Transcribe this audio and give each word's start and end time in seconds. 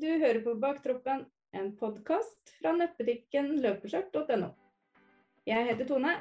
Du 0.00 0.06
hører 0.08 0.38
på 0.40 0.54
Baktroppen, 0.56 1.26
en 1.52 1.66
podkast 1.76 2.52
fra 2.56 2.70
nettbutikken 2.72 3.50
løpeskjørt.no. 3.60 4.46
Jeg 5.44 5.66
heter 5.66 5.88
Tone. 5.90 6.14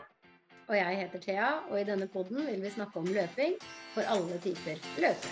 Og 0.67 0.75
jeg 0.75 0.98
heter 1.00 1.21
Thea, 1.24 1.52
og 1.69 1.77
i 1.79 1.85
denne 1.87 2.09
podden 2.11 2.42
vil 2.43 2.59
vi 2.59 2.71
snakke 2.73 3.00
om 3.00 3.07
løping 3.07 3.53
for 3.93 4.09
alle 4.11 4.39
typer 4.43 4.81
løpere. 5.00 5.31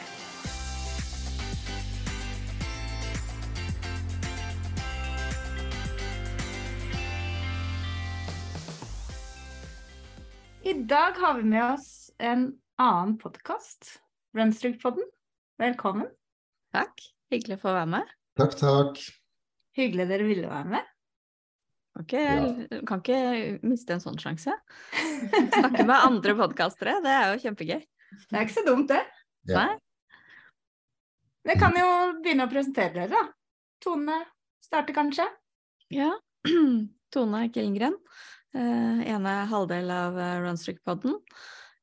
I 10.63 10.77
dag 10.93 11.19
har 11.19 11.41
vi 11.41 11.49
med 11.51 11.65
oss 11.65 11.89
en 12.19 12.53
annen 12.79 13.17
podkast, 13.19 13.97
Runstreak-podden. 14.39 15.03
Velkommen. 15.59 16.07
Takk. 16.71 17.09
Hyggelig 17.33 17.59
å 17.59 17.65
få 17.65 17.75
være 17.75 17.91
med. 17.97 18.16
Takk, 18.37 18.53
takk. 18.59 18.99
Hyggelig 19.77 20.05
dere 20.11 20.25
ville 20.27 20.49
være 20.49 20.69
med. 20.75 20.93
Ok, 21.97 22.13
jeg 22.13 22.67
ja. 22.69 22.79
kan 22.85 23.01
ikke 23.01 23.21
miste 23.65 23.95
en 23.95 24.03
sånn 24.03 24.19
sjanse. 24.21 24.53
Snakke 25.55 25.81
med 25.87 25.95
andre 25.95 26.35
podkastere, 26.37 26.99
det 27.01 27.13
er 27.15 27.31
jo 27.31 27.41
kjempegøy. 27.47 27.81
Det 28.27 28.37
er 28.37 28.45
ikke 28.45 28.57
så 28.59 28.65
dumt, 28.67 28.91
det. 28.91 29.01
Ja. 29.49 29.63
Nei. 29.63 29.79
Vi 31.47 31.55
kan 31.57 31.73
jo 31.79 31.87
begynne 32.21 32.45
å 32.45 32.51
presentere 32.51 32.93
dere, 32.93 33.09
da. 33.15 33.23
Tone 33.81 34.19
starter 34.61 34.93
kanskje? 34.93 35.25
Ja. 35.93 36.13
Tone 37.13 37.43
Killengren. 37.55 37.97
Uh, 38.53 39.01
ene 39.01 39.37
halvdel 39.49 39.89
av 39.93 40.17
uh, 40.19 40.33
Runstreak-podden. 40.45 41.17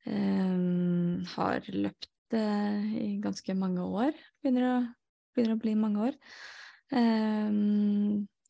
Uh, 0.07 1.25
har 1.35 1.67
løpt 1.75 2.37
uh, 2.37 2.93
i 2.95 3.17
ganske 3.25 3.59
mange 3.59 3.83
år. 4.05 4.15
Begynner 4.45 4.69
å, 4.69 4.77
begynner 5.35 5.59
å 5.59 5.63
bli 5.63 5.75
mange 5.79 6.11
år. 6.11 6.19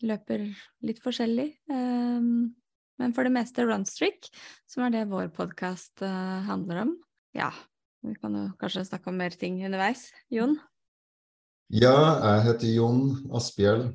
løper 0.04 0.44
litt 0.84 1.00
forskjellig. 1.00 1.48
men 1.68 3.14
for 3.14 3.24
det 3.24 3.32
meste 3.32 3.64
Runstreak, 3.64 4.28
som 4.68 4.84
er 4.84 4.90
det 4.90 5.08
vår 5.10 5.30
podkast 5.34 6.00
handler 6.00 6.82
om. 6.84 6.96
Ja, 7.34 7.50
vi 8.04 8.14
kan 8.20 8.36
jo 8.36 8.48
kanskje 8.60 8.84
snakke 8.84 9.10
om 9.10 9.16
mer 9.16 9.30
ting 9.30 9.62
underveis. 9.64 10.10
Jon? 10.30 10.58
Ja, 11.72 11.96
jeg 12.20 12.42
heter 12.50 12.74
Jon 12.74 13.04
Asphjell. 13.34 13.86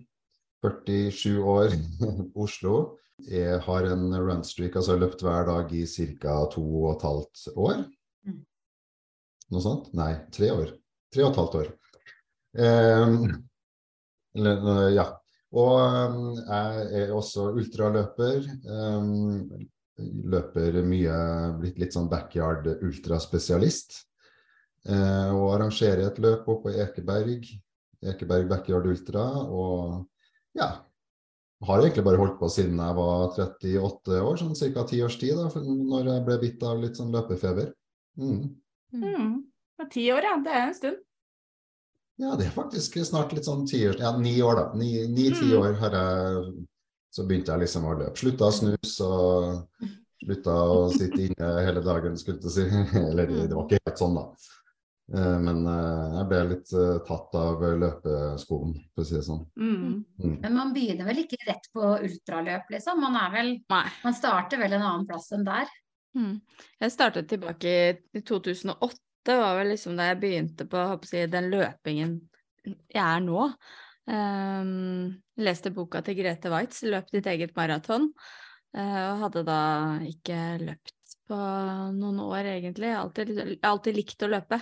47 0.66 1.38
år, 1.45 1.75
Oslo. 2.44 2.97
Jeg 3.30 3.59
har 3.66 3.88
en 3.88 4.11
runstreak, 4.16 4.75
altså 4.75 4.94
jeg 4.94 4.97
har 4.97 5.03
løpt 5.05 5.23
hver 5.23 5.45
dag 5.47 5.71
i 5.75 5.86
ca. 6.19 6.36
to 6.52 6.64
og 6.64 6.89
et 6.94 7.05
halvt 7.08 7.44
år. 7.55 7.81
Mm. 8.27 8.39
Noe 9.52 9.64
sånt? 9.64 9.92
Nei, 9.95 10.14
tre 10.36 10.52
år. 10.55 10.73
Tre 11.14 11.25
og 11.25 11.31
et 11.31 11.39
halvt 11.42 11.58
år. 11.61 11.69
Um, 12.58 13.30
eller, 14.38 14.89
ja. 14.95 15.05
Og 15.59 15.80
jeg 16.38 16.89
er 17.02 17.14
også 17.16 17.50
ultraløper. 17.58 18.45
Um, 18.69 19.47
løper 20.30 20.80
mye, 20.88 21.16
blitt 21.59 21.80
litt 21.81 21.95
sånn 21.95 22.09
backyard 22.11 22.70
ultraspesialist. 22.77 24.03
Uh, 24.88 25.33
og 25.36 25.55
arrangerer 25.58 26.05
et 26.08 26.22
løp 26.23 26.47
oppe 26.47 26.70
på 26.70 26.83
Ekeberg. 26.86 27.50
Ekeberg 28.14 28.47
backyard 28.52 28.88
ultra. 28.88 29.25
Og 29.50 30.05
ja, 30.58 30.70
har 31.67 31.81
egentlig 31.81 32.05
bare 32.05 32.22
holdt 32.22 32.39
på 32.39 32.50
siden 32.52 32.80
jeg 32.80 32.95
var 32.95 33.36
38 33.36 34.22
år, 34.23 34.39
sånn 34.39 34.55
ca. 34.55 34.86
ti 34.88 35.02
års 35.03 35.20
tid, 35.20 35.36
da, 35.36 35.50
når 35.59 36.14
jeg 36.14 36.25
ble 36.27 36.39
bitt 36.45 36.64
av 36.64 36.80
litt 36.80 37.00
sånn 37.00 37.11
løpefeber. 37.16 37.73
Mm. 38.20 38.42
Mm. 38.95 39.33
Ti 39.92 40.05
år, 40.16 40.27
ja. 40.30 40.38
Det 40.44 40.53
er 40.55 40.64
en 40.67 40.77
stund. 40.77 41.03
Ja, 42.20 42.36
det 42.36 42.50
er 42.50 42.52
faktisk 42.52 42.98
snart 43.08 43.31
litt 43.31 43.48
sånn 43.48 43.64
ti 43.70 43.80
år, 43.88 43.95
ja, 44.02 44.12
ni 44.20 44.34
år, 44.44 44.58
da. 44.58 44.66
Ni-ti 44.75 45.53
mm. 45.53 45.56
år 45.62 45.80
har 45.80 45.95
jeg 45.95 46.52
Så 47.16 47.23
begynte 47.26 47.56
jeg 47.56 47.64
liksom 47.64 47.88
å 47.89 47.95
løpe. 47.98 48.20
Slutta 48.20 48.50
å 48.50 48.53
snuse 48.53 49.06
og 49.08 49.86
slutta 50.20 50.56
å 50.70 50.81
sitte 50.94 51.23
inne 51.26 51.48
hele 51.66 51.81
dagen, 51.81 52.17
skulle 52.20 52.43
jeg 52.43 52.54
si. 52.54 52.66
Eller 53.10 53.32
det 53.32 53.55
var 53.55 53.66
ikke 53.66 53.80
helt 53.88 54.04
sånn, 54.04 54.20
da. 54.20 54.27
Men 55.42 55.64
jeg 55.66 56.27
ble 56.30 56.43
litt 56.52 56.76
tatt 57.08 57.39
av 57.39 57.64
løpeskoen, 57.82 58.76
for 58.93 59.02
å 59.02 59.08
si 59.10 59.16
det 59.17 59.23
sånn. 59.26 59.42
Mm. 59.58 59.95
Mm. 60.22 60.36
Men 60.43 60.60
man 60.60 60.76
begynner 60.76 61.10
vel 61.10 61.23
ikke 61.23 61.42
rett 61.48 61.66
på 61.73 61.95
ultraløp, 61.95 62.70
liksom? 62.76 63.02
Man, 63.02 63.17
er 63.17 63.33
vel, 63.33 63.52
man 63.72 64.17
starter 64.20 64.61
vel 64.61 64.77
en 64.77 64.86
annen 64.86 65.10
plass 65.10 65.32
enn 65.33 65.48
der? 65.48 65.72
Mm. 66.17 66.36
Jeg 66.83 66.93
startet 66.93 67.32
tilbake 67.32 67.73
i 68.14 68.22
2008, 68.22 69.02
var 69.27 69.57
vel 69.59 69.73
liksom 69.73 69.97
da 69.99 70.09
jeg 70.09 70.19
begynte 70.21 70.65
på 70.69 70.83
jeg, 71.11 71.31
den 71.31 71.49
løpingen 71.52 72.17
jeg 72.65 73.03
er 73.03 73.21
nå. 73.23 73.49
Um, 74.09 75.11
leste 75.39 75.71
boka 75.73 76.02
til 76.05 76.17
Grete 76.17 76.49
Waitz, 76.49 76.81
'Løp 76.83 77.11
ditt 77.13 77.27
eget 77.30 77.53
maraton', 77.57 78.09
uh, 78.77 79.02
og 79.11 79.21
hadde 79.25 79.43
da 79.45 79.59
ikke 80.07 80.39
løpt 80.63 80.95
på 81.30 81.37
noen 81.93 82.19
år, 82.25 82.55
egentlig. 82.55 82.89
Alltid, 82.97 83.59
alltid 83.61 83.97
likt 83.99 84.25
å 84.25 84.31
løpe. 84.31 84.59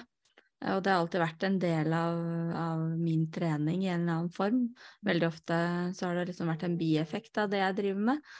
Og 0.68 0.82
det 0.82 0.90
har 0.90 1.04
alltid 1.04 1.22
vært 1.22 1.44
en 1.46 1.58
del 1.62 1.94
av, 1.94 2.20
av, 2.58 2.84
min 2.98 3.28
trening 3.32 3.84
i 3.86 3.92
en 3.92 4.02
eller 4.02 4.16
annen 4.16 4.32
form. 4.34 4.64
Veldig 5.06 5.28
ofte 5.28 5.58
så 5.96 6.10
har 6.10 6.18
det 6.18 6.32
liksom 6.32 6.50
vært 6.50 6.66
en 6.66 6.78
bieffekt 6.80 7.38
av 7.38 7.52
det 7.52 7.62
jeg 7.62 7.78
driver 7.78 8.08
med. 8.10 8.32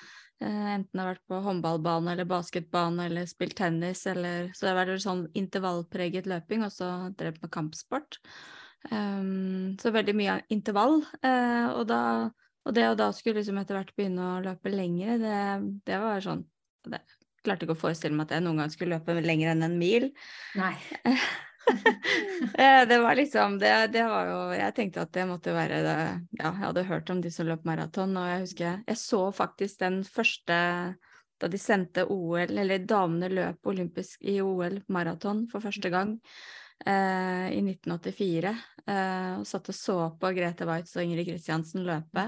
Uh, 0.44 0.68
enten 0.76 0.92
det 0.94 1.02
har 1.02 1.16
vært 1.16 1.30
på 1.32 1.40
håndballbane 1.42 2.14
eller 2.14 2.28
basketbane 2.30 3.08
eller 3.10 3.26
spilt 3.26 3.56
tennis 3.58 4.04
eller 4.06 4.52
Så 4.54 4.68
det 4.68 4.74
har 4.74 4.80
vært 4.84 5.02
sånn 5.02 5.24
intervallpreget 5.38 6.30
løping, 6.30 6.66
og 6.68 6.74
så 6.76 6.92
drevet 7.18 7.42
med 7.42 7.54
kampsport. 7.54 8.20
Um, 8.92 9.74
så 9.82 9.92
veldig 9.96 10.14
mye 10.18 10.40
intervall. 10.54 11.02
Uh, 11.26 11.74
og, 11.74 11.88
da, 11.90 12.02
og 12.68 12.78
det 12.78 12.86
å 12.92 12.98
da 13.00 13.10
skulle 13.16 13.42
liksom 13.42 13.58
etter 13.62 13.80
hvert 13.80 13.96
begynne 13.98 14.36
å 14.36 14.44
løpe 14.46 14.72
lengre, 14.74 15.18
det, 15.22 15.40
det 15.90 16.02
var 16.04 16.22
sånn 16.24 16.46
det, 16.88 17.02
Klarte 17.46 17.64
ikke 17.64 17.78
å 17.78 17.80
forestille 17.80 18.18
meg 18.18 18.28
at 18.28 18.34
jeg 18.36 18.44
noen 18.44 18.58
gang 18.60 18.72
skulle 18.74 18.98
løpe 18.98 19.14
lenger 19.24 19.54
enn 19.54 19.64
en 19.64 19.78
mil. 19.80 20.10
Nei. 20.60 20.74
det 22.90 23.00
var 23.04 23.16
liksom 23.16 23.58
det, 23.60 23.72
det, 23.94 24.04
var 24.08 24.30
jo 24.32 24.38
Jeg 24.56 24.76
tenkte 24.78 25.04
at 25.04 25.12
det 25.16 25.26
måtte 25.30 25.56
være 25.56 25.82
det 25.86 25.98
Ja, 26.40 26.52
jeg 26.52 26.62
hadde 26.62 26.86
hørt 26.88 27.12
om 27.14 27.22
de 27.24 27.32
som 27.34 27.48
løp 27.50 27.66
maraton, 27.68 28.16
og 28.18 28.30
jeg 28.30 28.44
husker 28.46 28.82
jeg 28.88 29.00
så 29.02 29.22
faktisk 29.36 29.82
den 29.84 30.02
første 30.08 30.60
da 31.38 31.46
de 31.54 31.60
sendte 31.62 32.08
OL, 32.10 32.50
eller 32.50 32.86
damene 32.90 33.30
løp 33.30 33.68
olympisk 33.70 34.24
i 34.26 34.40
OL 34.42 34.80
maraton 34.90 35.46
for 35.52 35.62
første 35.62 35.92
gang 35.94 36.16
eh, 36.86 37.48
i 37.56 37.62
1984. 37.64 38.56
Eh, 38.88 39.32
og 39.42 39.48
satt 39.48 39.68
og 39.68 39.76
så 39.76 39.96
på 40.16 40.30
Grete 40.32 40.64
Waitz 40.68 40.94
og 40.96 41.04
Ingrid 41.04 41.28
Kristiansen 41.28 41.84
løpe. 41.84 42.24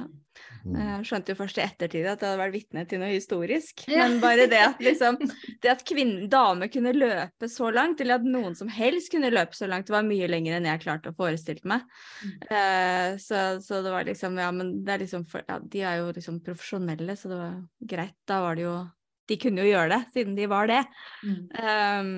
Mm. 0.66 0.76
Eh, 0.76 0.96
skjønte 1.08 1.32
jo 1.32 1.40
først 1.40 1.60
i 1.60 1.64
ettertid 1.64 2.08
at 2.10 2.20
det 2.20 2.28
hadde 2.28 2.42
vært 2.42 2.56
vitne 2.58 2.84
til 2.90 3.00
noe 3.00 3.14
historisk. 3.14 3.86
Ja. 3.88 4.04
Men 4.04 4.20
bare 4.24 4.50
det 4.52 4.60
at, 4.66 4.84
liksom, 4.88 5.20
det 5.64 5.72
at 5.72 5.86
damer 6.32 6.72
kunne 6.74 6.96
løpe 6.98 7.50
så 7.52 7.72
langt, 7.72 8.04
eller 8.04 8.20
at 8.20 8.28
noen 8.28 8.58
som 8.60 8.72
helst 8.76 9.12
kunne 9.14 9.32
løpe 9.32 9.56
så 9.56 9.70
langt, 9.72 9.92
var 9.94 10.08
mye 10.08 10.28
lenger 10.28 10.58
enn 10.58 10.68
jeg 10.68 10.84
klarte 10.84 11.14
å 11.14 11.18
forestille 11.18 11.64
meg. 11.64 11.88
Eh, 12.52 13.16
så, 13.24 13.62
så, 13.64 13.80
det 13.86 13.96
var 13.96 14.08
liksom 14.08 14.38
Ja, 14.40 14.52
men 14.56 14.82
det 14.84 14.96
er 14.96 15.04
liksom 15.06 15.26
for, 15.30 15.48
ja, 15.48 15.60
de 15.64 15.84
er 15.88 16.02
jo 16.02 16.12
liksom 16.16 16.44
profesjonelle, 16.44 17.16
så 17.16 17.32
det 17.32 17.40
var 17.40 17.60
greit. 17.96 18.18
Da 18.28 18.44
var 18.44 18.60
det 18.60 18.68
jo 18.68 18.78
de 19.30 19.38
kunne 19.38 19.62
jo 19.62 19.70
gjøre 19.70 19.94
det, 19.94 20.04
siden 20.16 20.38
de 20.38 20.46
var 20.50 20.70
det. 20.70 20.84
Mm. 21.22 21.42
Um, 21.54 22.14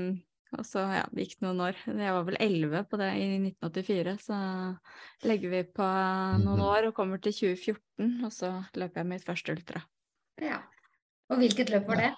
og 0.58 0.66
så 0.68 0.82
ja, 0.92 1.04
det 1.12 1.26
gikk 1.28 1.42
noen 1.46 1.60
år. 1.64 1.76
Jeg 1.88 2.14
var 2.16 2.24
vel 2.28 2.38
elleve 2.44 2.82
på 2.90 2.98
det 3.00 3.12
i 3.20 3.28
1984, 3.40 4.16
så 4.26 4.38
legger 5.28 5.50
vi 5.54 5.62
på 5.64 5.86
noen 6.44 6.60
Mhm. 6.60 6.66
år 6.68 6.88
og 6.90 6.96
kommer 6.98 7.22
til 7.24 7.32
2014, 7.34 8.24
og 8.26 8.32
så 8.36 8.52
løper 8.76 9.02
jeg 9.02 9.08
mitt 9.08 9.24
første 9.26 9.52
ultra. 9.56 9.84
Ja. 10.42 10.60
Og 11.30 11.38
hvilket 11.40 11.70
løp 11.72 11.88
var 11.88 11.96
det? 12.04 12.12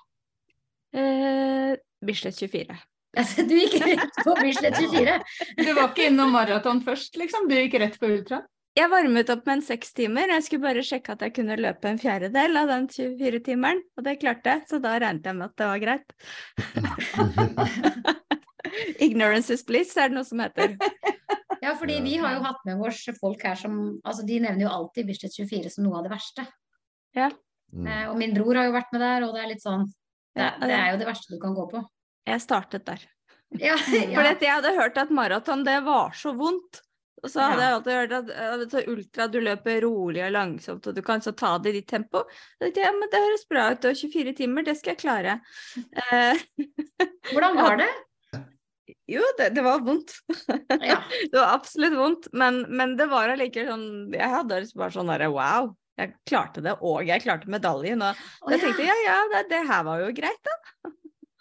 Eh, 0.93 1.75
Bislett 2.05 2.35
24. 2.39 2.77
Altså, 3.15 3.43
du 3.45 3.53
gikk 3.53 3.75
rett 3.85 4.15
på 4.25 4.33
Bislett 4.41 4.73
24? 4.73 5.19
Du 5.59 5.67
var 5.77 5.91
ikke 5.91 6.07
innom 6.09 6.31
maraton 6.33 6.79
først, 6.81 7.13
liksom? 7.21 7.45
Du 7.47 7.53
gikk 7.53 7.75
rett 7.79 7.99
på 8.01 8.09
ultra? 8.09 8.39
Jeg 8.73 8.89
varmet 8.89 9.29
opp 9.29 9.43
med 9.45 9.59
en 9.59 9.65
seks 9.65 9.91
timer. 9.93 10.31
Jeg 10.33 10.45
skulle 10.47 10.65
bare 10.65 10.81
sjekke 10.85 11.13
at 11.13 11.21
jeg 11.21 11.35
kunne 11.35 11.59
løpe 11.59 11.91
en 11.91 11.99
fjerdedel 12.01 12.57
av 12.57 12.71
den 12.71 12.87
24-timeren, 12.89 13.83
og 13.97 14.05
det 14.07 14.15
klarte 14.23 14.55
jeg, 14.55 14.63
så 14.71 14.79
da 14.81 14.95
regnet 14.97 15.27
jeg 15.29 15.37
med 15.37 15.51
at 15.51 15.59
det 15.61 15.67
var 15.69 15.83
greit. 15.83 16.15
Ignorance 19.05 19.53
is 19.53 19.61
bliss, 19.67 19.93
er 19.93 20.09
det 20.09 20.17
noe 20.17 20.25
som 20.25 20.41
heter. 20.41 20.73
Ja, 21.61 21.75
fordi 21.77 21.99
vi 22.01 22.15
har 22.17 22.33
jo 22.33 22.41
hatt 22.43 22.63
med 22.65 22.81
oss 22.83 23.03
folk 23.19 23.43
her 23.45 23.55
som 23.59 23.75
altså 24.01 24.25
De 24.27 24.39
nevner 24.43 24.65
jo 24.65 24.71
alltid 24.73 25.07
Bislett 25.07 25.35
24 25.37 25.69
som 25.75 25.85
noe 25.85 25.99
av 25.99 26.07
det 26.07 26.11
verste. 26.11 26.45
Mm. 27.13 27.85
Eh, 27.87 28.05
og 28.09 28.17
min 28.19 28.33
bror 28.33 28.57
har 28.57 28.67
jo 28.67 28.73
vært 28.73 28.89
med 28.95 29.03
der, 29.05 29.27
og 29.27 29.35
det 29.35 29.43
er 29.43 29.51
litt 29.51 29.63
sånn 29.63 29.85
Det, 30.33 30.47
det 30.65 30.73
er 30.73 30.91
jo 30.91 30.99
det 31.01 31.07
verste 31.07 31.35
du 31.35 31.37
kan 31.41 31.53
gå 31.53 31.67
på. 31.69 31.83
Jeg 32.25 32.41
startet 32.41 32.87
der. 32.89 33.05
Ja, 33.61 33.77
For 33.85 34.25
jeg 34.25 34.49
hadde 34.49 34.73
hørt 34.79 34.97
at 34.97 35.13
maraton, 35.13 35.61
det 35.67 35.77
var 35.85 36.17
så 36.17 36.33
vondt. 36.37 36.81
Og 37.23 37.31
så 37.31 37.39
hadde 37.39 37.61
Ja. 37.61 37.67
jeg 37.69 37.75
alltid 37.77 37.93
hørt 37.97 38.15
at 38.17 38.31
eh, 38.35 38.63
så 38.69 38.81
ultra, 38.91 39.27
du 39.31 39.39
løper 39.39 39.81
rolig 39.85 40.23
og 40.25 40.33
langsomt, 40.35 40.87
og 40.87 40.95
du 40.95 41.01
kan 41.01 41.21
så 41.23 41.31
ta 41.31 41.57
det 41.57 41.71
i 41.71 41.77
ditt 41.79 41.87
tempo. 41.87 42.25
Da 42.59 42.65
tenkte 42.65 42.81
jeg, 42.83 42.89
ja, 42.89 42.95
men 42.99 43.11
det 43.11 43.21
høres 43.23 43.45
bra 43.47 43.67
ut, 43.71 43.85
og 43.87 43.95
24 43.95 44.33
timer, 44.41 44.65
det 44.67 44.75
skal 44.79 44.93
jeg 44.93 45.03
klare. 45.05 45.37
Eh, 45.77 46.41
Hvordan 47.31 47.55
var 47.61 47.79
det? 47.79 47.91
Jo, 49.07 49.23
det, 49.37 49.49
det 49.55 49.63
var 49.63 49.79
vondt. 49.83 50.11
Ja. 50.83 50.99
det 51.31 51.37
var 51.37 51.53
absolutt 51.55 51.95
vondt, 51.95 52.27
men, 52.35 52.65
men 52.69 52.97
det 52.99 53.07
var 53.11 53.31
allikevel 53.31 53.71
sånn 53.71 53.87
Jeg 54.15 54.29
hadde 54.31 54.59
liksom 54.63 54.83
bare 54.83 54.95
sånn 54.95 55.11
derre 55.11 55.31
wow. 55.31 55.71
Jeg 55.99 56.15
klarte 56.27 56.63
det, 56.65 56.73
og 56.81 57.05
jeg 57.05 57.21
klarte 57.21 57.51
medaljen. 57.53 58.01
Og 58.01 58.51
jeg 58.51 58.63
tenkte 58.63 58.87
ja, 58.87 58.95
ja, 59.05 59.17
det, 59.31 59.43
det 59.51 59.59
her 59.69 59.83
var 59.85 60.01
jo 60.01 60.09
greit, 60.17 60.39
da. 60.49 60.91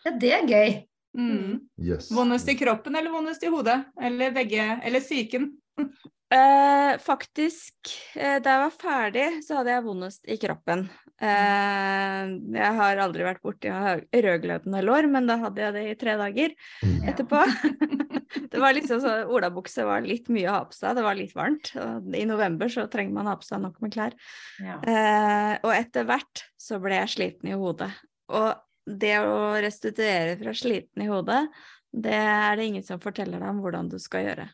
ja, 0.05 0.13
det 0.21 0.33
er 0.37 0.51
gøy. 0.51 0.75
Mm. 1.17 1.57
Yes. 1.81 2.11
Vondest 2.13 2.49
i 2.49 2.55
kroppen 2.57 2.95
eller 2.97 3.13
vondest 3.13 3.43
i 3.45 3.51
hodet? 3.53 3.79
Eller 4.01 4.33
begge? 4.33 4.67
Eller 4.85 5.01
psyken? 5.05 5.51
Eh, 6.33 6.95
faktisk, 7.05 7.75
eh, 8.17 8.39
da 8.41 8.55
jeg 8.55 8.61
var 8.63 8.71
ferdig, 8.81 9.25
så 9.45 9.59
hadde 9.59 9.75
jeg 9.75 9.85
vondest 9.85 10.29
i 10.33 10.39
kroppen. 10.41 10.87
Eh, 11.21 12.31
jeg 12.57 12.71
har 12.79 13.01
aldri 13.05 13.27
vært 13.27 13.43
borti 13.45 13.69
rødglødende 13.69 14.81
lår, 14.81 15.11
men 15.13 15.29
da 15.29 15.37
hadde 15.43 15.61
jeg 15.61 15.75
det 15.77 15.83
i 15.91 15.99
tre 16.01 16.15
dager 16.17 16.55
Mm. 16.83 17.03
etterpå. 17.13 17.43
det 18.55 18.63
var 18.63 18.73
liksom 18.73 19.03
så, 19.05 19.13
Olabukse 19.29 19.85
var 19.85 20.01
litt 20.09 20.31
mye 20.33 20.49
å 20.49 20.55
ha 20.57 20.63
på 20.71 20.73
seg, 20.79 20.97
det 20.97 21.05
var 21.05 21.19
litt 21.21 21.35
varmt. 21.37 21.75
Og 21.77 22.17
I 22.17 22.25
november 22.25 22.73
så 22.73 22.87
trenger 22.89 23.13
man 23.13 23.29
ha 23.29 23.37
på 23.37 23.45
seg 23.51 23.61
nok 23.61 23.77
med 23.85 23.93
klær. 23.93 24.17
Ja. 24.57 24.79
Eh, 24.81 25.59
og 25.61 25.75
etter 25.77 26.09
hvert 26.09 26.47
så 26.57 26.81
ble 26.81 26.97
jeg 27.03 27.13
sliten 27.13 27.53
i 27.53 27.59
hodet. 27.61 27.91
Og 28.33 28.57
det 28.89 29.19
å 29.21 29.53
restituere 29.61 30.41
fra 30.41 30.57
sliten 30.57 31.05
i 31.05 31.13
hodet, 31.13 31.45
det 31.93 32.17
er 32.17 32.57
det 32.57 32.71
ingen 32.73 32.89
som 32.89 33.05
forteller 33.05 33.37
deg 33.37 33.53
om 33.53 33.61
hvordan 33.61 33.93
du 33.93 33.99
skal 34.01 34.25
gjøre. 34.31 34.49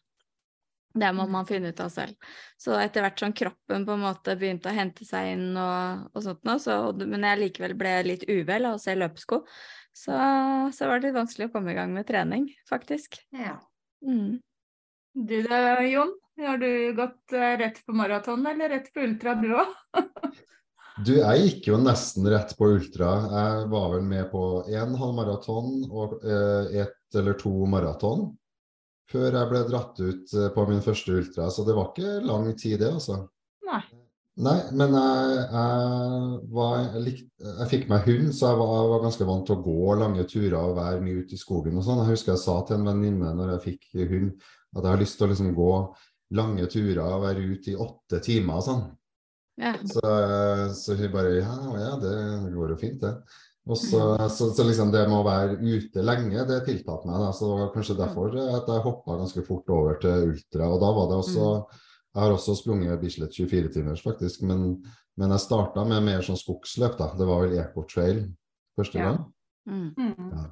Det 0.98 1.10
må 1.14 1.26
man 1.30 1.46
finne 1.48 1.72
ut 1.72 1.80
av 1.84 1.90
selv. 1.92 2.30
Så 2.60 2.76
etter 2.78 3.04
hvert 3.04 3.22
som 3.22 3.34
kroppen 3.36 3.86
på 3.86 3.94
en 3.94 4.04
måte 4.04 4.36
begynte 4.38 4.70
å 4.70 4.76
hente 4.76 5.06
seg 5.06 5.34
inn 5.34 5.48
og, 5.54 6.08
og 6.12 6.24
sånt 6.24 6.44
noe, 6.48 6.60
så, 6.62 6.78
men 6.98 7.26
jeg 7.28 7.42
likevel 7.44 7.76
ble 7.78 7.94
litt 8.06 8.26
uvel 8.28 8.70
av 8.70 8.78
å 8.78 8.82
se 8.82 8.96
løpesko, 8.98 9.42
så, 9.94 10.18
så 10.74 10.90
var 10.90 10.98
det 10.98 11.08
litt 11.08 11.18
vanskelig 11.18 11.48
å 11.48 11.54
komme 11.56 11.74
i 11.74 11.78
gang 11.78 11.94
med 11.94 12.06
trening, 12.08 12.48
faktisk. 12.70 13.20
Ja. 13.34 13.56
Mm. 14.06 14.38
Du 15.18 15.38
da, 15.42 15.80
Jon? 15.86 16.14
Har 16.38 16.58
du 16.62 16.92
gått 16.94 17.32
eh, 17.34 17.56
rett 17.58 17.80
på 17.86 17.92
maraton 17.98 18.46
eller 18.46 18.68
rett 18.70 18.92
på 18.94 19.02
ultra, 19.02 19.34
du 19.34 19.52
òg? 19.58 19.74
Du, 21.06 21.12
jeg 21.14 21.42
gikk 21.44 21.68
jo 21.68 21.76
nesten 21.78 22.24
rett 22.26 22.56
på 22.58 22.72
ultra. 22.74 23.12
Jeg 23.30 23.66
var 23.70 23.84
vel 23.92 24.02
med 24.02 24.24
på 24.32 24.40
én 24.66 24.96
halvmaraton 24.98 25.84
og 25.86 26.16
eh, 26.26 26.80
ett 26.82 27.18
eller 27.18 27.36
to 27.38 27.52
maraton 27.70 28.32
før 29.08 29.38
jeg 29.38 29.50
ble 29.50 29.62
dratt 29.68 30.02
ut 30.02 30.34
eh, 30.36 30.50
på 30.54 30.66
min 30.68 30.84
første 30.84 31.14
ultra. 31.20 31.48
Så 31.52 31.64
det 31.66 31.76
var 31.76 31.92
ikke 31.92 32.18
lang 32.26 32.50
tid, 32.54 32.78
det, 32.82 32.92
altså. 32.98 33.22
Nei. 33.68 33.80
Nei, 34.38 34.58
men 34.78 34.92
jeg, 34.94 35.38
jeg, 35.50 36.42
var, 36.54 36.74
jeg, 36.78 37.00
lik, 37.02 37.22
jeg 37.42 37.70
fikk 37.72 37.88
meg 37.90 38.04
hund, 38.06 38.28
så 38.36 38.52
jeg 38.52 38.60
var, 38.60 38.74
jeg 38.76 38.90
var 38.92 39.00
ganske 39.02 39.26
vant 39.26 39.48
til 39.48 39.56
å 39.56 39.64
gå 39.64 39.96
lange 39.98 40.26
turer 40.30 40.58
og 40.60 40.76
være 40.76 41.00
mye 41.02 41.24
ute 41.24 41.34
i 41.34 41.40
skogen 41.40 41.80
og 41.80 41.82
sånn. 41.86 42.04
Jeg 42.04 42.12
husker 42.12 42.36
jeg 42.36 42.44
sa 42.44 42.54
til 42.68 42.78
en 42.78 42.86
venninne 42.86 43.32
når 43.34 43.56
jeg 43.56 43.64
fikk 43.64 43.88
hund, 44.12 44.30
at 44.76 44.84
jeg 44.84 44.92
har 44.92 45.02
lyst 45.02 45.18
til 45.18 45.26
å 45.26 45.30
liksom 45.32 45.50
gå 45.56 45.72
lange 46.38 46.68
turer 46.70 47.02
og 47.02 47.24
være 47.24 47.48
ute 47.50 47.72
i 47.72 47.76
åtte 47.82 48.22
timer 48.22 48.60
og 48.60 48.66
sånn. 48.68 48.86
Ja. 49.58 49.74
Så, 49.90 50.02
så 50.78 50.94
hun 51.00 51.10
bare 51.10 51.34
ja, 51.40 51.54
ja, 51.80 51.92
det 51.98 52.14
går 52.54 52.76
jo 52.76 52.78
fint, 52.78 53.02
det. 53.02 53.16
Og 53.68 53.76
så, 53.76 54.00
så, 54.32 54.64
liksom 54.64 54.92
det 54.94 55.02
med 55.10 55.18
å 55.18 55.26
være 55.26 55.58
ute 55.60 56.04
lenge, 56.04 56.44
det 56.48 56.62
tiltalte 56.64 57.08
meg. 57.08 57.20
Da. 57.20 57.32
Så 57.36 57.44
det 57.44 57.56
var 57.58 57.72
kanskje 57.74 57.98
derfor 57.98 58.36
at 58.40 58.70
jeg 58.72 58.84
hoppa 58.86 59.18
ganske 59.20 59.44
fort 59.44 59.72
over 59.74 59.98
til 60.00 60.30
ultra. 60.30 60.70
Og 60.72 60.80
da 60.80 60.92
var 60.96 61.10
det 61.10 61.20
også 61.20 61.50
Jeg 62.16 62.22
har 62.24 62.32
også 62.32 62.54
sprunget 62.56 63.00
Bislett 63.02 63.36
24 63.36 63.68
timers, 63.74 64.00
faktisk. 64.02 64.40
Men, 64.48 64.78
men 65.20 65.34
jeg 65.34 65.44
starta 65.44 65.84
med 65.86 66.06
mer 66.06 66.24
sånn 66.24 66.40
skogsløp, 66.40 66.96
da. 66.98 67.10
Det 67.18 67.26
var 67.28 67.44
vel 67.44 67.58
Ecotrail 67.60 68.22
første 68.78 68.98
Ja. 68.98 69.10
gang. 69.10 69.26
Mm. 69.68 70.32
Ja. 70.32 70.46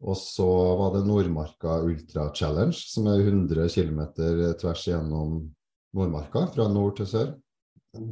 Og 0.00 0.16
så 0.16 0.48
var 0.80 0.94
det 0.94 1.04
Nordmarka 1.04 1.82
Ultra 1.84 2.30
Challenge, 2.34 2.72
som 2.72 3.06
er 3.12 3.20
100 3.20 3.68
km 3.68 4.00
tvers 4.58 4.86
igjennom 4.88 5.42
Nordmarka, 5.92 6.46
fra 6.54 6.68
nord 6.72 6.96
til 6.96 7.10
sør. 7.10 7.34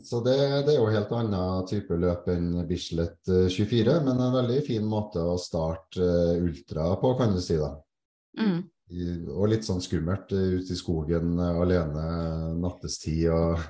Så 0.02 0.20
det, 0.26 0.34
det 0.66 0.72
er 0.74 0.80
jo 0.80 0.90
helt 0.90 1.12
annen 1.14 1.66
type 1.70 1.94
løp 1.94 2.26
enn 2.32 2.64
Bislett 2.66 3.30
eh, 3.30 3.46
24, 3.46 4.00
men 4.02 4.18
en 4.18 4.34
veldig 4.34 4.58
fin 4.66 4.86
måte 4.86 5.22
å 5.22 5.36
starte 5.38 6.02
eh, 6.02 6.40
ultra 6.42 6.90
på, 6.98 7.12
kan 7.20 7.36
du 7.36 7.38
si. 7.42 7.54
da. 7.60 7.76
Mm. 8.38 8.64
I, 8.88 9.06
og 9.28 9.50
litt 9.52 9.66
sånn 9.68 9.82
skummelt 9.84 10.32
eh, 10.34 10.58
ute 10.58 10.74
i 10.74 10.78
skogen 10.78 11.38
eh, 11.38 11.60
alene 11.62 12.04
nattestid 12.58 13.28
og 13.30 13.62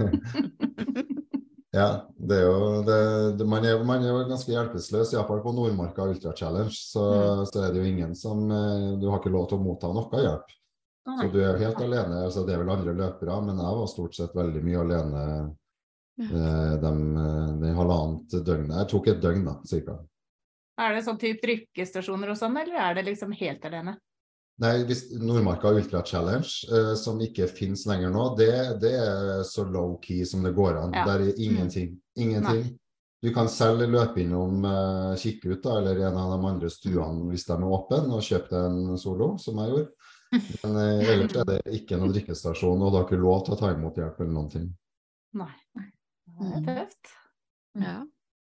Ja, 1.78 2.08
det 2.16 2.38
er 2.38 2.46
jo 2.48 2.82
det, 2.86 3.00
det, 3.36 3.46
man, 3.46 3.64
er, 3.68 3.82
man 3.84 4.00
er 4.02 4.08
jo 4.08 4.22
ganske 4.30 4.50
hjelpeløs, 4.50 5.12
iallfall 5.12 5.42
på 5.44 5.52
Nordmarka 5.52 6.06
Ultra 6.08 6.32
Challenge. 6.34 6.72
Så, 6.72 7.02
så 7.50 7.60
er 7.60 7.74
det 7.74 7.82
jo 7.82 7.90
ingen 7.90 8.14
som 8.16 8.46
eh, 8.48 8.94
Du 8.98 9.10
har 9.10 9.20
ikke 9.20 9.34
lov 9.34 9.50
til 9.50 9.60
å 9.60 9.66
motta 9.66 9.92
noe 9.92 10.22
hjelp. 10.24 10.56
Å, 11.04 11.18
Så 11.20 11.28
du 11.34 11.38
er 11.44 11.60
helt 11.60 11.82
alene. 11.84 12.24
altså 12.24 12.46
Det 12.48 12.56
er 12.56 12.62
vel 12.64 12.72
andre 12.72 12.96
løpere, 12.96 13.36
men 13.44 13.60
jeg 13.60 13.80
var 13.82 13.92
stort 13.92 14.16
sett 14.16 14.36
veldig 14.38 14.64
mye 14.64 14.80
alene 14.86 15.22
eh, 16.26 16.74
de, 16.82 16.92
de 17.62 17.72
halvannet 17.76 18.36
døgnet. 18.46 18.76
Jeg 18.80 18.90
tok 18.92 19.10
et 19.12 19.22
døgn, 19.22 19.46
da, 19.46 19.56
cirka. 19.68 19.98
Er 20.78 20.94
det 20.94 21.04
sånn 21.06 21.18
type 21.18 21.42
drikkestasjoner 21.42 22.34
og 22.34 22.38
sånn, 22.38 22.58
eller 22.60 22.78
er 22.78 22.98
det 22.98 23.08
liksom 23.08 23.32
helt 23.38 23.64
alene? 23.66 23.96
Nei, 24.58 24.72
hvis 24.88 25.04
Nordmarka 25.22 25.70
Ultra 25.70 26.02
Challenge, 26.06 26.50
eh, 26.74 26.92
som 26.98 27.20
ikke 27.22 27.46
finnes 27.50 27.84
lenger 27.86 28.10
nå, 28.14 28.24
det, 28.38 28.52
det 28.82 28.92
er 28.98 29.44
så 29.46 29.62
low-key 29.66 30.26
som 30.26 30.42
det 30.46 30.54
går 30.56 30.80
an. 30.80 30.94
Ja. 30.98 31.06
Der 31.12 31.28
er 31.28 31.38
ingenting. 31.38 31.96
Ingenting. 32.18 32.72
Du 33.22 33.32
kan 33.34 33.48
selv 33.50 33.82
løpe 33.90 34.22
innom 34.22 34.62
kikke 35.18 35.18
Kikkut 35.22 35.62
da, 35.64 35.78
eller 35.80 36.04
en 36.06 36.18
av 36.18 36.32
de 36.36 36.46
andre 36.46 36.70
stuene 36.70 37.32
hvis 37.32 37.46
de 37.48 37.54
er 37.56 37.64
åpne, 37.66 38.04
og 38.14 38.22
kjøpe 38.22 38.52
deg 38.52 38.66
en 38.68 38.98
solo, 38.98 39.32
som 39.42 39.58
jeg 39.58 39.72
gjorde. 39.74 39.88
Men 40.62 40.76
eh, 40.82 41.12
ellers 41.14 41.38
er 41.40 41.48
det 41.48 41.60
ikke 41.80 41.98
noen 41.98 42.12
drikkestasjon, 42.14 42.82
og 42.82 42.92
du 42.92 42.98
har 42.98 43.06
ikke 43.06 43.20
lov 43.20 43.46
til 43.46 43.56
å 43.56 43.60
ta 43.62 43.72
imot 43.74 43.98
hjelp 43.98 44.20
eller 44.22 44.34
noen 44.34 44.50
ting. 44.52 44.68
Nei. 45.38 45.52
Det 46.38 46.46
er 46.46 46.60
Mm. 46.60 46.68
tøft. 46.68 47.12
Ja, 47.78 47.96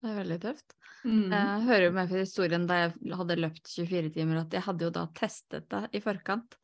det 0.02 0.10
er 0.12 0.18
veldig 0.24 0.40
tøft. 0.42 0.74
Mm. 1.04 1.30
Jeg 1.32 1.62
hører 1.68 1.84
jo 1.86 1.92
med 1.92 2.10
fra 2.10 2.20
historien 2.22 2.68
da 2.68 2.78
jeg 2.82 3.16
hadde 3.18 3.38
løpt 3.40 3.68
24 3.68 4.14
timer, 4.14 4.42
at 4.42 4.52
jeg 4.54 4.62
hadde 4.66 4.86
jo 4.88 4.92
da 4.96 5.06
testet 5.18 5.70
det 5.70 5.84
i 5.98 6.02
forkant. 6.04 6.56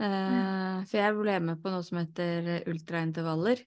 Eh, 0.00 0.84
for 0.88 0.98
jeg 0.98 1.14
ble 1.20 1.38
med 1.40 1.62
på 1.62 1.70
noe 1.70 1.84
som 1.86 1.98
heter 2.00 2.64
ultraintervaller, 2.70 3.62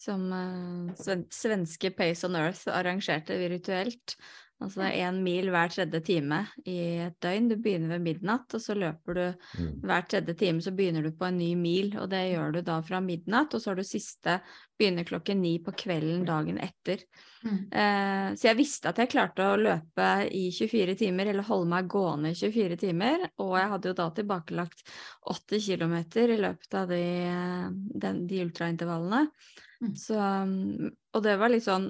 som 0.00 0.26
eh, 0.32 1.24
svenske 1.32 1.90
Pace 1.96 2.24
on 2.28 2.36
Earth 2.36 2.68
arrangerte 2.68 3.36
virtuelt. 3.40 4.16
Altså 4.60 4.82
det 4.82 4.88
er 4.90 5.06
én 5.08 5.18
mil 5.24 5.48
hver 5.48 5.70
tredje 5.72 6.00
time 6.04 6.42
i 6.68 6.76
et 7.06 7.14
døgn. 7.24 7.46
Du 7.48 7.54
begynner 7.56 7.94
ved 7.94 8.02
midnatt, 8.04 8.52
og 8.54 8.60
så 8.60 8.74
løper 8.76 9.16
du 9.16 9.22
Mm. 9.56 9.80
hver 9.80 10.02
tredje 10.06 10.34
time 10.36 10.60
så 10.60 10.70
begynner 10.76 11.02
du 11.02 11.12
på 11.16 11.24
en 11.24 11.38
ny 11.38 11.54
mil, 11.56 11.96
og 11.98 12.10
det 12.10 12.20
gjør 12.34 12.52
du 12.52 12.60
da 12.62 12.80
fra 12.82 13.00
midnatt, 13.00 13.54
og 13.54 13.60
så 13.60 13.70
har 13.70 13.76
du 13.76 13.82
siste 13.82 14.40
begynner 14.78 15.04
klokken 15.04 15.40
ni 15.40 15.58
på 15.64 15.72
kvelden 15.72 16.26
dagen 16.28 16.58
etter. 16.58 17.00
Mm. 17.42 17.72
Eh, 17.72 18.34
så 18.36 18.50
jeg 18.50 18.56
visste 18.56 18.88
at 18.92 19.00
jeg 19.00 19.10
klarte 19.12 19.48
å 19.48 19.56
løpe 19.56 20.08
i 20.28 20.50
24 20.52 20.94
timer, 20.94 21.26
eller 21.32 21.48
holde 21.48 21.68
meg 21.68 21.88
gående 21.88 22.30
i 22.30 22.34
24 22.36 22.76
timer, 22.76 23.30
og 23.38 23.56
jeg 23.58 23.72
hadde 23.72 23.88
jo 23.88 23.94
da 23.94 24.10
tilbakelagt 24.10 24.84
80 25.24 25.66
km 25.66 25.96
i 26.20 26.40
løpet 26.40 26.74
av 26.74 26.88
de, 26.88 27.02
den, 28.04 28.26
de 28.26 28.44
ultraintervallene. 28.44 29.26
Mm. 29.80 29.96
Så, 29.96 30.20
og 31.14 31.22
det 31.24 31.38
var 31.40 31.48
litt 31.48 31.64
sånn 31.64 31.88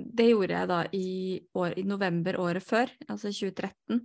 det 0.00 0.30
gjorde 0.30 0.56
jeg 0.56 0.70
da 0.70 0.80
i, 0.96 1.10
år, 1.56 1.76
i 1.80 1.84
november 1.86 2.38
året 2.40 2.64
før, 2.64 2.92
altså 3.08 3.32
2013. 3.32 4.00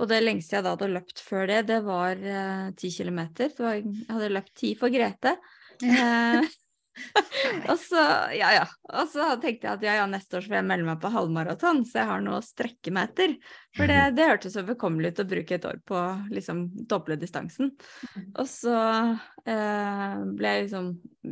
Og 0.00 0.08
det 0.10 0.22
lengste 0.22 0.56
jeg 0.56 0.66
da 0.66 0.74
hadde 0.74 0.90
løpt 0.92 1.22
før 1.22 1.46
det, 1.50 1.60
det 1.68 1.80
var 1.86 2.16
eh, 2.16 2.88
kilometer. 2.96 3.52
Så 3.52 3.74
Jeg 3.76 4.08
hadde 4.08 4.32
løpt 4.32 4.54
10 4.54 4.74
for 4.80 4.94
Grete. 4.94 5.36
Eh, 5.82 6.48
og 7.70 7.78
så, 7.80 8.02
ja, 8.36 8.50
ja. 8.52 8.64
Og 8.92 9.08
så 9.08 9.26
tenkte 9.40 9.66
jeg 9.66 9.72
at 9.78 9.84
ja, 9.86 9.94
ja, 10.02 10.06
neste 10.10 10.36
år 10.36 10.44
så 10.44 10.52
får 10.52 10.58
jeg 10.58 10.68
melde 10.68 10.88
meg 10.90 11.00
på 11.00 11.10
halvmaraton, 11.14 11.82
så 11.88 12.02
jeg 12.02 12.10
har 12.10 12.24
noe 12.24 12.40
å 12.40 12.44
strekke 12.44 12.92
meg 12.94 13.10
etter. 13.10 13.34
For 13.76 13.88
det, 13.88 13.98
det 14.18 14.28
hørtes 14.28 14.58
bekommelig 14.68 15.14
ut 15.14 15.22
å 15.22 15.28
bruke 15.30 15.56
et 15.56 15.66
år 15.68 15.78
på 15.88 16.00
liksom 16.34 16.66
doble 16.90 17.16
distansen. 17.20 17.72
Og 18.36 18.44
så 18.50 18.76
eh, 18.76 20.18
ble 20.36 20.54
jeg 20.54 20.66
liksom 20.66 20.90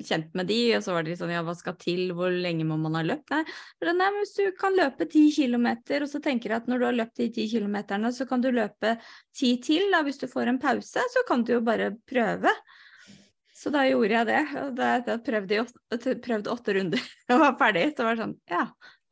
kjent 0.08 0.32
med 0.38 0.48
de, 0.48 0.60
og 0.78 0.84
så 0.86 0.96
var 0.96 1.04
det 1.04 1.12
litt 1.12 1.20
sånn 1.20 1.34
ja, 1.34 1.44
hva 1.44 1.56
skal 1.58 1.76
til, 1.80 2.06
hvor 2.16 2.32
lenge 2.32 2.64
må 2.68 2.80
man 2.80 2.96
ha 2.96 3.04
løpt? 3.04 3.34
Nei, 3.34 3.42
nei 4.00 4.10
hvis 4.16 4.36
du 4.38 4.44
kan 4.56 4.76
løpe 4.78 5.08
ti 5.12 5.26
kilometer, 5.36 6.06
og 6.06 6.12
så 6.12 6.22
tenker 6.24 6.54
jeg 6.54 6.64
at 6.64 6.70
når 6.70 6.80
du 6.80 6.88
har 6.88 7.00
løpt 7.02 7.20
de 7.20 7.28
ti 7.36 7.48
kilometerne, 7.52 8.14
så 8.16 8.28
kan 8.30 8.44
du 8.44 8.48
løpe 8.54 8.96
ti 9.36 9.58
til, 9.64 9.90
da 9.92 10.00
hvis 10.06 10.22
du 10.22 10.30
får 10.30 10.54
en 10.54 10.62
pause, 10.62 11.04
så 11.12 11.26
kan 11.28 11.44
du 11.44 11.58
jo 11.58 11.64
bare 11.66 11.92
prøve. 12.08 12.54
Så 13.60 13.72
da 13.74 13.84
gjorde 13.84 14.14
jeg 14.14 14.28
det. 14.30 14.40
Og 14.62 14.72
da 14.78 14.90
jeg 14.96 15.20
prøvde, 15.26 15.64
åtte, 15.92 16.16
prøvde 16.24 16.52
åtte 16.52 16.74
runder 16.78 17.02
og 17.34 17.42
var 17.44 17.58
ferdig, 17.60 17.90
så 17.96 18.06
var 18.06 18.16
det 18.16 18.24
sånn 18.24 18.36
Ja, 18.50 18.64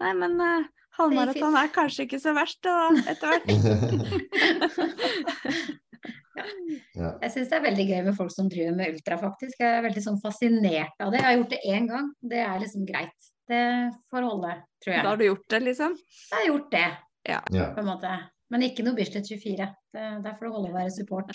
nei, 0.03 0.13
men 0.17 0.39
uh, 0.41 0.69
halvmaraton 1.01 1.59
er 1.61 1.75
kanskje 1.75 2.07
ikke 2.07 2.21
så 2.23 2.33
verst 2.37 2.61
da, 2.65 2.77
etter 3.11 3.27
hvert. 3.35 3.47
ja. 6.99 7.11
Jeg 7.27 7.35
syns 7.35 7.51
det 7.51 7.59
er 7.59 7.67
veldig 7.67 7.87
gøy 7.91 8.01
med 8.09 8.17
folk 8.17 8.33
som 8.35 8.49
driver 8.51 8.79
med 8.79 8.97
ultra, 8.97 9.21
faktisk. 9.21 9.59
Jeg 9.61 9.81
er 9.81 9.85
veldig 9.85 10.07
sånn 10.07 10.23
fascinert 10.23 10.97
av 11.05 11.13
det. 11.13 11.21
Jeg 11.21 11.29
har 11.29 11.37
gjort 11.37 11.55
det 11.55 11.61
én 11.75 11.91
gang. 11.91 12.09
Det 12.33 12.41
er 12.47 12.65
liksom 12.65 12.89
greit. 12.89 13.31
Det 13.49 13.63
får 14.13 14.27
holde, 14.29 14.57
tror 14.85 14.93
jeg. 14.95 15.05
Da 15.05 15.13
har 15.13 15.21
du 15.21 15.29
gjort 15.29 15.47
det, 15.53 15.63
liksom? 15.71 15.95
Jeg 16.17 16.37
har 16.37 16.49
gjort 16.51 16.69
det, 16.73 16.89
ja. 17.29 17.41
på 17.49 17.81
en 17.83 17.89
måte. 17.89 18.17
Men 18.53 18.65
ikke 18.65 18.85
noe 18.85 18.97
Bislett 18.97 19.29
24. 19.29 19.69
Det, 19.93 20.05
der 20.25 20.37
får 20.37 20.49
du 20.49 20.55
holde 20.57 20.71
å 20.73 20.77
være 20.77 20.93
support. 20.93 21.33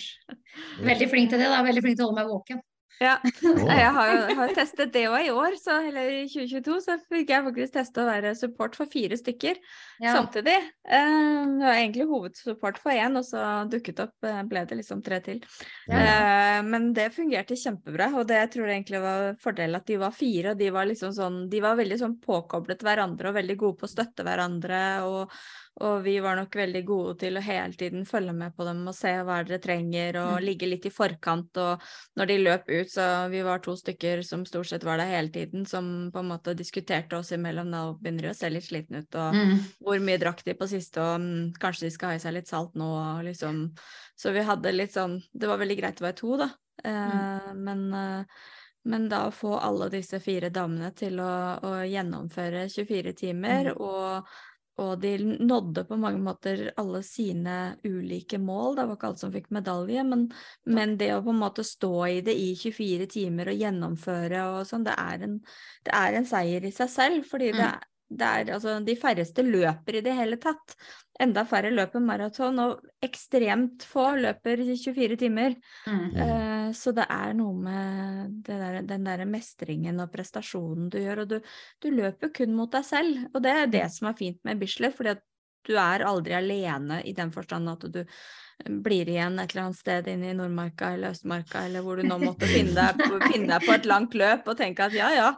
Veldig 0.82 1.08
flink 1.10 1.30
til 1.30 1.42
det, 1.42 1.50
da. 1.50 1.62
Veldig 1.66 1.82
flink 1.84 1.98
til 1.98 2.06
å 2.06 2.10
holde 2.10 2.22
meg 2.22 2.30
våken. 2.30 2.62
Ja, 3.02 3.16
jeg 3.24 3.90
har 3.96 4.14
har 4.38 4.52
testet 4.54 4.92
det 4.94 5.04
òg 5.10 5.26
i 5.26 5.32
år, 5.34 5.56
så 5.60 5.78
eller 5.88 6.10
i 6.12 6.22
2022 6.30 6.76
så 6.84 6.96
fikk 7.10 7.32
jeg 7.32 7.44
faktisk 7.48 7.74
teste 7.74 8.02
å 8.02 8.08
være 8.08 8.34
support 8.38 8.76
for 8.78 8.90
fire 8.90 9.16
stykker 9.18 9.58
ja. 10.02 10.14
samtidig. 10.14 10.56
Eh, 10.84 11.40
det 11.58 11.64
var 11.64 11.78
egentlig 11.78 12.06
hovedsupport 12.10 12.78
for 12.82 12.94
én, 12.94 13.18
og 13.18 13.26
så 13.26 13.42
dukket 13.70 14.04
opp 14.06 14.28
eh, 14.28 14.42
ble 14.50 14.64
det 14.70 14.78
liksom 14.80 15.02
tre 15.04 15.20
til. 15.24 15.42
Ja. 15.90 16.04
Uh, 16.04 16.60
men 16.68 16.92
det 16.96 17.10
fungerte 17.16 17.58
kjempebra, 17.58 18.12
og 18.18 18.28
det 18.30 18.40
jeg 18.42 18.52
tror 18.54 18.70
jeg 18.70 18.80
egentlig 18.80 19.02
var 19.04 19.28
fordelen 19.42 19.80
at 19.80 19.90
de 19.90 19.98
var 20.00 20.14
fire. 20.14 20.54
Og 20.54 20.62
de 20.62 20.70
var 20.74 20.88
liksom 20.90 21.14
sånn, 21.16 21.44
de 21.52 21.62
var 21.64 21.78
veldig 21.80 22.00
sånn 22.00 22.16
påkoblet 22.22 22.84
hverandre 22.86 23.30
og 23.30 23.38
veldig 23.40 23.58
gode 23.60 23.80
på 23.82 23.88
å 23.88 23.94
støtte 23.94 24.26
hverandre. 24.26 24.82
og 25.08 25.38
og 25.82 26.04
vi 26.04 26.20
var 26.22 26.36
nok 26.38 26.54
veldig 26.54 26.80
gode 26.86 27.14
til 27.24 27.34
å 27.34 27.42
hele 27.42 27.74
tiden 27.74 28.04
følge 28.06 28.30
med 28.36 28.54
på 28.54 28.62
dem 28.66 28.84
og 28.86 28.94
se 28.94 29.10
hva 29.26 29.40
dere 29.42 29.58
trenger, 29.62 30.20
og 30.20 30.36
mm. 30.36 30.44
ligge 30.46 30.68
litt 30.68 30.86
i 30.86 30.92
forkant. 30.94 31.58
Og 31.58 31.82
når 32.20 32.30
de 32.30 32.36
løp 32.38 32.70
ut, 32.70 32.92
så 32.92 33.06
vi 33.32 33.42
var 33.42 33.64
to 33.64 33.74
stykker 33.80 34.22
som 34.26 34.44
stort 34.46 34.70
sett 34.70 34.86
var 34.86 35.02
der 35.02 35.10
hele 35.10 35.34
tiden, 35.34 35.66
som 35.66 36.12
på 36.14 36.22
en 36.22 36.30
måte 36.30 36.54
diskuterte 36.54 37.18
oss 37.18 37.34
imellom. 37.34 37.74
Da 37.74 37.82
begynner 37.98 38.28
de 38.28 38.30
å 38.30 38.38
se 38.38 38.52
litt 38.54 38.68
slitne 38.68 39.02
ut, 39.02 39.18
og 39.18 39.34
mm. 39.40 39.54
hvor 39.82 40.06
mye 40.06 40.22
drakk 40.22 40.44
de 40.46 40.54
på 40.58 40.70
siste, 40.70 41.02
og 41.02 41.18
um, 41.18 41.52
kanskje 41.58 41.88
de 41.88 41.94
skal 41.96 42.12
ha 42.12 42.20
i 42.20 42.22
seg 42.22 42.38
litt 42.38 42.54
salt 42.54 42.78
nå, 42.78 42.90
og 42.94 43.24
liksom 43.26 43.64
Så 44.14 44.30
vi 44.30 44.44
hadde 44.46 44.70
litt 44.70 44.92
sånn 44.94 45.16
Det 45.32 45.48
var 45.50 45.58
veldig 45.58 45.76
greit 45.80 45.98
å 45.98 46.04
være 46.06 46.18
to, 46.20 46.36
da. 46.38 46.52
Mm. 46.84 46.94
Uh, 46.94 47.50
men 47.58 47.88
uh, 47.90 48.44
men 48.84 49.06
da 49.08 49.22
å 49.26 49.32
få 49.32 49.54
alle 49.56 49.86
disse 49.88 50.18
fire 50.20 50.50
damene 50.52 50.90
til 50.92 51.16
å, 51.24 51.34
å 51.64 51.70
gjennomføre 51.88 52.66
24 52.68 53.14
timer 53.16 53.70
mm. 53.70 53.78
og 53.80 54.34
og 54.82 54.98
de 55.02 55.12
nådde 55.38 55.84
på 55.86 55.96
mange 56.00 56.18
måter 56.22 56.64
alle 56.80 57.02
sine 57.06 57.76
ulike 57.86 58.40
mål. 58.42 58.74
Det 58.76 58.86
var 58.88 58.96
ikke 58.96 59.10
alle 59.10 59.22
som 59.22 59.34
fikk 59.34 59.50
medalje, 59.54 60.02
men, 60.08 60.24
men, 60.66 60.96
det 60.98 61.12
å 61.14 61.22
på 61.22 61.30
en 61.30 61.42
måte 61.44 61.64
stå 61.66 61.92
i 62.10 62.20
det 62.26 62.34
i 62.34 62.50
24 62.58 63.06
timer 63.12 63.52
og 63.52 63.60
gjennomføre 63.62 64.44
og 64.50 64.66
sånn, 64.66 64.86
det, 64.86 64.96
det, 65.86 65.94
er 65.94 66.18
en 66.18 66.26
seier 66.26 66.66
i 66.66 66.72
seg 66.74 66.90
selv. 66.90 67.28
Fordi 67.30 67.52
mm. 67.54 67.60
det, 67.60 67.70
det 67.70 67.93
er 68.12 68.50
altså 68.54 68.76
De 68.84 68.94
færreste 68.98 69.42
løper 69.42 69.98
i 69.98 70.02
det 70.04 70.14
hele 70.14 70.38
tatt. 70.42 70.76
Enda 71.20 71.44
færre 71.46 71.70
løper 71.70 72.02
maraton, 72.02 72.58
og 72.58 72.80
ekstremt 73.02 73.84
få 73.86 74.16
løper 74.18 74.64
24 74.66 75.16
timer. 75.16 75.54
Mm. 75.86 76.08
Uh, 76.16 76.72
så 76.74 76.92
det 76.96 77.06
er 77.10 77.36
noe 77.38 77.54
med 77.54 78.40
der, 78.46 78.80
den 78.82 79.06
derre 79.06 79.26
mestringen 79.28 80.02
og 80.02 80.10
prestasjonen 80.12 80.90
du 80.90 80.98
gjør. 80.98 81.22
Og 81.24 81.30
du, 81.34 81.38
du, 81.82 81.90
løper 81.94 82.32
kun 82.34 82.56
mot 82.56 82.72
deg 82.72 82.86
selv, 82.86 83.28
og 83.32 83.44
det 83.44 83.54
er 83.54 83.70
det 83.70 83.86
som 83.94 84.10
er 84.10 84.18
fint 84.18 84.42
med 84.44 84.60
Bislett. 84.60 84.96
fordi 84.96 85.14
at 85.14 85.24
du 85.64 85.76
er 85.80 86.04
aldri 86.04 86.34
alene 86.36 87.00
i 87.08 87.14
den 87.16 87.30
forstand 87.32 87.70
at 87.72 87.86
du 87.88 88.02
blir 88.84 89.08
igjen 89.08 89.38
et 89.40 89.54
eller 89.54 89.66
annet 89.66 89.78
sted 89.78 90.08
inne 90.12 90.30
i 90.30 90.36
Nordmarka 90.36 90.92
eller 90.94 91.14
Østmarka, 91.14 91.64
eller 91.66 91.84
hvor 91.84 91.98
du 91.98 92.06
nå 92.06 92.18
måtte 92.20 92.48
finne 92.54 92.74
deg, 92.76 93.00
finne 93.30 93.48
deg 93.54 93.66
på 93.66 93.74
et 93.76 93.88
langt 93.88 94.16
løp 94.18 94.50
og 94.50 94.58
tenke 94.60 94.88
at 94.88 94.96
ja, 94.96 95.10
ja, 95.14 95.30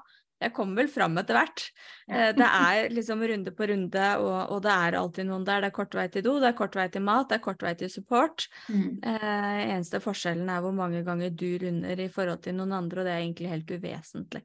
jeg 0.43 0.53
kommer 0.57 0.83
vel 0.83 0.91
fram 0.93 1.17
etter 1.21 1.39
hvert. 1.39 1.63
Ja. 2.07 2.17
Eh, 2.17 2.33
det 2.37 2.49
er 2.49 2.91
liksom 2.93 3.23
runde 3.31 3.53
på 3.57 3.69
runde, 3.71 4.09
og, 4.21 4.37
og, 4.53 4.59
det 4.67 4.75
er 4.75 4.99
alltid 5.01 5.29
noen 5.31 5.47
der. 5.49 5.65
Det 5.65 5.71
er 5.71 5.77
kort 5.79 5.97
vei 5.97 6.07
til 6.13 6.27
do, 6.27 6.37
det 6.43 6.51
er 6.51 6.59
kort 6.59 6.77
vei 6.77 6.89
til 6.93 7.05
mat, 7.07 7.31
det 7.31 7.39
er 7.39 7.45
kort 7.47 7.65
vei 7.65 7.73
til 7.81 7.93
support. 7.93 8.49
Mm. 8.69 8.91
Eh, 9.01 9.63
eneste 9.71 10.03
forskjellen 10.05 10.51
er 10.53 10.61
hvor 10.65 10.77
mange 10.77 11.01
ganger 11.07 11.33
du 11.33 11.49
runder 11.65 12.05
i 12.05 12.11
forhold 12.13 12.45
til 12.45 12.59
noen 12.59 12.77
andre, 12.77 13.01
og 13.01 13.09
det 13.09 13.15
er 13.15 13.25
egentlig 13.25 13.55
helt 13.55 13.73
uvesentlig. 13.73 14.45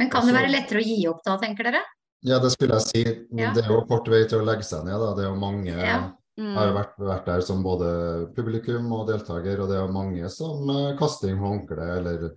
Men 0.00 0.10
kan 0.10 0.26
det 0.26 0.34
være 0.34 0.50
lettere 0.50 0.80
å 0.80 0.88
gi 0.88 0.98
opp 1.10 1.22
da, 1.26 1.36
tenker 1.42 1.70
dere? 1.70 1.84
Ja, 2.24 2.40
det 2.40 2.54
skulle 2.54 2.80
jeg 2.80 2.88
si. 2.88 3.04
Ja. 3.36 3.52
Det 3.54 3.66
er 3.66 3.72
jo 3.74 3.84
kort 3.88 4.08
vei 4.08 4.24
til 4.24 4.40
å 4.40 4.48
legge 4.48 4.64
seg 4.66 4.86
ned. 4.86 4.96
Da. 4.96 5.12
Det 5.18 5.26
er 5.26 5.28
jo 5.28 5.38
mange 5.38 5.74
ja. 5.76 5.98
Mm. 6.40 6.54
har 6.56 6.72
vært, 6.74 6.94
vært, 6.98 7.26
der 7.28 7.44
som 7.44 7.60
både 7.62 7.88
publikum 8.34 8.88
og 8.96 9.10
deltaker, 9.12 9.60
og 9.60 9.68
det 9.70 9.76
er 9.78 9.92
mange 9.92 10.30
som 10.32 10.64
uh, 10.72 10.94
kaster 10.98 11.30
inn 11.30 11.42
håndkle 11.42 11.90
eller 11.98 12.30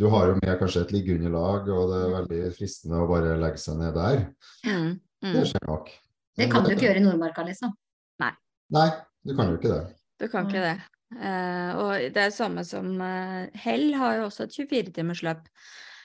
du 0.00 0.06
har 0.12 0.30
jo 0.30 0.38
med 0.40 0.54
kanskje 0.60 0.86
et 0.86 0.94
liggeunderlag, 0.94 1.68
og 1.68 1.90
det 1.90 1.98
er 2.00 2.14
veldig 2.16 2.40
fristende 2.56 3.02
å 3.02 3.08
bare 3.10 3.36
legge 3.40 3.60
seg 3.60 3.76
ned 3.80 3.92
der. 3.96 4.22
Mm, 4.64 4.88
mm. 4.96 5.34
Det 5.36 5.44
skjer 5.50 5.68
nok. 5.68 5.92
Det 6.38 6.48
kan 6.52 6.64
du 6.64 6.72
ikke 6.72 6.86
gjøre 6.86 7.02
i 7.02 7.04
Nordmarka, 7.04 7.44
liksom. 7.44 7.74
Nei. 8.22 8.32
Nei, 8.72 8.88
du 9.28 9.34
kan 9.36 9.52
jo 9.52 9.60
ikke 9.60 9.74
det. 9.74 9.82
Du 10.22 10.26
kan 10.32 10.48
ikke 10.48 10.64
det. 10.64 10.76
Uh, 11.12 11.70
og 11.76 11.90
det 12.14 12.22
er 12.22 12.32
samme 12.32 12.64
som 12.64 12.94
uh, 12.96 13.44
Hell 13.60 13.90
har 14.00 14.16
jo 14.16 14.28
også 14.30 14.46
et 14.46 14.56
24-timersløp. 14.62 15.44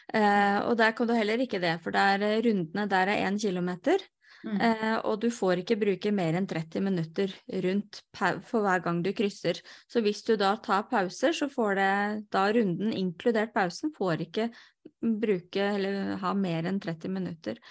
Uh, 0.08 0.20
eh, 0.20 0.58
og 0.68 0.78
der 0.80 0.94
kan 0.96 1.08
du 1.08 1.16
heller 1.16 1.40
ikke 1.44 1.60
det, 1.64 1.78
for 1.84 1.96
der, 1.96 2.22
rundene 2.44 2.88
der 2.92 3.14
er 3.14 3.24
én 3.28 3.40
kilometer. 3.40 4.04
Mm. 4.46 4.58
Eh, 4.62 4.96
og 5.08 5.20
du 5.24 5.28
får 5.34 5.64
ikke 5.64 5.80
bruke 5.82 6.12
mer 6.16 6.38
enn 6.38 6.48
30 6.50 6.84
minutter 6.86 7.34
rundt 7.66 8.02
for 8.16 8.64
hver 8.64 8.84
gang 8.86 9.02
du 9.06 9.12
krysser. 9.18 9.60
Så 9.90 10.04
hvis 10.06 10.24
du 10.28 10.36
da 10.40 10.54
tar 10.64 10.88
pauser, 10.92 11.36
så 11.36 11.50
får 11.52 11.78
det 11.80 11.92
da 12.34 12.48
runden, 12.54 12.94
inkludert 12.94 13.54
pausen, 13.56 13.94
får 13.98 14.28
ikke 14.28 14.50
bruke 15.02 15.70
eller 15.74 16.18
ha 16.22 16.34
mer 16.38 16.70
enn 16.70 16.82
30 16.84 17.14
minutter. 17.14 17.62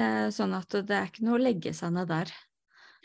Eh, 0.00 0.28
sånn 0.34 0.54
at 0.56 0.80
det 0.82 0.96
er 0.96 1.10
ikke 1.10 1.26
noe 1.26 1.38
å 1.38 1.44
legge 1.44 1.74
seg 1.76 1.94
ned 1.94 2.10
der. 2.10 2.32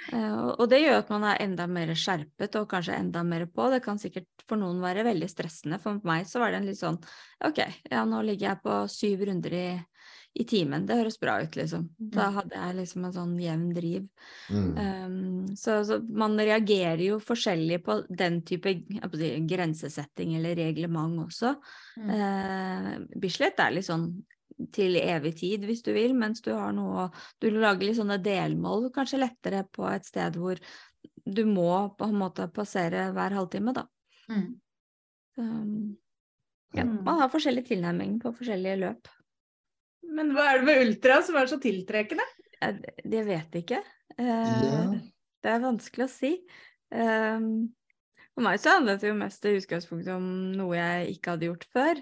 Eh, 0.07 0.45
og 0.55 0.63
det 0.71 0.79
gjør 0.79 1.01
at 1.01 1.09
man 1.11 1.25
er 1.27 1.41
enda 1.43 1.65
mer 1.69 1.91
skjerpet 1.97 2.55
og 2.59 2.69
kanskje 2.71 2.97
enda 2.97 3.23
mer 3.27 3.45
på. 3.51 3.67
Det 3.73 3.81
kan 3.85 3.99
sikkert 4.01 4.45
for 4.47 4.59
noen 4.61 4.79
være 4.83 5.03
veldig 5.07 5.29
stressende. 5.29 5.79
For 5.83 5.99
meg 6.07 6.27
så 6.29 6.41
var 6.41 6.53
det 6.53 6.61
en 6.61 6.69
litt 6.69 6.79
sånn 6.79 6.99
ok, 7.45 7.61
ja 7.91 8.05
nå 8.07 8.21
ligger 8.25 8.51
jeg 8.51 8.63
på 8.63 8.79
syv 8.91 9.25
runder 9.29 9.55
i, 9.55 9.67
i 10.33 10.45
timen. 10.47 10.85
Det 10.87 10.97
høres 10.99 11.17
bra 11.19 11.39
ut, 11.41 11.55
liksom. 11.57 11.87
Da 11.97 12.29
mm. 12.29 12.35
hadde 12.37 12.61
jeg 12.61 12.77
liksom 12.77 13.05
en 13.05 13.13
sånn 13.15 13.35
jevn 13.41 13.67
driv. 13.75 14.07
Mm. 14.53 14.67
Um, 14.77 15.55
så, 15.57 15.79
så, 15.87 15.99
man 16.05 16.37
reagerer 16.37 17.01
jo 17.03 17.19
forskjellig 17.23 17.81
på 17.85 17.99
den 18.07 18.41
type 18.47 18.75
si, 19.17 19.31
grensesetting 19.49 20.35
eller 20.37 20.57
reglement 20.59 21.25
også. 21.25 21.55
Mm. 21.97 22.11
Uh, 22.13 22.91
Bislett 23.19 23.59
er 23.63 23.75
litt 23.75 23.89
sånn 23.89 24.11
til 24.75 24.97
evig 24.99 25.37
tid, 25.39 25.63
hvis 25.67 25.81
du 25.85 25.93
vil, 25.95 26.13
mens 26.17 26.43
du 26.43 26.51
har 26.51 26.73
noe 26.75 27.07
Du 27.39 27.47
lager 27.53 27.87
litt 27.87 27.99
sånne 27.99 28.19
delmål, 28.19 28.89
kanskje 28.95 29.21
lettere 29.21 29.63
på 29.71 29.87
et 29.87 30.07
sted 30.07 30.35
hvor 30.39 30.59
du 31.29 31.45
må 31.47 31.71
på 31.97 32.09
en 32.09 32.17
måte 32.19 32.49
passere 32.51 33.09
hver 33.15 33.35
halvtime, 33.37 33.73
da. 33.75 33.85
Mm. 34.29 34.49
Um, 35.39 35.95
ja, 36.75 36.83
mm. 36.83 36.99
man 37.05 37.21
har 37.21 37.31
forskjellig 37.31 37.65
tilnærming 37.69 38.19
på 38.21 38.33
forskjellige 38.35 38.81
løp. 38.83 39.09
Men 40.03 40.33
hva 40.35 40.51
er 40.51 40.61
det 40.61 40.67
med 40.69 40.83
ultra 40.87 41.19
som 41.25 41.37
er 41.39 41.49
så 41.51 41.59
tiltrekkende? 41.61 42.25
vet 42.59 42.89
jeg 43.05 43.25
vet 43.27 43.59
ikke. 43.61 43.81
Uh, 44.19 44.25
ja. 44.25 44.79
Det 45.39 45.51
er 45.51 45.61
vanskelig 45.63 46.07
å 46.07 46.11
si. 46.11 46.33
Um, 46.91 47.69
for 48.33 48.45
meg 48.45 48.59
så 48.61 48.77
handlet 48.77 49.03
det 49.03 49.11
jo 49.11 49.19
mest 49.19 49.45
i 49.45 49.55
utgangspunktet 49.59 50.11
om 50.15 50.25
noe 50.57 50.75
jeg 50.75 51.15
ikke 51.15 51.35
hadde 51.35 51.49
gjort 51.49 51.65
før. 51.75 52.01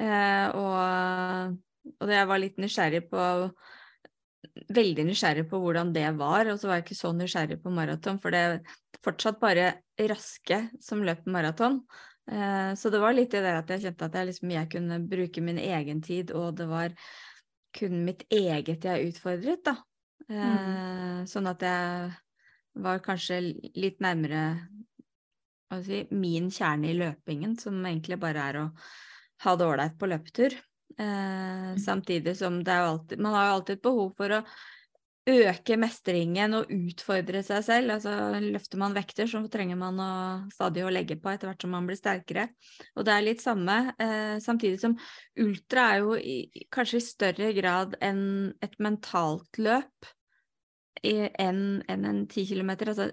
Uh, 0.00 0.46
og, 0.56 1.58
og 1.98 2.14
jeg 2.14 2.30
var 2.30 2.42
litt 2.42 2.60
nysgjerrig 2.62 3.04
på 3.10 3.26
Veldig 4.70 5.04
nysgjerrig 5.06 5.44
på 5.50 5.58
hvordan 5.60 5.90
det 5.94 6.06
var, 6.18 6.48
og 6.50 6.58
så 6.58 6.68
var 6.68 6.78
jeg 6.78 6.84
ikke 6.86 6.96
så 6.96 7.10
nysgjerrig 7.14 7.58
på 7.62 7.70
maraton, 7.74 8.16
for 8.20 8.34
det 8.34 8.40
er 8.40 8.78
fortsatt 9.04 9.38
bare 9.40 9.66
raske 10.10 10.58
som 10.82 11.04
løper 11.06 11.32
maraton. 11.32 11.76
Uh, 12.28 12.72
så 12.78 12.92
det 12.92 13.00
var 13.02 13.14
litt 13.16 13.36
i 13.36 13.42
det 13.44 13.52
at 13.58 13.70
jeg 13.74 13.84
kjente 13.84 14.08
at 14.08 14.16
jeg, 14.16 14.30
liksom, 14.30 14.52
jeg 14.54 14.70
kunne 14.72 14.98
bruke 15.12 15.44
min 15.44 15.60
egen 15.60 16.00
tid, 16.04 16.32
og 16.36 16.56
det 16.58 16.66
var 16.70 16.96
kun 17.76 18.02
mitt 18.06 18.24
eget 18.32 18.84
jeg 18.86 19.12
utfordret, 19.12 19.62
da. 19.66 19.76
Mm. 20.30 20.40
Eh, 20.40 21.20
sånn 21.30 21.48
at 21.50 21.64
jeg 21.66 22.10
var 22.80 23.02
kanskje 23.04 23.40
litt 23.74 24.00
nærmere 24.02 24.42
si, 25.84 26.04
min 26.10 26.50
kjerne 26.54 26.90
i 26.90 26.98
løpingen, 26.98 27.56
som 27.58 27.78
egentlig 27.84 28.18
bare 28.22 28.48
er 28.50 28.60
å 28.62 28.66
ha 29.44 29.54
det 29.56 29.66
ålreit 29.66 29.96
på 29.98 30.10
løpetur. 30.10 30.56
Eh, 30.98 31.70
mm. 31.70 31.78
Samtidig 31.82 32.36
som 32.38 32.60
det 32.64 32.74
er 32.74 32.82
jo 32.82 32.92
alltid 32.94 33.20
Man 33.22 33.34
har 33.36 33.44
jo 33.46 33.52
alltid 33.56 33.76
et 33.78 33.84
behov 33.84 34.08
for 34.18 34.34
å 34.34 34.40
øke 35.28 35.76
mestringen 35.80 36.54
og 36.56 36.70
utfordre 36.72 37.42
seg 37.44 37.64
selv. 37.66 37.94
Altså, 37.96 38.12
løfter 38.40 38.80
man 38.80 38.94
vekter, 38.96 39.28
så 39.28 39.42
trenger 39.52 39.78
man 39.80 40.00
å, 40.00 40.12
stadig 40.54 40.84
å 40.86 40.92
legge 40.92 41.18
på 41.20 41.32
etter 41.32 41.50
hvert 41.50 41.66
som 41.66 41.74
man 41.74 41.88
blir 41.88 41.98
sterkere. 41.98 42.48
Og 42.96 43.06
det 43.06 43.14
er 43.14 43.26
litt 43.26 43.42
samme, 43.44 43.78
eh, 44.00 44.38
samtidig 44.42 44.80
som 44.82 44.96
ultra 45.40 45.90
er 45.94 46.04
jo 46.04 46.16
i, 46.16 46.38
kanskje 46.72 47.00
i 47.00 47.08
større 47.08 47.52
grad 47.56 47.98
enn 48.00 48.24
et 48.64 48.80
mentalt 48.80 49.60
løp 49.60 50.10
enn 51.04 51.80
en, 51.88 52.04
en 52.04 52.24
10 52.26 52.48
km. 52.50 52.72
Altså 52.88 53.10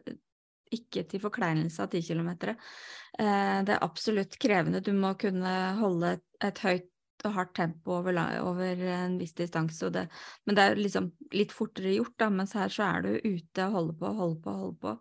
ikke 0.73 1.05
til 1.07 1.23
forkleinelse 1.23 1.83
av 1.83 1.91
10 1.93 2.03
km. 2.09 2.31
Eh, 3.19 3.57
det 3.67 3.75
er 3.75 3.83
absolutt 3.83 4.37
krevende. 4.41 4.83
Du 4.83 4.93
må 4.95 5.13
kunne 5.19 5.53
holde 5.79 6.17
et, 6.17 6.25
et 6.43 6.63
høyt 6.65 6.89
og 7.25 7.33
hardt 7.37 7.55
tempo 7.57 7.97
over, 7.99 8.19
over 8.43 8.83
en 8.93 9.17
viss 9.21 9.33
distanse. 9.37 9.89
Det, 9.93 10.05
men 10.45 10.57
det 10.57 10.65
er 10.65 10.81
liksom 10.81 11.09
litt 11.33 11.55
fortere 11.55 11.95
gjort, 11.95 12.17
da, 12.21 12.29
mens 12.33 12.53
her 12.57 12.69
så 12.73 12.91
er 12.91 13.07
du 13.07 13.11
ute 13.23 13.65
og 13.65 13.79
holder 13.79 13.97
på, 14.01 14.13
holder 14.21 14.43
på, 14.43 14.55
holder 14.61 14.79
på. 14.83 14.95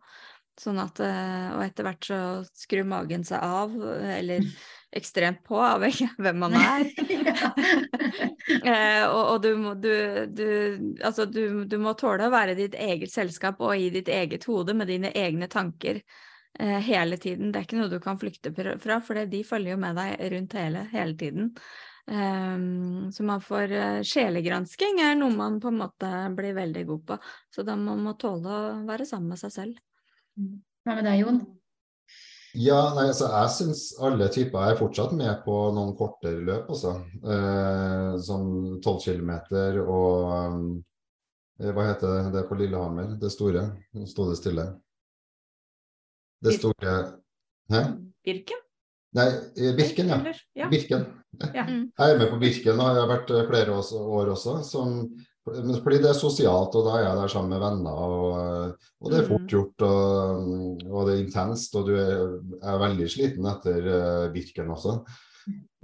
Sånn 0.56 0.78
at, 0.80 1.00
eh, 1.04 1.48
og 1.52 1.60
etter 1.66 1.84
hvert 1.84 2.06
så 2.08 2.18
skrur 2.56 2.86
magen 2.88 3.26
seg 3.28 3.42
av, 3.44 3.74
eller 4.16 4.44
ekstremt 4.96 5.42
på, 5.44 5.58
avhengig 5.60 6.06
av 6.08 6.22
hvem 6.24 6.38
man 6.40 6.56
er. 6.56 6.86
eh, 8.70 9.02
og, 9.04 9.20
og 9.20 9.42
du, 9.44 9.50
må, 9.60 9.74
du, 9.76 9.92
du, 10.32 10.46
altså 11.04 11.26
du, 11.28 11.66
du, 11.68 11.76
må 11.82 11.92
tåle 12.00 12.30
å 12.30 12.32
være 12.32 12.54
i 12.54 12.60
ditt 12.62 12.78
eget 12.80 13.12
selskap 13.12 13.60
og 13.60 13.76
i 13.76 13.90
ditt 13.92 14.08
eget 14.08 14.48
hode 14.48 14.72
med 14.78 14.88
dine 14.88 15.12
egne 15.12 15.50
tanker 15.52 16.00
eh, 16.00 16.80
hele 16.88 17.20
tiden. 17.20 17.52
Det 17.52 17.60
er 17.60 17.68
ikke 17.68 17.82
noe 17.82 17.92
du 17.92 18.00
kan 18.00 18.20
flykte 18.22 18.54
fra, 18.56 19.00
for 19.04 19.26
de 19.28 19.42
følger 19.44 19.74
jo 19.74 19.82
med 19.84 20.00
deg 20.00 20.24
rundt 20.32 20.56
hele, 20.56 20.86
hele 20.94 21.20
tiden. 21.20 21.52
Um, 22.06 23.10
så 23.12 23.24
man 23.26 23.40
får 23.42 23.72
uh, 23.74 24.02
Sjelegransking 24.06 25.00
er 25.02 25.16
noe 25.18 25.34
man 25.34 25.56
på 25.58 25.72
en 25.72 25.80
måte 25.80 26.10
blir 26.38 26.54
veldig 26.54 26.84
god 26.86 27.04
på. 27.08 27.18
Så 27.50 27.64
da 27.66 27.74
må 27.78 27.96
man 27.98 28.18
tåle 28.20 28.46
å 28.46 28.66
være 28.86 29.06
sammen 29.08 29.34
med 29.34 29.40
seg 29.40 29.54
selv. 29.54 29.80
Hva 30.86 30.94
med 30.94 31.06
deg, 31.08 31.24
Jon? 31.24 31.40
Ja, 32.56 32.78
nei, 32.96 33.08
altså 33.10 33.26
Jeg 33.28 33.52
syns 33.52 33.80
alle 34.00 34.28
typer 34.32 34.70
er 34.70 34.78
fortsatt 34.78 35.10
med 35.18 35.42
på 35.44 35.56
noen 35.76 35.96
kortere 35.98 36.40
løp, 36.46 36.70
også. 36.72 36.94
Uh, 37.26 38.14
som 38.22 38.46
12 38.78 39.02
km 39.08 39.34
og 39.82 40.30
um, 40.30 40.62
Hva 41.58 41.90
heter 41.90 42.30
det 42.32 42.46
på 42.46 42.60
Lillehammer, 42.60 43.16
det 43.18 43.32
store? 43.34 43.66
Nå 43.96 44.06
sto 44.06 44.30
det 44.30 44.38
stille. 44.38 44.70
Det 46.44 46.54
store 46.60 46.96
Hæ? 47.72 47.82
Birken? 48.22 48.62
Nei, 49.16 49.30
Birken, 49.74 50.12
ja. 50.54 50.68
Birken. 50.70 51.06
Ja. 51.54 51.64
Mm. 51.66 51.86
Jeg 51.90 52.12
er 52.12 52.20
med 52.20 52.30
på 52.32 52.40
Birken 52.42 52.82
og 52.82 52.98
har 52.98 53.10
vært 53.10 53.32
eh, 53.34 53.46
flere 53.48 53.76
år 53.76 54.32
også. 54.34 54.56
Som, 54.66 54.96
fordi 55.44 56.00
det 56.02 56.10
er 56.10 56.18
sosialt, 56.18 56.74
og 56.74 56.88
da 56.88 56.96
er 56.96 57.04
jeg 57.04 57.20
der 57.20 57.32
sammen 57.32 57.54
med 57.54 57.62
venner. 57.62 58.00
Og, 58.16 58.88
og 59.02 59.12
det 59.12 59.20
er 59.20 59.28
fort 59.28 59.44
mm. 59.44 59.52
gjort, 59.52 59.86
og, 59.86 60.48
og, 60.88 60.98
det 61.06 61.14
er 61.14 61.22
intenst. 61.22 61.78
Og 61.78 61.90
du 61.90 61.94
er, 62.00 62.34
er 62.62 62.82
veldig 62.82 63.08
sliten 63.12 63.48
etter 63.52 63.90
uh, 63.90 64.26
Birken 64.34 64.74
også. 64.74 64.98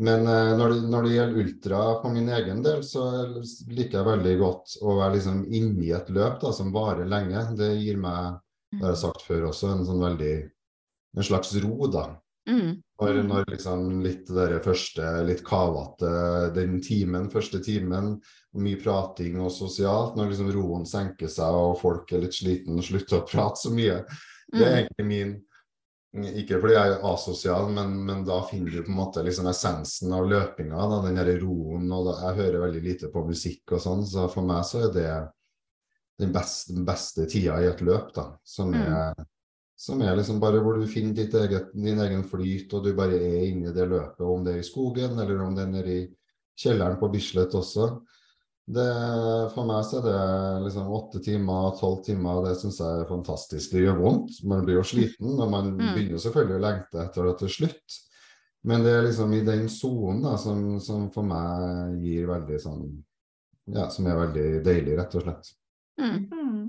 Men 0.02 0.24
når, 0.26 0.72
det, 0.72 0.78
når, 0.90 1.04
det, 1.04 1.10
gjelder 1.12 1.42
ultra 1.44 1.82
på 2.02 2.10
min 2.10 2.30
egen 2.34 2.64
del, 2.64 2.80
så 2.82 3.04
liker 3.70 4.00
jeg 4.00 4.08
veldig 4.08 4.32
godt 4.40 4.72
å 4.82 4.96
være 4.98 5.14
liksom 5.14 5.44
inni 5.54 5.92
et 5.94 6.08
løp 6.10 6.40
da, 6.42 6.50
som 6.56 6.72
varer 6.74 7.06
lenge. 7.06 7.44
Det 7.60 7.68
gir 7.76 8.00
meg, 8.02 8.40
det 8.72 8.82
har 8.82 8.96
jeg 8.96 9.02
sagt 9.04 9.22
før 9.28 9.46
også, 9.52 9.70
en 9.70 9.86
sånn 9.86 10.02
veldig 10.02 10.32
en 11.16 11.26
slags 11.26 11.54
ro, 11.62 11.86
da. 11.92 12.06
Mm. 12.50 12.82
Når, 13.00 13.14
mm. 13.14 13.28
når 13.28 13.44
liksom 13.50 13.84
litt 14.02 14.30
det 14.30 14.58
første, 14.64 15.06
litt 15.26 15.44
kavete 15.46 16.10
den 16.56 16.80
timen, 16.82 17.30
første 17.30 17.60
timen, 17.62 18.16
mye 18.58 18.80
prating 18.82 19.38
og 19.42 19.52
sosialt, 19.54 20.16
når 20.18 20.32
liksom 20.32 20.50
roen 20.54 20.84
senker 20.88 21.30
seg 21.30 21.54
og 21.54 21.78
folk 21.80 22.12
er 22.12 22.24
litt 22.24 22.36
sliten 22.36 22.78
og 22.78 22.86
slutter 22.86 23.20
å 23.20 23.26
prate 23.30 23.62
så 23.62 23.72
mye. 23.74 24.02
Det 24.52 24.62
er 24.66 24.68
mm. 24.68 24.78
egentlig 24.82 25.08
min 25.08 25.40
Ikke 26.42 26.58
fordi 26.60 26.74
jeg 26.74 26.92
er 26.92 27.04
asosial, 27.08 27.70
men, 27.72 27.94
men 28.04 28.24
da 28.28 28.42
finner 28.44 28.74
du 28.74 28.82
på 28.82 28.90
en 28.92 28.98
måte 28.98 29.22
liksom 29.24 29.46
essensen 29.48 30.12
av 30.12 30.26
løpinga, 30.28 30.76
da, 30.90 30.98
den 31.06 31.16
derre 31.16 31.38
roen. 31.40 31.86
og 31.88 32.10
da, 32.10 32.16
Jeg 32.26 32.40
hører 32.42 32.66
veldig 32.66 32.82
lite 32.84 33.08
på 33.14 33.22
musikk 33.24 33.72
og 33.72 33.80
sånn, 33.80 34.04
så 34.04 34.26
for 34.28 34.44
meg 34.44 34.66
så 34.68 34.82
er 34.88 34.92
det 34.92 35.12
den 36.20 36.34
beste, 36.34 36.74
den 36.76 36.84
beste 36.84 37.24
tida 37.30 37.56
i 37.62 37.70
et 37.70 37.80
løp, 37.80 38.12
da, 38.14 38.26
som 38.44 38.74
mm. 38.74 39.24
Som 39.82 40.02
er 40.04 40.14
liksom 40.14 40.38
bare 40.42 40.60
hvor 40.62 40.78
du 40.78 40.86
finner 40.86 41.18
eget, 41.18 41.72
din 41.74 42.00
egen 42.04 42.22
flyt, 42.28 42.70
og 42.76 42.84
du 42.84 42.92
bare 42.94 43.18
er 43.18 43.48
inne 43.48 43.72
i 43.72 43.74
det 43.74 43.88
løpet. 43.90 44.22
Om 44.22 44.44
det 44.46 44.54
er 44.54 44.60
i 44.60 44.66
skogen, 44.66 45.18
eller 45.18 45.40
om 45.42 45.56
det 45.56 45.64
er 45.64 45.72
nede 45.72 45.94
i 45.96 46.02
kjelleren 46.62 47.00
på 47.00 47.08
Bislett 47.10 47.54
også. 47.58 47.88
Det, 48.72 48.84
for 49.56 49.66
meg 49.66 49.82
så 49.88 49.98
er 49.98 50.04
det 50.06 50.66
liksom 50.68 50.92
åtte 50.94 51.18
timer, 51.24 51.72
tolv 51.80 52.04
timer, 52.06 52.44
det 52.44 52.52
syns 52.60 52.78
jeg 52.78 53.00
er 53.00 53.08
fantastisk. 53.08 53.72
Det 53.74 53.82
gjør 53.82 53.98
vondt, 54.04 54.38
man 54.46 54.62
blir 54.62 54.78
jo 54.78 54.84
sliten, 54.86 55.32
og 55.34 55.50
man 55.50 55.72
mm. 55.74 55.82
begynner 55.96 56.22
selvfølgelig 56.22 56.60
å 56.60 56.62
lengte 56.62 57.02
etter 57.02 57.26
det 57.26 57.34
til 57.42 57.52
slutt. 57.56 57.98
Men 58.70 58.86
det 58.86 58.94
er 58.94 59.04
liksom 59.08 59.34
i 59.34 59.42
den 59.42 59.66
sonen 59.72 60.38
som, 60.38 60.62
som, 60.78 61.10
for 61.10 61.26
meg 61.26 61.98
gir 62.04 62.30
veldig 62.30 62.60
sånn 62.62 62.86
Ja, 63.72 63.88
som 63.90 64.06
er 64.10 64.18
veldig 64.18 64.46
deilig, 64.62 64.94
rett 64.98 65.18
og 65.18 65.26
slett. 65.26 65.52
Mm. 65.98 66.22
Mm. 66.30 66.64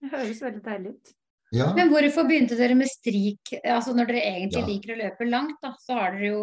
Det 0.00 0.10
høres 0.16 0.42
veldig 0.44 0.64
deilig 0.64 0.96
ut. 0.96 1.14
Ja. 1.54 1.70
Men 1.76 1.92
hvorfor 1.92 2.26
begynte 2.26 2.58
dere 2.58 2.74
med 2.74 2.90
strik? 2.90 3.52
Altså 3.62 3.94
Når 3.94 4.10
dere 4.10 4.24
egentlig 4.32 4.62
ja. 4.64 4.66
liker 4.66 4.94
å 4.94 4.98
løpe 4.98 5.28
langt, 5.28 5.58
da, 5.62 5.76
så 5.78 5.98
har 6.00 6.16
dere 6.16 6.32
jo 6.32 6.42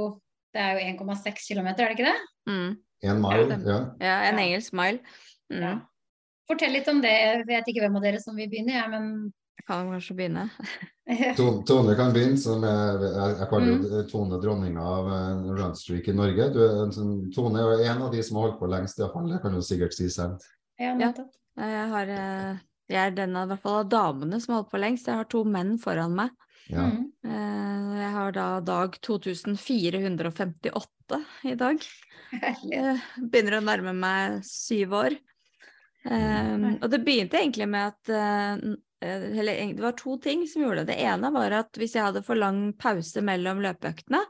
Det 0.54 0.62
er 0.62 0.78
jo 0.78 1.04
1,6 1.04 1.48
km, 1.50 1.68
er 1.74 1.80
det 1.82 1.94
ikke 1.96 2.12
det? 2.12 2.18
Mm. 2.48 2.74
En 3.04 3.20
mile, 3.20 3.56
ja. 3.68 3.80
Ja, 4.00 4.18
en 4.30 4.40
engelsk 4.40 4.76
mile. 4.78 5.02
Mm. 5.52 5.82
Fortell 6.48 6.76
litt 6.76 6.90
om 6.92 7.00
det. 7.04 7.12
Jeg 7.12 7.48
vet 7.48 7.72
ikke 7.72 7.84
hvem 7.84 7.98
av 7.98 8.06
dere 8.06 8.20
som 8.22 8.38
vil 8.38 8.52
begynne, 8.52 8.76
jeg, 8.76 8.92
men 8.92 9.08
Jeg 9.58 9.66
kan 9.68 9.90
kanskje 9.92 10.16
begynne. 10.18 10.46
Tone 11.70 11.96
kan 11.98 12.14
begynne, 12.16 12.40
som 12.42 12.64
er, 12.68 13.04
jeg, 13.06 13.36
jeg 13.40 13.48
kaller 13.52 13.76
mm. 13.82 14.08
Tone 14.12 14.40
dronninga 14.42 14.86
av 14.94 15.10
uh, 15.10 15.50
runstreak 15.58 16.08
i 16.10 16.16
Norge. 16.16 16.48
Du, 16.56 16.62
sånn, 16.96 17.14
Tone 17.36 17.62
er 17.62 17.66
jo 17.66 17.90
en 17.92 18.06
av 18.08 18.14
de 18.14 18.24
som 18.26 18.40
har 18.40 18.48
holdt 18.48 18.60
på 18.62 18.70
lengst, 18.72 19.02
iallfall. 19.02 19.30
Det 19.32 19.42
kan 19.44 19.58
du 19.58 19.62
sikkert 19.66 19.98
si 19.98 20.10
selv. 20.14 20.44
Ja, 20.82 20.94
nettopp. 21.00 21.34
Jeg 21.60 21.90
har 21.94 22.14
uh, 22.14 22.64
jeg 22.92 23.00
er 23.00 23.12
den 23.16 23.38
av, 23.40 23.48
hvert 23.52 23.64
fall 23.64 23.78
av 23.82 23.92
damene 23.92 24.38
som 24.42 24.52
har 24.54 24.60
holdt 24.62 24.74
på 24.74 24.84
lengst. 24.84 25.08
Jeg 25.08 25.20
har 25.22 25.30
to 25.32 25.42
menn 25.48 25.72
foran 25.82 26.14
meg. 26.18 26.30
Ja. 26.72 26.84
Mm. 26.88 27.04
Eh, 27.28 27.84
jeg 28.02 28.12
har 28.16 28.30
da 28.36 28.48
dag 28.64 28.90
2458 29.04 31.20
i 31.50 31.52
dag. 31.60 31.78
Jeg 32.66 32.98
begynner 33.20 33.56
å 33.60 33.68
nærme 33.68 33.94
meg 33.96 34.20
syv 34.48 34.88
år. 35.04 35.14
Um, 36.04 36.84
og 36.84 36.88
det 36.92 37.00
begynte 37.06 37.38
egentlig 37.40 37.68
med 37.72 37.84
at 37.94 38.04
uh, 38.12 38.54
eller, 39.00 39.54
Det 39.72 39.86
var 39.86 39.96
to 39.96 40.18
ting 40.20 40.44
som 40.52 40.62
gjorde 40.66 40.84
det. 40.84 40.94
Det 40.94 41.04
ene 41.06 41.28
var 41.32 41.52
at 41.56 41.78
hvis 41.80 41.96
jeg 41.96 42.06
hadde 42.08 42.28
for 42.28 42.36
lang 42.40 42.60
pause 42.80 43.22
mellom 43.24 43.62
løpeøktene, 43.64 44.22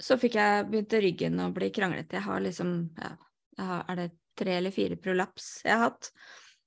så 0.00 0.16
fikk 0.20 0.34
jeg 0.40 0.68
begynte 0.70 1.00
ryggen 1.04 1.40
å 1.44 1.52
bli 1.54 1.68
kranglete. 1.74 2.16
Jeg 2.18 2.26
har 2.26 2.40
liksom 2.44 2.70
ja, 3.00 3.10
jeg 3.58 3.66
har, 3.68 3.84
Er 3.88 4.00
det 4.00 4.08
tre 4.38 4.52
eller 4.58 4.74
fire 4.74 4.96
prolaps 4.98 5.44
jeg 5.64 5.76
har 5.76 5.90
hatt? 5.90 6.10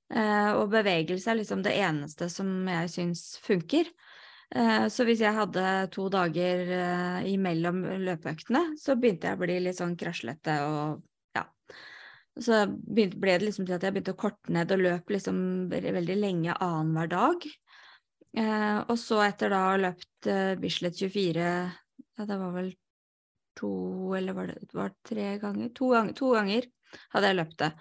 Eh, 0.08 0.50
og 0.56 0.70
bevegelse 0.72 1.28
er 1.30 1.40
liksom 1.42 1.62
det 1.64 1.74
eneste 1.76 2.30
som 2.32 2.48
jeg 2.70 2.92
syns 2.92 3.24
funker. 3.44 3.90
Eh, 4.56 4.86
så 4.88 5.04
hvis 5.04 5.20
jeg 5.20 5.36
hadde 5.36 5.64
to 5.92 6.06
dager 6.12 6.72
eh, 6.72 7.28
imellom 7.34 7.82
løpeøktene, 8.06 8.78
så 8.80 8.96
begynte 8.96 9.28
jeg 9.28 9.38
å 9.38 9.42
bli 9.42 9.58
litt 9.66 9.80
sånn 9.80 9.96
kraslete 10.00 10.56
og 10.64 11.04
ja. 11.36 11.44
Så 12.38 12.64
ble 12.70 13.10
det 13.20 13.42
liksom 13.44 13.66
til 13.66 13.76
at 13.76 13.84
jeg 13.84 13.96
begynte 13.96 14.14
å 14.14 14.20
korte 14.20 14.54
ned 14.54 14.72
og 14.72 14.84
løp 14.84 15.12
liksom 15.12 15.38
veldig 15.72 16.16
lenge 16.16 16.54
annenhver 16.54 17.10
dag. 17.10 17.48
og 18.86 18.96
så 19.00 19.18
etter 19.24 19.50
da 19.50 19.62
å 19.64 19.70
ha 19.72 19.80
løpt 19.80 20.28
Bislett 20.62 21.00
24 21.00 21.48
ja, 21.48 22.26
det 22.28 22.36
var 22.38 22.52
vel 22.54 22.70
to 23.58 24.14
eller 24.14 24.36
var 24.36 24.52
det, 24.52 24.68
var 24.72 24.92
det 24.92 25.08
tre 25.10 25.26
ganger? 25.42 25.72
To, 25.74 25.90
ganger? 25.96 26.14
to 26.14 26.30
ganger 26.36 26.68
hadde 27.14 27.32
jeg 27.32 27.38
løpt 27.40 27.58
det. 27.64 27.72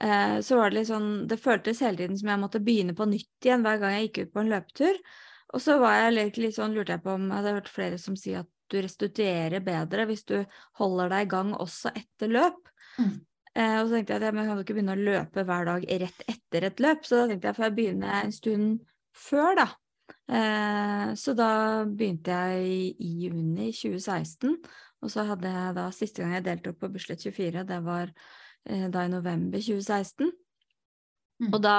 Eh, 0.00 0.38
så 0.40 0.56
var 0.56 0.70
det 0.70 0.78
litt 0.78 0.88
sånn 0.88 1.26
Det 1.28 1.36
føltes 1.38 1.82
hele 1.84 2.00
tiden 2.00 2.16
som 2.18 2.30
jeg 2.32 2.40
måtte 2.40 2.62
begynne 2.64 2.94
på 2.96 3.04
nytt 3.06 3.44
igjen 3.44 3.62
hver 3.62 3.76
gang 3.82 3.92
jeg 3.96 4.08
gikk 4.08 4.22
ut 4.22 4.32
på 4.32 4.42
en 4.42 4.52
løpetur. 4.54 5.02
Og 5.52 5.60
så 5.60 5.76
var 5.82 5.98
jeg 5.98 6.14
litt, 6.16 6.40
litt 6.40 6.56
sånn, 6.56 6.72
lurte 6.72 6.96
jeg 6.96 7.04
på 7.04 7.12
om 7.12 7.28
jeg 7.28 7.36
hadde 7.36 7.56
hørt 7.58 7.68
flere 7.72 7.98
som 8.00 8.16
sier 8.16 8.40
at 8.42 8.50
du 8.72 8.78
restituerer 8.80 9.60
bedre 9.64 10.06
hvis 10.08 10.24
du 10.28 10.38
holder 10.80 11.12
deg 11.12 11.26
i 11.26 11.30
gang 11.34 11.52
også 11.60 11.92
etter 11.92 12.32
løp. 12.32 12.72
Mm. 12.96 13.12
Eh, 13.52 13.76
og 13.82 13.88
så 13.88 13.98
tenkte 13.98 14.14
jeg 14.14 14.22
at 14.22 14.26
jeg 14.30 14.48
kan 14.48 14.62
ikke 14.62 14.76
begynne 14.78 14.96
å 14.96 15.04
løpe 15.10 15.44
hver 15.48 15.68
dag 15.68 15.86
rett 16.04 16.24
etter 16.32 16.68
et 16.68 16.80
løp, 16.80 17.04
så 17.04 17.20
da 17.20 17.26
tenkte 17.28 17.50
jeg 17.50 17.58
får 17.58 17.66
jeg 17.66 17.76
begynne 17.76 18.20
en 18.22 18.32
stund 18.32 18.70
før, 19.12 19.58
da. 19.60 19.66
Eh, 20.32 21.12
så 21.20 21.34
da 21.36 21.50
begynte 21.88 22.38
jeg 22.46 22.94
i, 22.96 23.10
juni 23.26 23.68
2016, 23.76 24.56
og 25.02 25.12
så 25.12 25.26
hadde 25.28 25.52
jeg 25.52 25.76
da 25.76 25.90
siste 25.92 26.24
gang 26.24 26.38
jeg 26.38 26.46
deltok 26.48 26.80
på 26.80 26.90
Bislett 26.94 27.26
24, 27.26 27.66
det 27.68 27.80
var 27.84 28.14
da 28.64 29.04
i 29.04 29.10
november 29.10 29.58
2016. 29.58 30.30
Mm. 31.42 31.50
Og 31.50 31.58
da 31.64 31.76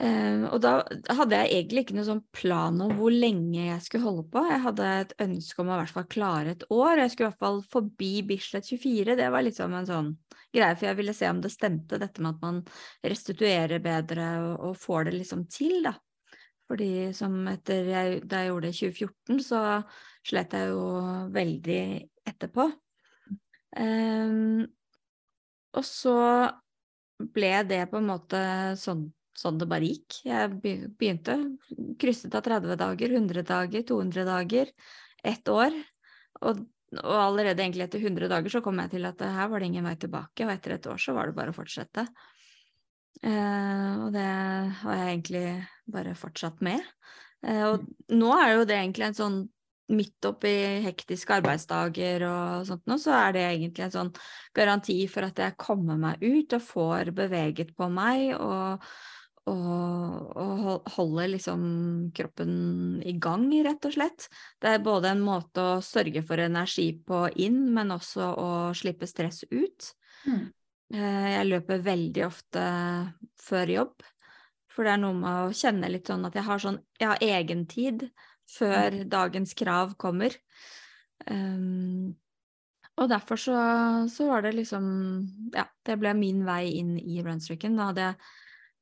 eh, 0.00 0.44
og 0.46 0.60
da 0.62 0.74
hadde 1.18 1.40
jeg 1.40 1.56
egentlig 1.56 1.84
ikke 1.84 1.96
noen 1.96 2.08
sånn 2.08 2.24
plan 2.34 2.78
om 2.84 2.94
hvor 2.98 3.14
lenge 3.14 3.66
jeg 3.66 3.80
skulle 3.86 4.06
holde 4.06 4.26
på. 4.30 4.44
Jeg 4.48 4.62
hadde 4.66 4.92
et 5.00 5.16
ønske 5.26 5.62
om 5.62 5.72
å 5.72 5.76
i 5.76 5.80
hvert 5.82 5.96
fall 5.96 6.08
klare 6.12 6.54
et 6.54 6.66
år. 6.70 7.02
Jeg 7.02 7.14
skulle 7.14 7.30
i 7.30 7.32
hvert 7.32 7.46
fall 7.46 7.60
forbi 7.72 8.12
Bislett 8.28 8.70
24. 8.70 9.18
Det 9.18 9.32
var 9.34 9.46
liksom 9.46 9.74
en 9.78 9.90
sånn 9.90 10.14
greie, 10.52 10.76
for 10.76 10.90
jeg 10.90 11.00
ville 11.00 11.16
se 11.16 11.28
om 11.32 11.42
det 11.42 11.52
stemte, 11.52 12.00
dette 12.00 12.22
med 12.22 12.36
at 12.36 12.46
man 12.46 12.62
restituerer 13.12 13.82
bedre 13.82 14.30
og, 14.44 14.54
og 14.70 14.80
får 14.80 15.08
det 15.08 15.18
liksom 15.18 15.46
til, 15.50 15.80
da. 15.88 15.96
Fordi 16.70 17.10
som 17.16 17.34
etter 17.50 17.88
jeg, 17.90 18.20
da 18.28 18.40
jeg 18.40 18.52
gjorde 18.52 18.68
det 18.68 18.76
i 18.76 18.92
2014, 18.92 19.40
så 19.44 19.62
slet 20.24 20.54
jeg 20.56 20.70
jo 20.70 20.84
veldig 21.34 21.82
etterpå. 22.30 22.68
Um, 23.72 24.62
og 25.72 25.84
så 25.86 26.16
ble 27.32 27.52
det 27.68 27.84
på 27.90 28.00
en 28.00 28.08
måte 28.10 28.40
sånn, 28.80 29.06
sånn 29.38 29.60
det 29.60 29.68
bare 29.70 29.88
gikk. 29.88 30.18
Jeg 30.26 30.50
begynte, 30.60 31.38
krysset 32.00 32.34
av 32.38 32.44
30 32.46 32.76
dager, 32.80 33.16
100 33.20 33.46
dager, 33.48 33.86
200 33.88 34.26
dager, 34.28 34.72
ett 35.22 35.48
år. 35.52 35.76
Og, 36.42 36.64
og, 36.98 37.14
allerede 37.14 37.62
egentlig 37.62 37.86
etter 37.86 38.02
100 38.02 38.30
dager 38.32 38.56
så 38.56 38.62
kom 38.64 38.82
jeg 38.82 38.96
til 38.96 39.08
at 39.08 39.22
her 39.22 39.50
var 39.52 39.62
det 39.62 39.70
ingen 39.70 39.86
vei 39.88 39.96
tilbake, 40.00 40.46
og 40.46 40.54
etter 40.54 40.76
et 40.76 40.90
år 40.90 41.00
så 41.00 41.16
var 41.16 41.30
det 41.30 41.38
bare 41.38 41.54
å 41.54 41.56
fortsette. 41.56 42.06
Uh, 43.22 44.08
og 44.08 44.08
det 44.16 44.28
har 44.82 44.96
jeg 44.98 45.10
egentlig 45.12 45.46
bare 45.94 46.16
fortsatt 46.18 46.62
med. 46.64 46.82
Uh, 47.44 47.64
og 47.74 47.84
nå 48.10 48.32
er 48.34 48.56
jo 48.56 48.64
det 48.66 48.78
egentlig 48.80 49.10
en 49.10 49.18
sånn 49.18 49.42
midt 49.92 50.24
oppi 50.28 50.52
hektiske 50.84 51.34
arbeidsdager 51.40 52.24
og 52.28 52.68
sånt 52.68 52.84
noe, 52.88 53.00
så 53.00 53.14
er 53.16 53.34
det 53.34 53.42
egentlig 53.48 53.86
en 53.86 53.96
sånn 53.96 54.12
garanti 54.56 54.98
for 55.10 55.26
at 55.26 55.42
jeg 55.42 55.58
kommer 55.60 55.98
meg 56.00 56.22
ut 56.22 56.54
og 56.56 56.64
får 56.64 57.10
beveget 57.16 57.74
på 57.76 57.88
meg 57.92 58.32
og, 58.36 58.86
og, 59.50 60.38
og 60.38 60.94
holder 60.94 61.34
liksom 61.34 61.66
kroppen 62.14 62.54
i 63.04 63.16
gang, 63.18 63.48
rett 63.66 63.90
og 63.90 63.96
slett. 63.98 64.28
Det 64.62 64.70
er 64.70 64.86
både 64.86 65.12
en 65.12 65.24
måte 65.26 65.66
å 65.74 65.84
sørge 65.84 66.24
for 66.26 66.40
energi 66.40 66.88
på 67.06 67.26
inn, 67.42 67.64
men 67.74 67.94
også 67.96 68.32
å 68.38 68.50
slippe 68.78 69.10
stress 69.10 69.42
ut. 69.50 69.92
Mm. 70.30 70.50
Eh, 70.94 71.28
jeg 71.36 71.48
løper 71.50 71.84
veldig 71.84 72.26
ofte 72.28 72.64
før 73.42 73.76
jobb, 73.80 74.10
for 74.72 74.86
det 74.86 74.94
er 74.94 75.00
noe 75.02 75.16
med 75.16 75.48
å 75.48 75.56
kjenne 75.56 75.90
litt 75.90 76.08
sånn 76.08 76.24
at 76.28 76.36
jeg 76.38 76.46
har 76.46 76.60
sånn, 76.62 76.78
jeg 77.00 77.10
har 77.10 77.24
egentid 77.24 78.06
før 78.50 79.02
dagens 79.10 79.54
krav 79.58 79.96
kommer. 80.00 80.34
Um, 81.28 82.14
og 83.00 83.08
derfor 83.08 83.40
så, 83.40 83.58
så, 84.12 84.28
var 84.28 84.42
det 84.44 84.56
liksom 84.56 84.86
Ja, 85.54 85.66
det 85.86 85.98
ble 86.00 86.12
min 86.18 86.42
vei 86.46 86.74
inn 86.78 86.96
i 87.00 87.22
runstreaken. 87.24 87.78
Da 87.78 87.90
hadde 87.90 88.08
jeg, 88.08 88.18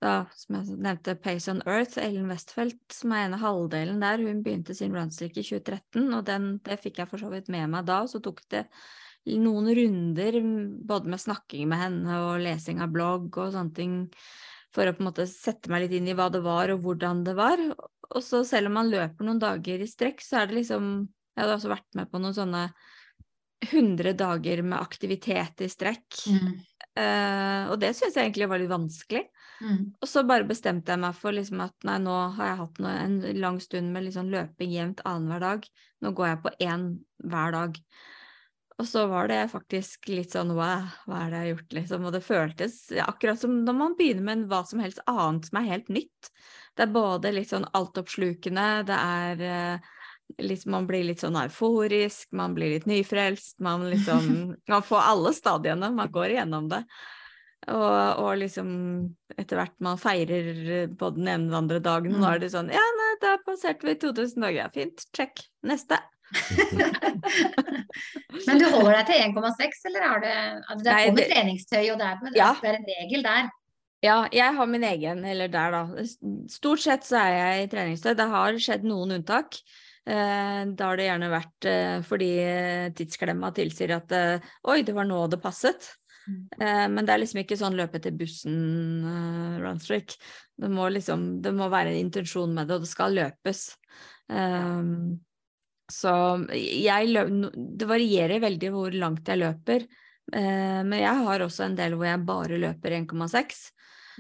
da, 0.01 0.15
som 0.35 0.57
jeg 0.59 0.81
nevnte, 0.87 1.17
Pace 1.21 1.53
on 1.53 1.63
Earth, 1.69 2.01
Ellen 2.03 2.31
Westfeldt, 2.33 2.81
som 2.95 3.15
er 3.15 3.29
ene 3.29 3.39
halvdelen 3.41 4.01
der, 4.03 4.25
hun 4.25 4.43
begynte 4.43 4.75
sin 4.75 4.97
runstreak 4.97 5.37
i 5.37 5.45
2013, 5.45 6.09
og 6.17 6.25
den, 6.27 6.51
det 6.67 6.81
fikk 6.83 7.03
jeg 7.03 7.11
for 7.11 7.23
så 7.23 7.31
vidt 7.33 7.53
med 7.53 7.69
meg 7.71 7.87
da. 7.89 8.03
Så 8.11 8.23
tok 8.25 8.43
det 8.51 8.67
noen 9.29 9.69
runder 9.77 10.39
både 10.89 11.13
med 11.13 11.21
snakking 11.21 11.69
med 11.69 11.83
henne 11.83 12.21
og 12.25 12.41
lesing 12.43 12.81
av 12.81 12.93
blogg 12.95 13.37
og 13.37 13.53
sånne 13.55 13.77
ting 13.77 13.99
for 14.75 14.87
å 14.87 14.95
på 14.95 15.03
en 15.03 15.11
måte 15.11 15.27
sette 15.29 15.71
meg 15.71 15.85
litt 15.85 15.97
inn 15.99 16.09
i 16.09 16.17
hva 16.17 16.29
det 16.33 16.43
var 16.45 16.73
og 16.73 16.83
hvordan 16.85 17.25
det 17.27 17.35
var. 17.39 17.63
Og 18.11 18.25
så 18.27 18.43
selv 18.47 18.71
om 18.71 18.79
man 18.81 18.91
løper 18.91 19.27
noen 19.27 19.41
dager 19.43 19.83
i 19.83 19.89
strekk, 19.89 20.25
så 20.25 20.41
er 20.41 20.51
det 20.51 20.63
liksom 20.63 20.91
Jeg 21.37 21.45
hadde 21.45 21.57
også 21.57 21.71
vært 21.71 21.95
med 21.97 22.11
på 22.11 22.21
noen 22.21 22.37
sånne 22.37 22.65
100 23.61 24.17
dager 24.19 24.63
med 24.65 24.81
aktivitet 24.81 25.61
i 25.63 25.69
strekk. 25.71 26.23
Mm. 26.33 26.53
Uh, 26.99 27.71
og 27.71 27.77
det 27.81 27.93
syns 27.95 28.17
jeg 28.17 28.27
egentlig 28.27 28.49
var 28.51 28.61
litt 28.61 28.73
vanskelig. 28.73 29.23
Mm. 29.61 29.83
Og 30.01 30.09
så 30.09 30.25
bare 30.27 30.49
bestemte 30.49 30.95
jeg 30.95 31.03
meg 31.03 31.17
for 31.17 31.37
liksom 31.37 31.61
at 31.63 31.77
nei, 31.87 31.99
nå 32.03 32.15
har 32.37 32.51
jeg 32.51 32.61
hatt 32.63 32.81
en 32.91 33.19
lang 33.39 33.61
stund 33.63 33.93
med 33.95 34.07
liksom 34.09 34.33
løping 34.33 34.73
jevnt 34.75 35.05
annenhver 35.05 35.45
dag. 35.45 35.69
Nå 36.01 36.15
går 36.17 36.33
jeg 36.33 36.41
på 36.47 36.55
én 36.67 36.89
hver 37.31 37.55
dag. 37.57 37.79
Og 38.81 38.89
så 38.89 39.05
var 39.11 39.29
det 39.29 39.43
faktisk 39.53 40.09
litt 40.09 40.33
sånn 40.33 40.55
wow, 40.57 40.89
hva 41.05 41.27
er 41.27 41.29
det 41.29 41.37
jeg 41.37 41.45
har 41.45 41.51
gjort, 41.53 41.75
liksom. 41.77 42.07
Og 42.09 42.15
det 42.17 42.25
føltes 42.25 42.79
akkurat 43.05 43.43
som 43.43 43.59
når 43.67 43.77
man 43.77 43.97
begynner 43.99 44.25
med 44.25 44.47
hva 44.49 44.63
som 44.69 44.81
helst 44.81 45.03
annet 45.11 45.51
som 45.51 45.61
er 45.61 45.69
helt 45.69 45.93
nytt. 45.93 46.31
Det 46.77 46.87
er 46.87 46.93
både 46.95 47.33
litt 47.35 47.51
sånn 47.51 47.67
altoppslukende, 47.77 48.67
det 48.89 48.97
er 48.97 49.43
eh, 49.47 49.89
litt, 50.45 50.67
Man 50.71 50.87
blir 50.89 51.05
litt 51.09 51.23
sånn 51.23 51.39
euforisk, 51.41 52.29
man 52.37 52.55
blir 52.57 52.77
litt 52.77 52.89
nyfrelst, 52.91 53.59
man 53.65 53.89
liksom 53.91 54.53
Man 54.73 54.87
får 54.87 55.09
alle 55.13 55.35
stadiene, 55.37 55.87
man 55.95 56.13
går 56.13 56.37
igjennom 56.37 56.71
det. 56.73 56.85
Og, 57.69 58.21
og, 58.23 58.31
liksom 58.41 58.69
etter 59.37 59.59
hvert 59.61 59.75
man 59.85 59.99
feirer 60.01 60.89
på 60.97 61.11
den 61.13 61.27
ene 61.29 61.45
og 61.45 61.51
den 61.51 61.59
andre 61.59 61.81
dagen, 61.85 62.15
og 62.17 62.23
nå 62.23 62.31
er 62.31 62.41
det 62.41 62.49
sånn 62.55 62.71
Ja, 62.73 62.85
nei, 62.97 63.11
da 63.21 63.35
passerte 63.45 63.85
vi 63.85 63.99
2000 64.01 64.47
dager. 64.47 64.71
Fint, 64.73 65.05
check. 65.17 65.43
Neste. 65.69 65.99
Men 68.47 68.63
du 68.63 68.65
holder 68.71 68.95
deg 69.01 69.11
til 69.11 69.25
1,6, 69.27 69.83
eller 69.91 70.07
er 70.07 70.23
det 70.25 70.37
altså 70.39 70.85
Det 70.87 70.95
er 70.95 71.11
på 71.11 71.17
med 71.19 71.33
treningstøy, 71.35 71.83
og 71.93 72.01
det 72.01 72.09
er, 72.09 72.17
ja. 72.39 72.49
det 72.63 72.71
er 72.71 72.79
en 72.79 72.89
regel 72.89 73.27
der? 73.27 73.51
Ja, 74.01 74.25
jeg 74.33 74.57
har 74.57 74.69
min 74.69 74.85
egen, 74.89 75.25
eller 75.29 75.51
der, 75.53 75.75
da. 75.75 76.05
Stort 76.49 76.81
sett 76.81 77.05
så 77.05 77.21
er 77.21 77.35
jeg 77.35 77.65
i 77.65 77.71
treningstøy. 77.75 78.15
Det 78.17 78.27
har 78.33 78.61
skjedd 78.65 78.87
noen 78.89 79.19
unntak. 79.19 79.61
Eh, 80.09 80.61
da 80.73 80.89
har 80.89 80.97
det 80.97 81.09
gjerne 81.11 81.31
vært 81.33 81.69
eh, 81.69 81.97
fordi 82.09 82.31
tidsklemma 82.97 83.53
tilsier 83.57 83.93
at 83.99 84.15
eh, 84.17 84.53
oi, 84.73 84.81
det 84.87 84.97
var 84.97 85.09
nå 85.09 85.21
det 85.33 85.43
passet. 85.43 85.93
Mm. 86.31 86.93
Men 86.95 87.07
det 87.09 87.13
er 87.13 87.21
liksom 87.23 87.41
ikke 87.41 87.57
sånn 87.59 87.75
løpe 87.79 87.99
til 88.05 88.13
bussen 88.15 88.59
uh, 89.03 89.55
runstreak. 89.59 90.13
Det 90.61 90.69
må 90.71 90.85
liksom, 90.93 91.41
det 91.43 91.51
må 91.57 91.67
være 91.73 91.95
en 91.95 92.05
intensjon 92.05 92.53
med 92.55 92.69
det, 92.69 92.77
og 92.77 92.85
det 92.85 92.91
skal 92.91 93.17
løpes. 93.17 93.63
Um, 94.29 95.17
så 95.91 96.13
jeg 96.55 97.25
Det 97.81 97.89
varierer 97.89 98.45
veldig 98.45 98.71
hvor 98.77 98.95
langt 98.95 99.33
jeg 99.33 99.43
løper. 99.43 99.89
Eh, 100.31 100.81
men 100.87 101.01
jeg 101.01 101.25
har 101.27 101.43
også 101.43 101.67
en 101.67 101.77
del 101.79 101.97
hvor 101.99 102.07
jeg 102.07 102.27
bare 102.27 102.59
løper 102.63 102.95
1,6. 103.01 103.63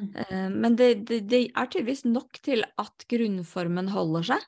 Eh, 0.01 0.49
men 0.51 0.77
det, 0.79 0.93
det, 1.09 1.21
det, 1.31 1.43
er 1.51 1.69
tydeligvis 1.69 2.05
nok 2.09 2.41
til 2.45 2.65
at 2.65 3.07
grunnformen 3.11 3.91
holder 3.93 4.29
seg. 4.33 4.47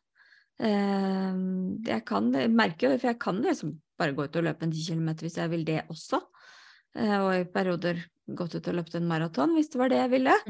Eh, 0.62 1.42
jeg 1.88 2.04
kan 2.08 2.30
merke 2.54 2.88
det, 2.90 3.00
for 3.00 3.12
jeg 3.12 3.20
kan 3.22 3.42
liksom 3.44 3.76
bare 4.00 4.16
gå 4.16 4.26
ut 4.26 4.40
og 4.40 4.48
løpe 4.48 4.66
en 4.66 4.72
10 4.72 4.94
km 4.94 5.12
hvis 5.24 5.38
jeg 5.40 5.52
vil 5.52 5.66
det 5.68 5.82
også. 5.92 6.22
Eh, 6.96 7.18
og 7.18 7.34
i 7.36 7.44
perioder 7.50 8.00
gått 8.32 8.56
ut 8.56 8.72
og 8.72 8.80
løpt 8.80 8.96
en 8.98 9.08
maraton 9.10 9.54
hvis 9.56 9.72
det 9.72 9.80
var 9.80 9.92
det 9.92 10.02
jeg 10.04 10.16
ville. 10.16 10.40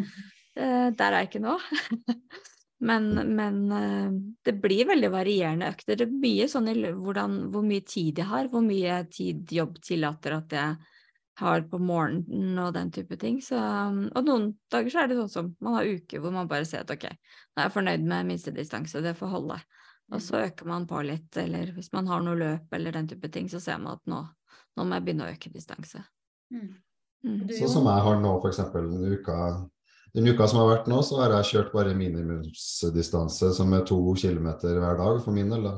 Der 0.52 1.06
er 1.06 1.22
jeg 1.22 1.30
ikke 1.30 1.46
nå. 1.46 1.58
Men, 2.82 3.12
men, 3.36 3.58
det 4.42 4.56
blir 4.58 4.88
veldig 4.88 5.08
varierende 5.12 5.68
økter. 5.70 5.94
Det 5.94 6.08
er 6.08 6.16
mye 6.24 6.48
sånn 6.50 6.66
i 6.66 6.74
hvordan, 6.74 7.36
hvor 7.54 7.62
mye 7.62 7.84
tid 7.86 8.18
jeg 8.18 8.26
har, 8.26 8.48
hvor 8.50 8.64
mye 8.66 8.96
tid 9.06 9.52
jobb 9.54 9.76
tillater 9.86 10.34
at 10.34 10.56
jeg 10.56 10.88
har 11.40 11.64
på 11.68 11.78
morgenen 11.80 12.58
og 12.60 12.74
den 12.76 12.90
type 12.92 13.16
ting. 13.20 13.40
Så, 13.44 13.56
og 13.56 14.26
noen 14.26 14.50
dager 14.72 14.92
så 14.92 15.02
er 15.02 15.10
det 15.10 15.18
sånn 15.20 15.32
som 15.32 15.50
man 15.64 15.78
har 15.78 15.88
uker 15.88 16.22
hvor 16.22 16.34
man 16.34 16.50
bare 16.50 16.68
ser 16.68 16.84
at 16.84 16.92
ok, 16.92 17.08
nå 17.08 17.62
er 17.62 17.68
jeg 17.68 17.76
fornøyd 17.76 18.06
med 18.12 18.28
minstedistanse, 18.28 19.04
det 19.04 19.16
får 19.18 19.32
holde. 19.32 19.58
Og 20.12 20.20
så 20.20 20.36
mm. 20.36 20.46
øker 20.46 20.68
man 20.68 20.86
på 20.90 21.02
litt, 21.08 21.30
eller 21.40 21.72
hvis 21.76 21.92
man 21.96 22.10
har 22.10 22.24
noe 22.24 22.38
løp 22.38 22.74
eller 22.76 22.98
den 22.98 23.08
type 23.08 23.30
ting, 23.32 23.48
så 23.48 23.62
ser 23.62 23.80
man 23.80 23.96
at 23.96 24.10
nå, 24.10 24.22
nå 24.76 24.84
må 24.86 24.98
jeg 24.98 25.06
begynne 25.06 25.28
å 25.28 25.32
øke 25.32 25.52
distanse. 25.54 26.02
Mm. 26.52 26.72
Mm. 27.22 27.38
Sånn 27.54 27.76
som 27.78 27.86
jeg 27.86 28.04
har 28.08 28.18
nå, 28.20 28.34
f.eks. 28.42 28.60
en 28.66 29.14
uke 29.14 29.38
den 30.12 30.28
uka 30.28 30.44
som 30.48 30.58
har 30.60 30.68
vært 30.68 30.88
nå, 30.92 30.98
så 31.00 31.22
har 31.22 31.32
jeg 31.38 31.48
kjørt 31.48 31.70
bare 31.72 31.94
minimumsdistanse, 31.96 33.48
som 33.56 33.72
er 33.72 33.86
to 33.88 33.96
kilometer 34.20 34.76
hver 34.76 34.98
dag 34.98 35.20
for 35.24 35.32
min 35.32 35.48
del. 35.48 35.70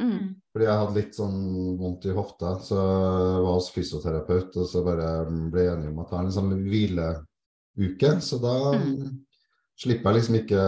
Mm. 0.00 0.32
Fordi 0.52 0.66
jeg 0.66 0.80
hadde 0.80 0.96
litt 0.96 1.16
sånn 1.16 1.42
vondt 1.80 2.06
i 2.08 2.14
hofta, 2.16 2.54
så 2.64 2.78
jeg 2.78 3.42
var 3.44 3.58
hos 3.58 3.68
fysioterapeut, 3.74 4.56
og 4.56 4.68
så 4.68 4.82
bare 4.86 5.10
ble 5.52 5.66
jeg 5.66 5.76
enig 5.76 5.92
om 5.92 6.00
at 6.02 6.10
jeg 6.10 6.18
har 6.18 6.28
en 6.28 6.36
sånn 6.38 6.54
hvileuke. 6.64 8.14
Så 8.24 8.40
da 8.42 8.56
mm. 8.78 8.96
slipper 9.84 10.10
jeg 10.10 10.18
liksom 10.20 10.40
ikke 10.40 10.64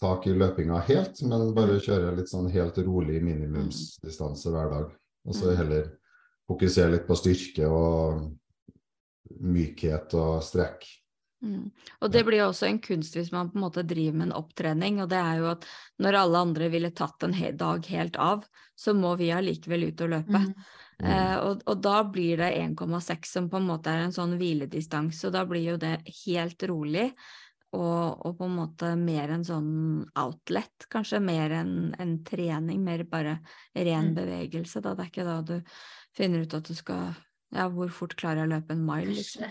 tak 0.00 0.26
i 0.28 0.34
løpinga 0.36 0.80
helt, 0.90 1.22
men 1.24 1.52
bare 1.56 1.78
mm. 1.78 1.84
kjører 1.86 2.18
litt 2.18 2.32
sånn 2.32 2.50
helt 2.52 2.80
rolig 2.84 3.22
minimumsdistanse 3.24 4.52
hver 4.52 4.72
dag. 4.74 4.90
Og 5.26 5.38
så 5.38 5.50
mm. 5.50 5.56
heller 5.62 5.88
fokusere 6.46 6.92
litt 6.94 7.06
på 7.08 7.16
styrke 7.18 7.70
og 7.70 8.26
mykhet 9.42 10.14
og 10.18 10.38
strekk. 10.44 10.84
Mm. 11.44 11.68
Og 12.00 12.12
det 12.12 12.22
blir 12.24 12.40
jo 12.40 12.48
også 12.50 12.68
en 12.70 12.80
kunst 12.82 13.16
hvis 13.16 13.32
man 13.34 13.50
på 13.52 13.58
en 13.58 13.66
måte 13.66 13.84
driver 13.86 14.16
med 14.16 14.30
en 14.30 14.38
opptrening, 14.38 15.02
og 15.02 15.10
det 15.12 15.20
er 15.20 15.42
jo 15.42 15.50
at 15.52 15.66
når 16.02 16.20
alle 16.22 16.42
andre 16.48 16.70
ville 16.72 16.92
tatt 16.96 17.26
en 17.26 17.36
he 17.36 17.52
dag 17.52 17.86
helt 17.92 18.16
av, 18.16 18.46
så 18.76 18.94
må 18.96 19.14
vi 19.20 19.32
allikevel 19.32 19.88
ut 19.90 20.04
og 20.04 20.12
løpe. 20.12 20.42
Mm. 20.48 20.52
Eh, 21.04 21.34
og, 21.44 21.64
og, 21.68 21.80
da 21.84 21.98
blir 22.08 22.40
det 22.40 22.54
1,6 22.56 23.32
som 23.36 23.50
på 23.52 23.60
en 23.60 23.68
måte 23.68 23.92
er 23.92 24.06
en 24.06 24.14
sånn 24.16 24.36
hviledistanse, 24.40 25.26
og 25.28 25.34
da 25.36 25.44
blir 25.48 25.74
jo 25.74 25.80
det 25.80 25.98
helt 26.24 26.64
rolig. 26.68 27.10
Og, 27.76 28.22
og, 28.24 28.36
på 28.38 28.46
en 28.46 28.56
måte 28.56 28.92
mer 28.96 29.34
en 29.34 29.44
sånn 29.44 29.70
outlet, 30.16 30.86
kanskje 30.92 31.20
mer 31.20 31.52
enn 31.58 31.90
en 32.00 32.14
trening, 32.24 32.80
mer 32.86 33.02
bare 33.10 33.40
ren 33.74 34.12
mm. 34.12 34.16
bevegelse. 34.16 34.80
Da. 34.80 34.94
Det 34.96 35.04
er 35.04 35.10
ikke 35.12 35.26
da 35.26 35.40
du 35.44 35.56
finner 36.16 36.46
ut 36.46 36.56
at 36.56 36.70
du 36.70 36.76
skal 36.78 37.10
ja, 37.54 37.66
hvor 37.70 37.90
fort 37.94 38.14
klarer 38.18 38.42
jeg 38.42 38.48
å 38.48 38.52
løpe 38.56 38.74
en 38.74 38.84
mile, 38.86 39.14
liksom? 39.14 39.44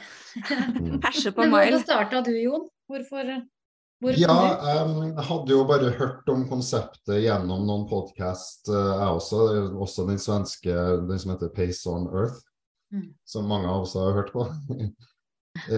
Perse 1.04 1.32
på 1.36 1.46
mile. 1.48 1.70
Hvordan 1.70 1.84
starta 1.86 2.22
du, 2.26 2.34
Jon? 2.38 2.68
Hvorfor, 2.92 3.32
hvorfor 4.04 4.20
Ja, 4.20 4.36
um, 4.84 5.00
jeg 5.08 5.28
hadde 5.30 5.56
jo 5.56 5.64
bare 5.70 5.94
hørt 5.98 6.30
om 6.32 6.44
konseptet 6.50 7.24
gjennom 7.24 7.64
noen 7.68 7.88
podkast, 7.90 8.68
uh, 8.70 9.00
jeg 9.00 9.20
også. 9.22 9.44
Også 9.88 10.08
den 10.10 10.22
svenske, 10.22 10.76
den 11.08 11.22
som 11.22 11.34
heter 11.34 11.54
Pace 11.56 11.88
on 11.90 12.10
Earth, 12.12 12.44
mm. 12.94 13.10
som 13.26 13.48
mange 13.50 13.72
av 13.72 13.88
oss 13.88 13.96
har 13.98 14.18
hørt 14.20 14.34
på. 14.36 14.46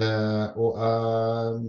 eh, 0.02 0.46
og 0.58 0.82
uh, 0.82 1.62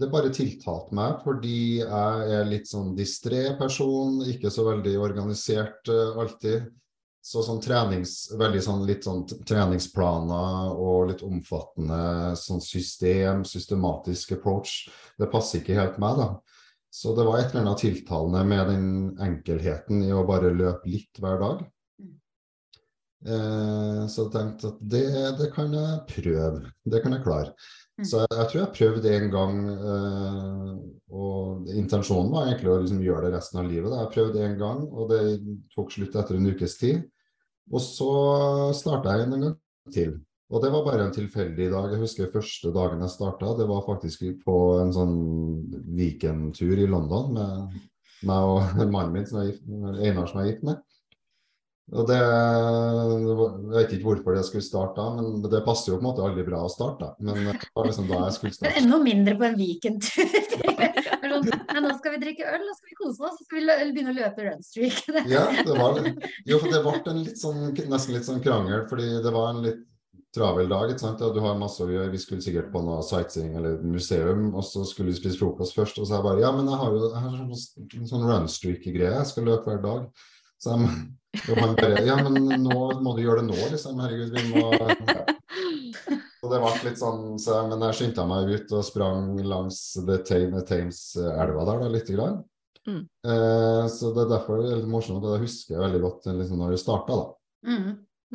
det 0.00 0.08
bare 0.10 0.30
tiltalte 0.32 0.94
meg 0.94 1.18
fordi 1.24 1.82
jeg 1.82 2.34
er 2.38 2.46
litt 2.48 2.68
sånn 2.70 2.94
distré 2.96 3.50
person, 3.58 4.20
ikke 4.32 4.52
så 4.54 4.64
veldig 4.72 4.96
organisert 5.02 5.92
uh, 5.92 6.16
alltid. 6.24 6.70
Så 7.30 7.44
sånn 7.46 7.60
trenings, 7.62 8.14
veldig 8.34 8.60
sånn 8.64 8.80
litt 8.88 9.04
sånn 9.06 9.20
treningsplaner 9.46 10.72
og 10.74 11.12
litt 11.12 11.20
omfattende 11.22 12.32
sånn 12.38 12.62
system, 12.64 13.44
systematisk 13.46 14.34
approach, 14.34 14.88
det 15.20 15.28
passer 15.30 15.60
ikke 15.60 15.78
helt 15.78 16.00
meg, 16.02 16.18
da. 16.18 16.30
Så 16.90 17.14
det 17.14 17.22
var 17.28 17.38
et 17.38 17.52
eller 17.52 17.68
annet 17.68 17.84
tiltalende 17.84 18.40
med 18.50 18.72
den 18.72 18.88
enkelheten 19.22 20.02
i 20.02 20.10
å 20.10 20.24
bare 20.26 20.50
løpe 20.50 20.90
litt 20.90 21.20
hver 21.22 21.38
dag. 21.38 21.62
Eh, 23.20 24.00
så 24.08 24.24
jeg 24.24 24.32
tenkte 24.34 24.72
at 24.72 24.82
det, 24.96 25.04
det 25.38 25.50
kan 25.54 25.70
jeg 25.76 26.00
prøve. 26.08 26.72
Det 26.82 27.02
kan 27.04 27.14
jeg 27.14 27.24
klare. 27.28 27.54
Mm. 28.00 28.08
Så 28.08 28.24
jeg, 28.24 28.32
jeg 28.32 28.50
tror 28.50 28.60
jeg 28.62 28.74
prøvde 28.80 29.14
en 29.14 29.30
gang, 29.36 29.62
eh, 29.76 30.74
og 31.14 31.70
intensjonen 31.76 32.34
var 32.34 32.50
egentlig 32.50 32.74
å 32.74 32.78
liksom 32.82 33.06
gjøre 33.06 33.28
det 33.28 33.32
resten 33.36 33.62
av 33.62 33.70
livet. 33.70 33.92
Da. 33.92 34.02
Jeg 34.02 34.14
prøvde 34.16 34.44
en 34.48 34.60
gang, 34.66 34.84
og 34.90 35.14
det 35.14 35.22
tok 35.76 35.94
slutt 35.94 36.18
etter 36.18 36.40
en 36.40 36.50
ukes 36.50 36.78
tid. 36.80 37.06
Og 37.70 37.82
så 37.84 38.10
starta 38.74 39.14
jeg 39.16 39.28
en 39.28 39.36
gang 39.36 39.56
til. 39.94 40.18
Og 40.50 40.64
det 40.64 40.72
var 40.74 40.86
bare 40.86 41.06
en 41.06 41.14
tilfeldig 41.14 41.68
dag. 41.70 41.92
Jeg 41.94 42.02
husker 42.02 42.32
første 42.32 42.72
dagen 42.74 43.04
jeg 43.04 43.12
starta, 43.12 43.54
det 43.58 43.68
var 43.70 43.86
faktisk 43.86 44.24
på 44.42 44.56
en 44.82 44.90
sånn 44.94 45.16
weekendtur 45.94 46.74
i 46.74 46.88
London 46.90 47.36
med 47.36 47.76
meg 48.26 48.52
og 48.52 48.80
mannen 48.94 49.14
min, 49.14 49.28
som 49.28 49.44
gift, 49.46 49.62
Einar, 49.70 50.26
som 50.30 50.42
er 50.42 50.50
gift 50.50 50.66
med. 50.66 50.82
Og 51.90 52.06
det, 52.06 52.18
Jeg 52.18 53.70
vet 53.72 53.94
ikke 53.96 54.06
hvorfor 54.06 54.36
det 54.36 54.44
skulle 54.46 54.62
starte 54.62 55.02
da, 55.02 55.08
men 55.16 55.40
det 55.42 55.62
passer 55.66 55.90
jo 55.90 55.98
på 55.98 56.04
en 56.04 56.08
måte 56.10 56.22
aldri 56.22 56.44
bra 56.46 56.62
å 56.62 56.70
starte. 56.70 57.14
Men 57.18 57.40
det 57.48 57.56
var 57.74 57.88
liksom 57.88 58.06
da 58.10 58.20
jeg 58.28 58.36
skulle 58.36 58.54
starte. 58.54 58.70
Men 58.70 58.78
er 58.78 58.84
enda 58.84 59.00
mindre 59.06 59.34
på 59.40 59.48
en 59.48 59.58
weekendtur. 59.58 60.30
sånn, 61.46 61.66
«Nei, 61.70 61.82
nå 61.84 61.92
skal 61.98 62.14
vi 62.14 62.22
drikke 62.24 62.48
øl, 62.48 62.64
nå 62.64 62.74
skal 62.76 62.90
vi 62.90 62.96
kose 62.98 63.26
oss, 63.28 63.36
så 63.38 63.46
skal 63.46 63.60
vi 63.60 63.92
begynne 63.94 64.14
å 64.14 64.18
løpe 64.18 64.46
runstreak. 64.46 64.98
Ja, 65.34 65.44
det 65.66 65.76
var 65.78 65.98
det. 65.98 66.16
Jo, 66.48 66.58
for 66.62 66.72
det 66.72 66.82
ble 66.84 66.96
en 67.12 67.22
litt 67.24 67.40
sånn, 67.40 67.70
nesten 67.92 68.16
litt 68.16 68.28
sånn 68.28 68.42
krangel, 68.44 68.84
fordi 68.90 69.08
det 69.24 69.32
var 69.34 69.54
en 69.54 69.64
litt 69.66 69.86
travel 70.34 70.68
dag. 70.70 70.90
ikke 70.90 71.02
sant? 71.02 71.22
Du 71.34 71.40
har 71.42 71.58
masse 71.58 71.82
å 71.82 71.90
gjøre. 71.90 72.12
Vi 72.12 72.20
skulle 72.22 72.44
sikkert 72.44 72.70
på 72.72 72.82
noe 72.86 73.02
sightseeing 73.06 73.56
eller 73.58 73.80
museum, 73.82 74.50
og 74.54 74.62
så 74.66 74.84
skulle 74.86 75.10
vi 75.10 75.18
spise 75.18 75.40
frokost 75.40 75.74
først. 75.74 75.98
Og 75.98 76.06
så 76.06 76.18
jeg 76.18 76.26
bare 76.26 76.44
Ja, 76.44 76.52
men 76.54 76.70
jeg 76.70 76.78
har 76.82 76.94
jo 76.94 77.10
sånn, 77.10 77.54
en 77.98 78.10
sånn 78.12 78.28
runstreak-greie, 78.28 79.16
jeg 79.16 79.30
skal 79.32 79.48
løpe 79.50 79.70
hver 79.72 79.82
dag. 79.82 80.06
Så 80.60 80.76
jeg, 80.76 81.02
og 81.48 81.60
han 81.62 81.76
bare 81.78 82.04
Ja, 82.06 82.20
men 82.22 82.62
nå 82.62 82.78
må 83.02 83.16
du 83.16 83.24
gjøre 83.24 83.42
det 83.42 83.50
nå, 83.50 83.58
liksom. 83.74 83.98
Herregud, 84.02 84.34
vi 84.38 84.46
må. 84.54 85.39
Og 86.50 86.56
det 86.56 86.60
ble 86.64 86.88
litt 86.88 86.98
sånn, 86.98 87.38
så, 87.38 87.60
Men 87.70 87.84
jeg 87.86 87.98
skyndte 88.00 88.26
meg 88.26 88.50
ut 88.50 88.72
og 88.74 88.86
sprang 88.86 89.36
langs 89.46 89.78
The 90.02 90.18
Thames- 90.26 90.66
Thames-elva 90.66 91.66
der, 91.68 91.82
da, 91.84 91.90
lite 91.94 92.16
grann. 92.16 92.40
Mm. 92.88 93.02
Eh, 93.06 93.86
så 93.92 94.10
det 94.16 94.24
er 94.24 94.32
derfor 94.32 94.58
det 94.58 94.70
er 94.72 94.80
litt 94.80 94.90
morsomt, 94.90 95.22
og 95.22 95.36
det 95.36 95.44
husker 95.44 95.76
jeg 95.76 95.84
veldig 95.84 96.00
godt 96.02 96.30
liksom, 96.32 96.58
når 96.58 96.74
det 96.74 96.80
starta, 96.82 97.18
da. 97.20 97.70
Mm. 97.70 97.90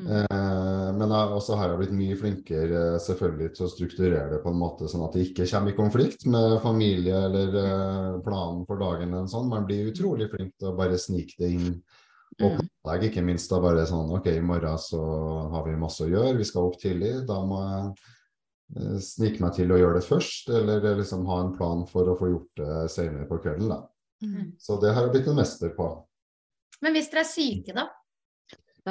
Eh, 0.06 0.94
men 0.96 1.12
også 1.16 1.56
har 1.60 1.72
jeg 1.72 1.82
blitt 1.82 1.96
mye 1.96 2.16
flinkere 2.20 2.80
eh, 2.94 3.02
selvfølgelig 3.04 3.52
til 3.56 3.66
å 3.66 3.70
strukturere 3.72 4.26
det 4.34 4.42
på 4.44 4.52
en 4.52 4.60
måte 4.60 4.90
sånn 4.92 5.06
at 5.06 5.16
det 5.16 5.30
ikke 5.30 5.48
kommer 5.52 5.72
i 5.72 5.78
konflikt 5.78 6.26
med 6.28 6.58
familie 6.64 7.22
eller 7.30 7.60
eh, 7.62 8.10
planen 8.26 8.64
for 8.68 8.80
dagen. 8.80 9.12
eller 9.12 9.32
sånn. 9.32 9.52
Man 9.52 9.68
blir 9.68 9.92
utrolig 9.92 10.30
flink 10.32 10.56
til 10.60 10.72
å 10.72 10.76
bare 10.80 11.00
snike 11.00 11.40
det 11.40 11.52
inn. 11.58 11.78
Og 12.44 12.52
Mm. 12.52 12.68
planlegge, 12.84 13.10
ikke 13.12 13.24
minst 13.24 13.50
da 13.50 13.62
bare 13.64 13.86
sånn 13.88 14.10
OK, 14.18 14.26
i 14.28 14.42
morgen 14.44 14.78
så 14.78 15.00
har 15.54 15.64
vi 15.66 15.76
masse 15.80 16.04
å 16.04 16.10
gjøre, 16.10 16.38
vi 16.38 16.44
skal 16.44 16.68
opp 16.68 16.80
tidlig. 16.82 17.26
Da 17.28 17.38
må 17.48 17.62
jeg 17.64 17.94
eh, 18.76 18.98
snike 19.00 19.40
meg 19.40 19.54
til 19.56 19.72
å 19.72 19.78
gjøre 19.80 20.02
det 20.02 20.08
først, 20.10 20.50
eller 20.50 20.84
eh, 20.84 20.98
liksom 21.00 21.26
ha 21.30 21.38
en 21.46 21.54
plan 21.56 21.86
for 21.88 22.12
å 22.12 22.18
få 22.20 22.32
gjort 22.34 22.60
det 22.60 22.90
senere 22.92 23.28
på 23.30 23.40
kvelden. 23.40 23.70
da. 23.72 23.80
Mm. 24.24 24.52
Så 24.60 24.80
det 24.82 24.94
har 24.94 25.06
jeg 25.08 25.14
blitt 25.16 25.28
en 25.32 25.40
mester 25.40 25.72
på. 25.78 25.88
Men 26.82 26.94
hvis 26.98 27.08
dere 27.12 27.24
er 27.24 27.32
syke, 27.32 27.74
da? 27.78 27.88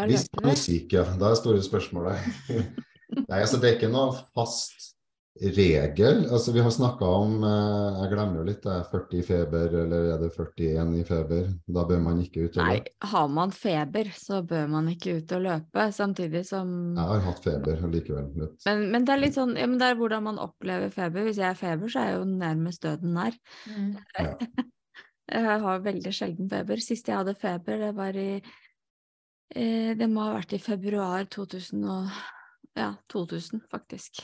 Hvis 0.08 0.28
dere 0.32 0.50
er 0.54 0.58
syke, 0.58 0.96
ja. 0.96 1.04
Da 1.20 1.30
er 1.30 1.38
store 1.38 1.60
spørsmålet. 1.62 2.16
Nei, 3.28 3.40
altså 3.44 3.60
det 3.60 3.68
er 3.68 3.76
ikke 3.76 3.92
noe 3.92 4.16
fast 4.34 4.93
regel. 5.40 6.26
Altså 6.30 6.52
vi 6.52 6.60
har 6.62 6.70
snakka 6.70 7.04
om 7.04 7.42
eh, 7.44 8.02
Jeg 8.02 8.10
glemmer 8.12 8.38
jo 8.38 8.44
litt, 8.46 8.60
det 8.62 8.70
er 8.70 8.84
40 8.90 9.18
i 9.18 9.22
feber, 9.26 9.76
eller 9.82 10.10
er 10.14 10.20
det 10.22 10.30
41 10.30 10.92
i 11.00 11.04
feber? 11.08 11.48
Da 11.66 11.84
bør 11.88 12.02
man 12.04 12.20
ikke 12.22 12.44
ut 12.46 12.58
og 12.58 12.68
Nei, 12.68 12.76
har 13.10 13.32
man 13.34 13.54
feber, 13.54 14.10
så 14.14 14.42
bør 14.46 14.68
man 14.70 14.90
ikke 14.92 15.16
ut 15.18 15.34
og 15.34 15.42
løpe, 15.48 15.86
samtidig 15.96 16.44
som 16.46 16.68
Jeg 16.94 17.08
har 17.10 17.24
hatt 17.26 17.42
feber 17.44 17.82
likevel 17.94 18.30
men, 18.38 18.84
men 18.92 19.06
det 19.06 19.14
er 19.14 19.22
litt 19.22 19.38
sånn, 19.38 19.56
ja, 19.58 19.66
men 19.66 19.80
det 19.80 19.90
er 19.90 19.98
hvordan 19.98 20.24
man 20.28 20.38
opplever 20.42 20.92
feber. 20.94 21.26
Hvis 21.26 21.40
jeg 21.42 21.50
har 21.50 21.58
feber, 21.58 21.90
så 21.90 22.00
er 22.00 22.12
jeg 22.12 22.20
jo 22.20 22.28
nærmest 22.30 22.84
døden 22.86 23.18
nær. 23.18 23.36
Mm. 23.70 23.90
Jeg 25.24 25.60
har 25.62 25.78
veldig 25.80 26.10
sjelden 26.12 26.50
feber. 26.52 26.80
Sist 26.84 27.06
jeg 27.08 27.16
hadde 27.16 27.32
feber, 27.40 27.78
det 27.80 27.94
var 27.96 28.12
i 28.20 28.28
eh, 28.36 29.94
Det 29.96 30.08
må 30.12 30.26
ha 30.26 30.34
vært 30.34 30.52
i 30.52 30.60
februar 30.60 31.24
2000 31.32 31.88
og 31.88 32.12
Ja, 32.76 32.90
2000, 33.08 33.62
faktisk. 33.72 34.20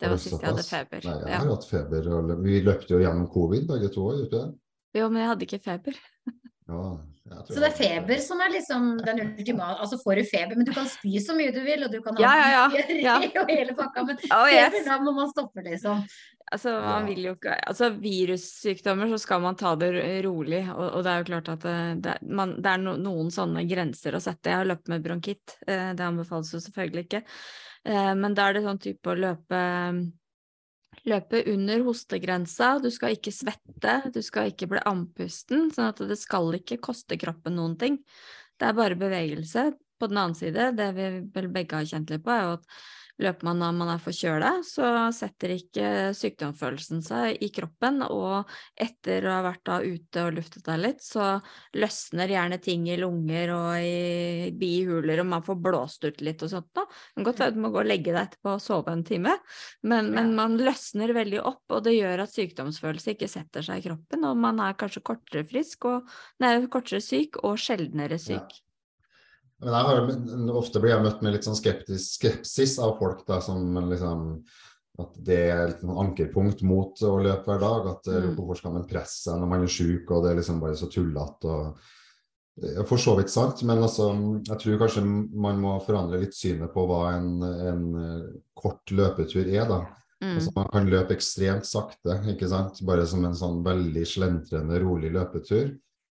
Det 0.00 0.08
Var 0.08 0.16
sist 0.16 0.40
jeg 0.40 0.48
hadde 0.48 0.64
feber. 0.64 1.04
Nei, 1.04 1.18
jeg 1.20 1.28
Ja. 1.28 1.38
hatt 1.50 1.66
feber. 1.68 2.10
Vi 2.42 2.60
løpte 2.64 2.94
jo 2.94 3.00
gjennom 3.02 3.28
covid 3.32 3.66
begge 3.68 3.92
to, 3.92 4.08
gjorde 4.08 4.20
vi 4.22 4.28
ikke 4.30 4.40
det? 4.40 4.58
Jo, 5.00 5.08
men 5.08 5.20
jeg 5.22 5.28
hadde 5.30 5.46
ikke 5.46 5.62
feber. 5.62 5.98
Ja, 6.70 6.98
Så 7.46 7.58
det 7.60 7.68
er 7.68 7.74
feber 7.76 8.18
som 8.22 8.40
er 8.42 8.50
liksom 8.50 9.04
den 9.04 9.20
ultimate 9.22 9.78
Altså 9.82 9.98
får 10.02 10.16
du 10.18 10.24
feber, 10.24 10.56
men 10.56 10.66
du 10.66 10.72
kan 10.74 10.86
spy 10.86 11.18
så 11.22 11.34
mye 11.36 11.52
du 11.54 11.60
vil, 11.62 11.84
og 11.84 11.92
du 11.92 12.00
kan 12.02 12.16
ha 12.16 12.22
Ja, 12.22 12.34
ja, 12.38 12.48
ja, 12.50 12.98
ja. 13.04 13.14
og 13.42 13.50
hele 13.50 13.74
pakka, 13.78 14.04
men 14.06 14.18
Oh, 14.30 14.46
yes. 14.50 14.72
feber, 14.72 14.84
da 14.88 14.98
må 15.04 15.14
man 15.14 15.30
stoppe, 15.30 15.62
liksom. 15.66 16.04
Altså, 16.50 16.72
man 16.82 17.06
vil 17.06 17.22
jo 17.28 17.34
ikke 17.36 17.54
Altså, 17.70 17.90
virussykdommer, 18.02 19.10
så 19.12 19.18
skal 19.22 19.42
man 19.44 19.58
ta 19.58 19.74
det 19.78 19.92
rolig. 20.26 20.64
Og, 20.72 20.86
og 20.98 21.04
det 21.06 21.12
er 21.12 21.18
jo 21.22 21.28
klart 21.30 21.50
at 21.52 21.66
det, 21.66 21.76
det, 22.06 22.14
man, 22.26 22.56
det 22.62 22.72
er 22.72 22.82
no, 22.82 22.96
noen 22.98 23.30
sånne 23.34 23.62
grenser 23.70 24.16
å 24.16 24.22
sette. 24.22 24.50
Jeg 24.50 24.62
har 24.62 24.70
løpt 24.70 24.90
med 24.90 25.04
bronkitt. 25.04 25.58
Eh, 25.66 25.92
det 25.94 26.06
anbefales 26.06 26.50
jo 26.54 26.62
selvfølgelig 26.62 27.06
ikke. 27.06 27.22
Eh, 27.88 28.14
men 28.16 28.34
da 28.36 28.48
er 28.48 28.58
det 28.58 28.64
sånn 28.66 28.82
type 28.82 29.12
å 29.12 29.18
løpe 29.18 29.60
Løpe 31.08 31.38
under 31.48 31.80
hostegrensa, 31.86 32.74
du 32.82 32.90
skal 32.92 33.14
ikke 33.14 33.32
svette, 33.32 33.92
du 34.12 34.18
skal 34.20 34.50
ikke 34.50 34.66
bli 34.68 34.82
andpusten, 34.84 35.70
sånn 35.72 35.86
at 35.94 36.02
det 36.04 36.18
skal 36.20 36.50
ikke 36.58 36.80
koste 36.82 37.16
kroppen 37.16 37.54
noen 37.56 37.76
ting. 37.80 37.96
Det 38.60 38.68
er 38.68 38.76
bare 38.76 38.98
bevegelse. 39.00 39.70
På 40.00 40.08
den 40.10 40.20
annen 40.20 40.36
side, 40.36 40.70
det 40.76 40.90
vi 40.96 41.06
vel 41.32 41.48
begge 41.52 41.78
har 41.78 41.88
kjent 41.88 42.12
litt 42.12 42.24
på, 42.24 42.34
er 42.34 42.44
jo 42.44 42.52
at 42.58 42.68
løper 43.20 43.46
man 43.46 43.60
når 43.60 43.74
man 43.76 43.90
er 43.92 44.02
forkjøla, 44.02 44.50
så 44.66 44.86
setter 45.14 45.54
ikke 45.54 45.88
sykdomsfølelsen 46.16 47.02
seg 47.04 47.42
i 47.44 47.50
kroppen, 47.54 48.02
og 48.06 48.48
etter 48.80 49.26
å 49.26 49.34
ha 49.36 49.42
vært 49.44 49.64
da 49.68 49.78
ute 49.84 50.24
og 50.26 50.38
luftet 50.38 50.64
deg 50.66 50.80
litt, 50.82 51.04
så 51.04 51.32
løsner 51.76 52.32
gjerne 52.34 52.60
ting 52.62 52.86
i 52.90 52.98
lunger 53.00 53.52
og 53.54 53.84
i 53.84 54.50
bihuler, 54.60 55.22
og 55.22 55.30
man 55.34 55.44
får 55.46 55.60
blåst 55.66 56.06
ut 56.08 56.22
litt 56.24 56.46
og 56.46 56.52
sånt 56.54 56.70
da. 56.76 56.86
Det 56.86 57.20
kan 57.20 57.28
godt 57.30 57.44
være 57.44 57.56
du 57.56 57.60
må 57.64 57.72
gå 57.74 57.82
og 57.82 57.90
legge 57.90 58.14
deg 58.14 58.22
etterpå 58.22 58.56
og 58.56 58.64
sove 58.64 58.94
en 58.94 59.04
time, 59.06 59.36
men, 59.82 60.10
men 60.16 60.34
man 60.38 60.56
løsner 60.60 61.14
veldig 61.16 61.44
opp, 61.44 61.64
og 61.70 61.84
det 61.86 61.96
gjør 61.98 62.24
at 62.24 62.34
sykdomsfølelse 62.34 63.16
ikke 63.16 63.30
setter 63.30 63.66
seg 63.66 63.82
i 63.82 63.88
kroppen, 63.90 64.26
og 64.28 64.40
man 64.40 64.64
er 64.64 64.78
kanskje 64.80 65.04
kortere 65.12 65.44
frisk, 65.48 65.88
og 65.90 66.10
nei, 66.42 66.56
kortere 66.72 67.02
syk, 67.04 67.42
og 67.44 67.60
sjeldnere 67.60 68.18
Ja. 68.30 68.69
Men 69.60 69.74
jeg 69.76 69.86
har, 69.90 70.10
ofte 70.56 70.80
blir 70.80 70.94
jeg 70.94 71.04
møtt 71.04 71.22
med 71.22 71.34
litt 71.36 71.44
sånn 71.46 71.58
skeptisk, 71.58 72.16
skepsis 72.16 72.78
av 72.80 72.94
folk 73.00 73.26
da, 73.28 73.40
som 73.44 73.74
liksom 73.90 74.26
at 75.00 75.14
det 75.24 75.38
er 75.52 75.62
et 75.70 75.80
sånn 75.80 75.96
ankerpunkt 76.00 76.62
mot 76.66 76.98
å 77.06 77.14
løpe 77.24 77.46
hver 77.48 77.60
dag. 77.62 77.86
At 77.94 78.08
Mm. 78.10 78.34
hvorfor 78.36 78.58
skal 78.58 78.72
man 78.74 78.88
presse 78.88 79.22
seg 79.24 79.38
når 79.40 79.48
man 79.48 79.62
er 79.64 79.72
syk, 79.72 80.10
og 80.10 80.24
det 80.24 80.30
er 80.32 80.40
liksom 80.40 80.60
bare 80.60 80.76
så 80.76 80.88
tullete. 80.92 81.54
For 82.88 83.00
så 83.00 83.14
vidt 83.16 83.30
sant, 83.32 83.62
men 83.64 83.78
altså, 83.80 84.10
jeg 84.44 84.58
tror 84.60 84.80
kanskje 84.82 85.04
man 85.32 85.60
må 85.62 85.78
forandre 85.86 86.20
litt 86.20 86.34
synet 86.36 86.72
på 86.74 86.82
hva 86.90 87.14
en, 87.14 87.30
en 87.42 87.84
eh, 87.96 88.26
kort 88.58 88.90
løpetur 88.92 89.46
er. 89.46 89.64
da. 89.70 89.78
Mm. 90.20 90.34
Altså, 90.34 90.52
man 90.56 90.68
kan 90.74 90.90
løpe 90.92 91.14
ekstremt 91.16 91.64
sakte, 91.64 92.18
ikke 92.34 92.48
sant? 92.50 92.82
bare 92.84 93.06
som 93.08 93.24
en 93.24 93.38
sånn 93.38 93.62
veldig 93.64 94.04
slentrende, 94.04 94.80
rolig 94.82 95.12
løpetur. 95.14 95.70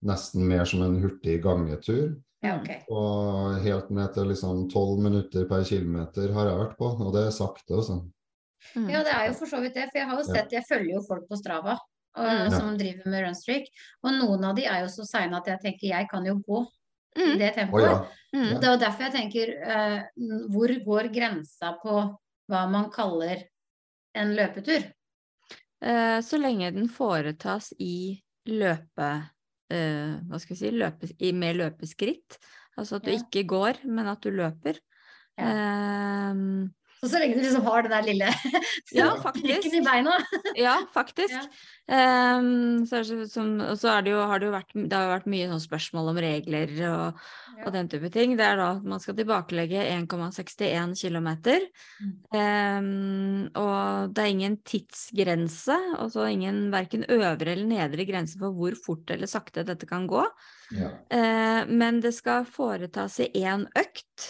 Nesten 0.06 0.46
mer 0.46 0.64
som 0.68 0.84
en 0.86 1.00
hurtig 1.02 1.40
gangetur. 1.42 2.14
Ja, 2.44 2.58
okay. 2.60 2.82
Og 2.92 3.56
helt 3.64 3.88
ned 3.90 4.12
til 4.14 4.28
liksom 4.28 4.66
12 4.70 5.02
minutter 5.02 5.46
per 5.48 5.64
kilometer 5.64 6.32
har 6.36 6.50
jeg 6.50 6.58
vært 6.60 6.76
på, 6.78 6.90
og 7.06 7.12
det 7.14 7.26
er 7.26 7.34
sakte, 7.34 7.74
altså. 7.74 8.00
Mm. 8.76 8.88
Ja, 8.92 9.02
det 9.06 9.12
er 9.14 9.28
jo 9.30 9.36
for 9.38 9.50
så 9.50 9.60
vidt 9.62 9.74
det, 9.78 9.88
for 9.92 9.98
jeg 10.00 10.08
har 10.10 10.18
jo 10.20 10.26
sett, 10.26 10.52
jeg 10.52 10.66
følger 10.68 10.96
jo 10.96 11.02
folk 11.06 11.28
på 11.30 11.38
Strava 11.40 11.76
og, 11.76 12.26
Mm. 12.26 12.50
som 12.50 12.76
driver 12.78 13.10
med 13.12 13.24
runstreak, 13.26 13.66
og 14.02 14.12
noen 14.16 14.44
av 14.44 14.56
de 14.56 14.64
er 14.64 14.80
jo 14.84 14.88
så 14.88 15.04
seine 15.04 15.36
at 15.36 15.46
jeg 15.46 15.60
tenker 15.60 15.88
jeg 15.88 16.08
kan 16.10 16.24
jo 16.24 16.34
gå 16.40 16.62
i 17.16 17.26
Mm. 17.26 17.38
det 17.38 17.54
tempoet. 17.54 17.84
Oh, 17.84 17.90
ja. 17.90 18.06
Mm. 18.36 18.60
Det 18.60 18.68
er 18.68 18.76
derfor 18.78 19.02
jeg 19.04 19.12
tenker, 19.12 19.52
uh, 19.64 20.00
hvor 20.52 20.68
går 20.84 21.08
grensa 21.12 21.76
på 21.82 22.16
hva 22.48 22.66
man 22.70 22.90
kaller 22.90 23.44
en 24.14 24.34
løpetur? 24.36 24.92
Uh, 25.84 26.20
så 26.20 26.40
lenge 26.40 26.72
den 26.72 26.88
foretas 26.88 27.72
i 27.78 28.22
løpe... 28.46 29.30
Eh, 29.72 30.16
hva 30.28 30.38
skal 30.38 30.54
vi 30.54 30.60
si? 30.60 30.70
Løpe, 30.74 31.08
i, 31.18 31.32
med 31.32 31.56
løpeskritt. 31.58 32.38
Altså 32.76 32.98
at 33.00 33.06
du 33.06 33.10
Ja. 33.10 33.18
ikke 33.18 33.46
går, 33.48 33.80
men 33.88 34.06
at 34.06 34.22
du 34.22 34.30
løper. 34.30 34.78
Ehm, 35.38 36.70
Så 37.00 37.10
så 37.12 37.20
lenge 37.20 37.36
du 37.36 37.42
liksom 37.44 37.66
har 37.68 37.84
det 37.84 37.92
der 37.92 38.06
lille 38.06 38.28
ja, 38.96 39.10
i 39.44 39.80
beina. 39.84 40.14
Ja, 40.56 40.78
faktisk. 40.92 41.34
Ja. 41.34 41.42
Ehm, 41.92 42.86
så 42.88 43.02
som, 43.30 43.60
og 43.60 43.76
så 43.78 43.92
er 43.92 44.06
det 44.06 44.14
jo, 44.14 44.22
har 44.26 44.40
det 44.40 44.48
jo 44.48 44.54
vært, 44.54 44.72
det 44.74 44.96
har 44.96 45.12
vært 45.12 45.28
mye 45.30 45.50
sånn 45.50 45.62
spørsmål 45.62 46.12
om 46.14 46.22
regler 46.24 46.72
og, 46.88 47.26
Ja. 47.56 47.64
og 47.64 47.72
den 47.72 47.88
type 47.88 48.10
ting. 48.12 48.34
Det 48.36 48.44
er 48.44 48.58
da 48.60 48.70
at 48.74 48.84
man 48.84 49.00
skal 49.00 49.16
tilbakelegge 49.16 49.84
1,61 49.92 50.96
km. 50.98 51.28
Mm. 52.02 53.48
og 53.56 54.12
det 54.12 54.24
er 54.24 54.32
ingen 54.32 54.58
tidsgrense, 54.66 55.76
og 56.00 56.10
så 56.12 56.26
ingen 56.28 56.66
verken 56.74 57.06
øvre 57.08 57.54
eller 57.54 57.64
nedre 57.70 58.04
grense 58.08 58.36
for 58.40 58.52
hvor 58.56 58.76
fort 58.76 59.10
eller 59.14 59.30
sakte 59.30 59.64
dette 59.64 59.88
kan 59.88 60.08
gå. 60.10 60.24
ja. 60.76 60.90
Uh, 61.12 61.62
men 61.70 62.00
det 62.02 62.12
skal 62.16 62.44
foretas 62.44 63.20
i 63.24 63.30
én 63.44 63.64
økt. 63.78 64.26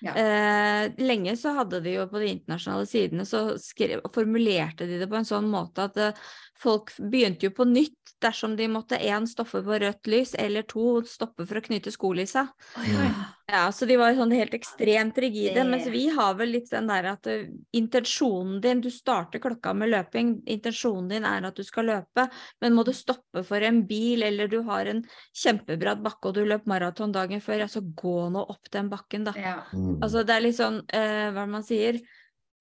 Ja. 0.00 0.14
Eh, 0.16 0.92
lenge 1.04 1.34
så 1.36 1.52
hadde 1.58 1.82
de 1.84 1.96
jo 1.98 2.06
på 2.08 2.20
de 2.22 2.30
internasjonale 2.32 2.86
sidene 2.88 3.26
så 3.28 3.42
skrev, 3.60 4.00
formulerte 4.14 4.88
de 4.88 5.00
det 5.02 5.08
på 5.10 5.18
en 5.18 5.28
sånn 5.28 5.50
måte 5.52 5.90
at 5.90 6.00
eh, 6.00 6.22
folk 6.60 6.92
begynte 6.98 7.48
jo 7.48 7.54
på 7.56 7.64
nytt 7.68 7.96
dersom 8.20 8.52
de 8.56 8.66
måtte 8.68 8.98
én 9.00 9.24
stoppe 9.28 9.62
på 9.64 9.78
rødt 9.80 10.08
lys 10.12 10.34
eller 10.38 10.66
to 10.68 11.00
stoppe 11.08 11.46
for 11.48 11.60
å 11.60 11.62
knyte 11.64 11.92
skolissa. 11.94 12.46
Oi, 12.76 12.90
oi. 13.00 13.08
Ja, 13.50 13.62
så 13.74 13.86
de 13.88 13.96
var 13.98 14.12
jo 14.12 14.20
sånn 14.20 14.34
helt 14.36 14.52
ekstremt 14.54 15.16
rigide, 15.18 15.54
Det- 15.54 15.66
mens 15.66 15.86
vi 15.90 16.08
har 16.08 16.34
vel 16.34 16.52
litt 16.52 16.70
den 16.70 16.86
der 16.86 17.06
at 17.14 17.26
intensjonen 17.74 18.60
din, 18.60 18.80
du 18.80 18.90
starter 18.90 19.40
klokka 19.40 19.74
med 19.74 19.90
løping, 19.90 20.42
intensjonen 20.46 21.08
din 21.08 21.24
er 21.24 21.46
at 21.46 21.56
du 21.56 21.64
skal 21.64 21.86
løpe, 21.86 22.30
men 22.60 22.74
må 22.74 22.84
du 22.84 22.92
stoppe 22.92 23.44
for 23.44 23.56
en 23.56 23.82
bil, 23.86 24.22
eller 24.22 24.46
du 24.46 24.62
har 24.62 24.86
en 24.86 25.02
kjempebratt 25.34 26.02
bakke 26.02 26.28
og 26.28 26.34
du 26.34 26.44
løp 26.44 26.66
maraton 26.66 27.12
dagen 27.12 27.40
før, 27.40 27.58
ja, 27.58 27.66
så 27.66 27.80
gå 27.80 28.30
nå 28.30 28.48
opp 28.48 28.70
den 28.70 28.88
bakken, 28.90 29.24
da. 29.24 29.32
Ja. 29.36 29.62
Mm. 29.72 29.98
Altså 30.00 30.24
det 30.24 30.36
er 30.36 30.40
litt 30.40 30.56
sånn, 30.56 30.82
uh, 30.92 31.30
hva 31.32 31.42
er 31.42 31.46
det 31.46 31.48
man 31.48 31.62
sier, 31.62 32.00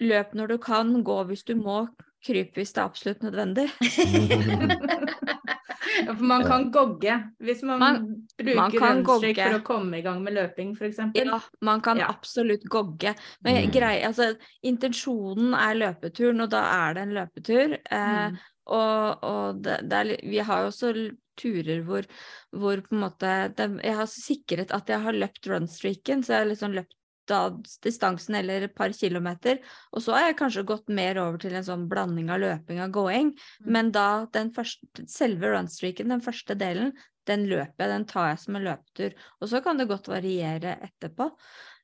løp 0.01 0.33
når 0.33 0.47
du 0.47 0.57
kan, 0.57 1.03
gå 1.03 1.27
hvis 1.27 1.43
du 1.43 1.55
må, 1.55 1.87
kryp 2.25 2.55
hvis 2.59 2.73
det 2.75 2.81
er 2.81 2.89
absolutt 2.89 3.21
nødvendig. 3.23 3.69
Ja, 6.05 6.13
for 6.15 6.23
man 6.27 6.43
kan 6.45 6.65
gogge 6.71 7.13
hvis 7.43 7.61
man, 7.65 7.79
Man- 7.79 8.27
bruker 8.37 8.55
man 8.55 8.71
kan 8.71 8.99
runstreak 9.05 9.35
gogge. 9.35 9.45
for 9.49 9.59
å 9.59 9.63
komme 9.65 9.97
i 9.99 10.01
gang 10.05 10.21
med 10.23 10.33
løping, 10.35 10.73
f.eks. 10.77 10.99
Ja, 11.15 11.39
man 11.65 11.81
kan 11.81 11.97
Ja. 11.97 12.07
absolutt 12.11 12.63
gogge. 12.69 13.15
Men 13.43 13.55
Mm. 13.65 13.71
grei, 13.71 14.03
altså, 14.03 14.35
intensjonen 14.63 15.53
er 15.53 15.75
løpeturen, 15.75 16.41
og 16.41 16.49
da 16.49 16.61
er 16.89 16.93
det 16.93 17.01
en 17.03 17.13
løpetur. 17.17 17.77
Eh, 17.91 18.29
Mm. 18.29 18.37
Og, 18.67 19.23
og 19.23 19.61
det, 19.63 19.79
det 19.89 19.93
er, 19.97 20.29
vi 20.29 20.37
har 20.45 20.61
jo 20.61 20.67
også 20.67 21.11
turer 21.39 21.81
hvor, 21.83 22.03
hvor 22.53 22.81
på 22.81 22.91
en 22.93 22.99
måte 23.01 23.55
det, 23.55 23.81
Jeg 23.83 23.95
har 23.95 24.05
sikret 24.05 24.71
at 24.71 24.87
jeg 24.87 24.99
har 25.01 25.11
løpt 25.13 25.47
runstreaken, 25.47 26.21
så 26.23 26.27
jeg 26.35 26.39
har 26.43 26.45
liksom 26.53 26.73
løpt 26.75 26.93
da 27.29 27.39
distansen 27.85 28.35
eller 28.39 28.65
et 28.67 28.75
par 28.75 28.93
kilometer. 28.95 29.61
Og 29.93 30.03
så 30.03 30.15
har 30.17 30.27
jeg 30.27 30.39
kanskje 30.41 30.65
gått 30.67 30.89
mer 30.89 31.19
over 31.21 31.39
til 31.41 31.55
en 31.55 31.65
sånn 31.67 31.87
blanding 31.91 32.29
av 32.33 32.41
løping 32.43 32.81
og 32.85 32.93
gåing. 32.97 33.31
Mm. 33.61 33.71
Men 33.77 33.93
da 33.95 34.07
den 34.35 34.51
første, 34.55 35.05
selve 35.09 35.53
runstreaken, 35.53 36.11
den 36.15 36.25
første 36.25 36.57
delen, 36.59 36.93
den 37.29 37.45
løper 37.49 37.85
jeg, 37.85 37.93
den 37.93 38.05
tar 38.09 38.31
jeg 38.31 38.39
som 38.41 38.57
en 38.57 38.65
løpetur. 38.65 39.17
Og 39.39 39.51
så 39.51 39.61
kan 39.65 39.77
det 39.77 39.89
godt 39.91 40.09
variere 40.09 40.77
etterpå. 40.89 41.29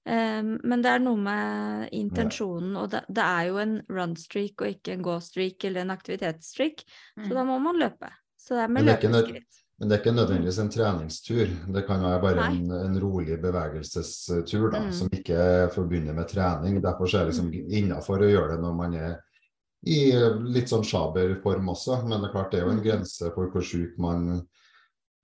Um, 0.05 0.51
men 0.62 0.84
det 0.86 0.91
er 0.91 0.99
noe 1.01 1.17
med 1.17 1.89
intensjonen, 1.97 2.75
og 2.77 2.91
det, 2.93 2.99
det 3.10 3.23
er 3.25 3.47
jo 3.49 3.55
en 3.58 3.79
runstreak 3.89 4.62
og 4.62 4.69
ikke 4.75 4.93
en 4.93 5.05
gå-streak 5.05 5.65
eller 5.65 5.81
en 5.81 5.93
aktivitetsstreak, 5.95 6.84
så 7.23 7.29
da 7.31 7.41
Mm. 7.41 7.49
må 7.49 7.60
man 7.63 7.79
løpe. 7.81 8.12
Så 8.38 8.53
det 8.53 8.63
er 8.67 8.73
med 8.75 8.86
løpeskritt. 8.86 9.64
Men 9.79 9.89
det 9.89 9.95
er 9.97 10.01
ikke 10.03 10.15
nødvendigvis 10.15 10.57
en 10.63 10.69
treningstur. 10.71 11.49
Det 11.75 11.81
kan 11.88 12.03
være 12.05 12.21
bare 12.23 12.45
en, 12.47 12.69
en 12.71 12.99
rolig 13.03 13.35
bevegelsestur 13.43 14.69
da, 14.71 14.79
Mm. 14.85 14.91
som 14.95 15.09
ikke 15.11 15.35
er 15.35 15.67
forbundet 15.73 16.15
med 16.15 16.27
trening. 16.31 16.81
Derfor 16.81 17.05
er 17.11 17.25
det 17.25 17.33
liksom 17.33 17.51
innafor 17.53 18.23
å 18.23 18.29
gjøre 18.31 18.53
det 18.55 18.61
når 18.63 18.75
man 18.77 18.93
er 18.95 19.17
i 19.85 19.97
litt 20.55 20.71
sånn 20.71 20.83
sjaber 20.88 21.35
form 21.43 21.67
også. 21.73 21.99
Men 22.07 22.21
det 22.21 22.29
er 22.29 22.33
klart 22.38 22.51
det 22.51 22.61
er 22.61 22.65
jo 22.65 22.71
en 22.71 22.79
Mm. 22.79 22.85
grense 22.88 23.33
for 23.35 23.51
hvor 23.51 23.61
sjuk 23.61 23.97
man 23.99 24.47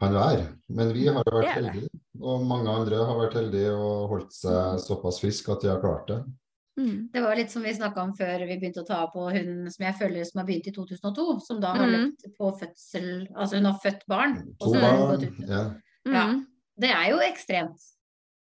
kan 0.02 0.14
være. 0.14 0.48
Men 0.70 0.92
vi 0.94 1.08
har 1.08 1.24
vært 1.24 1.54
heldige, 1.56 1.90
og 2.22 2.44
mange 2.46 2.68
andre 2.70 3.06
har 3.06 3.16
vært 3.22 3.34
heldige 3.40 3.72
og 3.72 4.10
holdt 4.10 4.34
seg 4.34 4.80
såpass 4.84 5.22
friske 5.22 5.50
at 5.52 5.62
de 5.62 5.70
har 5.70 5.80
klart 5.80 6.08
det. 6.08 6.24
Mm. 6.80 7.10
Det 7.12 7.22
var 7.22 7.36
litt 7.36 7.52
som 7.52 7.64
vi 7.64 7.74
snakka 7.76 8.02
om 8.02 8.14
før 8.16 8.46
vi 8.48 8.56
begynte 8.58 8.82
å 8.84 8.88
ta 8.88 9.02
på 9.12 9.26
hun 9.36 9.70
som 9.70 9.86
jeg 9.86 9.96
føler 10.00 10.24
som 10.26 10.40
har 10.40 10.48
begynt 10.48 10.68
i 10.68 10.72
2002, 10.72 11.40
som 11.44 11.60
da 11.60 11.74
har 11.76 11.86
Mm. 11.88 11.96
løpt 12.16 12.38
på 12.38 12.52
fødsel 12.60 13.28
Altså 13.36 13.56
hun 13.60 13.66
har 13.66 13.80
født 13.84 14.06
barn. 14.08 14.38
og 14.60 14.68
To 14.68 14.74
så 14.74 14.82
barn. 14.82 15.02
gått 15.12 15.24
ut. 15.28 15.48
Ja. 15.50 15.64
Ja. 16.06 16.28
Mm. 16.32 16.46
Det 16.80 16.90
er 16.90 17.10
jo 17.12 17.18
ekstremt. 17.20 17.82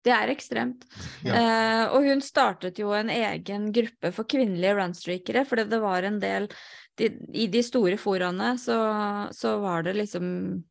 Det 0.04 0.12
er 0.12 0.28
ekstremt. 0.34 0.82
Ja. 1.24 1.34
Eh, 1.34 1.86
og 1.94 2.02
hun 2.04 2.20
startet 2.20 2.78
jo 2.78 2.90
en 2.92 3.08
egen 3.08 3.70
gruppe 3.72 4.12
for 4.12 4.24
kvinnelige 4.24 4.74
runstreakere, 4.76 5.46
fordi 5.46 5.68
det 5.70 5.80
var 5.80 6.02
en 6.02 6.18
del 6.20 6.48
de, 6.96 7.08
I 7.34 7.46
de 7.48 7.62
store 7.62 7.96
foraene 7.98 8.54
så, 8.58 9.30
så 9.32 9.60
var 9.60 9.82
det 9.82 9.96
liksom 9.96 10.62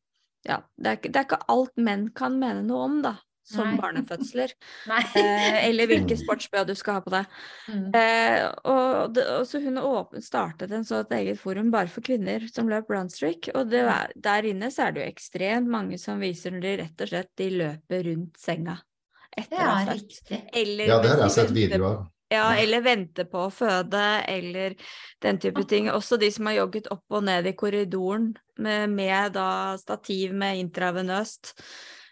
Ja, 0.45 0.57
det 0.77 0.87
er, 0.87 0.95
det 1.09 1.15
er 1.15 1.23
ikke 1.25 1.45
alt 1.49 1.75
menn 1.77 2.09
kan 2.13 2.37
mene 2.39 2.63
noe 2.65 2.83
om, 2.83 3.01
da. 3.01 3.15
Som 3.43 3.73
Nei. 3.73 3.79
barnefødsler. 3.82 4.53
Eh, 5.19 5.58
eller 5.67 5.88
hvilke 5.89 6.15
Mm. 6.15 6.21
sportsbø 6.23 6.62
du 6.65 6.73
skal 6.79 6.93
ha 6.95 7.01
på 7.03 7.12
deg. 7.12 7.25
Mm. 7.67 7.89
Eh, 7.95 8.45
og, 8.71 9.13
det, 9.15 9.25
og 9.36 9.43
så 9.49 9.60
hun 9.63 9.77
åpen, 9.82 10.21
startet 10.23 10.71
en 10.71 10.86
så 10.88 11.01
et 11.03 11.12
eget 11.19 11.39
forum 11.41 11.69
bare 11.73 11.88
for 11.91 12.01
kvinner 12.01 12.45
som 12.53 12.69
løp 12.71 12.88
runstreak. 12.89 13.49
Og 13.56 13.69
det, 13.69 13.82
er- 13.84 14.13
der 14.15 14.47
inne 14.47 14.71
så 14.71 14.88
er 14.88 14.91
det 14.95 15.03
jo 15.03 15.12
ekstremt 15.12 15.67
mange 15.67 15.99
som 15.99 16.19
viser 16.23 16.51
når 16.56 16.62
de 16.65 16.73
rett 16.84 17.01
og 17.03 17.12
slett 17.12 17.32
de 17.38 17.49
løper 17.60 18.03
rundt 18.10 18.39
senga 18.39 18.77
etter 19.36 19.58
å 19.60 19.69
ha 19.69 19.86
født. 19.86 20.01
riktig. 20.01 20.41
Eller 20.53 20.88
ja, 20.88 20.97
det 21.01 21.10
har 21.10 21.23
jeg 21.27 21.32
sett 21.32 21.82
av. 21.82 22.08
Ja, 22.34 22.47
eller 22.58 22.82
vente 22.82 23.25
på 23.29 23.43
å 23.45 23.51
føde, 23.53 24.03
eller 24.27 24.73
den 25.21 25.38
type 25.38 25.67
ting. 25.69 25.89
Også 25.93 26.17
de 26.17 26.32
som 26.34 26.47
har 26.49 26.56
jogget 26.63 26.88
opp 26.93 27.03
og 27.13 27.23
ned 27.27 27.45
i 27.45 27.53
korridoren 27.53 28.32
med, 28.58 28.89
med 28.89 29.34
da 29.36 29.75
stativ 29.77 30.34
med 30.34 30.58
intravenøst. 30.63 31.51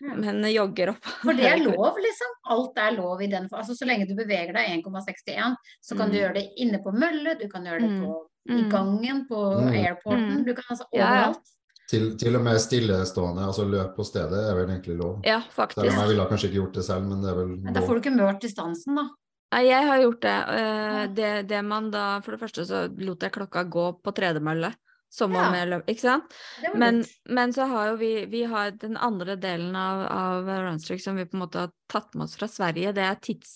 Men 0.02 0.42
jogger 0.54 0.90
opp. 0.96 1.06
For 1.22 1.34
det 1.38 1.46
er 1.46 1.58
lov, 1.70 1.96
liksom. 2.02 2.34
Alt 2.56 2.78
er 2.82 2.92
lov 2.98 3.22
i 3.22 3.28
den 3.32 3.48
Altså 3.54 3.76
så 3.78 3.86
lenge 3.88 4.08
du 4.10 4.16
beveger 4.18 4.54
deg 4.54 4.82
1,61, 4.84 5.56
så 5.82 5.98
kan 5.98 6.10
du 6.10 6.18
Mm. 6.18 6.22
gjøre 6.22 6.34
det 6.34 6.46
inne 6.58 6.80
på 6.84 6.92
mølle, 6.94 7.38
du 7.40 7.48
kan 7.48 7.64
gjøre 7.66 7.82
det 7.82 7.90
Mm. 7.90 8.14
i 8.50 8.62
Mm. 8.64 8.70
gangen, 8.72 9.26
på 9.30 9.40
Mm. 9.62 9.74
airporten. 9.86 10.38
Mm. 10.42 10.46
Du 10.46 10.54
kan 10.54 10.64
altså 10.70 10.86
overalt. 10.94 11.36
ja. 11.38 11.58
Til, 11.92 12.16
til 12.18 12.36
og 12.38 12.42
med 12.44 12.56
stillestående, 12.62 13.44
altså 13.46 13.66
løp 13.70 13.96
på 13.98 14.04
stedet, 14.06 14.32
er 14.50 14.56
vel 14.56 14.70
egentlig 14.70 14.96
lov. 14.98 15.20
Ja, 15.26 15.42
Selv 15.52 15.90
om 15.92 16.00
jeg 16.00 16.08
ville 16.08 16.26
kanskje 16.26 16.48
ikke 16.50 16.62
gjort 16.64 16.74
det 16.74 16.84
selv, 16.86 17.04
men 17.06 17.22
det 17.22 17.30
er 17.32 17.36
vel 17.36 17.48
Men 17.62 17.74
da 17.74 17.82
får 17.82 18.00
du 18.00 18.00
ikke 18.10 18.16
mørt 18.18 18.40
distansen, 18.42 18.96
da. 18.96 19.10
Nei, 19.52 19.66
jeg 19.68 19.84
har 19.86 20.00
gjort 20.00 20.22
det. 20.22 20.38
Eh, 20.48 21.08
det. 21.08 21.48
Det 21.50 21.66
man 21.66 21.92
da 21.92 22.22
For 22.22 22.32
det 22.32 22.40
første 22.40 22.64
så 22.66 22.88
lot 22.98 23.20
jeg 23.20 23.32
klokka 23.34 23.66
gå 23.70 24.02
på 24.02 24.14
tredemølle. 24.16 24.74
Som 25.12 25.34
om 25.36 25.56
jeg 25.58 25.68
løp, 25.68 25.90
ikke 25.92 26.06
sant? 26.06 26.36
Men, 26.80 27.02
men 27.28 27.52
så 27.52 27.66
har 27.68 27.90
jo 27.90 27.98
vi, 28.00 28.14
vi 28.32 28.46
har 28.48 28.72
den 28.80 28.96
andre 28.96 29.36
delen 29.36 29.76
av, 29.76 30.06
av 30.08 30.52
Runstreak 30.64 31.04
som 31.04 31.20
vi 31.20 31.26
på 31.28 31.36
en 31.36 31.44
måte 31.44 31.66
har 31.66 31.74
tatt 31.92 32.16
med 32.16 32.30
oss 32.30 32.38
fra 32.40 32.48
Sverige. 32.48 32.94
Det 32.96 33.04
er 33.04 33.20
tids... 33.20 33.56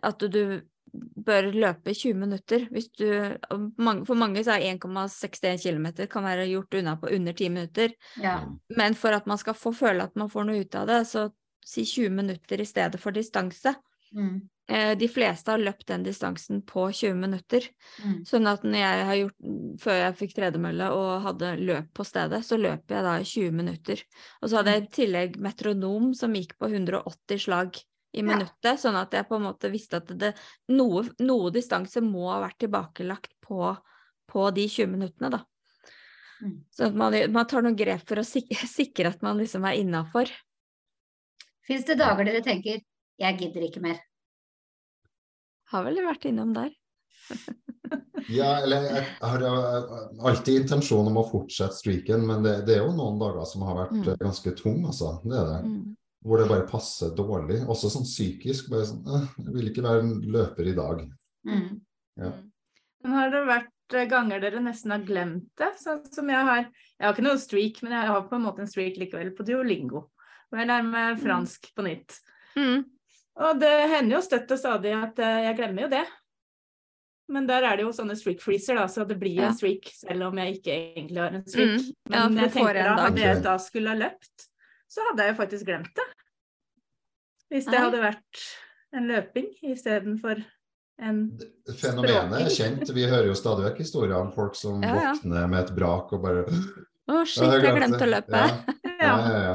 At 0.00 0.22
du, 0.22 0.30
du 0.32 0.62
bør 1.26 1.50
løpe 1.52 1.92
20 1.94 2.14
minutter. 2.22 2.64
Hvis 2.72 2.88
du, 2.96 3.04
for 4.08 4.18
mange 4.18 4.44
så 4.46 4.56
er 4.56 4.78
1,61 4.78 5.60
km 5.60 5.88
kan 6.10 6.24
være 6.24 6.48
gjort 6.48 6.78
unna 6.80 6.96
på 7.00 7.10
under 7.18 7.36
10 7.36 7.52
minutter. 7.52 7.92
Ja. 8.22 8.38
Men 8.76 8.96
for 8.98 9.16
at 9.16 9.28
man 9.28 9.40
skal 9.40 9.58
få 9.58 9.74
føle 9.76 10.08
at 10.08 10.16
man 10.16 10.30
får 10.32 10.48
noe 10.48 10.64
ut 10.64 10.78
av 10.78 10.88
det, 10.88 11.02
så 11.10 11.28
si 11.68 11.84
20 11.84 12.16
minutter 12.16 12.60
i 12.62 12.68
stedet 12.68 13.00
for 13.02 13.12
distanse. 13.12 13.74
Mm. 14.14 14.48
Eh, 14.68 14.92
De 15.00 15.08
fleste 15.08 15.50
har 15.50 15.62
løpt 15.62 15.86
den 15.88 16.02
distansen 16.04 16.60
på 16.62 16.86
20 16.92 17.14
minutter. 17.16 17.64
Mm. 18.04 18.16
Sånn 18.28 18.48
at 18.50 18.64
når 18.66 18.78
jeg 18.82 19.04
har 19.08 19.18
gjort, 19.22 19.36
før 19.80 20.00
jeg 20.02 20.16
fikk 20.20 20.34
tredemølle 20.36 20.88
og 20.92 21.22
hadde 21.24 21.52
løp 21.62 21.92
på 21.96 22.04
stedet, 22.04 22.42
så 22.44 22.58
løp 22.60 22.92
jeg 22.92 23.06
da 23.06 23.14
i 23.20 23.28
20 23.28 23.54
minutter. 23.56 24.02
Og 24.42 24.50
så 24.50 24.60
hadde 24.60 24.74
jeg 24.74 24.82
i 24.84 24.90
tillegg 25.00 25.38
metronom 25.40 26.10
som 26.16 26.36
gikk 26.36 26.58
på 26.60 26.68
180 26.68 27.44
slag 27.46 27.80
i 28.12 28.20
Ja. 28.20 28.24
minuttet, 28.24 28.80
sånn 28.80 28.96
at 28.96 29.12
jeg 29.12 29.28
på 29.28 29.36
en 29.36 29.44
måte 29.44 29.70
visste 29.72 30.00
at 30.00 30.08
det, 30.18 30.34
noe, 30.68 31.04
noe 31.20 31.50
distanse 31.52 32.00
må 32.00 32.28
ha 32.32 32.40
vært 32.40 32.58
tilbakelagt 32.64 33.34
på, 33.44 33.76
på 34.28 34.50
de 34.56 34.64
20 34.68 34.92
minuttene, 34.96 35.30
da. 35.30 35.44
Mm. 36.40 36.64
Så 36.70 36.90
man, 36.94 37.16
man 37.32 37.46
tar 37.46 37.62
noen 37.62 37.76
grep 37.76 38.04
for 38.08 38.20
å 38.20 38.24
sikre, 38.24 38.66
sikre 38.68 39.12
at 39.12 39.22
man 39.22 39.40
liksom 39.40 39.64
er 39.68 39.80
innafor. 39.80 40.30
Fins 41.68 41.84
det 41.84 41.98
dager 42.00 42.24
dere 42.24 42.40
tenker 42.44 42.80
'jeg 43.18 43.38
gidder 43.38 43.66
ikke 43.66 43.82
mer'? 43.82 44.00
Har 45.72 45.84
vel 45.84 45.96
vært 46.06 46.24
innom 46.30 46.54
der. 46.54 46.70
Ja, 48.28 48.58
eller 48.60 48.82
jeg 48.82 49.04
har 49.22 49.42
alltid 50.28 50.62
intensjon 50.62 51.06
om 51.08 51.16
å 51.16 51.30
fortsette 51.30 51.72
streaken, 51.78 52.26
men 52.26 52.42
det, 52.44 52.66
det 52.66 52.74
er 52.76 52.82
jo 52.82 52.90
noen 52.92 53.16
dager 53.20 53.46
som 53.48 53.62
har 53.64 53.76
vært 53.78 53.94
Mm. 53.94 54.18
ganske 54.20 54.52
tung, 54.58 54.82
altså. 54.84 55.14
Det 55.24 55.32
er 55.38 55.46
det. 55.46 55.60
Mm. 55.64 55.96
Hvor 56.26 56.38
det 56.42 56.48
bare 56.50 56.66
passer 56.68 57.14
dårlig. 57.16 57.62
Også 57.70 57.88
sånn 57.88 58.04
psykisk. 58.04 58.68
Bare 58.68 58.84
sånn, 58.90 59.00
«Øh, 59.06 59.28
jeg 59.46 59.54
vil 59.54 59.70
ikke 59.70 59.84
være 59.86 60.00
en 60.02 60.12
løper 60.34 60.66
i 60.68 60.74
dag. 60.76 61.00
Mm. 61.46 61.80
Ja. 62.18 62.32
Men 63.04 63.12
har 63.16 63.30
det 63.30 63.42
vært 63.46 63.94
eh, 63.94 64.08
ganger 64.10 64.40
dere 64.44 64.60
nesten 64.60 64.90
har 64.92 65.06
glemt 65.08 65.48
det? 65.56 65.70
Sånn 65.80 66.04
som 66.12 66.28
jeg 66.28 66.44
har 66.44 66.66
Jeg 66.98 67.06
har 67.06 67.14
ikke 67.14 67.22
noe 67.30 67.38
streak, 67.38 67.82
men 67.82 67.92
jeg 67.92 68.08
har 68.10 68.28
på 68.28 68.34
en 68.36 68.42
måte 68.42 68.60
en 68.60 68.66
streak 68.66 68.98
likevel 68.98 69.30
på 69.38 69.46
Duolingo. 69.46 70.10
Hvor 70.50 70.58
jeg 70.58 70.66
lærer 70.68 70.90
meg 70.90 71.20
fransk 71.22 71.70
på 71.76 71.84
nytt. 71.86 72.18
Mm. 72.58 72.84
Og 73.38 73.60
det 73.60 73.74
hender 73.92 74.16
jo 74.18 74.22
støtt 74.24 74.50
og 74.50 74.58
stadig 74.58 74.92
at 74.98 75.18
eh, 75.22 75.42
jeg 75.46 75.56
glemmer 75.60 75.84
jo 75.86 75.90
det. 75.92 76.04
Men 77.28 77.44
der 77.46 77.62
er 77.68 77.76
det 77.76 77.84
jo 77.84 77.92
sånne 77.92 78.16
streak 78.16 78.40
freezer, 78.40 78.78
da, 78.80 78.86
så 78.88 79.04
det 79.06 79.18
blir 79.20 79.34
jo 79.36 79.42
Ja. 79.44 79.48
en 79.52 79.56
streak 79.58 79.90
selv 79.92 80.30
om 80.30 80.38
jeg 80.40 80.56
ikke 80.58 80.76
egentlig 80.96 81.20
har 81.20 81.34
en 81.36 81.44
streak. 81.46 81.74
Mm. 81.76 81.90
Ja, 82.14 82.22
Men 82.28 82.38
jeg 82.42 82.52
tenker 82.54 82.78
en 82.80 82.88
da, 82.88 83.02
hadde 83.04 83.20
jeg 83.26 83.42
da 83.44 83.56
skulle 83.60 83.92
ha 83.92 83.98
løpt, 84.00 84.46
så 84.88 85.04
hadde 85.10 85.26
jeg 85.26 85.34
jo 85.34 85.38
faktisk 85.42 85.68
glemt 85.68 85.92
det. 86.00 86.06
Hvis 87.52 87.64
det 87.68 87.74
Nei. 87.76 87.82
hadde 87.84 88.00
vært 88.02 88.42
en 88.96 89.06
løping 89.08 89.46
istedenfor 89.62 90.40
en 91.00 91.20
Fenomenet 91.78 92.40
er 92.40 92.50
kjent. 92.50 92.90
Vi 92.96 93.04
hører 93.06 93.28
jo 93.30 93.34
stadig 93.38 93.68
vekk 93.68 93.78
historier 93.84 94.16
om 94.18 94.32
folk 94.34 94.56
som 94.58 94.82
Ja, 94.82 94.94
ja. 94.96 95.12
våkner 95.14 95.46
med 95.52 95.60
et 95.68 95.74
brak 95.76 96.12
og 96.16 96.22
bare 96.24 96.42
Å, 96.48 97.22
shit, 97.24 97.44
jeg 97.44 97.76
glemte 97.76 98.02
å 98.04 98.08
løpe. 98.10 98.40
Ja, 98.98 99.14
ja, 99.14 99.38
ja. 99.44 99.54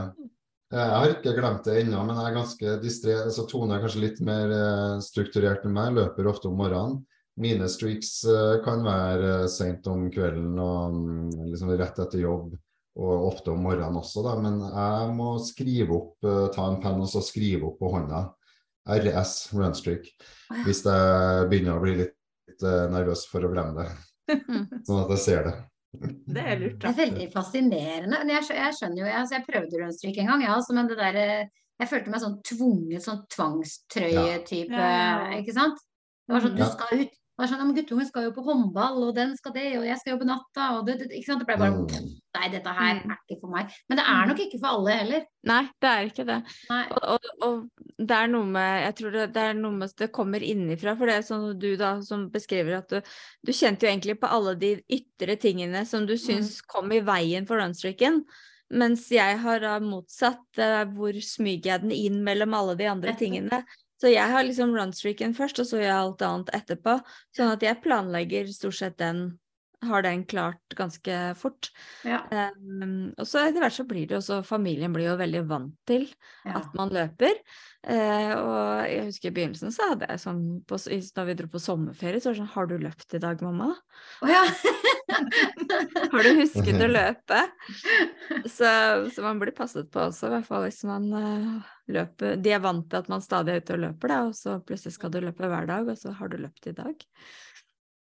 Ja. 0.74 0.84
Jeg 0.84 0.94
har 0.98 1.12
ikke 1.14 1.36
glemt 1.38 1.68
det 1.68 1.80
ennå, 1.84 2.02
men 2.08 2.18
jeg 2.18 2.30
er 2.30 2.38
ganske 2.38 2.76
distré. 2.82 3.18
Så 3.34 3.46
Tone 3.50 3.78
er 3.78 3.84
kanskje 3.84 4.04
litt 4.04 4.22
mer 4.26 4.54
eh, 4.54 5.00
strukturert 5.06 5.68
enn 5.68 5.76
meg, 5.76 5.94
løper 6.00 6.30
ofte 6.32 6.50
om 6.50 6.58
morgenen. 6.58 7.04
Mine 7.40 7.70
streaks 7.70 8.24
eh, 8.30 8.60
kan 8.66 8.84
være 8.86 9.48
sent 9.50 9.88
om 9.90 10.06
kvelden 10.14 10.58
og 10.62 10.98
mm, 10.98 11.50
liksom 11.52 11.74
rett 11.80 12.02
etter 12.02 12.22
jobb, 12.22 12.54
og 13.00 13.28
ofte 13.32 13.54
om 13.54 13.64
morgenen 13.66 14.02
også, 14.02 14.26
da. 14.26 14.36
Men 14.42 14.60
jeg 14.66 15.12
må 15.18 15.30
skrive 15.46 15.98
opp, 15.98 16.16
eh, 16.26 16.48
ta 16.54 16.68
en 16.70 16.82
penn 16.84 17.02
og 17.02 17.10
så 17.10 17.24
skrive 17.26 17.70
opp 17.72 17.80
på 17.82 17.94
hånda. 17.94 18.26
RS, 18.84 19.54
runstreak. 19.56 20.10
Hvis 20.66 20.84
jeg 20.84 21.46
begynner 21.50 21.78
å 21.78 21.84
bli 21.84 21.96
litt 22.02 22.66
eh, 22.66 22.88
nervøs 22.92 23.28
for 23.32 23.46
å 23.46 23.54
glemme 23.54 23.78
det. 23.86 23.92
Sånn 24.88 25.06
at 25.06 25.14
jeg 25.16 25.24
ser 25.24 25.48
det. 25.48 25.56
Det 25.94 26.42
er 26.42 26.60
lurt, 26.60 26.78
Det 26.82 26.90
er 26.90 26.98
veldig 26.98 27.28
fascinerende. 27.34 28.20
Men 28.20 28.32
jeg, 28.34 28.48
jeg 28.58 28.78
skjønner 28.78 29.02
jo, 29.02 29.08
jeg, 29.08 29.18
altså 29.20 29.36
jeg 29.38 29.46
prøvde 29.48 29.82
rundstryk 29.82 30.22
en 30.22 30.32
gang, 30.32 30.46
ja, 30.46 30.56
også, 30.58 30.76
men 30.78 30.90
det 30.90 30.98
der, 31.00 31.20
eh, 31.22 31.66
jeg 31.82 31.92
følte 31.92 32.14
meg 32.14 32.24
sånn 32.24 32.38
tvunget, 32.50 33.04
sånn 33.06 33.22
tvangstrøye-type, 33.36 34.80
ja, 34.80 34.94
ja. 34.94 35.42
ikke 35.42 35.56
sant? 35.56 35.84
Det 36.24 36.36
var 36.36 36.46
sånn, 36.46 36.58
du 36.58 36.66
skal 36.72 37.04
ut. 37.04 37.20
Var 37.34 37.48
sånn, 37.50 37.58
ja, 37.64 37.66
men 37.66 37.74
guttungen 37.76 38.06
skal 38.06 38.28
jo 38.28 38.32
på 38.36 38.44
håndball, 38.46 39.00
og 39.08 39.16
den 39.18 39.32
skal 39.40 39.54
det, 39.56 39.64
og 39.80 39.86
jeg 39.88 39.98
skal 39.98 40.12
jobbe 40.14 40.26
natta, 40.30 40.66
og 40.78 40.84
det, 40.86 41.00
det, 41.00 41.08
ikke 41.18 41.32
sant? 41.32 41.40
Det 41.42 41.48
ble 41.50 41.56
bare, 41.58 41.72
Mm. 41.74 42.12
nei, 42.38 42.50
dette 42.54 42.68
her 42.78 42.94
Mm. 43.00 43.10
er 43.12 43.18
ikke 43.26 43.40
for 43.42 43.50
meg. 43.56 43.72
Men 43.90 43.98
det 43.98 44.06
er 44.06 44.28
nok 44.30 44.38
ikke 44.44 44.60
for 44.60 44.68
alle 44.68 44.92
heller. 45.00 45.26
Nei, 45.44 45.64
det 45.82 45.90
er 45.90 46.04
ikke 46.12 46.26
det. 46.30 46.38
Og, 46.70 47.00
og, 47.04 47.20
og 47.42 47.70
det 47.98 48.12
er 48.20 48.28
noe 48.28 48.46
med 48.46 48.84
Jeg 48.84 48.96
tror 48.96 49.12
det, 49.12 49.34
det 49.34 49.42
er 49.44 49.54
noe 49.54 49.72
med 49.72 49.96
Det 49.98 50.12
kommer 50.12 50.40
innenfra. 50.46 50.96
For 50.98 51.06
det 51.10 51.16
er 51.16 51.22
sånn 51.26 51.60
du 51.60 51.76
da 51.76 52.02
som 52.02 52.30
beskriver 52.30 52.78
at 52.78 52.88
du 52.90 53.02
Du 53.44 53.52
kjente 53.52 53.82
jo 53.82 53.90
egentlig 53.90 54.20
på 54.22 54.30
alle 54.30 54.56
de 54.56 54.76
ytre 54.90 55.36
tingene 55.36 55.86
som 55.86 56.06
du 56.06 56.14
syns 56.18 56.62
kom 56.62 56.92
i 56.92 57.00
veien 57.02 57.46
for 57.48 57.58
runstreaken. 57.58 58.24
Mens 58.72 59.10
jeg 59.10 59.38
har 59.40 59.60
da 59.60 59.80
motsatt. 59.80 60.40
eh, 60.58 60.86
hvor 60.86 61.14
smyger 61.14 61.66
jeg 61.66 61.82
den 61.82 61.92
inn 61.92 62.24
mellom 62.24 62.54
alle 62.54 62.76
de 62.78 62.86
andre 62.86 63.14
tingene? 63.18 63.64
Så 64.04 64.12
jeg 64.12 64.28
har 64.34 64.44
liksom 64.44 64.74
runstreaken 64.76 65.32
først, 65.38 65.62
og 65.64 65.70
så 65.70 65.78
gjør 65.80 65.88
jeg 65.88 65.96
alt 66.02 66.24
annet 66.28 66.50
etterpå. 66.58 66.98
Sånn 67.38 67.54
at 67.54 67.64
jeg 67.64 67.80
planlegger 67.86 68.52
stort 68.52 68.76
sett 68.82 69.00
den 69.00 69.30
Har 69.84 70.00
den 70.00 70.22
klart 70.24 70.76
ganske 70.80 71.16
fort. 71.36 71.68
Ja. 72.08 72.22
Um, 72.32 73.10
og 73.20 73.28
så 73.28 73.42
etter 73.44 73.60
hvert 73.60 73.76
så 73.76 73.84
blir 73.84 74.06
det 74.08 74.16
jo 74.16 74.20
også 74.22 74.38
Familien 74.48 74.94
blir 74.96 75.10
jo 75.10 75.18
veldig 75.20 75.42
vant 75.50 75.74
til 75.88 76.06
Ja. 76.48 76.62
at 76.62 76.70
man 76.80 76.88
løper. 76.96 77.36
Uh, 77.84 78.32
og 78.40 78.88
jeg 78.88 79.10
husker 79.10 79.28
i 79.28 79.34
begynnelsen 79.36 79.76
så 79.76 79.90
hadde 79.92 80.08
jeg 80.08 80.22
sånn 80.24 80.40
på, 80.64 80.80
Da 81.18 81.26
vi 81.28 81.36
dro 81.36 81.50
på 81.52 81.60
sommerferie, 81.60 82.22
så 82.24 82.32
var 82.32 82.38
det 82.38 82.42
sånn 82.46 82.54
Har 82.56 82.72
du 82.72 82.78
løpt 82.80 83.14
i 83.20 83.20
dag, 83.26 83.44
mamma? 83.44 83.74
Oh, 84.24 84.32
ja. 84.32 84.46
Har 86.14 86.24
du 86.24 86.32
husket 86.40 86.80
å 86.80 86.88
løpe? 86.88 87.44
Så, 88.48 88.72
så 89.12 89.26
man 89.26 89.40
blir 89.44 89.52
passet 89.56 89.92
på 89.92 90.08
også, 90.08 90.30
i 90.30 90.36
hvert 90.38 90.48
fall 90.48 90.64
hvis 90.64 90.84
man 90.88 91.12
eh, 91.12 91.73
løper 91.92 92.38
De 92.40 92.54
er 92.56 92.62
vant 92.64 92.86
til 92.90 93.02
at 93.02 93.10
man 93.12 93.24
stadig 93.24 93.54
er 93.54 93.64
ute 93.64 93.76
og 93.76 93.84
løper, 93.84 94.14
da, 94.14 94.20
og 94.30 94.36
så 94.38 94.58
plutselig 94.64 94.96
skal 94.96 95.12
du 95.14 95.20
løpe 95.24 95.50
hver 95.52 95.68
dag, 95.70 95.88
og 95.90 96.00
så 96.00 96.14
har 96.16 96.32
du 96.32 96.38
løpt 96.40 96.70
i 96.72 96.76
dag. 96.78 97.08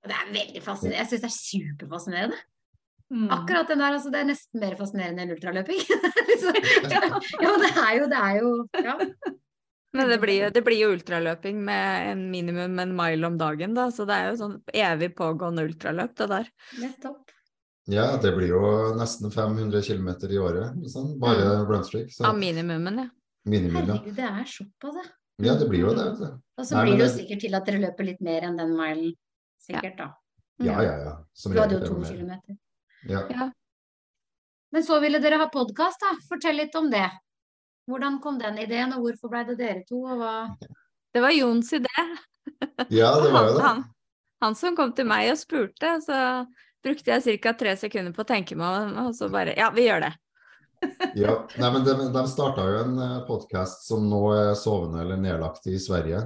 Det 0.08 0.16
er 0.16 0.32
veldig 0.32 0.64
fascinerende. 0.64 1.02
Jeg 1.02 1.12
syns 1.12 1.24
det 1.24 1.30
er 1.30 1.38
superfascinerende. 1.38 2.40
Mm. 3.10 3.30
Akkurat 3.34 3.68
den 3.72 3.82
der, 3.82 3.96
altså, 3.98 4.12
det 4.14 4.20
er 4.22 4.28
nesten 4.30 4.62
mer 4.62 4.76
fascinerende 4.78 5.24
enn 5.26 5.34
ultraløping. 5.34 5.80
liksom. 6.30 6.60
ja, 6.94 7.02
men 7.50 7.64
det 7.66 7.72
er 7.74 7.94
jo, 7.98 8.10
det 8.12 8.20
er 8.20 8.36
jo 8.38 8.52
ja. 8.86 8.98
Men 9.98 10.12
det 10.12 10.20
blir, 10.22 10.36
jo, 10.44 10.50
det 10.54 10.62
blir 10.62 10.78
jo 10.84 10.92
ultraløping 10.94 11.64
med 11.66 12.12
en 12.12 12.20
minimum 12.30 12.78
en 12.78 12.92
mile 12.94 13.26
om 13.26 13.40
dagen, 13.42 13.74
da, 13.74 13.88
så 13.90 14.06
det 14.06 14.20
er 14.20 14.28
jo 14.30 14.36
sånn 14.44 14.56
evig 14.70 15.16
pågående 15.18 15.66
ultraløp, 15.66 16.14
det 16.20 16.28
der. 16.30 16.52
Nettopp. 16.84 17.34
Ja, 17.90 18.12
det 18.22 18.36
blir 18.36 18.52
jo 18.52 18.62
nesten 18.94 19.34
500 19.34 19.82
km 19.82 20.10
i 20.30 20.38
året. 20.38 20.76
liksom. 20.78 21.16
bare 21.20 21.66
runstreak. 21.66 22.12
Så 22.14 22.28
Av 22.30 22.38
minimumen, 22.38 23.02
ja. 23.02 23.10
Ja. 23.46 23.60
Herregud, 23.60 24.16
det 24.16 24.26
er 24.26 24.46
såpass, 24.46 24.96
ja. 24.96 25.08
Ja, 25.40 25.54
det 25.56 25.70
blir 25.70 25.80
jo 25.86 25.94
det. 25.96 26.04
vet. 26.20 26.34
Og 26.60 26.66
så 26.68 26.76
Nei, 26.76 26.84
blir 26.84 26.98
det 26.98 27.00
jo 27.00 27.06
det- 27.06 27.16
sikkert 27.16 27.40
til 27.40 27.56
at 27.56 27.66
dere 27.66 27.80
løper 27.80 28.04
litt 28.06 28.22
mer 28.22 28.42
enn 28.44 28.58
den 28.58 28.76
milen. 28.76 29.14
Sikkert, 29.60 29.98
da. 29.98 30.14
Ja, 30.60 30.82
ja, 30.84 30.98
ja. 31.06 31.14
Som 31.34 31.54
Du 31.54 31.60
hadde 31.60 31.80
jo 31.80 31.86
to 31.88 31.96
er 31.96 32.00
det 32.02 32.10
kilometer. 32.12 32.58
Ja. 33.08 33.52
Men 34.72 34.84
så 34.84 35.00
ville 35.02 35.20
dere 35.20 35.38
ha 35.38 35.48
podkast, 35.50 36.00
da. 36.04 36.18
Fortell 36.28 36.58
litt 36.60 36.76
om 36.76 36.90
det. 36.92 37.10
Hvordan 37.90 38.20
kom 38.22 38.38
den 38.38 38.58
ideen, 38.58 38.94
og 38.94 39.02
hvorfor 39.06 39.30
ble 39.32 39.46
det 39.48 39.58
dere 39.58 39.84
to, 39.88 40.04
og 40.04 40.20
hva 40.20 40.34
Det 41.14 41.22
var 41.22 41.32
Jons 41.32 41.72
idé. 41.74 41.88
ja, 42.90 43.16
det 43.24 43.32
var 43.32 43.48
jo 43.48 43.54
det. 43.56 43.62
han, 43.64 43.84
han 44.42 44.56
som 44.56 44.76
kom 44.76 44.92
til 44.94 45.08
meg 45.10 45.32
og 45.32 45.40
spurte, 45.40 45.96
så 46.06 46.46
brukte 46.84 47.16
jeg 47.16 47.40
ca. 47.42 47.54
tre 47.54 47.76
sekunder 47.78 48.14
på 48.14 48.22
å 48.22 48.28
tenke 48.28 48.56
meg 48.60 48.68
om, 48.84 49.08
og 49.08 49.16
så 49.16 49.30
bare 49.32 49.56
Ja, 49.58 49.72
vi 49.72 49.88
gjør 49.88 50.02
det. 50.06 50.12
Ja, 51.18 51.34
nei, 51.58 51.72
men 51.74 51.84
de, 51.88 51.96
de 52.14 52.22
starta 52.30 52.66
jo 52.70 52.84
en 52.84 53.00
podkast 53.28 53.88
som 53.88 54.06
nå 54.12 54.22
er 54.36 54.54
sovende 54.60 55.02
eller 55.04 55.20
nedlagt 55.20 55.68
i 55.68 55.80
Sverige. 55.82 56.22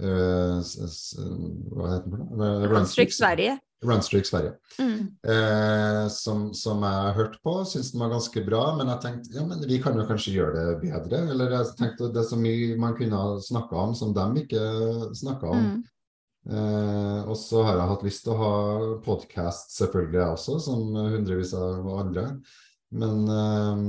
Eh, 0.00 0.60
s, 0.62 1.16
hva 1.18 1.96
heter 1.96 2.14
den? 2.14 2.70
Runstreak 2.70 3.12
Sverige. 3.14 3.58
Runstreak 3.84 4.26
Sverige. 4.28 4.54
Mm. 4.78 5.06
Uh, 5.24 6.08
som, 6.12 6.50
som 6.54 6.82
jeg 6.84 7.14
hørte 7.16 7.40
på, 7.44 7.54
syntes 7.64 7.94
den 7.94 8.02
var 8.04 8.12
ganske 8.12 8.42
bra. 8.44 8.64
Men 8.76 8.92
jeg 8.92 9.02
tenkte 9.04 9.38
ja, 9.38 9.44
men 9.48 9.64
vi 9.68 9.78
kan 9.82 9.96
jo 9.96 10.04
kanskje 10.08 10.34
gjøre 10.36 10.56
det 10.58 10.74
bedre. 10.82 11.22
Eller 11.32 11.56
jeg 11.56 11.78
tenkte 11.78 12.10
det 12.12 12.22
er 12.24 12.28
så 12.28 12.40
mye 12.40 12.76
man 12.80 12.96
kunne 12.98 13.22
ha 13.22 13.38
snakka 13.44 13.80
om 13.86 13.96
som 13.96 14.12
de 14.16 14.44
ikke 14.44 14.66
snakka 15.16 15.54
om. 15.56 15.70
Mm. 15.70 15.80
Eh, 16.50 17.28
og 17.28 17.36
så 17.36 17.64
har 17.66 17.76
jeg 17.76 17.90
hatt 17.90 18.04
lyst 18.06 18.24
til 18.24 18.32
å 18.32 18.40
ha 18.40 18.52
podkast, 19.04 19.74
selvfølgelig 19.76 20.20
jeg 20.20 20.36
også, 20.36 20.58
som 20.64 20.84
hundrevis 20.96 21.52
av 21.56 21.88
andre. 22.00 22.26
Men 22.90 23.28
eh, 23.28 23.82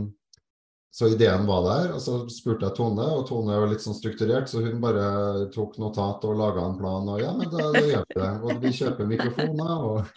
så 0.93 1.07
ideen 1.07 1.45
var 1.47 1.63
der, 1.63 1.93
og 1.95 2.01
så 2.03 2.17
spurte 2.27 2.67
jeg 2.67 2.75
Tone, 2.75 3.05
og 3.15 3.23
Tone 3.29 3.55
er 3.55 3.69
litt 3.71 3.83
sånn 3.83 3.95
strukturert, 3.95 4.49
så 4.51 4.59
hun 4.59 4.81
bare 4.83 5.47
tok 5.55 5.77
notat 5.79 6.25
og 6.27 6.35
laga 6.35 6.65
en 6.67 6.75
plan, 6.75 7.07
og 7.07 7.21
ja, 7.23 7.31
men 7.37 7.47
da, 7.53 7.69
da 7.71 7.83
gjør 7.87 8.03
vi 8.09 8.17
det. 8.19 8.31
Og 8.43 8.65
vi 8.65 8.71
kjøper 8.75 9.07
mikrofoner, 9.07 9.85
og, 9.87 10.11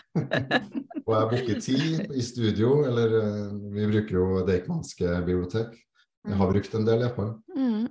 og 1.05 1.12
jeg 1.14 1.30
booker 1.30 1.61
tid 1.62 2.11
i 2.11 2.26
studio, 2.26 2.72
eller 2.89 3.18
eh, 3.20 3.53
vi 3.76 3.87
bruker 3.93 4.18
jo 4.18 4.26
Deichmanske 4.49 5.20
bibliotek. 5.28 5.78
Jeg 6.24 6.41
har 6.41 6.51
brukt 6.51 6.74
en 6.74 6.89
del, 6.89 7.05
iallfall. 7.05 7.35
Mm. 7.55 7.87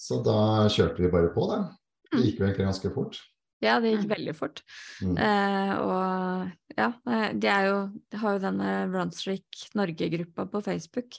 Så 0.00 0.18
da 0.26 0.66
kjørte 0.72 1.04
vi 1.04 1.12
bare 1.12 1.30
på, 1.34 1.46
da. 1.46 1.62
Det 2.10 2.24
gikk 2.24 2.40
jo 2.40 2.48
egentlig 2.48 2.66
ganske 2.72 2.90
fort. 2.96 3.20
Ja, 3.60 3.78
det 3.80 3.90
gikk 3.92 4.06
Mm. 4.06 4.12
veldig 4.14 4.34
fort. 4.36 4.62
Mm. 5.02 5.16
Eh, 5.20 5.72
og 5.78 6.76
ja, 6.78 6.86
eh, 7.12 7.32
de 7.36 7.46
er 7.52 7.66
jo 7.68 7.76
de 8.10 8.16
har 8.22 8.32
jo 8.38 8.42
denne 8.46 8.70
Runstreak 8.92 9.44
Norge-gruppa 9.76 10.46
på 10.50 10.62
Facebook, 10.64 11.18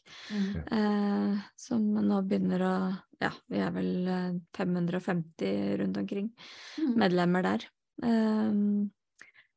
eh, 0.72 1.36
som 1.56 1.82
nå 1.94 2.22
begynner 2.28 2.60
å 2.66 2.76
Ja, 3.22 3.30
vi 3.48 3.60
er 3.62 3.70
vel 3.70 4.08
eh, 4.08 4.32
550 4.58 5.78
rundt 5.78 5.98
omkring 5.98 6.32
Mm. 6.80 6.96
medlemmer 6.98 7.44
der. 7.44 7.68
Eh, 8.02 8.89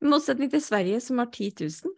I 0.02 0.06
motsetning 0.06 0.50
til 0.50 0.60
Sverige, 0.60 1.00
som 1.00 1.16
har 1.18 1.26
10 1.32 1.50
000. 1.56 1.94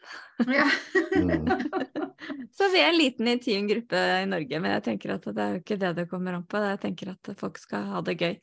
Ja. 0.47 0.68
Mm. 1.16 1.47
Så 2.57 2.70
vi 2.72 2.78
er 2.78 2.89
en 2.93 2.99
liten 3.01 3.26
intim 3.28 3.66
gruppe 3.68 3.99
i 4.22 4.24
Norge, 4.26 4.61
men 4.62 4.70
jeg 4.76 4.84
tenker 4.84 5.14
at 5.16 5.24
det 5.34 5.43
er 5.43 5.53
jo 5.57 5.61
ikke 5.61 5.78
det 5.78 5.91
det 5.97 6.09
kommer 6.09 6.34
an 6.39 6.45
på. 6.47 6.57
Jeg 6.62 6.80
tenker 6.80 7.11
at 7.11 7.37
folk 7.37 7.59
skal 7.59 7.82
ha 7.91 8.01
det 8.01 8.16
gøy 8.18 8.30
eh, 8.30 8.41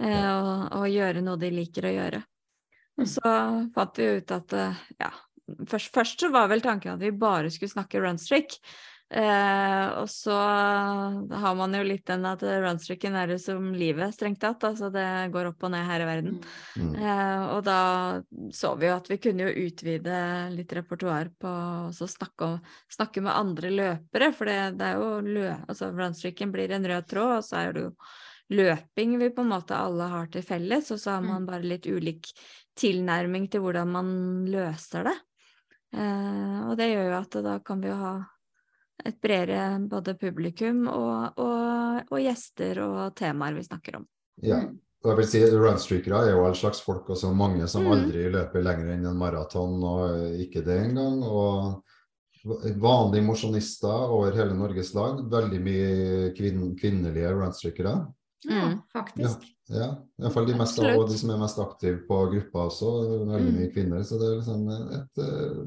og, 0.00 0.48
og 0.76 0.88
gjøre 0.92 1.22
noe 1.24 1.40
de 1.40 1.52
liker 1.54 1.88
å 1.88 1.94
gjøre. 1.94 2.24
Og 2.96 3.08
så 3.10 3.30
fant 3.76 4.00
vi 4.00 4.10
ut 4.18 4.36
at 4.36 4.56
eh, 4.56 4.84
ja, 5.02 5.12
først, 5.68 5.92
først 5.94 6.26
så 6.26 6.32
var 6.32 6.50
vel 6.52 6.64
tanken 6.64 6.96
at 6.96 7.02
vi 7.02 7.12
bare 7.12 7.52
skulle 7.52 7.74
snakke 7.74 8.00
runstreak. 8.02 8.58
Eh, 9.06 9.88
og 10.00 10.08
så 10.10 10.34
har 10.34 11.52
man 11.54 11.76
jo 11.76 11.84
litt 11.86 12.08
den 12.08 12.24
at 12.26 12.40
runstreaken 12.42 13.14
er 13.14 13.30
det 13.30 13.36
som 13.44 13.68
livet, 13.76 14.14
strengt 14.16 14.40
tatt. 14.42 14.64
Altså 14.66 14.88
det 14.94 15.06
går 15.34 15.52
opp 15.52 15.66
og 15.68 15.72
ned 15.76 15.86
her 15.86 16.02
i 16.02 16.08
verden. 16.08 16.40
Mm. 16.74 16.94
Eh, 16.96 17.44
og 17.52 17.60
da 17.68 17.80
så 18.56 18.72
vi 18.80 18.88
jo 18.88 18.96
at 18.96 19.10
vi 19.12 19.20
kunne 19.22 19.46
jo 19.46 19.68
utvide 19.68 20.20
litt 20.56 20.74
repertoar 20.80 21.30
på 21.38 21.56
å 21.92 22.10
snakke, 22.16 22.56
snakke 22.96 23.22
med 23.22 23.36
andre 23.36 23.74
løpere, 23.74 24.32
for 24.34 24.50
det, 24.50 24.60
det 24.80 24.88
er 24.88 25.02
jo 25.04 25.36
lø... 25.36 25.50
Altså 25.68 25.92
runstreaken 25.92 26.54
blir 26.54 26.74
en 26.74 26.88
rød 26.94 27.12
tråd, 27.12 27.36
og 27.38 27.46
så 27.46 27.60
er 27.60 27.76
det 27.76 27.86
jo 27.86 27.92
løping 28.52 29.18
vi 29.18 29.30
på 29.34 29.42
en 29.42 29.50
måte 29.50 29.74
alle 29.74 30.06
har 30.12 30.28
til 30.30 30.44
felles, 30.46 30.90
og 30.94 31.00
så 31.02 31.16
har 31.16 31.24
man 31.26 31.46
bare 31.48 31.66
litt 31.66 31.86
ulik 31.86 32.30
tilnærming 32.78 33.48
til 33.50 33.64
hvordan 33.64 33.90
man 33.90 34.08
løser 34.52 35.08
det. 35.08 35.16
Eh, 35.96 36.58
og 36.68 36.76
det 36.78 36.90
gjør 36.92 37.10
jo 37.10 37.18
at 37.18 37.38
da 37.46 37.58
kan 37.64 37.80
vi 37.82 37.90
jo 37.90 37.98
ha 38.00 38.14
et 39.06 39.20
bredere 39.20 39.78
både 39.90 40.14
publikum 40.16 40.86
og, 40.88 41.36
og, 41.42 42.06
og 42.10 42.20
gjester 42.22 42.80
og 42.84 43.14
temaer 43.18 43.56
vi 43.58 43.64
snakker 43.66 44.00
om. 44.00 44.06
Ja. 44.42 44.62
Og 45.04 45.10
jeg 45.12 45.18
vil 45.20 45.28
si 45.30 45.40
Runstreakere 45.52 46.22
er 46.24 46.32
jo 46.32 46.44
all 46.46 46.56
slags 46.58 46.80
folk, 46.82 47.10
og 47.12 47.18
så 47.20 47.28
mange 47.34 47.68
som 47.70 47.84
Mm. 47.84 47.92
aldri 47.92 48.24
løper 48.32 48.62
lenger 48.64 48.88
enn 48.94 49.04
en 49.06 49.18
maraton, 49.20 49.76
og 49.84 50.40
ikke 50.42 50.64
det 50.66 50.78
engang. 50.88 51.20
Og 51.22 51.84
vanlige 52.80 53.22
mosjonister 53.22 54.10
over 54.10 54.34
hele 54.34 54.54
Norges 54.56 54.94
land. 54.94 55.30
Veldig 55.30 55.60
mye 55.62 56.32
kvin 56.34 56.74
kvinnelige 56.80 57.30
runstreakere. 57.36 57.94
Ja, 58.44 58.68
Mm. 58.68 58.82
faktisk. 58.92 59.46
Ja, 59.68 59.96
iallfall 60.20 60.46
de, 60.46 60.54
mest, 60.54 60.78
og 60.78 61.08
de 61.08 61.18
som 61.18 61.30
er 61.30 61.38
mest 61.38 61.58
aktive 61.58 62.06
på 62.06 62.30
gruppa 62.30 62.66
også. 62.68 63.26
Veldig 63.26 63.52
Mm. 63.52 63.56
mye 63.58 63.72
kvinner. 63.72 64.00
Så 64.04 64.18
det 64.20 64.28
er 64.28 64.38
liksom 64.40 64.68
et 64.92 65.18
eh, 65.18 65.66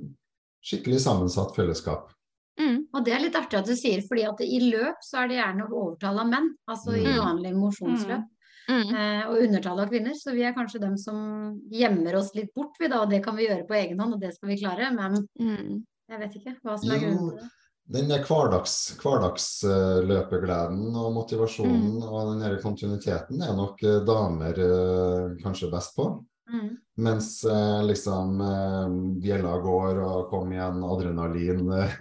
skikkelig 0.63 0.99
sammensatt 0.99 1.55
fellesskap. 1.55 2.11
Mm. 2.59 2.87
Og 2.93 3.05
det 3.05 3.13
er 3.13 3.19
litt 3.19 3.35
artig 3.35 3.57
at 3.59 3.65
du 3.65 3.75
sier, 3.75 4.01
fordi 4.01 4.23
at 4.27 4.39
i 4.41 4.59
løp 4.71 4.95
så 5.01 5.23
er 5.23 5.27
det 5.29 5.37
gjerne 5.39 5.69
overtall 5.71 6.19
av 6.19 6.27
menn. 6.27 6.55
Altså 6.69 6.91
i 6.95 7.03
Mm. 7.05 7.19
vanlig 7.19 7.53
mosjonsløp. 7.55 8.25
Mm. 8.69 8.95
Eh, 8.95 9.27
og 9.27 9.37
undertall 9.41 9.79
av 9.79 9.89
kvinner. 9.89 10.13
Så 10.13 10.31
vi 10.33 10.43
er 10.43 10.53
kanskje 10.53 10.79
dem 10.81 10.95
som 10.97 11.59
gjemmer 11.71 12.15
oss 12.15 12.35
litt 12.35 12.53
bort, 12.53 12.75
vi 12.79 12.87
da. 12.87 13.01
Og 13.01 13.09
det 13.09 13.23
kan 13.23 13.35
vi 13.35 13.47
gjøre 13.47 13.65
på 13.67 13.73
egen 13.75 13.97
hånd, 13.99 14.13
og 14.13 14.19
det 14.21 14.33
skal 14.35 14.49
vi 14.49 14.57
klare. 14.57 14.93
Men 14.93 15.27
Mm. 15.39 15.83
jeg 16.09 16.19
vet 16.19 16.35
ikke 16.35 16.55
hva 16.63 16.77
som 16.79 16.91
er 16.91 16.99
grunnen 16.99 17.29
til 17.29 17.37
det. 17.39 17.49
Den 17.89 18.05
der 18.11 18.21
hverdags, 18.21 18.73
hverdagsløpegleden 19.01 20.95
og 20.95 21.13
motivasjonen 21.15 21.95
Mm. 21.97 22.03
og 22.05 22.33
den 22.33 22.41
der 22.43 22.59
kontinuiteten 22.61 23.41
er 23.41 23.55
nok 23.57 23.81
eh, 23.83 23.99
damer 24.05 24.59
eh, 24.65 25.37
kanskje 25.43 25.71
best 25.71 25.95
på. 25.97 26.05
Mm. 26.49 26.77
Mens 26.97 27.43
eh, 27.45 27.81
liksom 27.87 28.41
eh, 28.41 28.89
bjella 29.23 29.55
går 29.63 29.99
og 30.05 30.29
kom 30.29 30.51
igjen, 30.53 30.83
adrenalin 30.85 31.71
eh, 31.73 31.95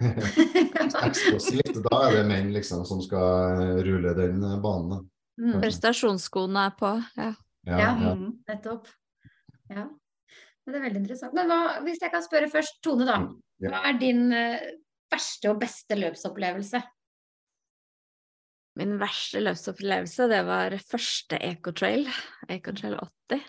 eksplosivt. 1.09 1.81
Da 1.89 2.01
er 2.07 2.17
det 2.19 2.25
menn 2.29 2.51
liksom 2.53 2.85
som 2.85 3.01
skal 3.01 3.57
eh, 3.61 3.81
rulle 3.87 4.13
den 4.17 4.43
eh, 4.43 4.57
banen. 4.61 5.07
Mm. 5.41 5.57
Prestasjonsskoene 5.61 6.67
er 6.69 6.75
på. 6.79 6.93
Ja. 7.17 7.31
Ja, 7.65 7.77
Ja. 7.79 7.89
ja. 8.05 8.13
Mm. 8.15 8.29
Nettopp. 8.49 8.87
Ja. 9.69 9.87
Det 10.69 10.77
er 10.77 10.83
veldig 10.85 11.01
interessant. 11.01 11.33
Men 11.33 11.49
hva, 11.49 11.79
hvis 11.85 11.97
jeg 12.01 12.11
kan 12.13 12.21
spørre 12.25 12.49
først, 12.51 12.77
Tone, 12.85 13.05
da. 13.09 13.23
Hva 13.65 13.81
er 13.89 13.97
din 14.01 14.27
eh, 14.37 14.59
verste 15.11 15.51
og 15.51 15.59
beste 15.61 15.97
løpsopplevelse? 15.97 16.81
Min 18.79 18.95
verste 19.01 19.41
løpsopplevelse, 19.43 20.29
det 20.31 20.43
var 20.47 20.75
første 20.87 21.39
Ecotrail, 21.43 22.05
Ecotrail 22.47 22.95
80, 23.01 23.47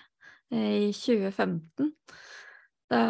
i 0.59 0.91
2015. 0.97 1.93
Da 2.91 3.03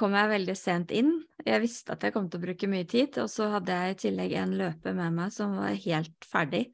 kom 0.00 0.16
jeg 0.18 0.32
veldig 0.32 0.56
sent 0.58 0.94
inn. 0.94 1.12
Jeg 1.46 1.62
visste 1.62 1.94
at 1.94 2.02
jeg 2.02 2.14
kom 2.16 2.26
til 2.30 2.40
å 2.40 2.46
bruke 2.48 2.70
mye 2.70 2.88
tid, 2.90 3.20
og 3.22 3.30
så 3.30 3.50
hadde 3.52 3.76
jeg 3.76 3.94
i 3.94 4.00
tillegg 4.06 4.34
en 4.40 4.56
løper 4.58 4.96
med 4.98 5.14
meg 5.20 5.34
som 5.34 5.54
var 5.60 5.76
helt 5.84 6.26
ferdig. 6.26 6.64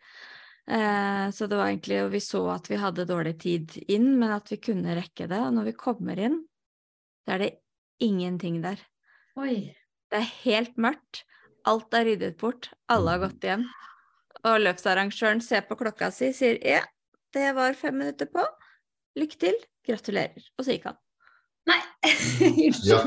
Eh, 0.70 1.26
så 1.34 1.48
det 1.50 1.58
var 1.58 1.68
egentlig, 1.68 2.00
og 2.06 2.12
vi 2.14 2.22
så 2.24 2.46
at 2.54 2.70
vi 2.70 2.80
hadde 2.80 3.08
dårlig 3.10 3.34
tid 3.42 3.76
inn, 3.90 4.14
men 4.16 4.32
at 4.32 4.48
vi 4.54 4.60
kunne 4.62 4.96
rekke 4.96 5.28
det. 5.28 5.42
Og 5.42 5.52
når 5.58 5.68
vi 5.68 5.76
kommer 5.84 6.24
inn, 6.30 6.40
så 7.26 7.36
er 7.36 7.44
det 7.44 7.52
ingenting 8.02 8.62
der. 8.64 8.80
Oi. 9.36 9.74
Det 10.12 10.18
er 10.20 10.32
helt 10.42 10.74
mørkt. 10.76 11.22
Alt 11.64 11.94
er 11.96 12.04
ryddet 12.04 12.34
bort. 12.36 12.66
Alle 12.92 13.14
har 13.14 13.22
gått 13.22 13.46
hjem. 13.46 13.62
Og 14.44 14.58
løpsarrangøren 14.60 15.40
ser 15.40 15.62
på 15.64 15.78
klokka 15.80 16.10
si, 16.12 16.34
sier 16.36 16.58
ja, 16.60 16.82
det 17.32 17.54
var 17.56 17.78
fem 17.78 17.96
minutter 17.96 18.28
på. 18.28 18.44
Lykke 19.16 19.38
til. 19.40 19.56
Gratulerer. 19.88 20.44
Og 20.58 20.66
så 20.66 20.76
gikk 20.76 20.90
han. 20.90 20.98
Nei, 21.70 21.78
unnskyld. 22.66 22.90
Ja. 22.90 23.00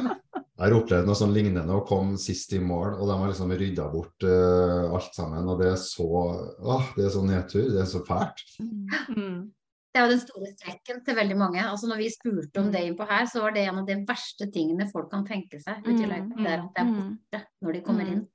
Jeg 0.55 0.63
har 0.63 0.75
opplevd 0.79 1.05
noe 1.05 1.19
sånn 1.19 1.35
lignende 1.35 1.77
og 1.77 1.85
kom 1.91 2.15
sist 2.17 2.55
i 2.57 2.61
mål, 2.63 2.95
og 2.95 3.09
de 3.11 3.19
har 3.19 3.29
liksom 3.29 3.53
rydda 3.59 3.85
bort 3.91 4.25
uh, 4.25 4.89
alt 4.95 5.13
sammen. 5.13 5.45
Og 5.51 5.61
det 5.61 5.69
er 5.75 5.77
så 5.83 6.09
åh, 6.09 6.89
det 6.97 7.05
er 7.05 7.13
så 7.13 7.21
nedtur. 7.27 7.67
Det 7.69 7.83
er 7.83 7.91
så 7.91 8.01
fælt. 8.07 8.41
Mm. 9.13 9.51
Det 9.95 10.01
er 10.01 10.07
jo 10.09 10.11
den 10.11 10.19
store 10.25 10.47
strekken 10.51 10.97
til 11.07 11.15
veldig 11.15 11.35
mange. 11.39 11.61
Altså 11.63 11.87
når 11.87 12.01
vi 12.03 12.09
spurte 12.11 12.59
om 12.59 12.65
Mm. 12.67 12.71
det 12.73 12.81
innpå 12.83 13.05
her, 13.07 13.25
så 13.31 13.39
var 13.41 13.53
det 13.55 13.61
en 13.63 13.77
av 13.79 13.85
de 13.87 13.95
verste 14.09 14.51
tingene 14.51 14.89
folk 14.91 15.07
kan 15.09 15.23
tenke 15.25 15.55
seg 15.63 15.85
ute 15.87 15.95
i 15.95 16.03
Mm, 16.03 16.11
løypa. 16.11 16.35
Det 16.43 16.51
er 16.51 16.59
at 16.65 16.73
det 16.75 16.81
er 16.83 16.89
mm. 16.89 16.97
borte 17.31 17.45
når 17.63 17.71
de 17.77 17.81
kommer 17.81 18.03
Mm. 18.03 18.11
inn. 18.11 18.27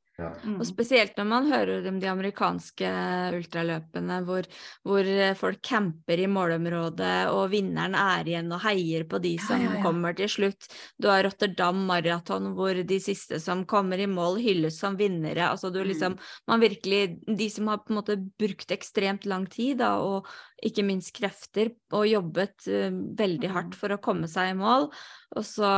Mm. 0.45 0.59
Og 0.61 0.67
spesielt 0.69 1.17
når 1.19 1.27
man 1.31 1.49
hører 1.51 1.89
om 1.89 1.99
de 2.03 2.09
amerikanske 2.11 2.91
ultraløpene 3.37 4.21
hvor, 4.27 4.47
hvor 4.87 5.07
eh, 5.09 5.35
folk 5.39 5.61
camper 5.65 6.21
i 6.23 6.29
målområdet, 6.31 7.31
og 7.33 7.51
vinneren 7.53 7.97
er 7.99 8.29
igjen 8.29 8.53
og 8.53 8.61
heier 8.65 9.07
på 9.09 9.21
de 9.25 9.35
som 9.43 9.61
ja, 9.63 9.73
ja. 9.77 9.83
kommer 9.85 10.17
til 10.19 10.29
slutt. 10.31 10.69
Du 11.01 11.09
har 11.11 11.25
Rotterdam 11.25 11.81
Marathon 11.89 12.53
hvor 12.59 12.75
de 12.75 13.01
siste 13.03 13.41
som 13.41 13.65
kommer 13.71 13.99
i 14.03 14.09
mål, 14.11 14.39
hylles 14.45 14.79
som 14.81 14.99
vinnere. 15.01 15.49
Altså 15.51 15.71
du 15.73 15.81
Mm. 15.81 15.89
liksom 15.89 16.19
Man 16.47 16.61
virkelig 16.61 17.19
De 17.27 17.49
som 17.51 17.67
har 17.69 17.79
på 17.79 17.91
en 17.91 17.97
måte 17.97 18.17
brukt 18.39 18.71
ekstremt 18.71 19.25
lang 19.27 19.47
tid, 19.47 19.79
da, 19.79 19.97
og 19.99 20.27
ikke 20.63 20.85
minst 20.85 21.15
krefter, 21.17 21.71
og 21.93 22.07
jobbet 22.07 22.67
uh, 22.69 22.91
veldig 23.17 23.49
Mm. 23.49 23.55
hardt 23.55 23.75
for 23.75 23.89
å 23.89 24.01
komme 24.03 24.29
seg 24.29 24.51
i 24.51 24.59
mål, 24.59 24.91
og 25.37 25.45
så 25.45 25.71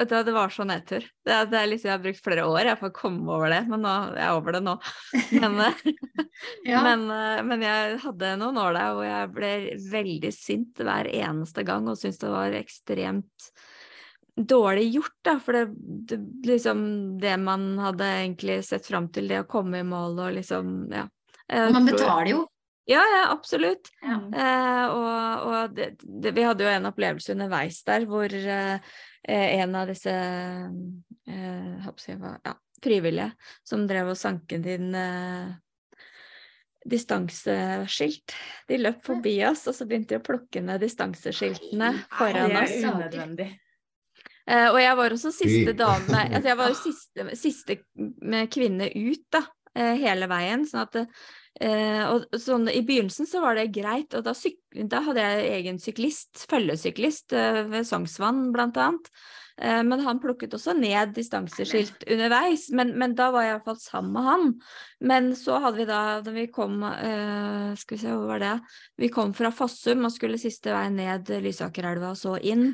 Vet 0.00 0.08
du, 0.08 0.16
det 0.24 0.32
var 0.32 0.48
så 0.48 0.64
nedtur. 0.64 1.04
Det, 1.26 1.34
det 1.52 1.58
er 1.60 1.66
liksom, 1.68 1.90
jeg 1.90 1.92
har 1.92 2.04
brukt 2.04 2.22
flere 2.24 2.44
år 2.48 2.70
jeg, 2.70 2.78
for 2.80 2.88
å 2.88 2.96
komme 2.96 3.34
over 3.36 3.52
det, 3.52 3.58
men 3.68 3.82
nå, 3.84 3.90
jeg 4.16 4.24
er 4.24 4.38
over 4.38 4.56
det 4.56 4.62
nå. 4.64 4.76
Men, 5.36 5.58
eh, 5.66 5.82
Ja. 6.64 6.80
men, 6.86 7.02
eh, 7.12 7.42
men 7.44 7.64
jeg 7.66 7.98
hadde 8.06 8.30
noen 8.40 8.60
år 8.62 8.78
der 8.78 8.94
hvor 8.96 9.04
jeg 9.04 9.32
ble 9.36 9.50
veldig 9.92 10.30
sint 10.32 10.80
hver 10.80 11.10
eneste 11.12 11.66
gang 11.68 11.90
og 11.90 12.00
syntes 12.00 12.22
det 12.22 12.32
var 12.32 12.56
ekstremt 12.56 13.50
dårlig 14.40 14.86
gjort, 14.94 15.18
da. 15.26 15.34
For 15.44 15.58
det, 15.58 15.66
det 16.08 16.20
liksom 16.48 16.80
det 17.20 17.34
man 17.44 17.74
hadde 17.82 18.08
egentlig 18.22 18.62
sett 18.64 18.88
fram 18.88 19.10
til, 19.12 19.28
det 19.28 19.42
å 19.42 19.50
komme 19.50 19.82
i 19.82 19.86
mål 19.86 20.16
og 20.16 20.32
liksom, 20.38 20.72
ja. 20.94 21.04
Jeg 21.50 21.76
Man 21.76 21.92
betaler 21.92 22.32
jo. 22.32 22.40
Ja, 22.88 23.02
ja, 23.04 23.22
absolutt. 23.30 23.92
Ja. 24.02 24.16
Eh, 24.32 24.84
og 24.90 25.46
og 25.50 25.76
det, 25.76 25.92
det, 26.00 26.32
vi 26.34 26.44
hadde 26.46 26.64
jo 26.64 26.72
en 26.72 26.88
opplevelse 26.88 27.34
underveis 27.36 27.82
der 27.86 28.06
hvor 28.08 28.32
eh, 28.32 28.92
en 29.28 29.74
av 29.76 29.90
disse 29.90 30.12
eh, 30.12 30.68
jeg 31.30 31.82
håper 31.84 32.38
ja, 32.44 32.54
frivillige 32.82 33.32
som 33.66 33.86
drev 33.88 34.12
og 34.14 34.18
sanket 34.18 34.66
inn 34.74 34.94
eh, 34.96 35.50
distanseskilt. 36.90 38.34
De 38.68 38.78
løp 38.80 39.02
forbi 39.04 39.34
oss, 39.46 39.66
og 39.68 39.76
så 39.76 39.86
begynte 39.88 40.14
de 40.14 40.20
å 40.22 40.24
plukke 40.24 40.62
ned 40.64 40.80
distanseskiltene 40.80 41.92
foran 42.16 42.56
oss. 42.62 42.72
det 42.72 42.78
er 42.80 42.94
unødvendig. 42.94 43.50
Eh, 44.50 44.68
og 44.70 44.80
jeg 44.80 44.96
var 44.98 45.14
også 45.14 45.30
siste 45.30 45.72
dame 45.78 46.22
altså 46.24 46.48
Jeg 46.48 46.58
var 46.58 46.70
jo 46.72 46.78
siste, 46.78 47.26
siste 47.38 47.76
med 48.24 48.48
kvinne 48.50 48.88
ut, 48.88 49.26
da. 49.32 49.44
eh, 49.76 49.94
hele 50.00 50.26
veien. 50.30 50.64
Sånn 50.66 50.86
at 50.86 50.96
eh, 51.64 52.04
og 52.10 52.26
sånn, 52.40 52.68
I 52.72 52.82
begynnelsen 52.86 53.28
så 53.28 53.42
var 53.44 53.58
det 53.58 53.70
greit, 53.74 54.16
og 54.16 54.24
da, 54.26 54.34
da 54.90 55.02
hadde 55.08 55.26
jeg 55.26 55.52
egen 55.58 55.82
syklist, 55.82 56.46
følgesyklist 56.50 57.36
eh, 57.36 57.62
ved 57.70 57.88
Sognsvann 57.88 58.48
blant 58.54 58.80
annet. 58.80 59.12
Eh, 59.60 59.82
men 59.84 60.00
han 60.00 60.20
plukket 60.22 60.54
også 60.56 60.72
ned 60.78 61.12
distanseskilt 61.16 62.06
underveis, 62.08 62.68
men, 62.76 62.94
men 62.98 63.14
da 63.18 63.28
var 63.34 63.44
jeg 63.44 63.52
i 63.52 63.56
hvert 63.58 63.68
fall 63.68 63.80
sammen 63.82 64.12
med 64.16 64.28
han. 64.28 64.50
Men 65.12 65.30
så 65.36 65.60
hadde 65.60 65.82
vi 65.82 65.88
da, 65.90 66.00
da 66.24 66.34
vi 66.34 66.46
kom 66.52 66.80
eh, 66.86 67.76
Skal 67.80 67.96
vi 67.96 68.02
se, 68.02 68.14
hvor 68.14 68.30
var 68.32 68.42
det? 68.42 68.56
Vi 69.00 69.12
kom 69.12 69.34
fra 69.36 69.52
Fossum 69.54 70.06
og 70.08 70.14
skulle 70.14 70.40
siste 70.40 70.72
vei 70.72 70.88
ned 70.94 71.28
Lysakerelva 71.44 72.14
og 72.14 72.20
så 72.20 72.38
inn. 72.40 72.70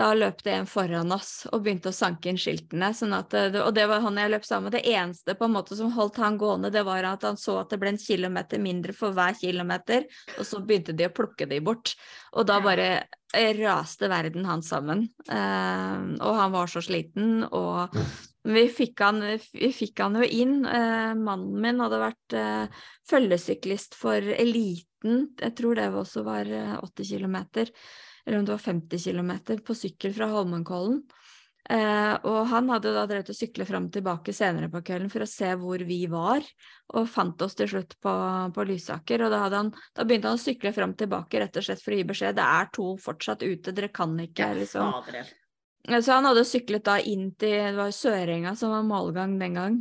Da 0.00 0.14
løp 0.16 0.38
det 0.46 0.54
en 0.56 0.68
foran 0.68 1.12
oss 1.12 1.44
og 1.50 1.60
begynte 1.60 1.90
å 1.90 1.94
sanke 1.94 2.30
inn 2.30 2.38
skiltene. 2.40 2.88
Sånn 2.96 3.12
at, 3.12 3.34
og 3.60 3.74
det 3.76 3.84
var 3.90 4.00
han 4.00 4.16
jeg 4.16 4.32
løp 4.32 4.46
sammen 4.48 4.70
med. 4.70 4.78
Det 4.78 4.94
eneste 4.94 5.34
på 5.36 5.44
en 5.44 5.52
måte 5.58 5.76
som 5.76 5.92
holdt 5.92 6.16
han 6.22 6.38
gående, 6.40 6.70
det 6.72 6.86
var 6.88 7.04
at 7.04 7.26
han 7.28 7.36
så 7.40 7.58
at 7.60 7.74
det 7.74 7.80
ble 7.82 7.92
en 7.92 8.00
kilometer 8.00 8.62
mindre 8.64 8.96
for 8.96 9.12
hver 9.16 9.36
kilometer, 9.36 10.08
og 10.38 10.48
så 10.48 10.62
begynte 10.64 10.96
de 10.96 11.10
å 11.10 11.12
plukke 11.12 11.50
de 11.50 11.60
bort. 11.64 11.92
Og 12.32 12.48
da 12.48 12.56
bare 12.64 12.88
eh, 13.36 13.52
raste 13.60 14.08
verden 14.08 14.48
hans 14.48 14.72
sammen. 14.72 15.04
Eh, 15.28 16.02
og 16.16 16.40
han 16.40 16.56
var 16.56 16.72
så 16.72 16.80
sliten, 16.84 17.44
og 17.52 17.92
vi 18.48 18.66
fikk 18.72 19.04
han, 19.04 19.20
vi 19.52 19.72
fikk 19.76 20.00
han 20.00 20.16
jo 20.16 20.24
inn. 20.24 20.62
Eh, 20.64 21.12
mannen 21.12 21.60
min 21.60 21.84
hadde 21.84 22.04
vært 22.08 22.40
eh, 22.40 22.84
følgesyklist 23.10 24.00
for 24.00 24.32
eliten, 24.32 25.26
jeg 25.36 25.56
tror 25.60 25.76
det 25.76 25.92
også 25.92 26.24
var 26.24 26.48
eh, 26.48 26.78
80 26.80 27.12
kilometer 27.12 27.76
eller 28.24 28.38
om 28.38 28.46
det 28.46 28.56
var 28.56 28.64
50 28.64 29.04
km 29.04 29.32
på 29.66 29.76
sykkel 29.76 30.14
fra 30.16 30.30
Holmenkollen. 30.32 31.02
Eh, 31.70 32.14
og 32.26 32.48
han 32.50 32.70
hadde 32.72 32.90
da 32.96 33.04
drevet 33.06 33.30
å 33.30 33.36
sykle 33.36 33.66
fram 33.68 33.86
og 33.86 33.92
tilbake 33.94 34.32
senere 34.34 34.70
på 34.72 34.80
kvelden 34.82 35.10
for 35.12 35.22
å 35.22 35.28
se 35.28 35.52
hvor 35.60 35.82
vi 35.86 36.00
var, 36.10 36.42
og 36.96 37.10
fant 37.10 37.42
oss 37.44 37.54
til 37.58 37.68
slutt 37.70 37.94
på, 38.02 38.14
på 38.56 38.64
Lysaker. 38.66 39.26
Og 39.26 39.30
da, 39.30 39.42
hadde 39.44 39.60
han, 39.60 39.70
da 39.94 40.06
begynte 40.08 40.32
han 40.32 40.40
å 40.40 40.42
sykle 40.42 40.72
fram 40.74 40.96
og 40.96 41.02
tilbake 41.02 41.42
rett 41.42 41.60
og 41.60 41.66
slett 41.68 41.84
for 41.84 41.94
å 41.94 42.00
gi 42.00 42.08
beskjed. 42.08 42.38
Det 42.40 42.48
er 42.48 42.72
to 42.74 42.88
fortsatt 43.04 43.44
ute, 43.44 43.76
dere 43.76 43.92
kan 43.94 44.16
ikke 44.24 44.50
liksom 44.62 45.04
Så 46.00 46.16
han 46.16 46.26
hadde 46.28 46.46
syklet 46.48 46.84
da 46.84 46.98
inn 47.00 47.30
til 47.38 47.70
Det 47.70 47.78
var 47.78 47.94
Sørenga 47.94 48.56
som 48.58 48.74
var 48.74 48.88
målgang 48.88 49.38
den 49.40 49.60
gang. 49.60 49.80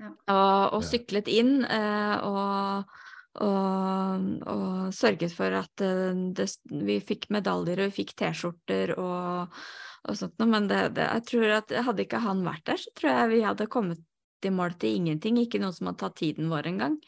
Ja. 0.00 0.14
Og, 0.32 0.78
og 0.78 0.86
syklet 0.86 1.26
inn 1.28 1.58
eh, 1.64 2.16
og, 2.24 2.99
og, 3.38 4.24
og 4.50 4.94
sørget 4.94 5.32
for 5.36 5.54
at 5.54 5.84
eh, 5.86 6.18
det, 6.34 6.48
vi 6.66 6.98
fikk 7.04 7.28
medaljer 7.30 7.84
og 7.84 7.90
vi 7.92 8.02
fikk 8.02 8.16
T-skjorter 8.18 8.96
og, 8.98 9.58
og 10.08 10.18
sånt 10.18 10.34
noe. 10.42 10.50
Men 10.50 10.66
det, 10.70 10.80
det, 10.98 11.06
jeg 11.06 11.26
tror 11.30 11.56
at 11.60 11.74
hadde 11.86 12.06
ikke 12.06 12.22
han 12.26 12.42
vært 12.46 12.66
der, 12.72 12.82
så 12.82 12.94
tror 12.98 13.12
jeg 13.14 13.32
vi 13.36 13.42
hadde 13.46 13.70
kommet 13.70 14.46
i 14.46 14.54
mål 14.54 14.74
til 14.80 14.98
ingenting. 14.98 15.38
Ikke 15.38 15.60
noen 15.62 15.76
som 15.76 15.90
hadde 15.90 16.02
tatt 16.02 16.18
tiden 16.18 16.50
vår 16.50 16.72
engang. 16.72 16.98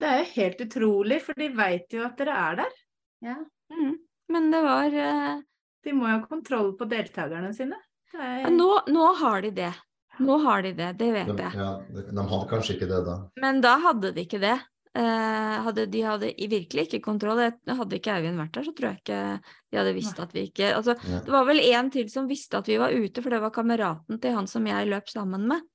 Det 0.00 0.10
er 0.10 0.22
jo 0.22 0.30
helt 0.34 0.62
utrolig, 0.64 1.20
for 1.22 1.38
de 1.38 1.50
veit 1.54 1.92
jo 1.94 2.02
at 2.06 2.18
dere 2.18 2.40
er 2.48 2.60
der. 2.64 2.76
Ja. 3.24 3.38
Mm. 3.72 3.96
Men 4.32 4.50
det 4.52 4.60
var 4.64 4.94
eh, 4.96 5.42
De 5.84 5.92
må 5.92 6.08
jo 6.08 6.16
ha 6.16 6.28
kontroll 6.28 6.72
på 6.78 6.88
deltakerne 6.88 7.52
sine. 7.56 7.76
Det 8.14 8.20
er... 8.20 8.38
ja, 8.46 8.52
nå, 8.52 8.70
nå 8.88 9.10
har 9.20 9.44
de 9.44 9.52
det. 9.54 9.72
Nå 10.24 10.36
har 10.44 10.62
de 10.62 10.70
det, 10.78 10.92
det 11.00 11.08
vet 11.10 11.30
De, 11.32 11.42
jeg. 11.42 11.58
ja, 11.58 11.70
de, 11.90 12.04
de 12.14 12.24
hadde 12.30 12.46
kanskje 12.52 12.76
ikke 12.76 12.88
det 12.90 13.00
da. 13.06 13.16
Men 13.42 13.58
da 13.64 13.74
hadde 13.82 14.12
de 14.14 14.22
ikke 14.24 14.38
det. 14.42 14.54
Eh, 14.94 15.54
hadde, 15.66 15.88
de 15.90 16.00
hadde 16.06 16.28
virkelig 16.38 16.86
ikke 16.86 17.00
kontroll. 17.02 17.40
Hadde 17.66 17.98
ikke 17.98 18.12
Eivind 18.14 18.38
vært 18.38 18.54
der, 18.54 18.66
så 18.68 18.74
tror 18.76 18.92
jeg 18.92 19.00
ikke 19.02 19.22
de 19.42 19.80
hadde 19.80 19.94
visst 19.96 20.20
at 20.22 20.34
vi 20.36 20.44
ikke 20.46 20.68
altså, 20.76 20.94
Det 21.02 21.32
var 21.34 21.48
vel 21.48 21.58
en 21.64 21.88
til 21.90 22.06
som 22.12 22.28
visste 22.30 22.60
at 22.60 22.70
vi 22.70 22.78
var 22.78 22.94
ute, 22.94 23.24
for 23.24 23.34
det 23.34 23.40
var 23.42 23.54
kameraten 23.54 24.20
til 24.22 24.36
han 24.36 24.46
som 24.50 24.68
jeg 24.70 24.90
løp 24.92 25.10
sammen 25.10 25.48
med. 25.50 25.66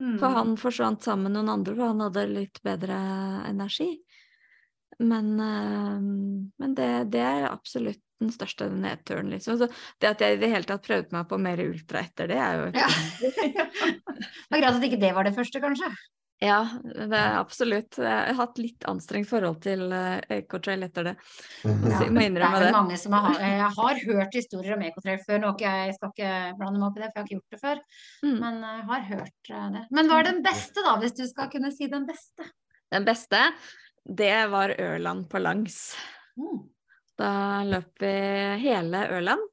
Mm. 0.00 0.18
For 0.20 0.36
han 0.36 0.52
forsvant 0.60 1.04
sammen 1.04 1.30
med 1.30 1.38
noen 1.38 1.54
andre, 1.54 1.76
for 1.78 1.92
han 1.92 2.04
hadde 2.04 2.26
litt 2.34 2.60
bedre 2.64 3.00
energi. 3.48 3.88
Men, 5.00 5.32
eh, 5.40 5.96
men 6.60 6.76
det, 6.76 6.92
det 7.16 7.24
er 7.24 7.48
absolutt 7.48 8.04
den 8.20 8.32
største 8.34 8.68
nedturen, 8.68 9.32
liksom. 9.32 9.56
Så 9.56 9.70
det 10.02 10.12
at 10.12 10.20
jeg 10.20 10.36
i 10.36 10.40
det 10.42 10.52
hele 10.52 10.68
tatt 10.68 10.84
prøvde 10.84 11.16
meg 11.16 11.28
på 11.30 11.40
mer 11.40 11.64
ultra 11.64 12.04
etter 12.04 12.28
det, 12.28 12.36
er 12.36 12.60
jo 12.60 12.68
et 12.68 12.80
Ja. 12.82 12.88
Det 14.20 14.52
var 14.52 14.60
greit 14.60 14.74
at 14.76 14.84
ikke 14.90 15.00
det 15.00 15.14
var 15.16 15.24
det 15.24 15.32
første, 15.32 15.62
kanskje. 15.62 15.88
Ja, 16.40 16.60
det 16.82 17.12
er 17.12 17.34
absolutt. 17.36 17.98
Jeg 18.00 18.08
har 18.08 18.36
hatt 18.38 18.56
litt 18.56 18.84
anstrengt 18.88 19.28
forhold 19.28 19.58
til 19.60 19.82
uh, 19.92 20.22
Ecotrail 20.32 20.86
etter 20.86 21.10
det. 21.10 21.12
Ja, 21.68 21.98
må 22.08 22.22
innrømme 22.24 22.56
Det 22.56 22.62
er 22.62 22.64
det. 22.64 22.70
mange 22.78 22.96
som 23.02 23.16
har, 23.18 23.34
jeg 23.44 23.66
har 23.76 24.00
hørt 24.06 24.38
historier 24.38 24.76
om 24.78 24.84
Ecotrail 24.86 25.20
før. 25.26 25.42
Nå 25.42 25.50
jeg 25.60 25.92
skal 25.98 26.14
ikke 26.14 26.30
blande 26.56 26.80
meg 26.80 26.86
opp 26.88 26.96
i 26.96 27.02
det, 27.02 27.10
for 27.10 27.18
jeg 27.18 27.20
har 27.20 27.28
ikke 27.28 27.36
gjort 27.36 27.56
det 27.56 27.60
før. 27.60 27.82
Mm. 28.24 28.38
Men 28.38 28.58
jeg 28.70 28.86
har 28.88 29.04
hørt 29.10 29.52
eh, 29.52 29.68
det. 29.76 29.84
Men 29.98 30.08
hva 30.08 30.22
er 30.22 30.28
den 30.30 30.40
beste, 30.48 30.86
da, 30.88 30.96
hvis 31.04 31.16
du 31.20 31.22
skal 31.28 31.52
kunne 31.52 31.72
si 31.76 31.90
den 31.92 32.08
beste? 32.08 32.48
Den 32.96 33.10
beste, 33.10 33.44
det 34.22 34.34
var 34.56 34.72
Ørland 34.80 35.28
på 35.28 35.44
langs. 35.44 35.78
Mm. 36.40 36.64
Da 37.20 37.32
løp 37.68 38.00
vi 38.00 38.16
hele 38.64 39.04
Ørland. 39.12 39.44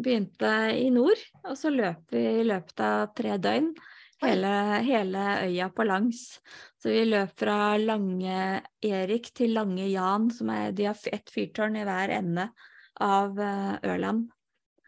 Begynte 0.00 0.56
i 0.72 0.88
nord, 0.94 1.20
og 1.44 1.52
så 1.58 1.68
løp 1.68 2.14
vi 2.16 2.24
i 2.40 2.48
løpet 2.48 2.80
av 2.86 3.10
tre 3.12 3.36
døgn 3.42 3.74
hele, 4.22 4.52
hele 4.86 5.24
øya 5.46 5.68
på 5.74 5.86
langs. 5.88 6.40
Så 6.80 6.92
vi 6.92 7.04
løp 7.08 7.32
fra 7.40 7.76
Lange 7.80 8.60
Erik 8.84 9.32
til 9.36 9.54
Lange 9.56 9.86
Jan, 9.90 10.30
som 10.34 10.50
er 10.54 10.72
de 10.76 10.88
har 10.90 10.98
ett 11.12 11.30
fyrtårn 11.32 11.76
i 11.80 11.84
hver 11.88 12.12
ende 12.20 12.48
av 13.00 13.38
eh, 13.40 13.74
Ørland. 13.92 14.28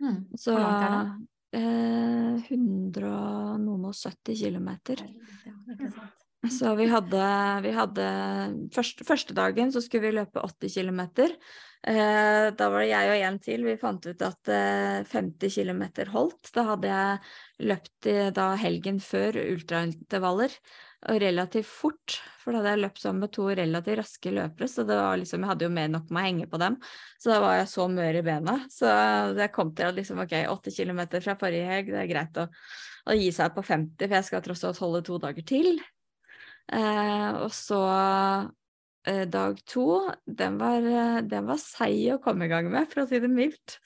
Mm. 0.02 0.18
Så 0.36 0.56
Hvor 0.56 0.64
langt 0.64 0.84
er 0.86 0.96
det? 0.96 1.28
eh, 1.60 2.50
100 2.50 3.12
og 3.12 3.60
noen 3.62 3.86
og 3.90 3.94
70 3.96 4.40
kilometer. 4.44 5.04
Ja, 5.46 5.54
ikke 5.76 5.92
sant. 5.94 6.21
Så 6.50 6.72
vi 6.74 6.88
hadde, 6.90 7.26
vi 7.62 7.70
hadde 7.70 8.04
første, 8.74 9.04
første 9.06 9.34
dagen 9.36 9.70
så 9.70 9.78
skulle 9.82 10.08
vi 10.08 10.16
løpe 10.16 10.42
80 10.42 10.74
km. 10.74 11.02
Eh, 11.86 12.46
da 12.58 12.66
var 12.66 12.82
det 12.82 12.88
jeg 12.90 13.10
og 13.12 13.26
en 13.28 13.38
til. 13.42 13.66
Vi 13.66 13.76
fant 13.78 14.08
ut 14.08 14.24
at 14.26 14.50
eh, 14.50 15.04
50 15.06 15.54
km 15.54 15.84
holdt. 16.10 16.50
Da 16.54 16.64
hadde 16.72 16.90
jeg 16.90 17.68
løpt 17.70 18.10
da 18.34 18.48
helgen 18.58 18.98
før 18.98 19.38
ultraintervaller, 19.44 20.58
og 21.10 21.22
relativt 21.22 21.70
fort. 21.70 22.18
For 22.42 22.50
da 22.50 22.58
hadde 22.58 22.74
jeg 22.74 22.82
løpt 22.88 23.04
sammen 23.04 23.22
med 23.22 23.34
to 23.38 23.46
relativt 23.46 24.02
raske 24.02 24.34
løpere, 24.34 24.70
så 24.74 24.86
det 24.86 24.98
var 24.98 25.22
liksom, 25.22 25.46
jeg 25.46 25.52
hadde 25.52 25.68
jo 25.68 25.72
mer 25.78 25.94
nok 25.94 26.10
med 26.10 26.24
å 26.24 26.26
henge 26.26 26.50
på 26.50 26.62
dem. 26.62 26.82
Så 27.22 27.30
da 27.30 27.40
var 27.46 27.58
jeg 27.60 27.70
så 27.70 27.86
mør 27.90 28.18
i 28.18 28.26
bena. 28.26 28.58
Så 28.66 28.90
jeg 29.38 29.54
kom 29.54 29.70
til 29.78 29.92
at 29.92 29.98
liksom, 29.98 30.26
ok, 30.26 30.36
80 30.58 30.78
km 30.82 31.02
fra 31.22 31.38
forrige 31.38 31.70
helg, 31.70 31.94
det 31.94 32.02
er 32.02 32.10
greit 32.10 32.42
å, 32.42 32.50
å 33.06 33.18
gi 33.22 33.30
seg 33.34 33.54
på 33.54 33.66
50, 33.66 34.06
for 34.08 34.18
jeg 34.18 34.32
skal 34.32 34.46
tross 34.50 34.66
alt 34.66 34.82
holde 34.82 35.06
to 35.06 35.22
dager 35.22 35.52
til. 35.54 35.76
Eh, 36.72 37.28
og 37.42 37.52
så 37.52 37.82
eh, 39.08 39.26
dag 39.28 39.60
to, 39.68 39.86
den 40.24 40.56
var, 40.60 40.80
eh, 40.88 41.20
den 41.28 41.50
var 41.50 41.60
seig 41.60 42.14
å 42.14 42.22
komme 42.22 42.48
i 42.48 42.52
gang 42.52 42.70
med, 42.72 42.88
for 42.92 43.04
å 43.04 43.06
si 43.10 43.20
det 43.22 43.30
mildt. 43.32 43.78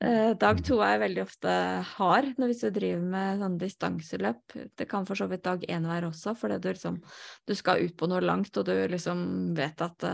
Dag 0.00 0.62
to 0.64 0.78
er 0.80 0.96
veldig 1.02 1.20
ofte 1.26 1.54
hard 1.84 2.38
når 2.40 2.48
hvis 2.48 2.62
du 2.64 2.70
driver 2.72 3.02
med 3.12 3.42
sånn 3.42 3.58
distanseløp. 3.60 4.54
Det 4.72 4.86
kan 4.88 5.04
for 5.04 5.20
så 5.20 5.26
vidt 5.28 5.42
dag 5.44 5.66
én 5.68 5.84
være 5.84 6.08
også, 6.08 6.32
fordi 6.40 6.56
du 6.56 6.70
liksom 6.70 6.96
du 7.44 7.52
skal 7.52 7.84
ut 7.84 7.92
på 8.00 8.08
noe 8.08 8.22
langt, 8.24 8.56
og 8.56 8.64
du 8.64 8.72
liksom 8.88 9.20
vet 9.58 9.84
at 9.84 10.06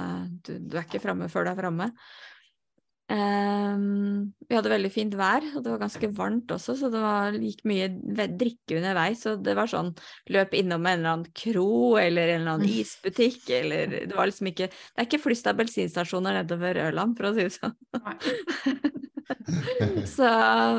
du, 0.43 0.57
du 0.59 0.75
er 0.75 0.89
ikke 0.89 1.05
framme 1.05 1.31
før 1.31 1.47
du 1.47 1.53
er 1.53 1.61
framme. 1.61 1.87
Ehm, 3.07 4.33
vi 4.49 4.57
hadde 4.57 4.71
veldig 4.73 4.91
fint 4.91 5.15
vær, 5.15 5.45
og 5.55 5.63
det 5.63 5.71
var 5.71 5.83
ganske 5.85 6.09
varmt 6.17 6.51
også, 6.51 6.75
så 6.81 6.91
det 6.91 7.03
var, 7.03 7.37
gikk 7.39 7.63
mye 7.71 7.89
drikke 8.35 8.81
underveis. 8.81 9.23
Så 9.23 9.37
det 9.39 9.55
var 9.59 9.71
sånn 9.71 9.93
løp 10.35 10.57
innom 10.59 10.87
en 10.87 10.99
eller 10.99 11.13
annen 11.13 11.35
kro 11.37 11.97
eller 12.03 12.35
en 12.35 12.43
eller 12.43 12.57
annen 12.57 12.77
isbutikk, 12.83 13.45
eller 13.61 13.99
Det 14.11 14.15
var 14.17 14.27
liksom 14.31 14.51
ikke 14.51 14.71
Det 14.73 14.99
er 14.99 15.09
ikke 15.09 15.23
flust 15.23 15.47
av 15.47 15.59
bensinstasjoner 15.61 16.41
nedover 16.41 16.83
Ørland, 16.89 17.17
for 17.19 17.31
å 17.31 17.35
si 17.37 17.47
det 17.47 17.55
sånn. 17.61 17.77
så, 20.17 20.29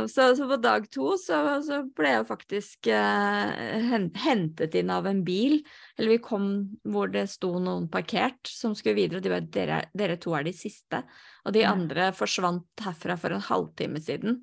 så, 0.08 0.36
så 0.36 0.48
på 0.50 0.58
dag 0.64 0.88
to 0.92 1.14
så, 1.20 1.40
så 1.66 1.82
ble 1.98 2.14
jeg 2.14 2.28
faktisk 2.30 2.90
eh, 2.94 3.84
hentet 4.24 4.78
inn 4.80 4.92
av 4.94 5.10
en 5.10 5.22
bil. 5.28 5.60
Eller 5.98 6.16
vi 6.16 6.22
kom 6.24 6.50
hvor 6.88 7.12
det 7.14 7.28
sto 7.32 7.54
noen 7.60 7.90
parkert 7.92 8.48
som 8.52 8.76
skulle 8.78 8.98
videre, 9.00 9.20
og 9.20 9.28
de 9.28 9.34
bare 9.34 9.52
dere, 9.60 9.82
dere 9.98 10.18
to 10.22 10.36
er 10.38 10.48
de 10.48 10.56
siste. 10.56 11.04
Og 11.46 11.56
de 11.56 11.66
andre 11.68 12.12
forsvant 12.16 12.86
herfra 12.86 13.18
for 13.20 13.36
en 13.36 13.48
halvtime 13.50 14.02
siden. 14.04 14.42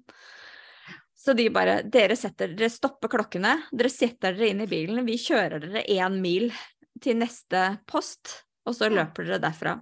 Så 1.25 1.33
de 1.33 1.47
bare 1.53 1.79
Dere 1.89 2.17
setter 2.21 2.53
Dere 2.53 2.69
stopper 2.73 3.09
klokkene, 3.15 3.55
dere 3.73 3.89
setter 3.93 4.35
dere 4.37 4.51
inn 4.53 4.65
i 4.65 4.69
bilen, 4.69 5.07
vi 5.07 5.17
kjører 5.21 5.63
dere 5.63 5.87
én 5.89 6.19
mil 6.21 6.51
til 7.03 7.17
neste 7.17 7.79
post, 7.89 8.43
og 8.69 8.77
så 8.77 8.91
løper 8.93 9.25
dere 9.25 9.41
derfra. 9.43 9.79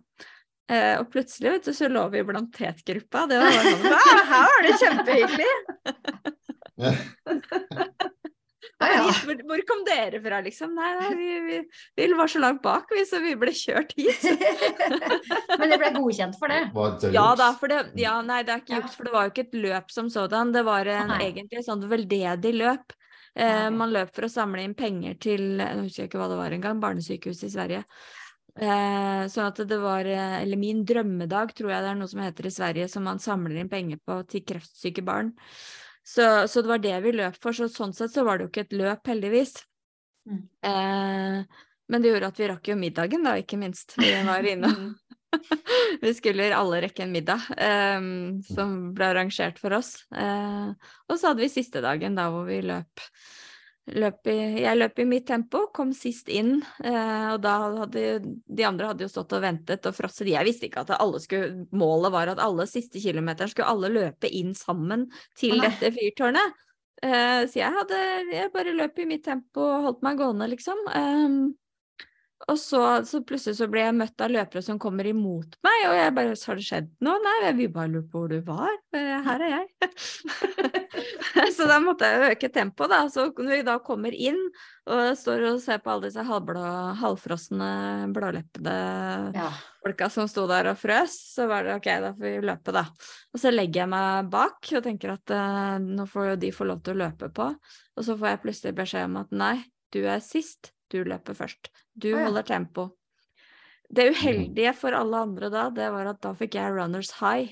Eh, 0.71 0.95
og 1.01 1.11
plutselig 1.13 1.57
vet 1.57 1.67
du, 1.67 1.73
så 1.77 1.89
lå 1.91 2.07
vi 2.13 2.23
blant 2.27 2.53
tetgruppa. 2.55 3.27
Det 3.31 3.41
var 3.43 3.51
sånn 3.59 3.83
Her 4.33 4.49
var 4.49 4.63
det 4.69 4.75
kjempehyggelig! 4.85 5.53
Ja, 8.83 8.89
ja. 8.97 9.03
Hvor, 9.27 9.39
hvor 9.47 9.61
kom 9.67 9.83
dere 9.87 10.19
fra, 10.23 10.41
liksom? 10.43 10.73
Nei, 10.75 10.89
nei 10.99 11.11
vi, 11.19 11.29
vi, 11.47 11.59
vi 12.01 12.07
var 12.19 12.31
så 12.31 12.41
langt 12.43 12.63
bak, 12.65 12.91
vi, 12.91 13.05
så 13.07 13.21
vi 13.23 13.35
ble 13.39 13.53
kjørt 13.55 13.93
hit. 13.99 14.25
Men 15.61 15.71
det 15.71 15.79
ble 15.79 15.93
godkjent 15.95 16.39
for 16.41 16.51
det. 16.53 16.65
Ja 17.15 17.29
da, 17.39 17.53
for 17.59 17.71
det, 17.71 17.83
ja, 18.01 18.17
nei, 18.27 18.41
det 18.47 18.57
er 18.57 18.65
ikke 18.65 18.75
Ja. 18.75 18.81
juks, 18.83 18.97
for 18.99 19.07
det 19.07 19.15
var 19.15 19.29
jo 19.29 19.35
ikke 19.35 19.47
et 19.47 19.57
løp 19.69 19.95
som 19.95 20.11
sådan. 20.11 20.51
Det 20.55 20.65
var 20.67 20.91
en, 20.91 21.15
egentlig 21.21 21.61
et 21.61 21.69
sånt 21.69 21.87
veldedig 21.91 22.55
løp. 22.59 22.97
Eh, 23.39 23.69
man 23.73 23.95
løp 23.95 24.11
for 24.17 24.27
å 24.27 24.33
samle 24.33 24.65
inn 24.67 24.75
penger 24.77 25.15
til 25.23 25.63
jeg 25.63 25.79
husker 25.85 26.09
ikke 26.09 26.21
hva 26.21 26.29
det 26.33 26.41
var 26.43 26.57
engang, 26.57 26.83
barnesykehus 26.83 27.47
i 27.47 27.53
Sverige. 27.55 27.85
Eh, 28.61 29.23
sånn 29.33 29.49
at 29.49 29.63
det 29.65 29.79
var 29.81 30.05
eh, 30.05 30.43
Eller 30.43 30.61
Min 30.61 30.83
drømmedag, 30.85 31.55
tror 31.57 31.71
jeg 31.73 31.85
det 31.85 31.89
er 31.89 31.97
noe 31.97 32.11
som 32.11 32.21
heter 32.21 32.49
i 32.49 32.53
Sverige, 32.53 32.89
som 32.93 33.07
man 33.09 33.23
samler 33.23 33.63
inn 33.63 33.71
penger 33.73 34.03
på 34.05 34.19
til 34.29 34.45
kreftsyke 34.45 35.05
barn. 35.07 35.33
Så, 36.05 36.27
så 36.51 36.63
det 36.63 36.73
var 36.73 36.83
det 36.83 36.97
vi 37.05 37.15
løp 37.17 37.39
for. 37.41 37.57
Så 37.57 37.71
sånn 37.73 37.95
sett 37.97 38.13
så 38.13 38.27
var 38.27 38.39
det 38.39 38.49
jo 38.49 38.53
ikke 38.53 38.67
et 38.67 38.77
løp, 38.77 39.07
heldigvis. 39.09 39.55
Mm. 40.29 40.43
Eh, 40.69 41.63
men 41.93 42.05
det 42.05 42.13
gjorde 42.13 42.33
at 42.33 42.41
vi 42.41 42.51
rakk 42.53 42.73
jo 42.73 42.79
middagen, 42.79 43.25
da, 43.27 43.39
ikke 43.41 43.61
minst. 43.61 43.97
Vi 44.01 44.13
var 44.27 44.47
inne 44.49 44.73
vi 46.01 46.15
skulle 46.15 46.51
alle 46.57 46.81
rekke 46.85 47.05
en 47.07 47.13
middag 47.13 47.47
eh, 47.57 48.01
som 48.49 48.77
ble 48.97 49.13
arrangert 49.13 49.61
for 49.63 49.77
oss. 49.77 49.95
Eh, 50.15 50.73
og 51.09 51.17
så 51.17 51.31
hadde 51.33 51.45
vi 51.45 51.53
siste 51.53 51.83
dagen 51.85 52.19
da 52.19 52.29
hvor 52.33 52.47
vi 52.49 52.61
løp, 52.65 53.07
løp 53.91 54.29
i, 54.31 54.37
Jeg 54.63 54.79
løp 54.79 55.01
i 55.03 55.07
mitt 55.09 55.27
tempo, 55.27 55.67
kom 55.75 55.93
sist 55.97 56.29
inn. 56.33 56.61
Eh, 56.85 57.29
og 57.33 57.41
da 57.43 57.55
hadde 57.83 58.05
de 58.23 58.67
andre 58.67 58.93
hadde 58.93 59.07
jo 59.07 59.13
stått 59.13 59.35
og 59.37 59.43
ventet 59.45 59.89
og 59.89 59.97
frosset. 59.97 60.31
Jeg 60.31 60.47
visste 60.47 60.69
ikke 60.69 60.85
at 60.85 60.95
alle 60.99 61.21
skulle, 61.23 61.67
målet 61.75 62.15
var 62.15 62.33
at 62.33 62.43
alle 62.43 62.69
siste 62.71 63.03
kilometeren 63.03 63.51
skulle 63.51 63.71
alle 63.73 63.93
løpe 63.93 64.31
inn 64.31 64.55
sammen 64.59 65.09
til 65.39 65.59
dette 65.63 65.93
fyrtårnet. 65.97 66.61
Eh, 67.03 67.43
så 67.51 67.59
jeg 67.59 67.75
hadde 67.75 68.05
jeg 68.31 68.53
bare 68.55 68.77
løp 68.79 69.03
i 69.03 69.09
mitt 69.11 69.25
tempo 69.27 69.65
og 69.67 69.89
holdt 69.89 70.07
meg 70.07 70.23
gående, 70.23 70.47
liksom. 70.53 70.87
Og 72.51 72.59
så, 72.59 72.81
så 73.07 73.21
plutselig 73.23 73.55
så 73.61 73.69
ble 73.71 73.85
jeg 73.85 73.95
møtt 73.95 74.23
av 74.25 74.33
løpere 74.35 74.63
som 74.67 74.79
kommer 74.83 75.07
imot 75.07 75.55
meg, 75.63 75.85
og 75.87 75.95
jeg 75.95 76.15
bare 76.17 76.33
Har 76.43 76.59
det 76.59 76.65
skjedd 76.67 76.89
noe? 77.07 77.21
Nei, 77.23 77.53
vi 77.61 77.69
bare 77.71 77.93
lurte 77.93 78.11
på 78.11 78.23
hvor 78.25 78.33
du 78.33 78.41
var. 78.47 78.73
Eh, 78.99 79.13
Her 79.23 79.45
er 79.47 79.53
jeg. 79.55 79.93
så 81.57 81.67
da 81.71 81.79
måtte 81.83 82.09
jeg 82.09 82.35
øke 82.35 82.51
tempoet, 82.53 82.91
da. 82.93 83.01
Så 83.13 83.29
når 83.37 83.53
vi 83.57 83.63
da 83.67 83.77
kommer 83.85 84.15
inn 84.17 84.41
og 84.91 85.13
står 85.19 85.45
og 85.53 85.61
ser 85.63 85.79
på 85.85 85.93
alle 85.93 86.09
disse 86.09 86.25
halvblå, 86.27 86.63
halvfrosne, 87.03 87.71
blåleppede 88.17 88.75
Ja. 89.39 89.49
folka 89.85 90.09
som 90.11 90.27
sto 90.31 90.49
der 90.51 90.73
og 90.73 90.79
frøs, 90.81 91.15
så 91.37 91.47
var 91.51 91.65
det 91.67 91.77
ok, 91.79 91.89
da 92.03 92.11
får 92.17 92.27
vi 92.27 92.35
løpe, 92.49 92.75
da. 92.75 92.85
Og 93.33 93.43
så 93.43 93.53
legger 93.55 93.85
jeg 93.85 93.93
meg 93.95 94.31
bak 94.35 94.73
og 94.75 94.83
tenker 94.87 95.15
at 95.15 95.35
uh, 95.37 95.79
nå 95.83 96.07
får 96.11 96.33
jo 96.33 96.37
de 96.43 96.53
få 96.55 96.67
lov 96.69 96.83
til 96.83 96.97
å 96.97 97.05
løpe 97.07 97.31
på. 97.35 97.53
Og 97.97 98.07
så 98.07 98.19
får 98.19 98.35
jeg 98.35 98.43
plutselig 98.49 98.77
beskjed 98.83 99.11
om 99.11 99.21
at 99.23 99.31
nei, 99.45 99.57
du 99.95 100.03
er 100.09 100.23
sist, 100.25 100.73
du 100.93 101.01
løper 101.09 101.37
først. 101.39 101.73
Du 101.95 102.13
oh, 102.13 102.19
ja. 102.19 102.27
holder 102.27 102.47
tempo. 102.49 102.91
Det 103.93 104.09
uheldige 104.15 104.73
for 104.77 104.97
alle 104.97 105.25
andre 105.27 105.51
da, 105.53 105.67
det 105.75 105.91
var 105.93 106.15
at 106.15 106.23
da 106.25 106.33
fikk 106.37 106.57
jeg 106.57 106.77
runners 106.77 107.13
high. 107.19 107.51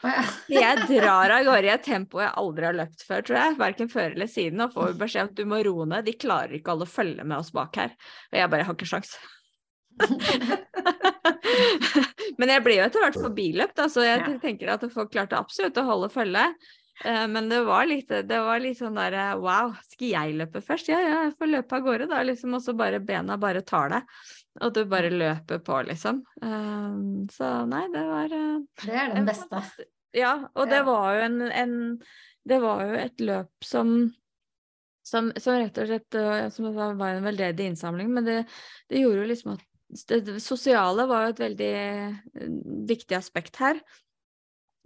Oh, 0.00 0.12
ja. 0.12 0.22
Jeg 0.54 0.86
drar 0.92 1.34
av 1.34 1.48
gårde 1.48 1.68
i 1.68 1.74
et 1.74 1.84
tempo 1.84 2.22
jeg 2.22 2.32
aldri 2.42 2.68
har 2.68 2.78
løpt 2.78 3.04
før, 3.06 3.26
tror 3.26 3.40
jeg. 3.40 3.58
Verken 3.60 3.90
før 3.92 4.14
eller 4.14 4.30
siden. 4.30 4.62
Og 4.64 4.76
får 4.76 4.96
beskjed 5.00 5.26
om 5.26 5.32
at 5.32 5.42
du 5.42 5.44
må 5.50 5.60
roe 5.66 5.88
ned. 5.90 6.06
De 6.06 6.16
klarer 6.18 6.56
ikke 6.58 6.74
alle 6.74 6.88
å 6.88 6.94
følge 6.94 7.26
med 7.26 7.38
oss 7.40 7.52
bak 7.56 7.82
her. 7.82 7.94
Og 8.32 8.40
jeg 8.42 8.52
bare 8.54 8.68
har 8.68 8.78
ikke 8.78 8.90
sjans. 8.92 9.16
Men 12.40 12.52
jeg 12.54 12.64
ble 12.64 12.76
jo 12.78 12.84
etter 12.86 13.04
hvert 13.04 13.18
forbiløpt, 13.20 13.76
da, 13.78 13.88
så 13.92 14.04
jeg 14.06 14.38
tenker 14.42 14.72
at 14.74 14.86
folk 14.94 15.10
klarte 15.12 15.38
absolutt 15.38 15.78
å 15.80 15.86
holde 15.88 16.10
følge. 16.12 16.44
Eh, 17.04 17.26
Men 17.28 17.48
det 17.48 17.62
var 17.64 17.86
litt, 17.86 18.08
det 18.08 18.40
var 18.44 18.60
litt 18.60 18.78
sånn 18.78 18.98
der 18.98 19.16
eh, 19.16 19.38
wow, 19.40 19.72
skal 19.88 20.12
jeg 20.12 20.36
løpe 20.40 20.62
først? 20.64 20.90
Ja, 20.92 21.00
ja, 21.00 21.22
jeg 21.28 21.36
får 21.38 21.52
løpe 21.54 21.78
av 21.78 21.86
gårde, 21.86 22.08
da, 22.10 22.20
liksom. 22.26 22.56
Og 22.58 22.64
så 22.64 22.74
bare 22.76 23.00
bena 23.00 23.38
bare 23.40 23.64
tar 23.66 23.92
deg. 23.94 24.18
Og 24.60 24.74
du 24.76 24.82
bare 24.90 25.12
løper 25.14 25.62
på, 25.64 25.80
liksom. 25.88 26.22
Eh, 26.42 27.00
Så 27.32 27.50
nei, 27.70 27.86
det 27.94 28.04
var 28.08 28.36
Det 28.84 28.94
er 29.04 29.14
den 29.14 29.28
beste. 29.28 29.64
Ja, 30.16 30.34
og 30.58 30.66
det 30.66 30.82
var 30.88 31.14
jo 31.14 31.26
en, 31.28 31.42
en 31.54 31.74
Det 32.42 32.56
var 32.58 32.80
jo 32.82 32.96
et 32.98 33.20
løp 33.22 33.62
som 33.62 34.10
Som, 35.06 35.30
som, 35.38 35.56
rett 35.56 35.78
og 35.78 35.86
slett 35.88 36.16
som 36.54 36.66
var 36.74 37.14
en 37.16 37.24
veldedig 37.24 37.64
innsamling, 37.66 38.10
men 38.14 38.26
det, 38.26 38.36
det, 38.90 39.00
gjorde 39.00 39.24
jo 39.24 39.30
liksom 39.30 39.52
at 39.56 39.64
det, 40.06 40.18
det 40.28 40.36
sosiale 40.44 41.06
var 41.10 41.24
jo 41.24 41.32
et 41.32 41.40
veldig 41.42 41.70
viktig 42.86 43.16
aspekt 43.16 43.58
her. 43.58 43.80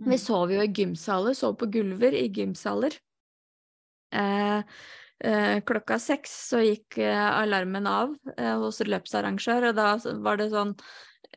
Vi 0.03 0.17
mm. 0.17 0.21
sov 0.21 0.53
jo 0.53 0.63
i 0.63 0.73
gymsaler, 0.75 1.37
sov 1.39 1.57
på 1.61 1.71
gulver 1.71 2.17
i 2.19 2.27
gymsaler. 2.35 2.97
Eh, 4.15 4.59
eh, 5.25 5.57
klokka 5.67 5.99
seks 6.03 6.35
så 6.51 6.63
gikk 6.65 6.99
eh, 7.03 7.25
alarmen 7.31 7.87
av 7.91 8.15
eh, 8.37 8.55
hos 8.63 8.83
løpsarrangør, 8.83 9.71
og 9.71 9.79
da 9.79 9.89
var 10.27 10.41
det 10.41 10.51
sånn 10.55 10.75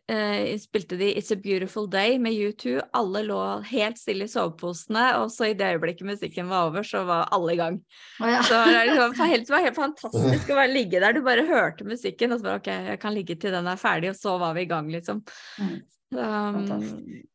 eh, 0.09 0.57
spilte 0.61 0.97
de 0.97 1.11
It's 1.17 1.31
a 1.31 1.37
Beautiful 1.37 1.89
Day 1.89 2.17
med 2.19 2.33
U2. 2.33 2.79
Alle 2.97 3.23
lå 3.27 3.39
helt 3.69 3.99
stille 3.99 4.27
i 4.27 4.31
soveposene, 4.31 5.05
og 5.21 5.31
så 5.33 5.51
i 5.51 5.57
det 5.57 5.73
øyeblikket 5.75 6.07
musikken 6.07 6.49
var 6.51 6.71
over, 6.71 6.85
så 6.87 7.03
var 7.07 7.27
alle 7.35 7.53
i 7.53 7.59
gang. 7.59 7.81
Oh, 8.21 8.29
ja. 8.31 8.41
så 8.43 8.63
det, 8.65 8.95
var 8.97 9.29
helt, 9.33 9.47
det 9.47 9.53
var 9.53 9.67
helt 9.67 9.81
fantastisk 9.81 10.49
å 10.49 10.59
bare 10.61 10.73
ligge 10.73 11.03
der. 11.03 11.17
Du 11.17 11.21
bare 11.25 11.45
hørte 11.47 11.87
musikken, 11.87 12.33
og 12.33 12.41
så 12.41 12.49
bare 12.49 12.63
OK, 12.63 12.71
jeg 12.93 13.03
kan 13.03 13.15
ligge 13.17 13.37
til 13.37 13.53
den 13.55 13.69
er 13.69 13.81
ferdig, 13.81 14.13
og 14.13 14.19
så 14.19 14.37
var 14.41 14.57
vi 14.57 14.65
i 14.65 14.71
gang, 14.71 14.89
liksom. 14.93 15.21
Mm. 15.61 15.77
Um, 16.15 16.67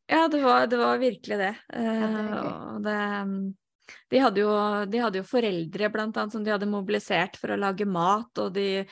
ja, 0.09 0.27
det 0.31 0.39
var, 0.41 0.67
det 0.67 0.79
var, 0.79 1.01
virkelig 1.01 1.37
det. 1.37 1.51
Uh, 1.75 2.79
det 2.83 2.99
de 4.09 4.19
hadde, 4.21 4.39
jo, 4.39 4.53
de 4.87 5.01
hadde 5.03 5.19
jo 5.19 5.27
foreldre 5.27 5.89
blant 5.91 6.15
annet 6.17 6.33
som 6.33 6.43
de 6.45 6.53
hadde 6.53 6.69
mobilisert 6.71 7.35
for 7.37 7.51
å 7.51 7.59
lage 7.59 7.85
mat, 7.85 8.31
og 8.39 8.53
de, 8.55 8.85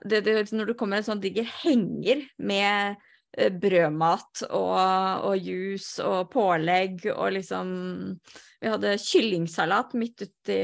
det, 0.00 0.22
det, 0.24 0.34
når 0.56 0.72
det 0.72 0.76
kommer 0.80 0.98
en 0.98 1.06
sånn 1.10 1.20
diger 1.22 1.46
henger 1.60 2.24
med 2.40 2.96
Eh, 3.38 3.50
brødmat 3.54 4.40
og, 4.50 4.78
og 5.22 5.36
juice 5.38 6.02
og 6.02 6.32
pålegg 6.32 7.04
og 7.12 7.28
liksom 7.36 7.68
Vi 8.58 8.70
hadde 8.72 8.96
kyllingsalat 8.98 9.94
midt 9.94 10.24
ute 10.24 10.56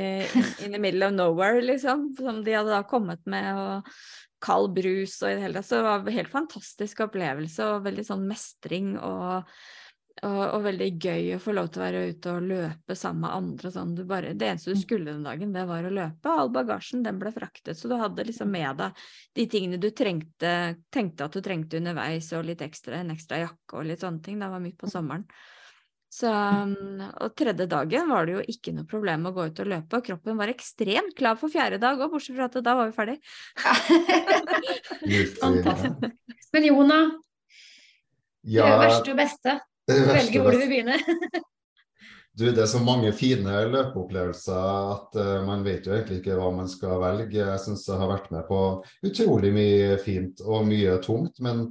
in 0.65 0.75
the 0.75 0.81
middle 0.83 1.07
of 1.07 1.15
nowhere, 1.15 1.63
liksom, 1.63 2.11
som 2.19 2.43
de 2.45 2.57
hadde 2.57 2.75
da 2.75 2.83
kommet 2.85 3.23
med, 3.25 3.47
og 3.55 4.36
kald 4.43 4.75
brus 4.77 5.17
og 5.23 5.31
i 5.31 5.35
det 5.39 5.47
hele 5.47 5.61
tatt. 5.61 5.71
Så 5.71 5.81
det 5.81 5.89
var 5.89 6.05
en 6.05 6.19
helt 6.19 6.33
fantastisk 6.33 7.03
opplevelse 7.07 7.73
og 7.73 7.89
veldig 7.89 8.07
sånn 8.11 8.29
mestring 8.29 8.95
og 9.01 9.51
og, 10.25 10.39
og, 10.41 10.63
veldig 10.65 10.87
gøy 10.97 11.35
å 11.37 11.41
få 11.43 11.53
lov 11.53 11.67
til 11.69 11.83
å 11.83 11.85
være 11.85 12.05
ute 12.09 12.33
og 12.33 12.47
løpe 12.49 12.95
sammen 12.97 13.27
med 13.27 13.35
andre. 13.37 13.73
Sånn. 13.75 13.91
Bare, 14.09 14.33
det 14.39 14.49
eneste 14.49 14.73
du 14.73 14.79
mm. 14.79 14.83
skulle 14.83 15.11
den 15.11 15.27
dagen, 15.27 15.53
det 15.53 15.67
var 15.69 15.85
å 15.85 15.93
løpe. 15.93 16.33
All 16.33 16.53
bagasjen 16.55 17.03
den 17.05 17.19
ble 17.21 17.33
fraktet, 17.35 17.77
så 17.77 17.91
du 17.91 17.99
hadde 18.01 18.25
liksom 18.25 18.49
med 18.53 18.81
deg 18.81 19.03
de 19.37 19.47
tingene 19.53 19.81
du 19.83 19.91
trengte, 19.93 20.55
tenkte 20.95 21.29
at 21.29 21.37
du 21.37 21.43
trengte 21.45 21.81
underveis, 21.81 22.31
og 22.33 22.49
litt 22.49 22.65
ekstra, 22.65 23.03
en 23.03 23.13
ekstra 23.13 23.43
jakke 23.45 23.77
og 23.77 23.91
litt 23.91 24.07
sånne 24.07 24.25
ting. 24.25 24.41
Det 24.41 24.51
var 24.55 24.65
midt 24.65 24.79
på 24.81 24.91
sommeren. 24.93 25.27
Så, 26.13 26.31
og 26.31 27.33
tredje 27.37 27.67
dagen 27.69 28.09
var 28.09 28.29
det 28.29 28.37
jo 28.37 28.45
ikke 28.53 28.73
noe 28.77 28.87
problem 28.89 29.27
å 29.29 29.33
gå 29.37 29.49
ut 29.51 29.59
og 29.65 29.71
løpe, 29.73 29.99
og 29.99 30.07
kroppen 30.07 30.39
var 30.39 30.53
ekstremt 30.53 31.17
klar 31.19 31.37
for 31.41 31.53
fjerde 31.53 31.81
dag 31.83 31.99
òg, 31.99 32.13
bortsett 32.15 32.39
fra 32.39 32.47
at 32.49 32.59
da 32.65 32.77
var 32.79 32.89
vi 32.89 32.97
ferdig. 32.97 33.17
Fantastisk. 35.43 36.15
Men 36.55 36.69
Jona, 36.71 37.01
ja. 38.47 38.71
det 38.71 38.79
verste 38.87 39.13
og 39.13 39.21
beste. 39.21 39.59
Velge 39.91 40.41
hvor 40.43 40.55
du 40.55 40.63
vil 40.63 40.71
begynne. 40.71 40.97
du, 42.39 42.47
det 42.49 42.63
er 42.65 42.71
så 42.71 42.81
mange 42.83 43.13
fine 43.17 43.61
løpeopplevelser 43.75 44.93
at 44.95 45.19
uh, 45.21 45.35
man 45.47 45.67
vet 45.67 45.87
jo 45.87 45.95
egentlig 45.95 46.21
ikke 46.23 46.39
hva 46.39 46.53
man 46.55 46.71
skal 46.71 47.01
velge. 47.03 47.43
Jeg 47.43 47.63
syns 47.63 47.87
jeg 47.89 48.01
har 48.01 48.11
vært 48.15 48.31
med 48.35 48.47
på 48.49 48.63
utrolig 49.07 49.53
mye 49.55 49.99
fint 50.03 50.43
og 50.47 50.67
mye 50.71 50.97
tungt, 51.05 51.43
men 51.45 51.69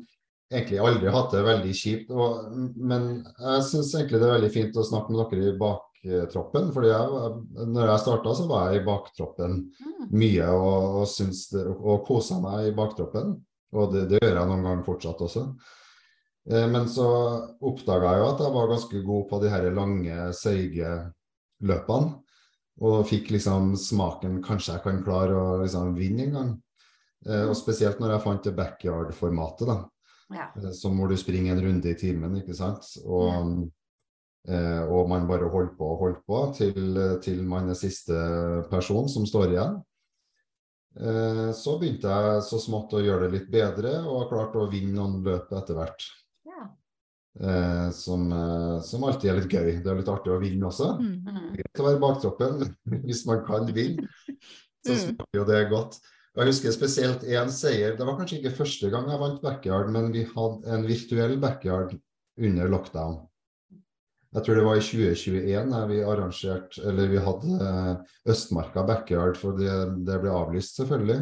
egentlig 0.55 0.81
aldri 0.81 1.11
hatt 1.13 1.33
det 1.35 1.43
veldig 1.45 1.73
kjipt. 1.77 2.13
Og, 2.15 2.55
men 2.75 3.09
jeg 3.23 3.65
syns 3.69 3.93
egentlig 3.95 4.21
det 4.21 4.29
er 4.29 4.35
veldig 4.37 4.53
fint 4.53 4.79
å 4.79 4.87
snakke 4.87 5.13
med 5.13 5.21
dere 5.33 5.51
i 5.51 5.57
baktroppen. 5.61 6.71
fordi 6.75 6.91
jeg, 6.91 7.31
når 7.75 7.91
jeg 7.91 8.03
starta, 8.05 8.35
så 8.37 8.49
var 8.49 8.69
jeg 8.69 8.81
i 8.81 8.85
baktroppen 8.87 9.57
mm. 9.69 10.03
mye 10.15 10.51
og, 10.53 11.01
og, 11.01 11.33
det, 11.55 11.65
og 11.75 12.05
kosa 12.07 12.39
meg 12.43 12.69
i 12.69 12.75
baktroppen. 12.77 13.33
Og 13.75 13.91
det, 13.93 14.05
det 14.11 14.21
gjør 14.21 14.39
jeg 14.39 14.51
noen 14.51 14.67
ganger 14.69 14.85
fortsatt 14.87 15.25
også. 15.25 15.47
Eh, 16.51 16.67
men 16.71 16.89
så 16.91 17.07
oppdaga 17.65 18.13
jeg 18.13 18.21
jo 18.21 18.29
at 18.33 18.43
jeg 18.45 18.55
var 18.55 18.69
ganske 18.71 19.01
god 19.07 19.25
på 19.31 19.41
de 19.41 19.51
her 19.51 19.71
lange, 19.75 20.19
seige 20.37 20.93
løpene. 21.65 22.21
Og 22.85 23.05
fikk 23.07 23.29
liksom 23.31 23.69
smaken 23.79 24.41
Kanskje 24.43 24.73
jeg 24.73 24.83
kan 24.83 24.97
klare 25.05 25.35
å 25.39 25.59
liksom 25.61 25.93
vinne 25.95 26.25
en 26.25 26.33
gang. 26.35 26.53
Eh, 27.25 27.45
og 27.49 27.55
spesielt 27.57 28.01
når 28.01 28.15
jeg 28.15 28.25
fant 28.25 28.47
det 28.47 28.55
backyard-formatet, 28.57 29.69
da. 29.69 29.77
Ja. 30.33 30.49
Eh, 30.57 30.71
som 30.77 30.97
hvor 30.97 31.11
du 31.11 31.17
springer 31.19 31.53
en 31.53 31.63
runde 31.67 31.91
i 31.91 31.97
timen, 31.99 32.37
ikke 32.41 32.57
sant. 32.57 32.87
Og, 33.03 33.65
ja. 34.45 34.85
og 34.85 35.09
man 35.09 35.27
bare 35.29 35.49
holder 35.49 35.73
på 35.77 35.89
og 35.89 36.01
holder 36.03 36.23
på 36.25 36.39
til, 36.57 36.99
til 37.25 37.43
man 37.49 37.71
er 37.73 37.77
siste 37.79 38.17
person 38.69 39.09
som 39.09 39.25
står 39.25 39.55
igjen. 39.55 39.79
Så 41.57 41.73
begynte 41.81 42.07
jeg 42.07 42.43
så 42.45 42.59
smått 42.61 42.93
å 42.95 43.01
gjøre 43.03 43.25
det 43.25 43.33
litt 43.33 43.49
bedre, 43.51 43.97
og 44.05 44.21
har 44.21 44.29
klart 44.29 44.53
å 44.61 44.69
vinne 44.71 44.93
noen 44.95 45.17
løp 45.25 45.49
etter 45.57 45.75
hvert. 45.75 46.05
Eh, 47.39 47.89
som, 47.91 48.31
eh, 48.31 48.81
som, 48.81 49.03
alltid 49.03 49.29
er 49.29 49.39
litt 49.41 49.51
gøy. 49.51 49.71
Det 49.83 49.91
er 49.91 49.99
litt 49.99 50.11
artig 50.11 50.31
å 50.31 50.39
vinne 50.39 50.69
også. 50.69 50.93
Mm. 51.01 51.55
Greit 51.57 51.81
å 51.81 51.87
være 51.89 52.01
baktroppen, 52.03 52.61
hvis 53.07 53.25
man 53.27 53.43
kan 53.47 53.67
vinne. 53.75 54.07
Så 54.85 54.93
mm. 54.93 55.01
smaker 55.01 55.41
jo 55.41 55.47
det 55.49 55.63
godt. 55.71 55.99
Jeg 56.35 56.49
husker 56.49 56.73
spesielt 56.75 57.21
én 57.23 57.51
seier. 57.53 57.93
Det 57.95 58.03
var 58.03 58.17
kanskje 58.19 58.41
ikke 58.41 58.57
første 58.57 58.89
gang 58.91 59.07
jeg 59.07 59.21
vant 59.21 59.39
backyard, 59.43 59.87
men 59.93 60.09
vi 60.11 60.25
hadde 60.27 60.75
en 60.75 60.83
virtuell 60.83 61.37
backyard 61.39 61.95
under 62.35 62.71
lockdown. 62.73 63.21
Jeg 64.35 64.43
tror 64.43 64.59
det 64.59 64.65
var 64.65 64.75
i 64.75 64.83
2021 64.83 65.69
da 65.71 65.85
vi 65.87 66.01
arrangerte, 66.03 66.81
eller 66.83 67.07
vi 67.07 67.21
hadde 67.23 67.59
eh, 67.69 68.15
Østmarka 68.33 68.83
backyard, 68.83 69.39
for 69.39 69.55
det, 69.55 69.71
det 70.03 70.17
ble 70.19 70.33
avlyst, 70.35 70.75
selvfølgelig. 70.81 71.21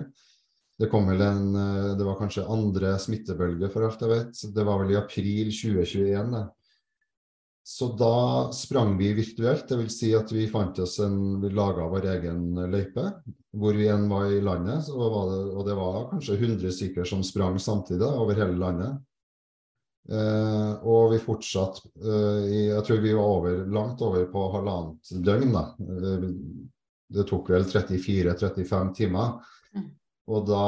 Det 0.82 0.89
kom 0.89 1.05
vel 1.11 1.22
en 1.22 1.43
eh, 1.61 1.91
Det 1.99 2.07
var 2.07 2.18
kanskje 2.18 2.47
andre 2.49 2.95
smittebølge, 2.97 3.70
for 3.70 3.86
alt 3.86 4.01
jeg 4.01 4.14
vet. 4.16 4.43
Det 4.55 4.66
var 4.66 4.82
vel 4.82 4.95
i 4.95 4.97
april 4.97 5.53
2021. 5.53 6.34
Da. 6.34 6.47
Så 7.64 7.88
da 7.95 8.51
sprang 8.51 8.97
vi 8.97 9.14
virtuelt. 9.16 9.72
Vil 9.72 9.89
si 9.91 10.11
at 10.16 10.32
vi 10.36 10.49
fant 10.51 10.80
oss 10.84 10.97
en 10.99 11.39
Vi 11.41 11.49
laga 11.49 11.88
vår 11.88 12.09
egen 12.18 12.43
løype. 12.72 13.07
Hvor 13.55 13.78
vi 13.78 13.88
enn 13.88 14.09
var 14.11 14.28
i 14.28 14.41
landet. 14.43 14.89
Var 14.91 15.32
det, 15.32 15.39
og 15.53 15.66
det 15.68 15.78
var 15.80 16.09
kanskje 16.11 16.38
100 16.41 16.76
stykker 16.76 17.07
som 17.07 17.24
sprang 17.24 17.59
samtidig 17.59 18.09
over 18.09 18.36
hele 18.36 18.59
landet. 18.59 18.99
Eh, 20.11 20.72
og 20.84 21.14
vi 21.14 21.22
fortsatte 21.24 21.88
eh, 22.03 22.41
i 22.51 22.61
Jeg 22.68 22.84
tror 22.84 22.97
vi 22.99 23.14
var 23.16 23.30
over, 23.38 23.61
langt 23.72 24.01
over 24.03 24.26
på 24.28 24.47
halvannet 24.57 25.14
døgn. 25.24 25.53
da. 25.55 25.64
Eh, 25.80 26.26
det 27.14 27.28
tok 27.30 27.53
vel 27.53 27.64
34-35 27.70 28.93
timer. 28.97 29.38
Og 30.32 30.45
da 30.47 30.65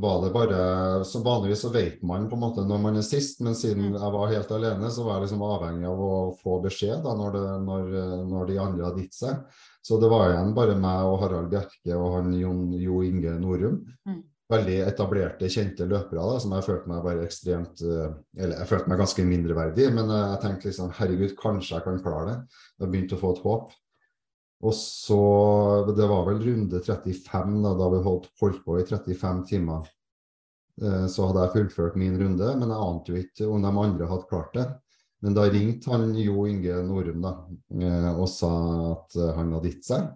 var 0.00 0.22
det 0.22 0.30
bare 0.32 0.58
så 1.04 1.20
Vanligvis 1.20 1.60
så 1.66 1.68
vet 1.74 2.02
man 2.06 2.24
på 2.30 2.38
en 2.38 2.42
måte 2.46 2.62
når 2.64 2.80
man 2.80 2.96
er 2.96 3.04
sist, 3.04 3.42
men 3.44 3.56
siden 3.58 3.90
mm. 3.90 3.98
jeg 3.98 4.12
var 4.14 4.30
helt 4.32 4.54
alene, 4.56 4.90
så 4.90 5.04
var 5.04 5.18
jeg 5.18 5.26
liksom 5.26 5.44
avhengig 5.44 5.88
av 5.90 6.00
å 6.00 6.14
få 6.40 6.56
beskjed 6.64 7.02
da 7.04 7.12
når, 7.18 7.36
det, 7.36 7.42
når, 7.66 7.90
når 8.30 8.46
de 8.48 8.60
andre 8.62 8.86
hadde 8.88 9.04
gitt 9.04 9.18
seg. 9.18 9.60
Så 9.84 9.98
det 10.00 10.08
var 10.08 10.30
igjen 10.30 10.54
bare 10.56 10.78
meg 10.80 11.10
og 11.10 11.18
Harald 11.20 11.50
Bjerke 11.52 11.98
og 11.98 12.16
han 12.16 12.32
Jon, 12.38 12.70
Jo 12.80 13.02
Inge 13.04 13.36
Norum. 13.42 13.82
Mm. 14.08 14.22
Veldig 14.54 14.80
etablerte, 14.86 15.48
kjente 15.52 15.86
løpere 15.88 16.24
da, 16.24 16.40
som 16.40 16.52
jeg 16.56 16.64
følte 16.66 16.88
meg 16.88 17.04
bare 17.04 17.24
ekstremt 17.24 17.80
eh, 17.80 18.10
Eller 18.36 18.58
jeg 18.60 18.68
følte 18.68 18.92
meg 18.92 19.00
ganske 19.00 19.24
mindreverdig, 19.24 19.86
men 19.96 20.12
jeg 20.12 20.40
tenkte 20.42 20.68
liksom 20.70 20.92
herregud, 20.96 21.32
kanskje 21.40 21.76
jeg 21.76 21.86
kan 21.86 22.00
klare 22.04 22.26
det. 22.30 22.58
Jeg 22.80 22.92
begynte 22.92 23.18
å 23.18 23.20
få 23.20 23.36
et 23.36 23.44
håp. 23.44 23.72
Og 24.64 24.72
så 24.76 25.18
Det 25.92 26.06
var 26.08 26.24
vel 26.28 26.40
runde 26.40 26.80
35 26.80 27.58
da, 27.64 27.74
da 27.76 27.90
vi 27.92 28.04
holdt, 28.06 28.30
holdt 28.40 28.62
på 28.64 28.78
i 28.80 28.86
35 28.88 29.42
timer. 29.50 29.90
Eh, 30.82 31.04
så 31.10 31.28
hadde 31.28 31.44
jeg 31.44 31.54
fullført 31.58 31.98
min 32.00 32.16
runde, 32.20 32.54
men 32.60 32.72
jeg 32.72 32.86
ante 32.86 33.12
jo 33.12 33.20
ikke 33.20 33.50
om 33.50 33.62
de 33.62 33.74
andre 33.84 34.08
hadde 34.10 34.30
klart 34.30 34.56
det. 34.56 34.68
Men 35.24 35.36
da 35.36 35.44
ringte 35.48 35.92
han 35.92 36.10
Jo 36.20 36.46
Inge 36.48 36.80
Norum 36.84 37.20
da, 37.24 37.34
eh, 37.80 38.08
og 38.14 38.26
sa 38.28 38.54
at 38.94 39.20
han 39.36 39.52
hadde 39.56 39.70
gitt 39.70 39.86
seg. 39.88 40.08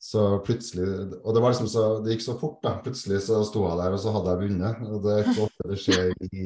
Så 0.00 0.22
plutselig 0.46 0.86
Og 1.20 1.34
det 1.34 1.42
var 1.42 1.52
liksom 1.52 1.68
så, 1.68 1.84
det 2.00 2.14
gikk 2.14 2.24
så 2.24 2.38
fort, 2.40 2.58
da. 2.64 2.78
Plutselig 2.80 3.20
så 3.26 3.42
sto 3.44 3.66
jeg 3.66 3.80
der, 3.82 3.94
og 3.94 4.00
så 4.00 4.14
hadde 4.14 4.32
jeg 4.32 4.42
vunnet. 4.46 4.82
Og 4.88 5.02
det 5.04 5.12
er 5.12 5.28
ikke 5.28 5.46
ofte 5.46 5.68
det 5.68 5.80
skjer 5.82 6.12
i, 6.30 6.44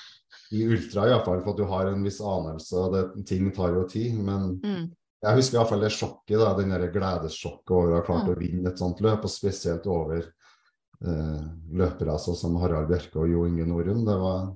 i 0.56 0.62
ultra, 0.64 1.08
iallfall, 1.10 1.42
for 1.44 1.52
at 1.52 1.60
du 1.60 1.66
har 1.68 1.90
en 1.90 2.06
viss 2.06 2.22
anelse. 2.24 2.78
og 2.80 2.96
det, 2.96 3.26
Ting 3.28 3.50
tar 3.52 3.76
jo 3.76 3.84
tid. 3.90 4.16
Men 4.24 4.54
mm. 4.64 4.86
Jeg 5.24 5.38
husker 5.38 5.58
iallfall 5.58 5.84
det 5.84 5.92
sjokket, 5.94 6.36
da, 6.40 6.50
den 6.58 6.74
gledessjokket 6.92 7.72
over 7.72 7.92
å 7.92 8.00
ha 8.00 8.04
klart 8.04 8.28
å 8.28 8.36
vinne 8.38 8.68
et 8.70 8.80
sånt 8.80 9.00
løp, 9.04 9.24
og 9.24 9.32
spesielt 9.32 9.86
over 9.88 10.20
eh, 10.20 11.46
løpere 11.80 12.12
altså, 12.12 12.34
som 12.36 12.58
Harald 12.60 12.90
Bjerke 12.90 13.22
og 13.22 13.32
Jo 13.32 13.46
Inge 13.48 13.66
Norum. 13.70 14.04
Det 14.04 14.18
var 14.20 14.52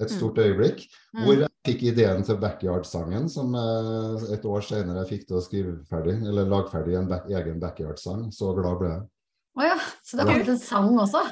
et 0.00 0.08
mm. 0.08 0.16
stort 0.16 0.40
øyeblikk. 0.40 0.84
Mm. 1.12 1.24
Hvor 1.26 1.40
jeg 1.42 1.52
fikk 1.68 1.84
ideen 1.92 2.24
til 2.26 2.40
Backyard-sangen, 2.42 3.28
som 3.32 3.52
eh, 3.58 4.26
et 4.38 4.48
år 4.48 4.64
senere 4.66 5.02
jeg 5.02 5.12
fikk 5.12 5.28
til 5.28 5.38
å 5.38 5.44
skrive 5.44 5.76
ferdig, 5.90 6.16
eller 6.24 6.48
lage 6.48 6.72
ferdig 6.72 6.96
en 6.98 7.10
back, 7.10 7.28
egen 7.30 7.60
Backyard-sang. 7.62 8.30
Så 8.34 8.54
glad 8.56 8.80
ble 8.80 8.92
jeg. 8.94 9.06
Å 9.52 9.60
oh 9.60 9.68
ja, 9.68 9.80
så 10.00 10.16
det 10.16 10.24
har 10.24 10.32
kommet 10.32 10.54
en 10.54 10.62
sang 10.62 10.94
også? 11.02 11.26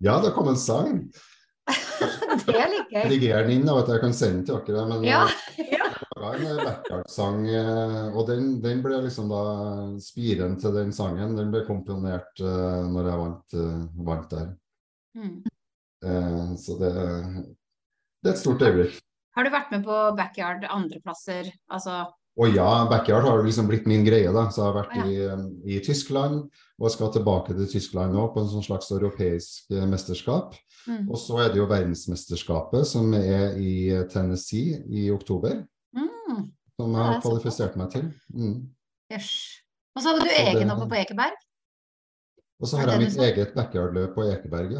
Ja, 0.00 0.20
det 0.24 0.32
kom 0.32 0.48
en 0.48 0.60
sang. 0.60 0.94
det 2.46 2.54
er 2.56 2.70
litt 2.72 2.94
gøy. 2.94 3.02
Rediger 3.10 3.44
den 3.44 3.58
inn, 3.58 3.68
da, 3.68 3.76
at 3.82 3.90
jeg 3.92 4.00
kan 4.04 4.16
sende 4.16 4.40
den 4.40 4.46
til 4.48 4.62
dere. 4.72 4.86
Men, 4.88 5.04
ja, 5.04 5.26
ja. 5.76 5.85
Laga 6.20 6.50
en 6.50 6.60
backyard-sang, 6.64 7.46
eh, 7.50 8.16
og 8.16 8.26
den, 8.30 8.56
den, 8.64 8.82
ble 8.84 9.00
liksom 9.04 9.30
da 9.30 9.42
spiren 10.02 10.56
til 10.60 10.74
den 10.76 10.92
sangen. 10.96 11.36
Den 11.38 11.52
ble 11.54 11.64
komponert 11.68 12.42
uh, 12.42 12.84
når 12.90 13.10
jeg 13.10 13.22
vant, 13.22 13.56
uh, 13.56 14.04
vant 14.08 14.30
der. 14.32 14.52
Mm. 15.16 15.38
Uh, 16.04 16.52
så 16.60 16.76
det, 16.80 16.92
det, 16.96 18.30
er 18.30 18.34
et 18.34 18.42
stort 18.42 18.64
øyeblikk. 18.64 19.00
Har 19.36 19.44
du 19.44 19.52
vært 19.52 19.74
med 19.74 19.84
på 19.84 19.98
backyard 20.16 20.64
andreplasser? 20.72 21.50
Altså 21.68 22.06
og 22.36 22.52
ja, 22.52 22.84
backyard 22.84 23.24
har 23.24 23.38
liksom 23.40 23.68
blitt 23.68 23.86
min 23.88 24.02
greie. 24.04 24.28
da, 24.28 24.42
så 24.52 24.60
Jeg 24.60 24.66
har 24.66 24.74
vært 24.76 24.96
i, 25.08 25.76
i 25.76 25.78
Tyskland 25.80 26.42
og 26.76 26.90
skal 26.92 27.08
tilbake 27.14 27.54
til 27.56 27.68
Tyskland 27.70 28.12
nå 28.12 28.26
på 28.34 28.42
en 28.42 28.50
sånn 28.50 28.66
slags 28.66 28.90
europeisk 28.92 29.72
mesterskap. 29.88 30.52
Mm. 30.84 31.06
Og 31.08 31.16
så 31.16 31.38
er 31.40 31.54
det 31.54 31.62
jo 31.62 31.68
verdensmesterskapet 31.70 32.84
som 32.92 33.08
er 33.16 33.56
i 33.56 33.88
Tennessee 34.12 34.82
i 34.84 35.06
oktober. 35.14 35.62
Som 36.76 36.92
jeg 36.96 37.08
har 37.08 37.22
kvalifisert 37.24 37.78
meg 37.80 37.90
til. 37.94 38.10
Mm. 38.36 38.58
Yes. 39.12 39.30
Og 39.96 40.02
så 40.02 40.12
hadde 40.12 40.26
du 40.26 40.34
egen 40.34 40.72
oppe 40.74 40.88
på 40.90 40.98
Ekeberg? 41.00 41.36
Og 42.60 42.68
så 42.68 42.80
har 42.80 42.92
jeg 42.92 43.06
mitt 43.06 43.18
eget 43.20 43.56
backyard-løp 43.56 44.14
på 44.16 44.26
Ekeberg. 44.28 44.76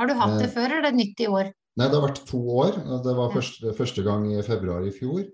Har 0.00 0.10
du 0.10 0.14
hatt 0.18 0.36
det 0.40 0.50
eh, 0.50 0.52
før, 0.52 0.68
eller 0.68 0.82
er 0.82 0.90
det 0.90 0.98
nytt 0.98 1.22
i 1.22 1.30
år? 1.30 1.50
Nei, 1.76 1.88
det 1.88 1.98
har 1.98 2.04
vært 2.06 2.22
to 2.28 2.40
år. 2.62 2.78
Det 3.04 3.14
var 3.18 3.32
første, 3.34 3.72
første 3.76 4.04
gang 4.06 4.28
i 4.32 4.44
februar 4.46 4.86
i 4.86 4.92
fjor. 4.94 5.24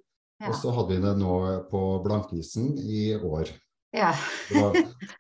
Og 0.43 0.57
så 0.59 0.73
hadde 0.75 0.97
vi 0.97 1.03
det 1.05 1.13
nå 1.21 1.35
på 1.71 1.83
blankisen 2.03 2.73
i 2.83 3.13
år. 3.15 3.51
Ja. 3.93 4.15
var, 4.57 4.79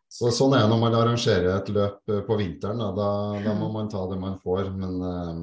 så 0.08 0.30
sånn 0.32 0.56
er 0.56 0.64
det 0.64 0.70
når 0.72 0.80
man 0.80 0.96
arrangerer 0.96 1.50
et 1.58 1.68
løp 1.74 2.08
eh, 2.10 2.22
på 2.26 2.38
vinteren. 2.40 2.80
Da, 2.96 3.10
da, 3.44 3.54
må 3.58 3.68
man 3.74 3.90
ta 3.92 4.06
det 4.10 4.18
man 4.20 4.38
får. 4.40 4.72
Men 4.74 4.96
uh, 5.04 5.42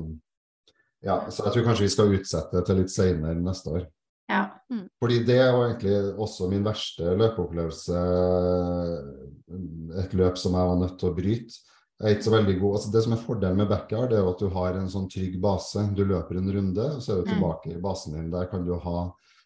ja, 1.06 1.22
så 1.30 1.48
jeg 1.48 1.56
tror 1.56 1.70
kanskje 1.70 1.86
vi 1.86 1.94
skal 1.94 2.16
utsette 2.18 2.58
det 2.58 2.66
til 2.68 2.82
litt 2.82 2.94
senere 2.94 3.38
neste 3.40 3.76
år. 3.78 3.86
Ja. 4.30 4.44
Mm. 4.70 4.86
Fordi 5.02 5.24
det 5.26 5.40
var 5.42 5.64
egentlig 5.66 5.96
også 6.22 6.50
min 6.52 6.66
verste 6.66 7.16
løpeopplevelse. 7.18 8.04
Et 10.04 10.14
løp 10.18 10.38
som 10.38 10.58
jeg 10.58 10.72
var 10.72 10.80
nødt 10.84 11.00
til 11.02 11.10
å 11.10 11.18
bryte. 11.18 11.64
Jeg 12.00 12.08
er 12.08 12.16
ikke 12.16 12.28
så 12.30 12.36
veldig 12.36 12.54
god. 12.62 12.76
Altså, 12.78 12.92
det 12.94 13.02
som 13.04 13.14
er 13.16 13.24
fordelen 13.24 13.58
med 13.60 13.72
backyard, 13.72 14.14
er 14.16 14.28
at 14.30 14.40
du 14.40 14.52
har 14.54 14.78
en 14.78 14.92
sånn 14.92 15.10
trygg 15.12 15.34
base. 15.44 15.82
Du 15.98 16.06
løper 16.08 16.38
en 16.40 16.54
runde, 16.56 16.86
og 16.96 17.02
så 17.04 17.12
er 17.12 17.18
du 17.20 17.26
mm. 17.26 17.32
tilbake 17.34 17.74
i 17.74 17.82
basen 17.84 18.16
din. 18.16 18.30
Der 18.32 18.46
kan 18.52 18.64
du 18.68 18.78
ha 18.86 19.02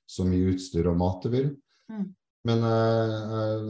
så 0.10 0.26
mye 0.28 0.52
utstyr 0.52 0.92
og 0.92 1.00
mat 1.00 1.24
du 1.24 1.32
vil. 1.34 1.48
Mm. 1.90 2.12
Men 2.44 2.66
eh, 2.68 3.14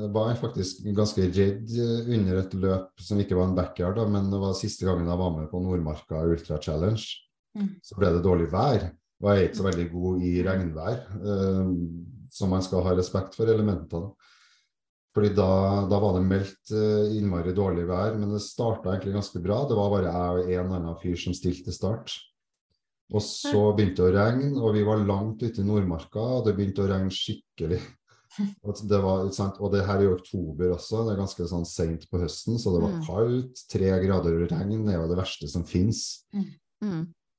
jeg 0.01 0.09
var 0.15 0.33
faktisk 0.41 0.81
ganske 0.97 1.27
redd 1.29 1.75
under 2.09 2.39
et 2.41 2.55
løp 2.57 3.05
som 3.05 3.21
ikke 3.21 3.37
var 3.37 3.51
en 3.51 3.57
backyard, 3.57 3.99
da, 4.01 4.07
men 4.09 4.31
det 4.33 4.41
var 4.41 4.57
siste 4.57 4.87
gangen 4.87 5.07
jeg 5.07 5.21
var 5.21 5.35
med 5.35 5.47
på 5.51 5.61
Nordmarka 5.61 6.23
Ultra 6.25 6.57
Challenge. 6.61 7.05
Mm. 7.53 7.69
Så 7.85 7.99
ble 7.99 8.09
det 8.15 8.23
dårlig 8.25 8.49
vær, 8.51 8.87
og 9.23 9.29
jeg 9.31 9.47
ikke 9.47 9.61
så 9.61 9.67
veldig 9.69 9.87
god 9.93 10.27
i 10.27 10.33
regnvær, 10.43 11.01
eh, 11.23 11.73
så 12.33 12.49
man 12.51 12.63
skal 12.65 12.83
ha 12.83 12.95
respekt 12.97 13.37
for 13.37 13.47
elementene. 13.47 14.11
Fordi 15.13 15.29
da, 15.37 15.47
da, 15.85 15.99
var 16.01 16.15
det 16.17 16.23
meldt 16.25 16.71
uh, 16.73 17.11
innmari 17.13 17.51
dårlig 17.53 17.83
vær, 17.85 18.15
men 18.17 18.31
det 18.33 18.39
starta 18.41 18.95
egentlig 18.95 19.13
ganske 19.13 19.41
bra. 19.43 19.59
Det 19.69 19.75
var 19.77 19.91
bare 19.93 20.09
jeg 20.09 20.57
og 20.57 20.63
en 20.63 20.77
annen 20.79 20.95
fyr 21.03 21.19
som 21.21 21.35
stilte 21.37 21.73
start. 21.75 22.15
Og 23.13 23.21
så 23.21 23.61
begynte 23.77 24.01
det 24.01 24.07
å 24.09 24.15
regne, 24.15 24.49
og 24.57 24.73
vi 24.73 24.81
var 24.87 25.03
langt 25.05 25.43
ute 25.43 25.61
i 25.61 25.67
Nordmarka, 25.67 26.23
og 26.39 26.47
det 26.47 26.55
begynte 26.57 26.81
å 26.81 26.89
regne 26.89 27.13
skikkelig. 27.13 27.81
Og 28.65 28.79
det, 28.89 28.97
var, 28.97 29.27
og 29.29 29.67
det 29.69 29.83
her 29.85 29.99
er 29.99 30.07
jo 30.07 30.13
oktober 30.15 30.71
også, 30.73 31.03
det 31.05 31.11
er 31.11 31.19
ganske 31.19 31.45
sånn 31.51 31.67
seint 31.69 32.07
på 32.09 32.17
høsten, 32.17 32.55
så 32.57 32.71
det 32.73 32.79
var 32.81 32.95
mm. 32.95 33.03
kaldt. 33.05 33.61
Tre 33.69 33.91
grader 34.01 34.39
regn 34.49 34.87
er 34.89 34.95
jo 34.95 35.03
det 35.11 35.17
verste 35.19 35.49
som 35.51 35.61
fins. 35.69 35.99
Mm. 36.33 36.47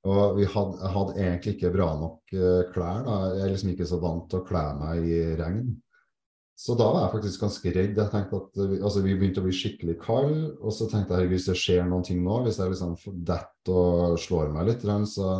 Og 0.05 0.37
vi 0.37 0.45
hadde, 0.45 0.77
jeg 0.83 0.93
hadde 0.95 1.15
egentlig 1.17 1.55
ikke 1.55 1.73
bra 1.73 1.89
nok 1.97 2.35
uh, 2.37 2.61
klær. 2.75 3.05
da, 3.07 3.17
Jeg 3.33 3.47
er 3.47 3.53
liksom 3.55 3.73
ikke 3.73 3.89
så 3.89 4.01
vant 4.03 4.27
til 4.29 4.43
å 4.43 4.47
kle 4.47 4.65
meg 4.81 5.09
i 5.09 5.21
regn. 5.41 5.65
Så 6.55 6.77
da 6.79 6.87
var 6.93 7.07
jeg 7.07 7.15
faktisk 7.17 7.43
ganske 7.43 7.71
redd. 7.75 7.97
Jeg 7.99 8.13
tenkte 8.13 8.39
at 8.39 8.59
vi, 8.71 8.79
altså 8.79 9.03
vi 9.03 9.15
begynte 9.19 9.43
å 9.43 9.47
bli 9.47 9.55
skikkelig 9.57 9.97
kalde. 10.05 10.53
Og 10.61 10.75
så 10.77 10.87
tenkte 10.91 11.19
jeg 11.19 11.33
hvis 11.33 11.49
det 11.51 11.57
skjer 11.59 11.89
noen 11.89 12.05
ting 12.07 12.21
nå, 12.23 12.43
hvis 12.45 12.61
jeg 12.61 12.75
liksom 12.75 12.95
detter 13.27 14.13
og 14.13 14.21
slår 14.23 14.53
meg 14.55 14.69
litt, 14.71 14.85
så, 15.11 15.31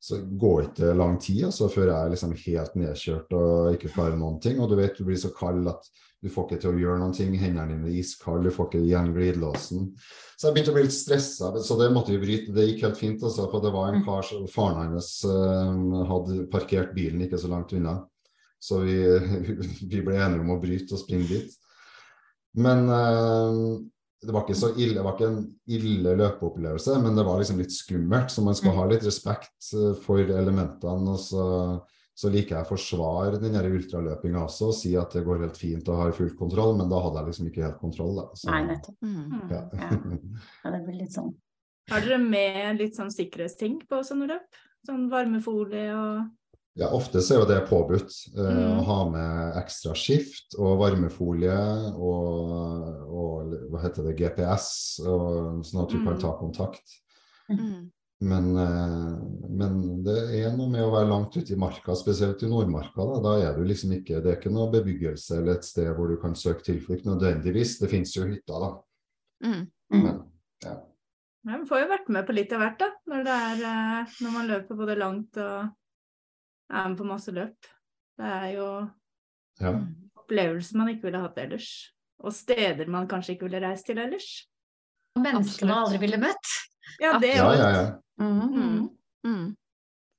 så 0.00 0.20
går 0.22 0.68
ikke 0.68 0.92
lang 0.94 1.16
tid 1.20 1.48
altså, 1.48 1.66
før 1.72 1.88
jeg 1.90 1.98
er 1.98 2.12
liksom 2.12 2.34
helt 2.44 2.76
nedkjørt 2.78 3.32
og 3.34 3.72
ikke 3.74 3.90
klarer 3.94 4.18
noen 4.18 4.38
ting. 4.42 4.60
Og 4.62 4.70
du 4.70 4.76
vet 4.78 4.94
du 4.98 5.04
blir 5.08 5.18
så 5.18 5.32
kald 5.34 5.66
at 5.70 5.88
du 6.22 6.30
får 6.30 6.46
ikke 6.46 6.60
til 6.62 6.72
å 6.72 6.80
gjøre 6.82 7.00
noen 7.00 7.14
ting. 7.14 7.34
Hendene 7.38 7.74
dine 7.74 7.90
er 7.90 7.98
iskalde, 8.00 8.48
du 8.48 8.54
får 8.54 8.70
ikke 8.70 8.82
igjen 8.86 9.12
glidelåsen. 9.14 9.88
Så 10.38 10.48
jeg 10.48 10.54
begynte 10.54 10.72
å 10.72 10.76
bli 10.76 10.86
litt 10.86 10.94
stressa, 10.94 11.50
så 11.62 11.78
det 11.78 11.90
måtte 11.94 12.14
vi 12.14 12.22
bryte. 12.22 12.54
Det 12.54 12.66
gikk 12.66 12.84
helt 12.86 12.98
fint, 12.98 13.26
altså, 13.26 13.46
for 13.50 13.62
det 13.62 13.74
var 13.74 13.90
en 13.90 14.04
kar, 14.06 14.26
som 14.26 14.46
faren 14.50 14.94
hans 14.94 15.12
uh, 15.26 16.02
hadde 16.10 16.46
parkert 16.50 16.94
bilen 16.96 17.22
ikke 17.26 17.38
så 17.42 17.50
langt 17.50 17.74
unna. 17.74 18.00
Så 18.62 18.80
vi, 18.82 18.98
vi, 19.92 20.02
ble 20.02 20.18
enige 20.18 20.42
om 20.42 20.54
å 20.54 20.60
bryte 20.62 20.94
og 20.94 21.02
springe 21.02 21.30
dit. 21.30 21.54
Men 22.58 22.86
uh, 22.90 23.78
det 24.22 24.34
var 24.34 24.42
ikke 24.42 24.58
så 24.58 24.72
ille, 24.74 24.96
det 24.96 25.04
var 25.06 25.14
ikke 25.14 25.28
en 25.30 25.42
ille 25.70 26.14
løpeopplevelse, 26.18 26.96
men 27.04 27.14
det 27.14 27.24
var 27.26 27.38
liksom 27.38 27.60
litt 27.62 27.74
skummelt. 27.74 28.32
Så 28.34 28.42
man 28.42 28.56
skal 28.58 28.72
mm. 28.72 28.78
ha 28.80 28.86
litt 28.90 29.06
respekt 29.06 29.70
eh, 29.78 29.92
for 30.02 30.22
elementene. 30.22 31.14
og 31.14 31.20
så, 31.22 31.44
så 32.18 32.30
liker 32.34 32.56
jeg 32.56 32.66
å 32.66 32.70
forsvare 32.72 33.38
den 33.38 33.58
ultraløpinga 33.60 34.42
også 34.42 34.72
og 34.72 34.74
si 34.74 34.96
at 34.98 35.14
det 35.14 35.22
går 35.26 35.44
helt 35.46 35.60
fint 35.60 35.86
og 35.86 36.02
har 36.02 36.16
full 36.16 36.32
kontroll, 36.38 36.74
men 36.80 36.90
da 36.90 37.02
hadde 37.04 37.22
jeg 37.22 37.30
liksom 37.30 37.52
ikke 37.52 37.66
helt 37.68 37.78
kontroll. 37.82 38.16
Da. 38.18 38.24
Så, 38.34 38.50
Nei, 38.50 38.64
nettopp. 38.72 38.98
Mm. 39.06 39.36
Ja. 39.52 39.62
ja. 40.64 40.72
det 40.74 40.82
blir 40.88 40.98
litt 41.04 41.14
sånn. 41.14 41.30
Har 41.88 42.02
dere 42.04 42.18
med 42.20 42.82
litt 42.82 42.98
sånn 42.98 43.14
sikkerhetsting 43.14 43.78
på 43.88 44.02
sånne 44.04 44.32
løp? 44.32 44.64
Sånn 44.86 45.06
varmefolie 45.12 45.92
og 45.94 46.26
ja, 46.78 46.88
ofte 46.94 47.20
så 47.24 47.34
er 47.34 47.40
jo 47.40 47.48
det 47.50 47.58
påbudt 47.66 48.12
eh, 48.36 48.48
mm. 48.54 48.78
å 48.78 48.86
ha 48.86 48.98
med 49.10 49.58
ekstra 49.58 49.96
skift 49.98 50.54
og 50.58 50.78
varmefolie 50.78 51.58
og, 51.98 52.52
og 53.08 53.54
hva 53.72 53.82
heter 53.82 54.06
det, 54.06 54.14
GPS, 54.20 54.68
og, 55.02 55.64
sånn 55.66 55.82
at 55.82 55.90
du 55.90 55.98
mm. 55.98 56.04
kan 56.06 56.20
ta 56.22 56.34
kontakt. 56.38 56.98
Mm. 57.50 57.88
Men, 58.30 58.46
eh, 58.62 59.16
men, 59.58 59.80
det 60.06 60.16
er 60.38 60.54
noe 60.54 60.70
med 60.70 60.84
å 60.84 60.92
være 60.94 61.10
langt 61.10 61.34
ute 61.38 61.54
i 61.54 61.58
marka, 61.58 61.96
spesielt 61.98 62.44
i 62.46 62.50
Nordmarka. 62.50 63.08
Da, 63.10 63.18
da 63.26 63.34
er 63.42 63.58
du 63.58 63.66
liksom 63.66 63.96
ikke, 63.98 64.22
Det 64.22 64.32
er 64.32 64.38
ikke 64.38 64.54
noe 64.54 64.70
bebyggelse 64.74 65.40
eller 65.40 65.58
et 65.58 65.66
sted 65.66 65.90
hvor 65.98 66.10
du 66.10 66.18
kan 66.22 66.38
søke 66.38 66.66
tilflukt 66.66 67.06
nødvendigvis. 67.10 67.80
Det 67.82 67.90
finnes 67.90 68.14
jo 68.14 68.26
hytter, 68.26 68.68
da. 68.68 68.70
Mm. 69.46 69.66
Men, 69.98 70.22
ja. 70.62 70.76
Man 71.48 71.66
får 71.66 71.84
jo 71.84 71.90
vært 71.90 72.14
med 72.14 72.26
på 72.26 72.38
litt 72.38 72.54
av 72.54 72.62
hvert, 72.62 72.78
da. 72.82 72.90
Når, 73.10 73.34
er, 73.34 73.66
eh, 73.74 74.16
når 74.22 74.38
man 74.38 74.50
løper 74.54 74.82
både 74.82 74.98
langt 75.02 75.42
og 75.42 75.74
er 76.70 76.88
med 76.88 76.98
på 76.98 77.06
masse 77.08 77.34
løp. 77.34 77.68
Det 78.18 78.32
er 78.38 78.48
jo 78.56 78.66
ja. 79.62 79.72
opplevelser 80.18 80.80
man 80.80 80.92
ikke 80.92 81.08
ville 81.08 81.22
hatt 81.22 81.38
ellers. 81.42 81.70
Og 82.18 82.34
steder 82.34 82.90
man 82.90 83.06
kanskje 83.10 83.36
ikke 83.36 83.46
ville 83.46 83.62
reist 83.62 83.86
til 83.86 84.00
ellers. 84.02 84.28
Og 85.16 85.22
mennesker 85.22 85.68
man 85.68 85.84
aldri 85.84 86.02
ville 86.02 86.20
møtt. 86.20 86.56
Ja, 87.02 87.14
det 87.22 87.36
òg. 87.38 87.54
Ja, 87.54 87.56
ja, 87.60 87.70
ja. 87.76 87.86
Mm 88.18 88.40
-hmm. 88.40 88.88
mm. 89.24 89.56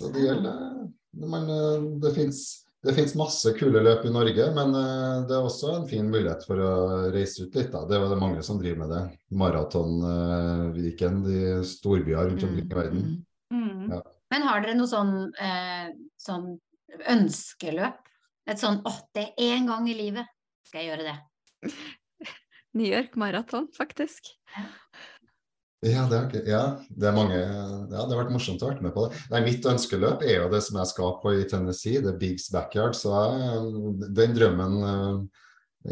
Så 0.01 0.11
det 0.13 0.21
gjelder 0.21 0.87
men, 1.11 1.49
eh, 1.49 1.81
det 2.01 2.15
fins 2.15 2.69
det 2.83 2.93
fins 2.95 3.15
masse 3.19 3.51
kule 3.59 3.81
løp 3.83 4.05
i 4.07 4.11
Norge, 4.13 4.45
men 4.55 4.69
uh, 4.71 5.27
det 5.27 5.35
er 5.35 5.43
også 5.43 5.73
en 5.75 5.87
fin 5.89 6.07
mulighet 6.07 6.45
for 6.47 6.61
å 6.63 6.75
reise 7.11 7.43
ut 7.43 7.57
litt. 7.57 7.73
Da. 7.73 7.81
Det 7.89 7.97
er 7.97 8.05
det 8.07 8.19
mange 8.21 8.43
som 8.45 8.59
driver 8.61 8.85
med 8.85 8.93
det. 8.93 9.01
Maratonweekend 9.41 11.27
uh, 11.27 11.33
i 11.33 11.41
storbyer 11.67 12.29
rundt 12.29 12.45
omkring 12.47 12.71
i 12.71 12.75
verden. 12.77 13.03
Mm. 13.51 13.65
mm. 13.65 13.91
Ja. 13.97 13.99
Men 14.31 14.47
har 14.47 14.63
dere 14.63 14.77
noe 14.77 14.87
sånn 14.87 15.11
eh, 15.41 15.89
sånn 16.19 16.53
ønskeløp. 17.09 17.99
Et 18.49 18.59
sånn 18.59 18.81
'Å, 18.81 18.93
det 19.13 19.29
er 19.29 19.57
én 19.59 19.69
gang 19.69 19.87
i 19.89 19.97
livet 19.97 20.27
skal 20.65 20.83
jeg 20.83 20.91
gjøre 20.91 21.07
det'. 21.09 21.69
New 22.77 22.85
York 22.85 23.15
maraton, 23.17 23.67
faktisk. 23.75 24.31
Ja 25.79 26.03
det, 26.11 26.17
er, 26.17 26.47
ja, 26.49 26.63
det 26.91 27.07
er 27.07 27.13
mange 27.15 27.37
Ja, 27.39 28.01
det 28.03 28.11
har 28.11 28.17
vært 28.25 28.33
morsomt 28.35 28.63
å 28.65 28.67
være 28.67 28.83
med 28.83 28.91
på 28.91 29.05
det. 29.07 29.19
Nei, 29.31 29.39
mitt 29.45 29.67
ønskeløp 29.69 30.25
er 30.27 30.41
jo 30.41 30.49
det 30.51 30.59
som 30.65 30.79
jeg 30.81 30.91
skal 30.91 31.13
på 31.21 31.31
i 31.37 31.45
Tennessee, 31.47 32.01
det 32.03 32.11
er 32.11 32.17
Bigs 32.19 32.49
Backyard. 32.51 32.97
Så 32.99 33.13
jeg, 33.15 34.09
den 34.17 34.35
drømmen 34.35 34.75
eh, 34.89 35.45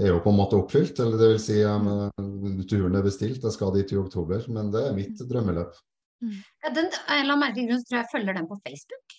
er 0.04 0.12
jo 0.12 0.20
på 0.26 0.34
en 0.34 0.40
måte 0.42 0.60
oppfylt. 0.60 1.00
Eller 1.00 1.22
det 1.22 1.30
vil 1.32 1.40
si, 1.40 1.62
um, 1.64 2.60
turen 2.68 3.00
er 3.00 3.06
bestilt, 3.06 3.40
jeg 3.40 3.56
skal 3.56 3.72
dit 3.78 3.96
i 3.96 4.02
oktober. 4.02 4.44
Men 4.52 4.74
det 4.76 4.84
er 4.90 4.98
mitt 4.98 5.24
drømmeløp. 5.30 5.80
Mm. 6.26 6.36
Ja, 6.66 6.74
den, 6.76 6.92
jeg 6.92 7.30
la 7.30 7.40
merke 7.40 7.62
til 7.62 7.72
grunn 7.72 7.88
tror 7.88 8.02
jeg 8.02 8.12
følger 8.12 8.40
den 8.42 8.52
på 8.52 8.60
Facebook. 8.68 9.17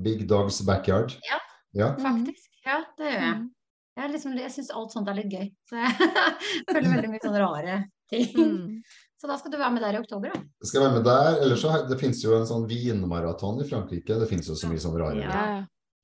Big 0.00 0.26
Dogs 0.28 0.60
Backyard? 0.66 1.16
Ja, 1.28 1.40
ja. 1.76 1.90
faktisk. 2.00 2.48
Ja, 2.64 2.78
det 2.98 3.10
gjør 3.10 3.26
jeg. 3.26 3.40
Mm. 3.40 3.50
Jeg, 3.92 4.10
liksom, 4.14 4.36
jeg 4.40 4.52
syns 4.54 4.70
alt 4.72 4.94
sånt 4.94 5.08
er 5.12 5.18
litt 5.18 5.32
gøy. 5.32 5.48
Så 5.68 5.80
jeg 5.80 6.12
føler 6.70 6.88
veldig 6.94 7.10
mye 7.12 7.24
sånne 7.24 7.42
rare 7.42 7.74
ting. 8.12 8.30
Mm. 8.38 8.78
Så 9.20 9.28
da 9.30 9.36
skal 9.38 9.52
du 9.52 9.58
være 9.60 9.74
med 9.74 9.84
der 9.84 9.98
i 9.98 10.00
oktober, 10.00 10.32
da. 10.32 10.40
Jeg 10.64 10.70
skal 10.70 10.86
være 10.86 10.94
med 10.96 11.04
der. 11.06 11.36
Ellers 11.44 11.60
så 11.62 11.74
det 11.86 11.98
finnes 12.00 12.22
jo 12.24 12.32
en 12.38 12.48
sånn 12.48 12.64
vinmaraton 12.70 13.60
i 13.62 13.68
Frankrike. 13.68 14.16
Det 14.22 14.28
finnes 14.30 14.48
jo 14.48 14.56
så 14.58 14.70
mye 14.70 14.82
sånn 14.82 14.96
rare. 14.98 15.20
Ja, 15.20 15.44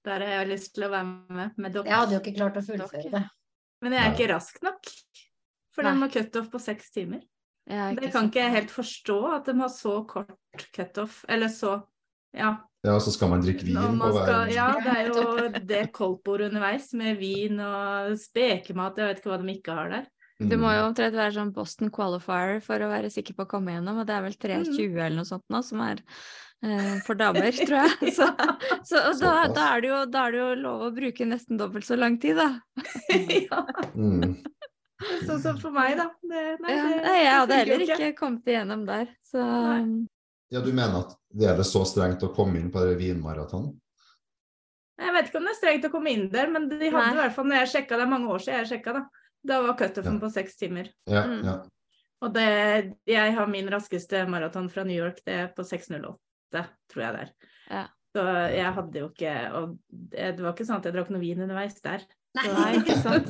der 0.07 0.25
har 0.27 0.37
jeg 0.37 0.53
lyst 0.53 0.75
til 0.77 0.87
å 0.87 0.93
være 0.93 1.09
med. 1.09 1.57
med 1.57 1.75
dere. 1.75 1.89
Jeg 1.89 2.03
hadde 2.03 2.17
jo 2.17 2.21
ikke 2.23 2.37
klart 2.37 2.61
å 2.61 2.65
fullføre 2.69 3.11
det. 3.17 3.25
Men 3.83 3.97
jeg 3.97 4.05
er 4.05 4.15
ikke 4.15 4.31
rask 4.35 4.63
nok. 4.67 4.93
For 5.75 5.87
den 5.87 6.01
har 6.03 6.11
cutoff 6.11 6.49
på 6.53 6.61
seks 6.63 6.93
timer. 6.95 7.23
Det 7.69 8.09
kan 8.15 8.31
ikke 8.31 8.41
jeg 8.41 8.55
helt 8.55 8.73
forstå, 8.73 9.19
at 9.37 9.49
de 9.51 9.55
har 9.59 9.71
så 9.73 9.99
kort 10.09 10.65
cutoff, 10.75 11.21
eller 11.29 11.51
så 11.53 11.75
Ja. 12.37 12.51
ja, 12.85 12.93
og 12.95 13.01
så 13.03 13.13
skal 13.15 13.31
man 13.33 13.41
drikke 13.43 13.65
vin 13.67 13.79
på 13.99 14.11
skal, 14.13 14.51
ja, 14.53 14.69
det 14.85 14.95
er 14.95 15.09
jo 15.13 15.49
det 15.71 15.83
koldtbord 15.97 16.45
underveis 16.51 16.91
med 16.99 17.17
vin 17.21 17.61
og 17.65 18.15
spekemat. 18.21 18.99
Jeg 19.01 19.09
vet 19.13 19.23
ikke 19.23 19.33
hva 19.33 19.39
de 19.43 19.55
ikke 19.57 19.77
har 19.79 19.93
der. 19.97 20.09
Du 20.39 20.55
må 20.55 20.69
Mm. 20.71 20.75
jo 20.77 20.83
omtrent 20.87 21.17
være 21.19 21.35
sånn 21.35 21.49
Boston 21.53 21.91
qualifier 21.91 22.61
for 22.63 22.79
å 22.79 22.89
være 22.93 23.09
sikker 23.11 23.35
på 23.35 23.43
å 23.43 23.49
komme 23.51 23.73
gjennom, 23.75 23.97
og 23.99 24.07
det 24.07 24.15
er 24.15 24.23
vel 24.23 24.37
3.20 24.39 24.93
eller 25.01 25.17
noe 25.17 25.27
sånt 25.27 25.43
nå, 25.51 25.63
som 25.67 25.81
er 25.83 25.99
eh, 26.63 27.01
for 27.07 27.19
damer, 27.19 27.51
tror 27.67 27.81
jeg. 27.89 28.13
Så, 28.15 28.29
så 28.87 29.01
og 29.09 29.19
da, 29.19 29.33
da, 29.57 29.65
er 29.75 29.83
det 29.83 29.91
jo, 29.91 29.99
da 30.07 30.27
er 30.29 30.37
det 30.37 30.39
jo 30.45 30.53
lov 30.61 30.85
å 30.87 30.93
bruke 30.95 31.27
nesten 31.27 31.59
dobbelt 31.59 31.89
så 31.89 31.99
lang 31.99 32.21
tid, 32.23 32.39
da. 32.39 32.53
ja, 33.51 33.65
Mm. 33.99 34.37
sånn 35.27 35.43
som 35.43 35.59
for 35.59 35.75
meg, 35.75 35.97
da. 35.99 36.07
Det, 36.23 36.45
nei, 36.63 36.77
Ja, 36.77 36.87
nei, 37.03 37.19
jeg 37.25 37.35
hadde 37.41 37.59
heller 37.65 37.85
ikke 37.89 38.13
kommet 38.19 38.47
igjennom 38.55 38.87
der, 38.87 39.11
så 39.27 39.43
Nei. 39.43 40.07
Ja, 40.51 40.61
du 40.65 40.71
mener 40.73 41.03
at 41.05 41.15
det 41.37 41.49
er 41.51 41.57
det 41.59 41.67
så 41.69 41.83
strengt 41.89 42.23
å 42.25 42.31
komme 42.35 42.57
inn 42.61 42.71
på 42.73 42.81
det 42.89 42.97
vinmaraton? 43.01 43.71
Jeg 44.99 45.13
vet 45.15 45.29
ikke 45.29 45.39
om 45.39 45.45
det 45.47 45.53
er 45.55 45.59
strengt 45.61 45.85
å 45.87 45.91
komme 45.93 46.11
inn 46.15 46.29
der, 46.33 46.49
men 46.51 46.69
de 46.71 46.79
hadde 46.89 46.93
Nei. 47.05 47.11
i 47.15 47.19
hvert 47.21 47.35
fall 47.37 47.47
når 47.51 47.61
jeg 47.61 47.71
sjekka, 47.75 47.99
det 48.01 48.07
er 48.07 48.11
mange 48.15 48.31
år 48.35 48.43
siden 48.43 48.63
jeg 48.65 48.71
sjekka, 48.73 48.95
da. 48.97 49.03
Da 49.47 49.59
var 49.63 49.77
cutoffen 49.79 50.17
Ja. 50.17 50.23
på 50.25 50.31
seks 50.35 50.57
timer. 50.59 50.89
Ja, 51.07 51.23
Mm. 51.29 51.45
ja. 51.45 51.57
Og 52.21 52.33
det, 52.35 52.97
jeg 53.07 53.35
har 53.37 53.47
min 53.47 53.69
raskeste 53.71 54.25
maraton 54.29 54.69
fra 54.69 54.83
New 54.85 54.97
York, 54.97 55.21
det 55.25 55.35
er 55.35 55.49
på 55.55 55.63
6.08, 55.63 56.65
tror 56.91 57.03
jeg 57.05 57.13
det 57.15 57.21
er. 57.21 57.31
Ja. 57.71 57.85
Så 58.17 58.25
jeg 58.57 58.73
hadde 58.75 58.99
jo 58.99 59.09
ikke 59.13 59.33
Og 59.55 59.79
det, 59.93 60.37
det 60.37 60.41
var 60.43 60.55
ikke 60.55 60.65
sånn 60.67 60.79
at 60.81 60.85
jeg 60.89 60.95
drakk 60.97 61.11
noe 61.11 61.21
vin 61.21 61.43
underveis 61.45 61.79
der. 61.85 62.03
Nei. 62.35 62.47
Nei, 62.49 62.73
ikke 62.81 62.97
sant. 63.07 63.29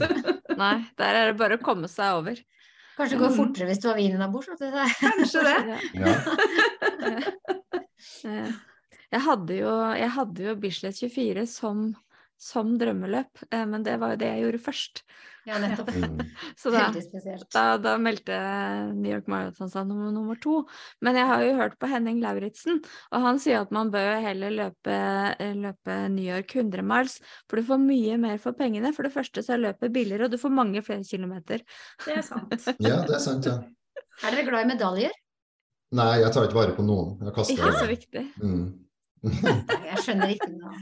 Nei, 0.57 0.87
der 0.97 1.15
er 1.19 1.27
det 1.33 1.37
bare 1.39 1.59
å 1.59 1.63
komme 1.63 1.89
seg 1.91 2.15
over. 2.23 2.39
Kanskje 2.99 3.15
det 3.15 3.21
går 3.23 3.31
Mm. 3.31 3.37
fortere 3.39 3.67
hvis 3.71 3.79
du 3.83 3.89
har 3.89 3.97
vinen 4.01 4.23
vet 4.51 4.59
du. 4.59 4.67
Kanskje 5.03 5.43
det. 5.47 5.59
Ja. 6.03 6.15
Eh, 8.25 8.51
Jeg 9.13 9.21
hadde 9.25 9.55
jo, 9.57 9.71
jeg 9.97 10.11
hadde 10.15 10.45
jo 10.45 10.55
Bislett 10.61 10.99
24 11.01 11.47
som, 11.49 11.95
som 12.39 12.77
drømmeløp, 12.79 13.43
eh, 13.51 13.65
men 13.67 13.83
det 13.87 13.97
var 13.99 14.15
jo 14.15 14.21
det 14.21 14.31
jeg 14.31 14.45
gjorde 14.45 14.61
først. 14.63 15.03
Ja, 15.49 15.57
nettopp. 15.59 15.89
Så 16.61 16.71
da, 16.71 16.85
da, 17.55 17.63
da 17.81 17.95
meldte 18.01 18.37
New 18.93 19.11
York 19.11 19.29
Marathon 19.33 19.71
seg 19.73 19.89
nummer, 19.89 20.13
nummer 20.15 20.39
to. 20.41 20.61
Men 21.05 21.19
jeg 21.19 21.29
har 21.31 21.45
jo 21.45 21.55
hørt 21.59 21.79
på 21.81 21.89
Henning 21.91 22.21
Lauritzen, 22.23 22.83
og 23.11 23.25
han 23.25 23.41
sier 23.43 23.65
at 23.65 23.73
man 23.75 23.91
bør 23.95 24.21
heller 24.23 24.55
løpe, 24.55 24.99
eh, 25.39 25.55
løpe 25.59 25.97
New 26.15 26.27
York 26.27 26.55
100 26.55 26.85
miles, 26.87 27.19
for 27.49 27.59
du 27.59 27.67
får 27.71 27.81
mye 27.83 28.19
mer 28.23 28.43
for 28.43 28.59
pengene. 28.59 28.93
For 28.95 29.09
det 29.09 29.15
første 29.15 29.43
så 29.45 29.57
er 29.57 29.65
løpet 29.65 29.95
billigere, 29.95 30.29
og 30.29 30.37
du 30.37 30.39
får 30.41 30.55
mange 30.61 30.85
flere 30.87 31.07
kilometer. 31.09 31.65
Det 32.05 32.21
er 32.21 32.27
sant. 32.27 32.55
ja, 32.85 33.01
det 33.09 33.17
er 33.17 33.25
sant, 33.25 33.49
ja. 33.49 33.59
Er 34.23 34.35
dere 34.35 34.47
glad 34.47 34.67
i 34.67 34.71
medaljer? 34.77 35.17
Nei, 35.99 36.13
jeg 36.21 36.31
tar 36.35 36.47
ikke 36.47 36.61
vare 36.61 36.77
på 36.77 36.85
noen. 36.85 37.17
Jeg 37.25 37.35
kaster 37.35 37.57
Ikke 37.57 37.75
så 37.81 37.89
viktig. 37.89 38.25
Mm. 38.45 38.69
Jeg 39.25 40.05
skjønner 40.05 40.37
ikke 40.37 40.53
noe. 40.53 40.79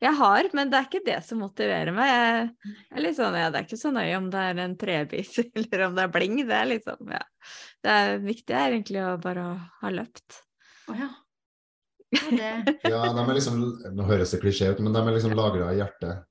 Jeg 0.00 0.16
har, 0.16 0.46
men 0.56 0.70
det 0.72 0.78
er 0.78 0.86
ikke 0.88 1.02
det 1.04 1.18
som 1.26 1.42
motiverer 1.44 1.92
meg. 1.92 2.08
Jeg, 2.08 2.44
jeg 2.72 2.94
er 2.96 3.04
litt 3.04 3.16
sånn, 3.18 3.34
ja, 3.36 3.48
det 3.52 3.60
er 3.60 3.66
ikke 3.66 3.80
så 3.80 3.90
nøye 3.92 4.14
om 4.16 4.30
det 4.32 4.44
er 4.48 4.60
en 4.64 4.76
trebit 4.80 5.40
eller 5.60 5.86
om 5.86 5.98
det 5.98 6.06
er 6.06 6.14
bling. 6.14 6.38
Det 6.48 6.56
er 6.56 6.70
liksom, 6.70 7.10
ja. 7.12 7.24
Det 7.84 7.96
er 7.96 8.22
viktig 8.24 8.56
er 8.56 8.78
egentlig 8.78 9.02
å 9.04 9.18
bare 9.20 9.44
ha 9.82 9.92
løpt. 9.92 10.40
Å 10.88 10.96
ja. 10.96 11.10
Ja, 12.10 12.24
det. 12.32 12.78
Ja, 12.90 13.04
de 13.14 13.22
er 13.22 13.36
liksom 13.36 13.60
Nå 13.94 14.06
høres 14.08 14.32
det 14.34 14.40
klisjé 14.42 14.72
ut, 14.72 14.80
men 14.82 14.96
de 14.96 15.02
er 15.04 15.14
liksom 15.14 15.36
lagra 15.38 15.70
i 15.70 15.78
hjertet. 15.78 16.24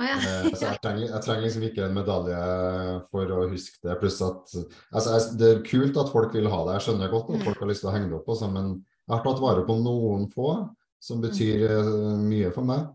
Oh, 0.00 0.06
ja. 0.08 0.16
Eh, 0.16 0.48
så 0.56 0.64
jeg 0.64 0.80
trenger, 0.80 1.04
jeg 1.10 1.24
trenger 1.26 1.44
liksom 1.44 1.64
ikke 1.68 1.84
en 1.84 1.96
medalje 1.98 2.38
for 3.12 3.34
å 3.36 3.42
huske 3.50 3.82
det. 3.84 3.98
Pluss 4.00 4.16
at 4.24 4.54
altså, 4.96 5.18
Det 5.36 5.50
er 5.50 5.64
kult 5.66 6.00
at 6.00 6.12
folk 6.12 6.32
vil 6.34 6.48
ha 6.48 6.62
det. 6.64 6.78
Jeg 6.78 6.86
skjønner 6.88 7.12
godt 7.12 7.34
at 7.36 7.44
folk 7.44 7.60
har 7.60 7.68
lyst 7.68 7.84
til 7.84 7.92
å 7.92 7.94
henge 7.94 8.08
det 8.08 8.16
opp, 8.16 8.30
også, 8.32 8.48
men 8.54 8.78
jeg 8.80 9.12
har 9.12 9.26
tatt 9.26 9.42
vare 9.44 9.66
på 9.68 9.76
noen 9.82 10.24
få 10.32 10.54
som 11.04 11.20
betyr 11.20 11.66
eh, 11.68 11.92
mye 12.24 12.50
for 12.56 12.64
meg. 12.64 12.88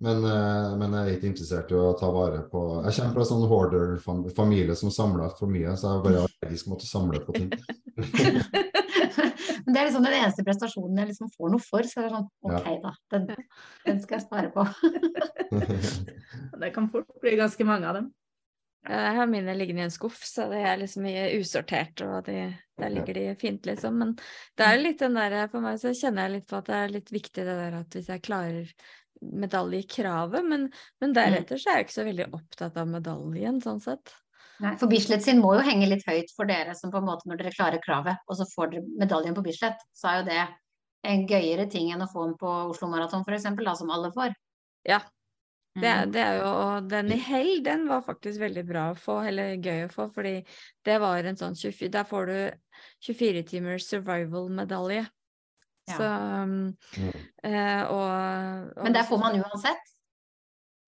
Men, 0.00 0.24
eh, 0.24 0.76
men 0.80 0.94
jeg 0.96 1.02
er 1.02 1.16
ikke 1.18 1.28
interessert 1.28 1.72
i 1.72 1.76
å 1.76 1.90
ta 2.00 2.08
vare 2.08 2.38
på 2.48 2.60
Jeg 2.86 2.94
kommer 2.96 3.16
fra 3.18 3.24
en 3.24 3.28
sånn 3.28 3.48
hoarder-familie 3.50 4.76
som 4.78 4.92
samler 4.94 5.34
for 5.36 5.52
mye, 5.52 5.74
så 5.76 5.90
jeg 5.92 6.04
bare 6.06 6.22
allergisk 6.24 6.70
måtte 6.72 6.88
samle 6.88 7.20
på 7.26 7.36
ting. 7.36 7.50
Men 9.60 9.74
det 9.74 9.80
er 9.80 9.86
liksom 9.90 10.06
den 10.06 10.16
eneste 10.16 10.44
prestasjonen 10.46 11.02
jeg 11.02 11.10
liksom 11.10 11.28
får 11.34 11.52
noe 11.52 11.62
for. 11.62 11.84
Så 11.86 12.00
det 12.00 12.08
er 12.08 12.14
sånn, 12.16 12.30
ok 12.48 12.70
da, 12.84 12.94
den, 13.12 13.26
den 13.84 14.00
skal 14.00 14.16
jeg 14.16 14.24
spare 14.24 14.48
på. 14.54 14.64
Det 16.60 16.72
kan 16.74 16.88
fort 16.92 17.20
bli 17.22 17.36
ganske 17.38 17.64
mange 17.68 17.88
av 17.88 17.98
dem. 17.98 18.08
Jeg 18.88 19.16
har 19.18 19.28
mine 19.28 19.52
liggende 19.54 19.82
i 19.82 19.86
en 19.86 19.92
skuff, 19.92 20.22
så 20.24 20.46
det 20.48 20.62
er 20.64 20.78
liksom 20.80 21.04
mye 21.04 21.26
usortert, 21.36 22.00
og 22.00 22.24
de, 22.24 22.46
der 22.80 22.92
ligger 22.94 23.18
de 23.18 23.24
fint, 23.36 23.66
liksom. 23.68 23.98
Men 24.00 24.14
det 24.56 24.64
er 24.64 24.80
litt 24.80 25.02
den 25.02 25.18
der, 25.18 25.36
for 25.52 25.64
meg 25.64 25.76
så 25.82 25.92
kjenner 25.92 26.26
jeg 26.26 26.38
litt 26.38 26.46
på 26.48 26.56
at 26.60 26.70
det 26.70 26.78
er 26.78 26.94
litt 26.94 27.12
viktig 27.12 27.44
det 27.44 27.56
der 27.58 27.76
at 27.82 27.98
hvis 27.98 28.08
jeg 28.08 28.24
klarer 28.24 28.72
medaljekravet, 29.20 30.44
men, 30.46 30.66
men 31.00 31.14
deretter 31.16 31.60
så 31.60 31.70
er 31.70 31.80
jeg 31.80 31.88
ikke 31.88 31.98
så 31.98 32.08
veldig 32.08 32.26
opptatt 32.36 32.80
av 32.80 32.88
medaljen, 32.88 33.60
sånn 33.64 33.82
sett. 33.84 34.14
Nei, 34.60 34.74
for 34.80 34.92
Bislett 34.92 35.24
sin 35.24 35.40
må 35.40 35.54
jo 35.56 35.64
henge 35.64 35.88
litt 35.88 36.04
høyt 36.08 36.32
for 36.36 36.48
dere 36.48 36.74
som 36.76 36.92
på 36.92 37.00
en 37.00 37.06
måte 37.08 37.28
når 37.28 37.40
dere 37.40 37.54
klarer 37.54 37.80
kravet, 37.84 38.20
og 38.28 38.36
så 38.36 38.48
får 38.50 38.74
dere 38.74 38.98
medaljen 39.00 39.36
på 39.36 39.44
Bislett, 39.46 39.80
så 39.96 40.10
er 40.10 40.18
jo 40.20 40.26
det 40.28 40.42
en 41.10 41.24
gøyere 41.28 41.64
ting 41.72 41.88
enn 41.94 42.04
å 42.04 42.10
få 42.12 42.26
den 42.26 42.36
på 42.40 42.50
Oslo 42.74 42.90
Maraton 42.92 43.24
f.eks., 43.24 43.48
som 43.80 43.94
alle 43.94 44.12
får. 44.16 44.36
Ja. 44.88 45.00
Det, 45.70 45.86
Mm. 45.86 46.12
det 46.12 46.20
er 46.20 46.36
jo, 46.40 46.46
og 46.50 46.88
den 46.90 47.12
i 47.14 47.16
hell, 47.16 47.62
den 47.62 47.84
var 47.86 48.02
faktisk 48.02 48.40
veldig 48.40 48.64
bra 48.66 48.88
å 48.90 48.98
få, 48.98 49.20
eller 49.22 49.54
gøy 49.54 49.84
å 49.86 49.92
få, 49.92 50.08
fordi 50.10 50.40
det 50.84 50.96
var 50.98 51.22
en 51.24 51.38
sånn 51.38 51.54
24, 51.54 51.92
der 51.94 52.04
får 52.04 52.26
du 52.26 52.38
24 53.06 53.42
timers 53.46 53.86
survival-medalje. 53.86 55.06
Ja. 55.88 55.96
Så, 55.96 56.08
um, 56.44 56.76
eh, 57.46 57.82
og, 57.86 58.74
og 58.76 58.84
Men 58.84 58.98
der 58.98 59.08
får 59.08 59.22
man 59.22 59.40
uansett. 59.40 59.88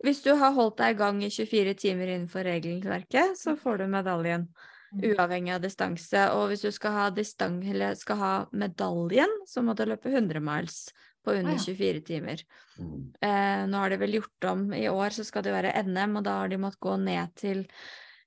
Hvis 0.02 0.22
du 0.24 0.32
har 0.34 0.54
holdt 0.56 0.80
deg 0.80 0.96
i 0.96 0.98
gang 0.98 1.22
i 1.22 1.30
24 1.30 1.74
timer 1.78 2.10
innenfor 2.10 2.44
regelverket, 2.46 3.36
så 3.38 3.54
får 3.58 3.82
du 3.82 3.86
medaljen. 3.90 4.48
Mm. 4.92 5.04
Uavhengig 5.12 5.54
av 5.54 5.62
distanse. 5.62 6.24
Og 6.36 6.50
hvis 6.50 6.66
du 6.66 6.72
skal 6.74 6.96
ha, 6.96 7.04
distang, 7.14 7.60
eller 7.70 7.94
skal 7.96 8.18
ha 8.20 8.32
medaljen, 8.50 9.30
så 9.48 9.62
må 9.64 9.76
du 9.78 9.86
løpe 9.86 10.10
100 10.10 10.42
miles 10.44 10.84
på 11.22 11.36
under 11.38 11.58
24 11.58 12.02
timer. 12.06 12.42
Mm. 12.76 12.98
Eh, 13.22 13.62
nå 13.70 13.78
har 13.78 13.92
de 13.92 14.00
vel 14.02 14.18
gjort 14.18 14.48
om 14.50 14.66
i 14.74 14.88
år, 14.90 15.14
så 15.14 15.24
skal 15.24 15.46
det 15.46 15.54
være 15.54 15.74
NM, 15.86 16.18
og 16.18 16.26
da 16.26 16.40
har 16.40 16.50
de 16.50 16.58
måttet 16.60 16.82
gå 16.82 16.96
ned 16.98 17.36
til 17.38 17.62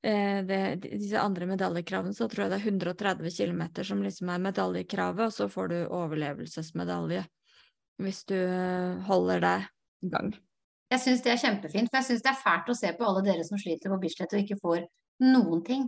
det, 0.05 0.59
disse 0.83 1.21
andre 1.21 1.47
medaljekravene. 1.49 2.13
Så 2.13 2.27
tror 2.29 2.45
jeg 2.45 2.53
det 2.53 2.59
er 2.59 2.67
130 2.71 3.31
km 3.33 3.63
som 3.87 4.03
liksom 4.05 4.29
er 4.33 4.43
medaljekravet, 4.43 5.27
og 5.27 5.33
så 5.33 5.49
får 5.51 5.71
du 5.71 5.77
overlevelsesmedalje 5.85 7.23
hvis 8.03 8.25
du 8.27 8.35
eh, 8.35 8.97
holder 9.07 9.41
deg 9.43 9.69
i 10.03 10.11
gang. 10.11 10.33
Jeg 10.91 11.01
syns 11.01 11.23
det 11.25 11.31
er 11.33 11.41
kjempefint, 11.41 11.89
for 11.89 12.01
jeg 12.01 12.09
syns 12.09 12.25
det 12.25 12.31
er 12.31 12.41
fælt 12.43 12.69
å 12.69 12.77
se 12.77 12.91
på 12.97 13.07
alle 13.07 13.23
dere 13.25 13.45
som 13.47 13.59
sliter 13.59 13.91
på 13.91 13.99
Bislett 14.03 14.35
og 14.35 14.43
ikke 14.43 14.59
får 14.61 14.83
noen 15.25 15.63
ting. 15.65 15.87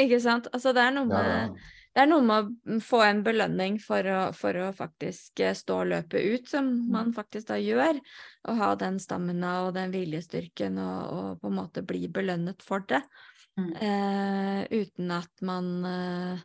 Ikke 0.00 0.20
sant? 0.22 0.48
Altså, 0.54 0.72
det 0.74 0.86
er 0.86 0.94
noe 0.94 1.10
Ja, 1.10 1.22
med 1.22 1.58
ja. 1.58 1.66
Det 1.92 2.00
er 2.00 2.08
noe 2.08 2.24
med 2.24 2.46
å 2.48 2.78
få 2.80 3.02
en 3.04 3.20
belønning 3.24 3.74
for 3.82 4.06
å, 4.08 4.20
for 4.36 4.56
å 4.56 4.70
faktisk 4.76 5.42
eh, 5.44 5.52
stå 5.56 5.82
løpet 5.90 6.24
ut, 6.24 6.48
som 6.48 6.70
man 6.92 7.12
faktisk 7.12 7.50
da 7.50 7.58
gjør. 7.60 8.00
Og 8.48 8.62
ha 8.62 8.70
den 8.80 8.96
stamina 9.02 9.58
og 9.66 9.74
den 9.76 9.92
viljestyrken 9.92 10.80
og, 10.80 11.02
og 11.12 11.42
på 11.42 11.50
en 11.50 11.58
måte 11.58 11.84
bli 11.84 12.08
belønnet 12.08 12.64
for 12.64 12.86
det. 12.88 13.02
Mm. 13.60 13.68
Eh, 13.76 14.80
uten 14.80 15.12
at 15.12 15.44
man 15.44 15.66
eh, 15.84 16.40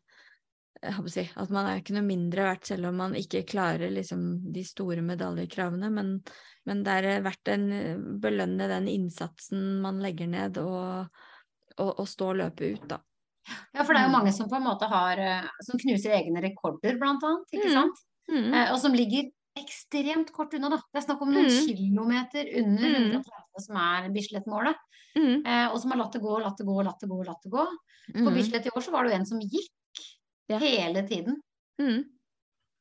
si, 1.07 1.23
At 1.39 1.49
man 1.55 1.69
er 1.69 1.79
ikke 1.79 1.95
noe 1.95 2.03
mindre 2.03 2.43
verdt 2.49 2.67
selv 2.73 2.89
om 2.91 2.99
man 2.99 3.15
ikke 3.15 3.45
klarer 3.47 3.93
liksom, 3.95 4.51
de 4.51 4.67
store 4.67 4.99
medaljekravene. 5.05 5.89
Men, 5.95 6.17
men 6.67 6.83
det 6.83 6.99
er 6.99 7.23
verdt 7.23 7.55
å 7.55 7.59
belønne 8.19 8.67
den 8.75 8.91
innsatsen 8.91 9.77
man 9.79 10.03
legger 10.03 10.27
ned, 10.27 10.59
og, 10.59 11.07
og, 11.79 11.91
og 11.93 12.07
stå 12.11 12.33
løpet 12.43 12.75
ut, 12.75 12.89
da. 12.91 13.05
Ja, 13.73 13.83
for 13.83 13.93
det 13.93 14.01
er 14.01 14.07
jo 14.09 14.13
mange 14.17 14.33
som 14.33 14.49
på 14.49 14.55
en 14.57 14.63
måte 14.67 14.87
har 14.91 15.17
eh, 15.17 15.47
Som 15.63 15.79
knuser 15.79 16.11
egne 16.17 16.41
rekorder, 16.43 16.97
blant 16.99 17.23
annet. 17.23 17.47
Ikke 17.53 17.69
Mm. 17.69 17.73
sant? 17.73 17.97
Mm. 18.29 18.53
Eh, 18.53 18.71
og 18.73 18.79
som 18.79 18.93
ligger 18.93 19.29
ekstremt 19.57 20.31
kort 20.31 20.53
unna, 20.53 20.69
da. 20.69 20.77
Det 20.93 21.01
er 21.01 21.05
snakk 21.07 21.21
om 21.21 21.31
noen 21.33 21.45
Mm. 21.47 21.65
kilometer 21.67 22.45
under 22.59 22.89
Mm. 22.89 23.11
130 23.11 23.59
som 23.65 23.75
er 23.77 24.09
Bislett-målet. 24.09 24.75
Mm. 25.17 25.45
Eh, 25.47 25.67
og 25.71 25.79
som 25.81 25.91
har 25.91 25.97
latt 25.97 26.11
det 26.13 26.21
gå, 26.21 26.39
latt 26.43 26.57
det 26.57 26.65
gå, 26.67 26.83
latt 26.83 26.99
det 26.99 27.09
gå, 27.09 27.25
latt 27.25 27.41
det 27.43 27.51
gå. 27.51 27.65
På 28.13 28.29
Mm. 28.29 28.35
Bislett 28.35 28.65
i 28.65 28.69
år 28.69 28.81
så 28.83 28.91
var 28.91 29.03
det 29.03 29.11
jo 29.13 29.17
en 29.19 29.25
som 29.25 29.39
gikk 29.39 29.71
Ja. 30.49 30.59
hele 30.59 31.07
tiden. 31.07 31.41
Mm. 31.81 32.03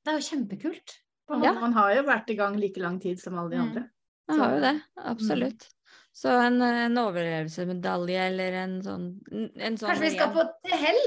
Det 0.04 0.12
er 0.12 0.18
jo 0.18 0.36
kjempekult. 0.36 0.98
Ja. 1.42 1.52
Man 1.54 1.72
har 1.72 1.94
jo 1.94 2.02
vært 2.02 2.30
i 2.30 2.34
gang 2.36 2.56
like 2.56 2.76
lang 2.78 3.00
tid 3.00 3.18
som 3.18 3.38
alle 3.38 3.50
de 3.50 3.56
Mm. 3.56 3.62
andre. 3.68 3.90
Jeg 4.28 4.38
har 4.38 4.50
jo 4.54 4.60
det, 4.60 4.82
absolutt. 4.98 5.68
Så 6.16 6.32
en, 6.32 6.62
en 6.64 6.96
overlevelsesmedalje 7.02 8.22
eller 8.30 8.54
en 8.62 8.78
sånn, 8.84 9.08
en 9.36 9.74
sånn 9.76 9.90
Kanskje 9.90 10.06
vi 10.06 10.14
skal 10.14 10.30
på 10.32 10.44
til 10.64 10.78
hell? 10.80 11.02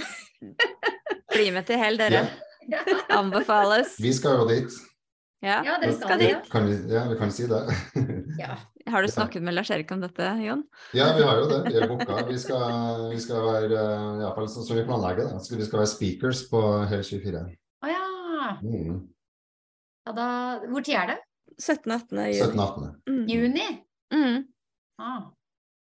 Bli 1.34 1.50
med 1.52 1.68
til 1.68 1.80
hell, 1.80 1.98
dere. 2.00 2.22
Anbefales. 3.20 3.98
Vi 4.00 4.12
skal 4.16 4.40
jo 4.40 4.48
dit. 4.48 4.72
Ja, 5.42 5.58
Ja, 5.66 5.74
dere 5.82 5.92
skal 5.98 6.20
dit. 6.22 6.48
Kan 6.52 6.68
vi, 6.70 6.78
ja, 6.94 7.02
vi 7.10 7.18
kan 7.20 7.32
si 7.34 7.48
det. 7.50 7.62
Ja. 8.42 8.56
Har 8.90 9.04
du 9.04 9.08
snakket 9.12 9.44
med 9.44 9.54
Lars-Erik 9.54 9.90
om 9.94 10.00
dette, 10.02 10.24
Jon? 10.42 10.62
Ja, 10.96 11.12
vi 11.14 11.22
har 11.22 11.38
jo 11.38 11.44
det. 11.50 11.58
Vi 11.68 11.76
er 11.78 11.90
booka. 11.90 12.22
Vi 12.26 12.38
skal, 12.40 13.04
vi 13.12 13.18
skal 13.22 13.44
være 13.44 13.68
eh, 13.78 14.06
i 14.16 14.22
hvert 14.24 14.38
fall 14.38 14.48
sånn 14.50 14.64
som 14.66 14.78
vi 14.78 14.84
planlegger. 14.88 15.28
det. 15.28 15.58
Vi 15.60 15.66
skal 15.68 15.82
være 15.82 15.90
speakers 15.92 16.40
på 16.50 16.62
Hell 16.90 17.04
24. 17.06 17.42
Å 17.84 17.90
ja. 17.92 18.00
Mm. 18.64 18.96
Ja, 20.08 20.14
da, 20.16 20.26
hvor 20.72 20.82
tid 20.88 20.96
er 20.98 21.12
det? 21.12 21.18
17.18. 21.60 22.18
juni. 22.32 22.40
17.18. 22.40 22.90
Mm. 23.12 23.22
Juni? 23.30 23.68
Mm. 24.12 24.44
Ah. 25.02 25.22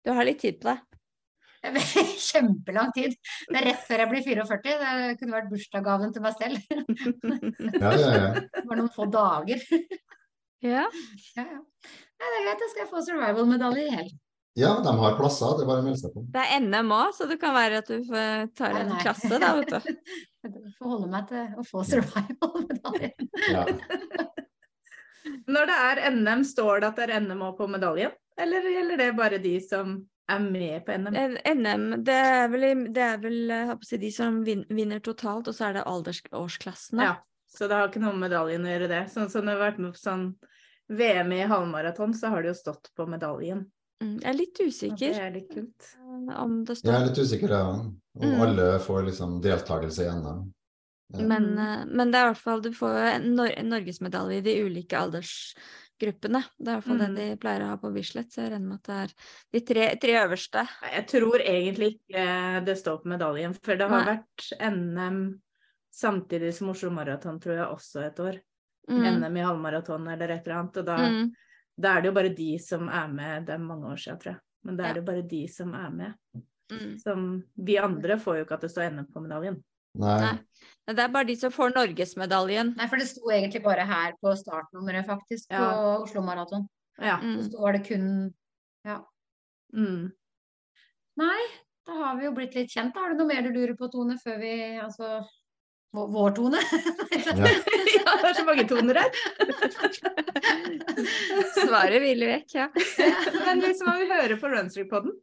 Du 0.05 0.11
har 0.15 0.25
litt 0.25 0.39
tid 0.41 0.57
på 0.61 0.71
deg. 0.71 0.79
Kjempelang 2.31 2.89
tid. 2.95 3.13
Det 3.51 3.59
er 3.59 3.67
rett 3.69 3.83
før 3.85 4.01
jeg 4.01 4.09
blir 4.09 4.23
44. 4.25 4.77
Det 4.81 5.11
kunne 5.19 5.35
vært 5.35 5.51
bursdagsgaven 5.51 6.15
til 6.15 6.23
meg 6.25 6.39
selv. 6.39 6.57
Ja, 7.81 7.91
ja, 7.93 8.09
ja. 8.15 8.31
Bare 8.65 8.79
noen 8.79 8.89
få 8.95 9.09
dager. 9.13 9.61
Ja. 10.61 10.83
Ja, 11.33 11.41
ja. 11.41 11.57
Nei, 11.57 12.27
det 12.27 12.35
er 12.37 12.43
greit, 12.45 12.59
da 12.61 12.65
skal 12.69 12.83
jeg 12.83 12.89
få 12.91 12.99
survival-medalje 13.01 13.81
i 13.87 13.93
helg. 13.95 14.11
ja, 14.61 14.75
de 14.85 14.91
har 14.99 15.15
plasser. 15.17 15.55
Det 15.57 15.63
er 15.63 15.69
bare 15.71 15.81
å 15.81 15.85
melde 15.87 16.01
seg 16.03 16.11
på. 16.13 16.21
Det 16.35 16.43
er 16.43 16.61
NM 16.67 16.91
òg, 16.93 17.15
så 17.17 17.25
det 17.31 17.39
kan 17.41 17.55
være 17.55 17.79
at 17.81 17.89
du 17.89 18.05
tar 18.59 18.77
en 18.77 18.91
nei. 18.93 18.99
klasse 19.01 19.39
da, 19.41 19.55
vet 19.57 19.73
du. 19.73 19.89
Jeg 20.45 20.75
får 20.77 20.91
holde 20.91 21.09
meg 21.15 21.25
til 21.31 21.57
å 21.57 21.65
få 21.65 21.81
survival-medalje. 21.89 23.09
Ja. 23.49 23.65
Når 25.49 25.71
det 25.71 25.79
er 25.87 26.03
NM, 26.19 26.45
står 26.45 26.83
det 26.83 26.91
at 26.91 27.01
det 27.01 27.09
er 27.09 27.25
NM 27.25 27.41
òg 27.47 27.57
på 27.57 27.65
medaljen? 27.71 28.13
Eller 28.41 28.67
gjelder 28.73 28.97
det 29.01 29.09
bare 29.17 29.37
de 29.43 29.55
som 29.63 29.95
er 30.31 30.39
med 30.43 30.85
på 30.87 30.95
NM? 30.97 31.17
NM, 31.61 31.85
det 32.07 32.15
er 32.15 32.47
vel, 32.53 32.65
det 32.95 33.03
er 33.07 33.17
vel 33.21 33.37
jeg 33.51 33.73
å 33.73 33.77
si, 33.85 33.97
de 34.01 34.11
som 34.15 34.39
vinner 34.45 34.99
totalt, 35.03 35.49
og 35.51 35.55
så 35.57 35.69
er 35.69 35.73
det 35.79 35.83
aldersårsklassene. 35.91 37.03
Ja, 37.09 37.15
så 37.51 37.67
det 37.67 37.77
har 37.77 37.89
ikke 37.91 38.01
noe 38.03 38.15
med 38.15 38.29
medaljen 38.29 38.65
å 38.65 38.71
gjøre 38.73 38.89
det. 38.91 39.01
Sånn 39.13 39.29
som 39.33 39.45
når 39.45 39.57
vi 39.57 39.59
har 39.61 39.71
vært 39.71 39.83
med 39.83 39.93
på 39.97 40.01
sånn 40.01 40.25
VM 40.91 41.31
i 41.37 41.41
halvmaraton, 41.47 42.13
så 42.17 42.31
har 42.33 42.41
det 42.43 42.51
jo 42.53 42.59
stått 42.61 42.89
på 42.97 43.05
medaljen. 43.07 43.65
Mm, 44.01 44.15
Jeg 44.23 44.29
er 44.31 44.37
litt 44.39 44.57
usikker. 44.65 45.11
det 45.13 45.21
er 45.27 45.35
litt 45.35 45.51
kult. 45.53 45.91
eh, 45.99 46.41
om 46.41 46.63
det 46.65 46.79
Jeg 46.83 46.93
er 46.95 47.05
litt 47.05 47.19
usikker, 47.21 47.49
ja. 47.49 47.67
Om 47.69 48.27
Mm. 48.27 48.41
alle 48.41 48.79
får 48.79 49.05
liksom 49.05 49.41
deltakelse 49.41 50.03
i 50.03 50.09
NM. 50.09 50.53
Ja. 51.13 51.25
men, 51.27 51.57
eh, 51.59 51.85
men 51.91 52.11
det 52.11 52.17
er 52.19 52.25
i 52.29 52.31
hvert 52.33 52.37
fall 52.37 52.61
Du 52.61 52.69
får 52.71 52.95
en, 53.15 53.35
nor 53.35 53.49
norgesmedalje 53.63 54.37
i 54.37 54.41
de 54.41 54.63
ulike 54.63 54.95
aldersgruppene. 56.01 56.41
Det 56.57 56.67
er 56.67 56.71
i 56.71 56.79
hvert 56.79 56.83
fall 56.83 56.97
Mm. 56.97 57.15
det 57.15 57.29
de 57.29 57.37
pleier 57.37 57.61
å 57.61 57.67
ha 57.69 57.77
på 57.77 57.93
Bislett, 57.93 58.31
så 58.31 58.41
jeg 58.43 58.51
regner 58.51 58.67
med 58.67 58.79
at 58.79 58.83
det 58.83 58.95
er 59.01 59.13
de 59.53 59.59
tre, 59.65 59.95
tre 59.99 60.13
øverste. 60.27 60.67
Jeg 60.91 61.07
tror 61.07 61.39
egentlig 61.39 61.99
ikke 61.99 62.65
det 62.65 62.77
står 62.77 63.01
på 63.03 63.05
medaljen, 63.17 63.53
for 63.63 63.75
det 63.75 63.89
har 63.89 64.05
Nei. 64.05 64.15
vært 64.17 64.71
NM 64.73 65.41
samtidig 65.93 66.53
som 66.53 66.69
Oslo 66.69 66.89
Maraton, 66.89 67.39
tror 67.39 67.55
jeg, 67.55 67.67
også 67.67 68.05
et 68.05 68.19
år. 68.19 68.39
Mm. 68.89 69.19
NM 69.21 69.37
i 69.37 69.41
halvmaraton 69.45 70.07
eller 70.11 70.29
et 70.29 70.47
eller 70.47 70.57
annet. 70.59 70.77
Og 70.77 70.85
da, 70.85 70.97
Mm. 70.97 71.31
da 71.79 71.97
er 71.97 72.01
det 72.01 72.05
jo 72.07 72.13
bare 72.13 72.35
de 72.35 72.57
som 72.57 72.89
er 72.89 73.07
med. 73.07 73.45
Det 73.45 73.53
er 73.53 73.57
mange 73.59 73.85
år 73.85 73.97
siden, 73.97 74.19
tror 74.19 74.33
jeg. 74.33 74.39
Men 74.63 74.77
da 74.77 74.83
Ja. 74.83 74.89
er 74.89 74.93
det 74.93 75.01
jo 75.05 75.13
bare 75.13 75.27
de 75.27 75.47
som 75.47 75.73
er 75.73 75.89
med. 75.89 76.13
Mm. 76.71 76.99
Som 76.99 77.43
vi 77.57 77.77
andre 77.77 78.17
får 78.17 78.37
jo 78.37 78.45
ikke 78.45 78.53
at 78.53 78.61
det 78.61 78.71
står 78.71 78.91
NM 78.91 79.05
på 79.11 79.21
medaljen. 79.21 79.63
Nei. 79.99 80.19
Nei. 80.23 80.37
Det 80.91 81.03
er 81.03 81.11
bare 81.13 81.27
de 81.27 81.35
som 81.39 81.51
får 81.53 81.73
norgesmedaljen. 81.75 82.73
Nei, 82.77 82.87
for 82.91 82.99
det 82.99 83.07
sto 83.07 83.31
egentlig 83.31 83.61
bare 83.63 83.85
her 83.87 84.15
på 84.21 84.33
startnummeret, 84.35 85.05
faktisk, 85.07 85.47
på 85.51 85.59
Ja. 85.59 85.97
Oslo 86.01 86.23
Maraton. 86.25 86.67
Ja. 86.99 87.17
Mm. 87.21 87.41
Så 87.49 87.59
var 87.59 87.73
det 87.77 87.85
kun 87.87 88.33
Mm. 89.71 90.11
Nei, 91.15 91.43
da 91.87 91.93
har 91.93 92.17
vi 92.17 92.25
jo 92.25 92.31
blitt 92.35 92.55
litt 92.55 92.73
kjent. 92.73 92.95
Har 92.95 93.09
du 93.13 93.21
noe 93.21 93.27
mer 93.29 93.41
du 93.45 93.53
lurer 93.55 93.71
på, 93.79 93.87
Tone, 93.91 94.17
før 94.19 94.37
vi 94.41 94.51
Altså 94.81 95.21
vår, 95.95 96.33
Tone? 96.35 96.59
Ja. 97.21 97.35
ja, 97.95 98.15
det 98.19 98.29
er 98.29 98.35
så 98.35 98.43
mange 98.47 98.65
toner 98.67 98.99
her. 98.99 99.11
Svaret 101.55 102.01
hviler 102.03 102.31
vekk, 102.35 102.55
ja. 102.55 102.67
Men 103.45 103.61
hvis 103.63 103.81
man 103.85 103.99
vil 104.01 104.11
høre 104.11 104.37
på 104.41 104.51
Runstreak-podden, 104.51 105.15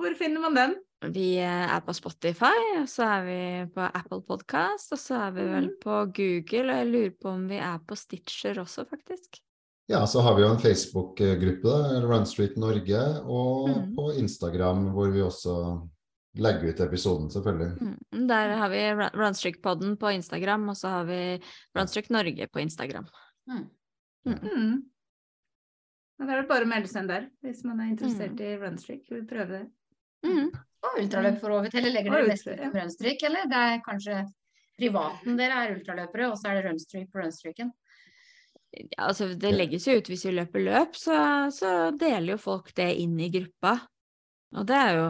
hvor 0.00 0.14
finner 0.18 0.40
man 0.40 0.54
den? 0.58 0.74
Vi 1.14 1.36
eh, 1.40 1.66
er 1.76 1.80
på 1.80 1.94
Spotify, 1.96 2.56
og 2.82 2.88
så 2.92 3.06
er 3.08 3.22
vi 3.24 3.38
på 3.72 3.80
Apple 3.86 4.20
Podcast, 4.28 4.90
og 4.92 4.98
så 5.00 5.14
er 5.28 5.30
vi 5.38 5.46
vel 5.48 5.70
på 5.80 5.94
Google, 6.16 6.66
og 6.74 6.76
jeg 6.82 6.90
lurer 6.90 7.14
på 7.22 7.30
om 7.32 7.46
vi 7.48 7.56
er 7.56 7.78
på 7.88 7.96
Stitcher 7.96 8.60
også, 8.60 8.84
faktisk. 8.90 9.38
Ja, 9.90 10.04
så 10.06 10.20
har 10.22 10.36
vi 10.36 10.42
jo 10.44 10.50
en 10.52 10.60
Facebook-gruppe, 10.62 11.72
Runstreet 12.06 12.56
Norge, 12.60 13.00
og 13.24 13.70
Mm. 13.70 13.94
på 13.96 14.04
Instagram 14.20 14.84
hvor 14.94 15.10
vi 15.10 15.20
også 15.24 15.54
legger 16.36 16.68
ut 16.70 16.80
episoden, 16.80 17.30
selvfølgelig. 17.30 17.80
Mm. 17.80 18.26
Der 18.28 18.54
har 18.60 18.68
vi 18.68 18.76
Run- 18.92 19.16
Runstreak-podden 19.18 19.96
på 19.98 20.12
Instagram, 20.14 20.68
og 20.68 20.76
så 20.76 20.88
har 20.88 21.04
vi 21.04 21.40
Runstreak 21.76 22.10
Norge 22.10 22.46
på 22.52 22.58
Instagram. 22.60 23.06
Mm. 23.48 23.66
Mm. 24.26 24.82
Det 26.20 26.28
er 26.28 26.40
det 26.42 26.48
bare 26.48 26.64
å 26.64 26.68
melde 26.68 26.86
seg 26.88 27.02
inn 27.02 27.08
der, 27.08 27.26
hvis 27.42 27.64
man 27.64 27.80
er 27.80 27.90
interessert 27.90 28.36
Mm. 28.38 28.44
i 28.46 28.56
Runstreak. 28.60 29.00
Vi 29.10 29.22
prøver 29.26 29.48
det. 29.58 29.66
Mm. 30.26 30.50
Og 30.80 31.00
ultraløp 31.02 31.40
for 31.42 31.56
over 31.56 31.72
til. 31.72 31.82
Eller 31.82 31.98
legger 31.98 32.16
dere 32.16 32.30
mest 32.30 32.48
ut 32.48 32.76
rønnstryk, 32.76 33.26
eller? 33.28 33.48
Det 33.50 33.64
er 33.68 33.82
kanskje 33.84 34.22
privaten 34.80 35.36
dere 35.36 35.64
er 35.64 35.74
ultraløpere, 35.76 36.30
og 36.30 36.38
så 36.40 36.50
er 36.50 36.58
det 36.58 36.66
rønnstryk 36.68 37.10
på 37.12 37.20
rønnstryken. 37.20 37.72
Ja, 38.70 39.08
altså, 39.08 39.32
det 39.34 39.50
legges 39.56 39.88
jo 39.88 39.96
ut 39.98 40.08
hvis 40.08 40.24
vi 40.28 40.36
løper 40.36 40.62
løp, 40.62 40.96
så, 40.96 41.16
så 41.54 41.90
deler 41.98 42.36
jo 42.36 42.40
folk 42.40 42.70
det 42.78 42.92
inn 43.02 43.18
i 43.20 43.30
gruppa. 43.34 43.76
Og 44.56 44.66
det 44.66 44.78
er 44.78 44.98
jo 44.98 45.06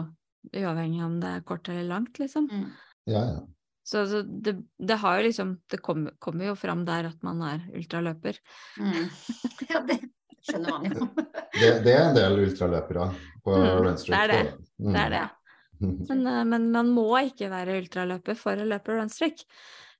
uavhengig 0.57 1.03
om 1.05 1.19
det 1.21 1.35
er 1.37 1.43
kort 1.45 1.69
eller 1.69 1.87
langt, 1.89 2.19
liksom. 2.19 2.49
Mm. 2.49 2.69
Ja, 3.09 3.25
ja. 3.35 3.41
Så, 3.83 4.05
så 4.07 4.21
det, 4.21 4.55
det 4.77 4.97
har 5.01 5.17
jo 5.17 5.25
liksom 5.25 5.55
Det 5.69 5.79
kommer, 5.81 6.13
kommer 6.21 6.51
jo 6.51 6.55
fram 6.55 6.83
der 6.85 7.09
at 7.09 7.23
man 7.25 7.41
er 7.47 7.63
ultraløper. 7.75 8.37
Mm. 8.77 9.05
Ja, 9.71 9.81
det 9.87 9.99
skjønner 10.45 10.71
man 10.77 10.95
jo. 10.97 11.09
Det, 11.57 11.69
det 11.85 11.93
er 11.93 12.07
en 12.09 12.17
del 12.17 12.39
ultraløpere 12.47 13.11
på 13.41 13.57
Mm, 13.57 13.67
Runstreak. 13.85 14.15
det 14.15 14.21
er 14.21 14.31
det. 14.31 14.55
Mm. 14.77 14.91
Det 14.93 15.01
er 15.05 15.13
det. 15.15 15.27
Men, 15.81 16.19
eh, 16.29 16.43
men 16.45 16.65
man 16.73 16.89
må 16.93 17.07
ikke 17.25 17.49
være 17.49 17.79
ultraløper 17.81 18.37
for 18.37 18.59
å 18.61 18.67
løpe 18.69 18.93
runstreak. 18.99 19.41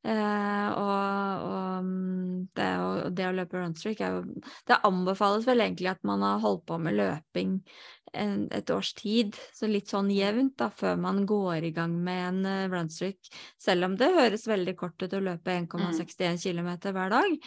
Eh, 0.02 0.68
og 0.82 1.42
og 1.46 1.86
mm, 1.86 2.38
det, 2.58 2.70
å, 2.82 3.10
det 3.14 3.28
å 3.30 3.34
løpe 3.38 3.60
runstreak 3.62 4.00
er 4.02 4.16
jo 4.16 4.22
Det 4.66 4.80
anbefales 4.88 5.46
vel 5.46 5.62
egentlig 5.62 5.92
at 5.92 6.02
man 6.10 6.24
har 6.26 6.40
holdt 6.42 6.64
på 6.70 6.80
med 6.82 6.98
løping 6.98 7.60
en, 8.18 8.46
et 8.52 8.72
års 8.74 8.94
tid, 8.98 9.38
så 9.56 9.70
litt 9.70 9.92
sånn 9.92 10.12
jevnt 10.14 10.58
da, 10.60 10.70
før 10.74 10.98
man 11.02 11.24
går 11.30 11.68
i 11.70 11.74
gang 11.76 11.94
med 12.04 12.22
en 12.28 12.40
uh, 12.48 12.70
runstreak. 12.72 13.32
Selv 13.62 13.90
om 13.90 13.98
det 14.00 14.12
høres 14.16 14.48
veldig 14.50 14.76
kort 14.80 15.02
ut 15.04 15.16
å 15.18 15.24
løpe 15.24 15.56
1,61 15.56 16.42
km 16.44 16.72
hver 16.92 17.14
dag. 17.14 17.38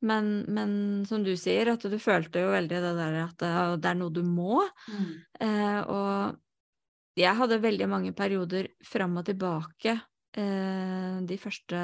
Men, 0.00 0.30
men 0.48 0.70
som 1.08 1.24
du 1.24 1.34
sier, 1.36 1.68
at 1.74 1.84
du 1.84 1.98
følte 2.00 2.46
jo 2.46 2.52
veldig 2.54 2.78
det 2.84 2.92
der 2.96 3.18
at 3.26 3.42
det, 3.42 3.50
det 3.84 3.90
er 3.90 3.98
noe 4.00 4.14
du 4.14 4.22
må. 4.24 4.62
Mm. 4.88 5.10
Uh, 5.42 5.80
og 5.84 7.20
jeg 7.20 7.36
hadde 7.36 7.60
veldig 7.60 7.88
mange 7.90 8.14
perioder 8.16 8.70
fram 8.86 9.18
og 9.20 9.26
tilbake 9.28 9.98
uh, 10.38 11.20
de 11.26 11.40
første 11.40 11.80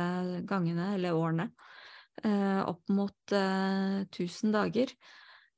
gangene, 0.48 0.94
eller 0.96 1.16
årene, 1.16 1.50
eh, 2.24 2.60
opp 2.64 2.88
mot 2.88 3.32
eh, 3.32 4.02
1000 4.06 4.52
dager. 4.54 4.92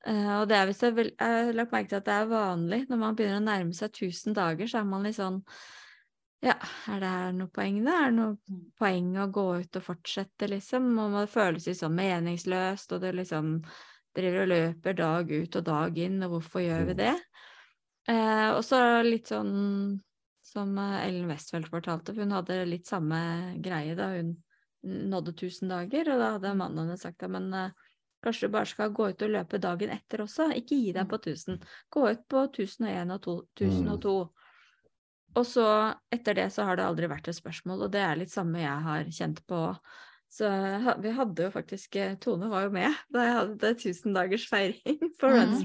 Eh, 0.06 0.30
og 0.38 0.46
det 0.50 0.56
er 0.58 0.68
hvis 0.68 0.84
jeg, 0.84 1.10
har 1.18 1.50
lagt 1.56 1.74
merke 1.74 1.90
til 1.90 1.98
at 1.98 2.06
det 2.06 2.14
er 2.14 2.30
vanlig 2.30 2.84
når 2.86 3.00
man 3.00 3.18
begynner 3.18 3.42
å 3.42 3.48
nærme 3.48 3.74
seg 3.74 3.90
1000 3.90 4.36
dager, 4.38 4.70
så 4.70 4.80
er 4.80 4.88
man 4.88 5.06
litt 5.06 5.18
sånn 5.18 5.42
ja, 6.44 6.54
er 6.86 7.00
det 7.02 7.10
her 7.10 7.32
noe 7.34 7.50
poeng, 7.50 7.80
da? 7.82 7.96
Er 7.98 8.12
det 8.12 8.16
noe 8.20 8.58
poeng 8.78 9.08
å 9.18 9.24
gå 9.34 9.44
ut 9.58 9.78
og 9.80 9.82
fortsette, 9.82 10.46
liksom? 10.46 10.92
Og 11.02 11.16
det 11.16 11.24
føles 11.32 11.66
litt 11.66 11.80
sånn 11.80 11.96
meningsløst, 11.98 12.94
og 12.94 13.02
det 13.02 13.10
liksom 13.18 13.56
driver 14.14 14.44
og 14.44 14.52
løper 14.52 14.98
dag 15.00 15.32
ut 15.34 15.58
og 15.58 15.64
dag 15.66 15.98
inn, 15.98 16.20
og 16.22 16.36
hvorfor 16.36 16.62
gjør 16.62 16.86
vi 16.92 16.98
det? 17.00 17.16
Eh, 18.08 18.48
og 18.54 18.62
så 18.64 18.78
litt 19.02 19.32
sånn 19.32 19.98
som 20.46 20.78
eh, 20.78 21.00
Ellen 21.08 21.26
Westfeldt 21.28 21.72
fortalte, 21.72 22.14
for 22.14 22.24
hun 22.24 22.36
hadde 22.38 22.62
litt 22.70 22.88
samme 22.88 23.18
greie 23.64 23.98
da 23.98 24.12
hun 24.14 24.36
nådde 24.86 25.34
1000 25.34 25.74
dager, 25.74 26.12
og 26.14 26.22
da 26.22 26.32
hadde 26.36 26.54
mannen 26.56 26.86
hennes 26.86 27.02
sagt 27.04 27.26
ja, 27.26 27.28
men 27.34 27.50
eh, 27.52 27.74
kanskje 28.24 28.48
du 28.48 28.52
bare 28.56 28.66
skal 28.66 28.90
gå 28.94 29.08
ut 29.12 29.22
og 29.22 29.30
løpe 29.36 29.60
dagen 29.62 29.90
etter 29.94 30.24
også, 30.24 30.50
ikke 30.58 30.76
gi 30.82 30.92
deg 30.96 31.08
på 31.10 31.20
1000. 31.20 31.62
Gå 31.94 32.08
ut 32.10 32.26
på 32.28 32.44
1001 32.50 33.14
og 33.14 33.22
to- 33.22 33.40
1002. 33.60 34.16
Og 35.36 35.44
så 35.46 35.64
etter 36.10 36.34
det 36.34 36.48
så 36.52 36.64
har 36.66 36.76
det 36.80 36.84
aldri 36.88 37.06
vært 37.10 37.28
et 37.30 37.36
spørsmål, 37.36 37.84
og 37.86 37.90
det 37.94 38.00
er 38.02 38.16
litt 38.18 38.32
samme 38.32 38.58
jeg 38.62 38.84
har 38.88 39.04
kjent 39.12 39.42
på. 39.46 39.60
Så 40.28 40.44
vi 41.00 41.08
hadde 41.16 41.46
jo 41.46 41.50
faktisk 41.54 41.96
eh, 41.96 42.14
Tone 42.20 42.50
var 42.52 42.66
jo 42.66 42.70
med 42.74 42.92
da 43.14 43.22
jeg 43.24 43.36
hadde 43.38 43.70
1000 43.70 44.12
dagers 44.16 44.44
feiring 44.50 44.98
på 45.20 45.30
Mhm. 45.30 45.54
Mm. 45.54 45.62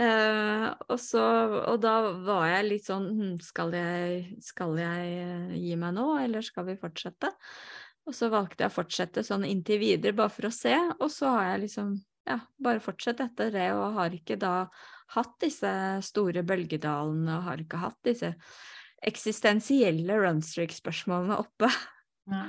Eh, 0.00 0.74
og, 0.88 0.96
så, 1.00 1.24
og 1.72 1.80
da 1.82 1.92
var 2.24 2.46
jeg 2.54 2.68
litt 2.70 2.86
sånn 2.88 3.06
hm, 3.18 3.34
skal 3.44 3.72
jeg, 3.76 4.38
skal 4.44 4.78
jeg 4.80 5.12
eh, 5.20 5.52
gi 5.60 5.76
meg 5.76 5.92
nå, 5.96 6.06
eller 6.24 6.40
skal 6.44 6.64
vi 6.70 6.78
fortsette? 6.80 7.28
Og 8.06 8.14
så 8.14 8.28
valgte 8.30 8.62
jeg 8.62 8.70
å 8.70 8.76
fortsette 8.76 9.24
sånn 9.26 9.46
inntil 9.48 9.80
videre, 9.82 10.14
bare 10.16 10.30
for 10.30 10.48
å 10.48 10.54
se. 10.54 10.74
Og 11.00 11.08
så 11.10 11.32
har 11.34 11.48
jeg 11.50 11.64
liksom 11.66 11.96
ja, 12.26 12.38
bare 12.62 12.82
fortsatt 12.82 13.22
etter 13.24 13.50
det, 13.54 13.66
og 13.74 13.96
har 13.98 14.14
ikke 14.14 14.38
da 14.38 14.68
hatt 15.14 15.34
disse 15.42 15.70
store 16.06 16.42
bølgedalene, 16.46 17.38
og 17.38 17.48
har 17.48 17.62
ikke 17.62 17.82
hatt 17.82 17.98
disse 18.06 18.32
eksistensielle 19.06 20.16
runstreak-spørsmålene 20.22 21.38
oppe. 21.42 21.70
Ja. 22.30 22.46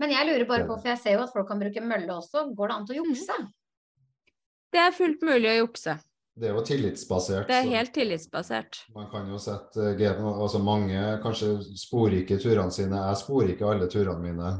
Men 0.00 0.12
jeg 0.14 0.28
lurer 0.28 0.46
bare 0.48 0.66
på, 0.66 0.76
for 0.78 0.92
jeg 0.92 1.00
ser 1.02 1.16
jo 1.16 1.24
at 1.24 1.32
folk 1.34 1.48
kan 1.50 1.62
bruke 1.62 1.82
mølle 1.82 2.18
også. 2.18 2.46
Går 2.56 2.70
det 2.70 2.76
an 2.76 2.86
til 2.86 2.98
å 2.98 3.06
jukse? 3.06 3.38
Det 4.74 4.82
er 4.82 4.94
fullt 4.94 5.24
mulig 5.26 5.50
å 5.50 5.56
jukse. 5.62 5.96
Det 6.36 6.50
er 6.50 6.52
jo 6.52 6.62
tillitsbasert. 6.68 7.48
Det 7.48 7.56
er 7.56 7.68
helt 7.70 7.94
tillitsbasert. 7.96 8.82
Man 8.92 9.08
kan 9.08 9.28
jo 9.32 9.38
sette 9.40 9.94
eh, 9.94 10.18
altså 10.26 10.60
Mange 10.60 11.00
kanskje 11.22 11.54
sporer 11.80 12.18
ikke 12.20 12.36
turene 12.42 12.74
sine. 12.74 12.98
Jeg 13.08 13.20
sporer 13.22 13.54
ikke 13.54 13.70
alle 13.70 13.88
turene 13.88 14.20
mine. 14.20 14.50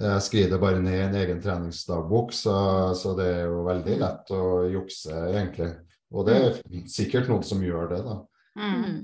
Jeg 0.00 0.24
skriver 0.24 0.54
det 0.54 0.60
bare 0.62 0.80
ned 0.80 0.96
i 0.96 1.04
en 1.04 1.16
egen 1.20 1.40
treningsdagbok, 1.44 2.32
så, 2.32 2.54
så, 2.96 3.12
det 3.18 3.26
er 3.28 3.42
jo 3.44 3.58
veldig 3.66 3.96
lett 4.00 4.30
å 4.32 4.42
jukse, 4.72 5.12
egentlig. 5.34 5.68
Og 6.16 6.24
det 6.28 6.36
er 6.38 6.60
sikkert 6.88 7.28
noen 7.28 7.44
som 7.44 7.60
gjør 7.60 7.90
det, 7.92 8.00
da. 8.06 8.16
Mm. 8.56 8.78
mm. 8.78 9.00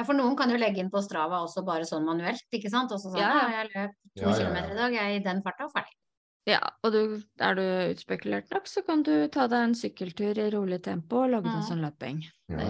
Ja, 0.00 0.06
for 0.08 0.16
noen 0.16 0.32
kan 0.38 0.48
jo 0.48 0.56
legge 0.56 0.80
inn 0.80 0.88
på 0.88 1.02
Strava 1.04 1.42
også 1.44 1.66
bare 1.66 1.84
sånn 1.84 2.06
manuelt, 2.08 2.46
ikke 2.48 2.70
sant. 2.72 2.94
Også 2.96 3.12
sånn, 3.12 3.20
ja, 3.20 3.28
ja. 3.42 3.58
jeg 3.58 3.68
løp 3.74 3.98
to 4.16 4.24
ja, 4.24 4.36
kilometer 4.38 4.72
i 4.72 4.78
dag, 4.78 4.96
jeg 4.96 5.10
er 5.10 5.18
i 5.18 5.24
den 5.26 5.44
farta 5.44 5.68
og 5.68 5.74
ferdig. 5.76 5.98
Ja, 6.48 6.58
og 6.82 6.90
du, 6.90 7.02
er 7.38 7.54
du 7.54 7.62
utspekulert 7.92 8.50
nok, 8.50 8.66
så 8.66 8.82
kan 8.86 9.04
du 9.06 9.12
ta 9.30 9.46
deg 9.50 9.68
en 9.68 9.76
sykkeltur 9.78 10.38
i 10.42 10.48
rolig 10.50 10.80
tempo 10.82 11.20
og 11.22 11.34
lage 11.36 11.46
mm. 11.46 11.58
en 11.58 11.66
sånn 11.68 11.84
løping. 11.84 12.24
Ja. 12.50 12.64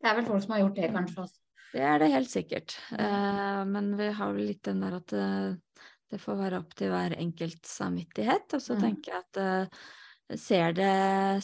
Det 0.00 0.08
er 0.08 0.16
vel 0.20 0.28
folk 0.28 0.44
som 0.44 0.54
har 0.56 0.62
gjort 0.62 0.78
det, 0.78 0.88
kanskje 0.94 1.26
også. 1.26 1.40
Det 1.74 1.82
er 1.82 1.98
det 2.00 2.12
helt 2.12 2.30
sikkert. 2.30 2.76
Uh, 2.94 3.64
men 3.66 3.92
vi 3.98 4.08
har 4.14 4.32
vel 4.32 4.48
litt 4.52 4.62
den 4.64 4.80
der 4.84 4.96
at 5.00 5.14
uh, 5.18 5.90
det 6.12 6.20
får 6.22 6.38
være 6.38 6.62
opp 6.62 6.72
til 6.78 6.94
hver 6.94 7.16
enkelt 7.18 7.66
samvittighet. 7.66 8.56
Og 8.56 8.62
så 8.62 8.78
mm. 8.78 8.82
tenker 8.86 9.12
jeg 9.12 9.24
at 9.24 9.40
uh, 9.42 9.84
ser, 10.38 10.76
det, 10.78 10.92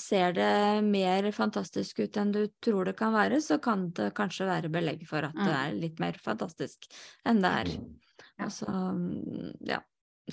ser 0.01 0.37
det, 0.39 0.53
mer 0.87 1.29
fantastisk 1.37 2.01
ut 2.05 2.21
enn 2.23 2.33
du 2.37 2.45
tror 2.63 2.89
det 2.89 2.97
kan 3.01 3.13
være, 3.17 3.43
så 3.45 3.59
kan 3.61 3.89
det 3.99 4.13
kanskje 4.17 4.49
være 4.49 4.73
belegg 4.73 5.03
for 5.11 5.29
at 5.29 5.37
mm. 5.37 5.45
det 5.45 5.59
er 5.59 5.81
litt 5.83 6.01
mer 6.01 6.21
fantastisk 6.23 6.89
enn 7.29 7.43
det 7.45 7.53
er. 7.65 7.75
Ja. 7.75 8.47
Altså, 8.47 8.73
ja. 9.69 9.83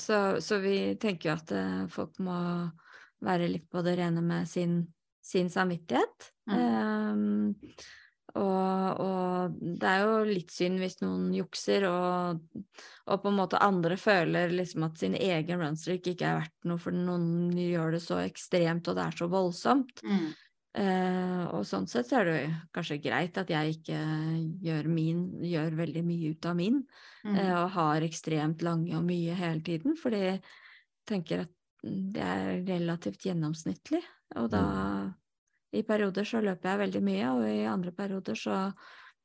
Så, 0.02 0.42
så, 0.44 0.60
vi 0.64 0.96
tenker 1.02 1.32
jo 1.32 1.36
at 1.38 1.54
folk 1.94 2.18
må 2.24 2.38
være 3.26 3.50
litt 3.50 3.70
på 3.72 3.82
det 3.86 3.98
rene 3.98 4.22
med 4.22 4.50
sin, 4.50 4.82
sin 5.26 5.50
samvittighet. 5.50 6.32
Mm. 6.50 6.58
Um, 6.58 7.64
og, 8.38 9.00
og, 9.02 9.56
det 9.80 9.90
er 9.90 10.04
jo 10.04 10.18
litt 10.28 10.52
synd 10.54 10.82
hvis 10.82 11.00
noen 11.02 11.30
jukser, 11.36 11.88
og, 11.90 12.42
og, 13.08 13.16
på 13.24 13.32
en 13.32 13.38
måte 13.40 13.62
andre 13.64 13.98
føler 14.00 14.54
liksom 14.54 14.86
at 14.88 15.00
sin 15.02 15.16
egen 15.18 15.64
runstreak 15.64 16.12
ikke 16.12 16.28
er 16.28 16.42
verdt 16.44 16.68
noe, 16.70 16.82
for 16.82 16.96
noen 16.96 17.56
gjør 17.58 17.96
det 17.98 18.04
så 18.04 18.20
ekstremt, 18.26 18.90
og 18.90 19.00
det 19.00 19.08
er 19.08 19.18
så 19.22 19.30
voldsomt. 19.32 20.04
Mm. 20.04 20.28
Eh, 20.78 21.44
og 21.58 21.64
sånn 21.66 21.88
sett 21.90 22.12
er 22.14 22.28
det 22.28 22.40
kanskje 22.76 23.00
greit 23.02 23.38
at 23.42 23.50
jeg 23.50 23.78
ikke 23.80 24.00
gjør 24.68 24.90
min, 24.94 25.22
gjør 25.42 25.78
veldig 25.80 26.04
mye 26.06 26.34
ut 26.36 26.50
av 26.50 26.58
min, 26.60 26.82
mm. 27.26 27.36
eh, 27.36 27.54
og 27.58 27.72
har 27.78 28.06
ekstremt 28.06 28.66
lange 28.66 28.94
og 28.98 29.06
mye 29.08 29.38
hele 29.38 29.64
tiden, 29.66 29.98
fordi 29.98 30.24
jeg 30.26 30.42
tenker 31.10 31.48
at 31.48 31.54
det 31.84 32.26
er 32.26 32.52
relativt 32.68 33.26
gjennomsnittlig, 33.26 34.04
og 34.38 34.52
da 34.54 34.66
mm 34.68 35.16
i 35.76 35.84
perioder 35.84 36.28
så 36.28 36.42
løper 36.44 36.72
jeg 36.72 36.82
veldig 36.84 37.02
mye, 37.04 37.32
og 37.34 37.48
i 37.50 37.66
andre 37.70 37.94
perioder 37.96 38.38
så 38.40 38.60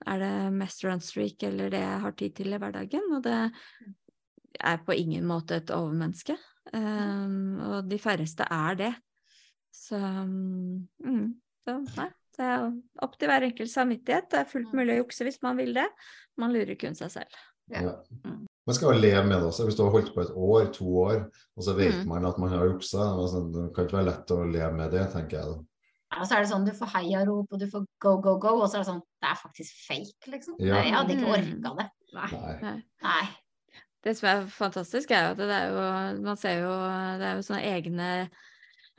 er 0.03 0.19
det 0.19 0.33
mest 0.57 0.83
runstreak 0.85 1.45
eller 1.47 1.71
det 1.71 1.83
jeg 1.85 2.01
har 2.05 2.17
tid 2.19 2.35
til 2.39 2.55
i 2.55 2.59
hverdagen. 2.59 3.07
Og 3.15 3.23
det 3.23 3.39
er 4.59 4.83
på 4.83 4.97
ingen 4.99 5.27
måte 5.29 5.61
et 5.61 5.71
overmenneske. 5.75 6.37
Um, 6.73 7.61
og 7.63 7.91
de 7.91 7.99
færreste 8.03 8.47
er 8.51 8.79
det. 8.81 8.93
Så, 9.73 9.99
mm, 9.99 11.29
så 11.65 11.79
nei, 11.97 12.09
det 12.37 12.49
er 12.49 12.69
opp 13.05 13.17
til 13.19 13.31
hver 13.31 13.49
enkelt 13.49 13.73
samvittighet. 13.73 14.29
Det 14.33 14.41
er 14.43 14.51
fullt 14.51 14.73
mulig 14.77 14.97
å 14.97 15.03
jukse 15.03 15.27
hvis 15.27 15.41
man 15.45 15.59
vil 15.61 15.75
det. 15.77 15.89
Man 16.41 16.55
lurer 16.55 16.77
kun 16.81 16.97
seg 16.99 17.13
selv. 17.15 17.43
Ja. 17.73 17.97
Mm. 18.25 18.45
Man 18.67 18.77
skal 18.77 18.93
jo 18.95 19.03
leve 19.03 19.25
med 19.27 19.41
det 19.41 19.49
også. 19.49 19.67
Hvis 19.67 19.77
du 19.79 19.83
har 19.83 19.95
holdt 19.95 20.13
på 20.15 20.23
et 20.23 20.33
år, 20.37 20.69
to 20.77 20.87
år, 21.03 21.25
og 21.57 21.67
så 21.67 21.75
vet 21.75 21.99
mm. 21.99 22.09
man 22.09 22.29
at 22.29 22.39
man 22.39 22.53
har 22.53 22.69
juksa, 22.69 23.09
altså, 23.17 23.43
det 23.55 23.69
kan 23.75 23.89
ikke 23.89 23.99
være 23.99 24.11
lett 24.11 24.35
å 24.35 24.41
leve 24.47 24.73
med 24.79 24.95
det, 24.95 25.07
tenker 25.15 25.41
jeg 25.41 25.51
da. 25.51 25.61
Og 26.21 26.29
så 26.29 26.37
er 26.37 26.45
det 26.45 26.51
sånn 26.51 26.67
du 26.69 26.75
får 26.77 26.91
heiarop 26.93 27.55
og 27.55 27.61
du 27.61 27.65
får 27.73 27.85
go, 28.05 28.19
go, 28.21 28.35
go, 28.41 28.59
og 28.61 28.67
så 28.69 28.79
er 28.79 28.83
det 28.83 28.91
sånn 28.91 29.01
Det 29.01 29.31
er 29.31 29.39
faktisk 29.41 29.79
fake, 29.87 30.33
liksom. 30.35 30.59
Ja. 30.61 30.83
Jeg 30.85 30.93
hadde 30.93 31.17
ikke 31.17 31.29
mm. 31.31 31.37
orka 31.39 31.73
det. 31.79 31.87
Nei. 32.13 32.75
Nei. 33.07 33.23
Det 34.05 34.13
som 34.19 34.29
er 34.29 34.49
fantastisk, 34.53 35.15
er 35.15 35.25
jo 35.25 35.33
at 35.33 35.41
det 35.41 35.57
er 35.57 35.71
jo 35.73 35.85
Man 36.27 36.37
ser 36.37 36.59
jo 36.67 36.73
Det 37.21 37.29
er 37.29 37.39
jo 37.39 37.47
sånne 37.47 37.63
egne 37.71 38.09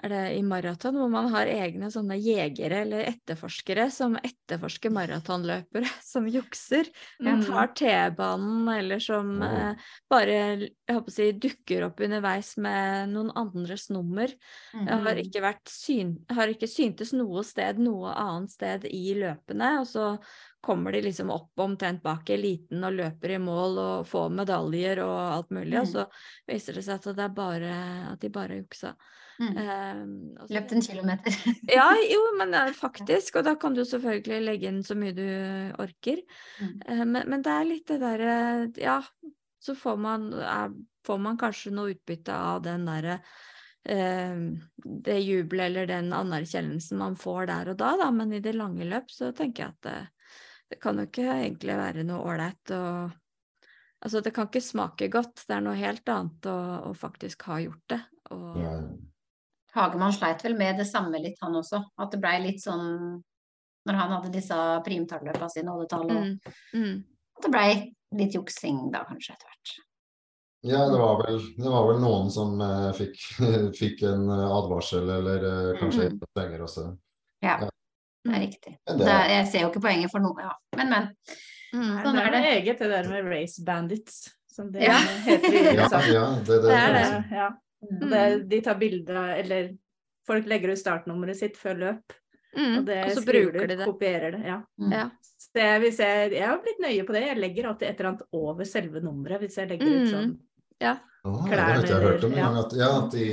er 0.03 0.09
det 0.09 0.21
i 0.35 0.41
maraton, 0.43 0.97
hvor 0.97 1.09
man 1.11 1.29
har 1.31 1.47
egne 1.47 1.87
sånne 1.93 2.17
jegere 2.19 2.81
eller 2.83 3.05
etterforskere 3.07 3.85
som 3.93 4.17
etterforsker 4.17 4.91
maratonløpere 4.93 5.87
som 6.03 6.27
jukser. 6.27 6.89
Mm. 7.21 7.45
tar 7.45 7.71
T-banen, 7.77 8.67
eller 8.73 9.03
som 9.03 9.35
eh, 9.45 9.91
bare 10.11 10.33
jeg 10.33 10.97
håper 10.97 11.13
å 11.13 11.15
si, 11.15 11.29
dukker 11.45 11.87
opp 11.87 12.03
underveis 12.03 12.55
med 12.61 13.13
noen 13.13 13.31
andres 13.39 13.87
nummer. 13.93 14.33
Mm. 14.73 14.89
Har 15.05 15.21
ikke, 15.21 15.43
vært 15.45 15.71
syn, 15.71 16.17
har 16.33 16.51
ikke 16.51 16.69
syntes 16.69 17.13
noe 17.15 17.45
sted, 17.47 17.79
noe 17.79 18.11
annet 18.17 18.51
sted 18.55 18.89
i 18.89 19.13
løpene. 19.19 19.77
Og 19.83 19.87
så 19.93 20.09
kommer 20.63 20.95
de 20.95 21.03
liksom 21.05 21.31
opp 21.31 21.59
omtrent 21.59 22.03
bak 22.03 22.29
eliten 22.33 22.83
og 22.83 22.95
løper 22.95 23.35
i 23.35 23.41
mål 23.41 23.81
og 23.83 24.07
får 24.07 24.29
medaljer 24.35 25.03
og 25.03 25.17
alt 25.21 25.51
mulig, 25.55 25.75
mm. 25.75 25.81
og 25.81 25.89
så 25.91 26.05
viser 26.49 26.79
det 26.79 26.85
seg 26.87 26.99
at, 26.99 27.11
det 27.17 27.33
bare, 27.35 27.75
at 28.13 28.23
de 28.23 28.31
bare 28.33 28.63
juksa. 28.63 28.93
Mm. 29.41 29.55
Um, 29.57 30.47
Løpt 30.53 30.73
en 30.75 30.81
kilometer. 30.81 31.37
ja, 31.71 31.87
jo, 32.09 32.21
men 32.39 32.53
faktisk. 32.77 33.39
Og 33.39 33.47
da 33.47 33.55
kan 33.59 33.75
du 33.75 33.83
selvfølgelig 33.87 34.41
legge 34.45 34.69
inn 34.69 34.83
så 34.85 34.97
mye 34.99 35.15
du 35.17 35.25
orker. 35.81 36.21
Mm. 36.59 36.75
Uh, 36.87 37.05
men, 37.05 37.21
men, 37.21 37.45
det 37.45 37.55
er 37.55 37.69
litt 37.69 37.87
det 37.89 38.01
derre 38.03 38.35
Ja, 38.81 38.99
så 39.63 39.75
får 39.79 39.97
man, 40.01 40.29
er, 40.37 40.75
får 41.07 41.23
man 41.23 41.39
kanskje 41.39 41.73
noe 41.73 41.95
utbytte 41.95 42.35
av 42.35 42.63
den 42.65 42.85
derre 42.89 43.19
uh, 43.89 44.45
det 44.83 45.19
jubelet 45.23 45.71
eller 45.71 45.89
den 45.89 46.13
anerkjennelsen 46.15 46.99
man 47.01 47.17
får 47.19 47.49
der 47.51 47.73
og 47.73 47.81
da, 47.81 47.95
da. 48.03 48.11
Men 48.15 48.35
i 48.35 48.43
det 48.43 48.55
lange 48.57 48.87
løp 48.87 49.11
så 49.13 49.33
tenker 49.35 49.65
jeg 49.65 49.77
at 49.77 49.89
det, 49.89 49.97
det 50.73 50.81
kan 50.83 50.99
jo 50.99 51.09
ikke 51.09 51.27
egentlig 51.33 51.77
være 51.79 52.07
noe 52.07 52.23
ålreit 52.31 52.77
å 52.77 52.85
Altså, 54.03 54.19
det 54.19 54.33
kan 54.35 54.49
ikke 54.49 54.59
smake 54.59 55.07
godt. 55.07 55.45
Det 55.47 55.55
er 55.55 55.61
noe 55.63 55.77
helt 55.79 56.09
annet 56.11 56.47
å, 56.51 56.57
å 56.89 56.93
faktisk 56.97 57.45
ha 57.47 57.61
gjort 57.63 57.93
det. 57.93 58.01
Og, 58.35 58.57
ja. 58.59 58.73
Hagemann 59.73 60.13
sleit 60.13 60.43
vel 60.45 60.57
med 60.57 60.77
det 60.77 60.85
samme 60.89 61.21
litt, 61.21 61.39
han 61.41 61.55
også. 61.57 61.81
At 62.01 62.13
det 62.13 62.21
blei 62.21 62.37
litt 62.43 62.61
sånn 62.61 63.21
når 63.83 63.97
han 63.99 64.13
hadde 64.15 64.31
disse 64.31 64.57
primtalløpa 64.85 65.49
sine, 65.51 65.73
oddetall, 65.73 66.07
mm. 66.07 66.53
mm. 66.77 66.93
at 67.37 67.45
det 67.45 67.51
blei 67.51 67.71
litt 68.15 68.37
juksing 68.37 68.85
da, 68.93 69.03
kanskje, 69.07 69.35
etter 69.35 69.49
hvert. 69.49 69.73
Ja, 70.63 70.85
det 70.87 70.99
var 71.01 71.17
vel, 71.19 71.41
det 71.57 71.71
var 71.73 71.87
vel 71.89 71.97
noen 71.99 72.29
som 72.31 72.61
eh, 72.63 72.91
fikk, 72.95 73.17
fikk, 73.81 74.05
en 74.07 74.29
advarsel, 74.31 75.09
eller 75.17 75.47
eh, 75.49 75.71
kanskje 75.81 76.13
mm. 76.13 76.21
penger 76.39 76.63
også. 76.63 76.85
Ja, 77.43 77.57
ja, 77.65 77.67
det 78.23 78.37
er 78.37 78.45
riktig. 78.45 78.77
Det, 78.87 79.01
det, 79.01 79.17
jeg 79.33 79.49
ser 79.51 79.65
jo 79.65 79.73
ikke 79.73 79.83
poenget 79.89 80.13
for 80.13 80.23
noe, 80.23 80.45
ja. 80.45 80.53
Men, 80.79 80.93
men. 80.93 81.11
Mm, 81.73 81.91
sånn 82.05 82.15
det 82.15 82.23
er 82.23 82.33
det 82.37 82.41
eget, 82.53 82.79
det 82.79 82.89
der 82.93 83.11
med 83.11 83.27
race 83.33 83.65
bandits, 83.65 84.23
som 84.53 84.69
det 84.71 84.85
ja. 84.85 85.01
heter 85.25 85.49
i 85.49 85.65
USA. 85.73 85.99
Ja, 86.07 86.13
ja, 86.13 86.25
det, 86.39 86.61
det, 86.61 86.69
det 86.69 86.79
er 86.79 86.95
det. 86.95 87.05
Ja. 87.33 87.49
Mm. 87.83 88.09
Det, 88.09 88.25
de 88.51 88.61
tar 88.65 88.77
bilde 88.79 89.23
eller 89.37 89.71
folk 90.27 90.47
legger 90.47 90.73
ut 90.73 90.79
startnummeret 90.79 91.39
sitt 91.39 91.59
før 91.59 91.79
løp. 91.87 92.15
Mm. 92.53 92.73
Og 92.77 92.85
det 92.85 92.99
og 93.07 93.15
så 93.17 93.25
bruker 93.25 93.67
de 93.67 93.77
det. 93.79 93.85
Kopierer 93.87 94.35
det. 94.37 94.41
Ja. 94.47 94.61
Mm. 94.79 94.93
ja. 94.93 95.05
Så 95.43 95.59
jeg, 95.59 95.83
hvis 95.83 95.99
jeg, 95.99 96.31
jeg 96.37 96.47
har 96.47 96.59
blitt 96.63 96.81
nøye 96.83 97.05
på 97.07 97.15
det. 97.15 97.27
Jeg 97.27 97.41
legger 97.41 97.69
alltid 97.69 97.89
et 97.89 97.99
eller 97.99 98.11
annet 98.13 98.41
over 98.43 98.69
selve 98.69 99.03
nummeret 99.03 99.43
hvis 99.43 99.57
jeg 99.59 99.71
legger 99.71 99.89
ut 99.89 100.03
mm. 100.03 100.11
sånn 100.13 100.33
ja. 100.83 100.97
Oh, 101.23 101.43
klærne. 101.47 101.81
Det 101.81 101.83
vet 101.83 101.89
jeg, 101.89 101.95
jeg 101.95 102.07
hørt 102.07 102.25
om. 102.27 102.37
At, 102.61 102.75
ja, 102.77 102.89
at 102.99 103.13
de 103.15 103.27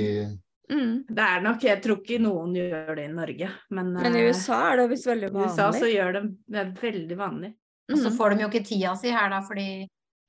mm. 0.71 0.93
Det 1.11 1.25
er 1.27 1.41
nok 1.43 1.65
Jeg 1.67 1.81
tror 1.83 1.97
ikke 1.99 2.19
noen 2.23 2.53
gjør 2.55 2.93
det 2.97 3.07
i 3.07 3.15
Norge, 3.15 3.49
men 3.77 3.95
Men 3.97 4.15
i 4.15 4.27
USA 4.29 4.61
er 4.69 4.81
det 4.81 4.91
visst 4.93 5.09
veldig 5.09 5.31
vanlig. 5.33 5.47
I 5.47 5.51
USA 5.51 5.71
så 5.75 5.89
gjør 5.91 6.15
de 6.17 6.23
det 6.31 6.61
er 6.63 6.71
veldig 6.81 7.17
vanlig. 7.19 7.51
Og 7.91 7.97
så 7.97 8.07
mm. 8.07 8.15
får 8.17 8.33
de 8.33 8.45
jo 8.45 8.51
ikke 8.51 8.67
tida 8.69 8.95
si 8.99 9.11
her, 9.11 9.27
da, 9.33 9.41
fordi 9.43 9.67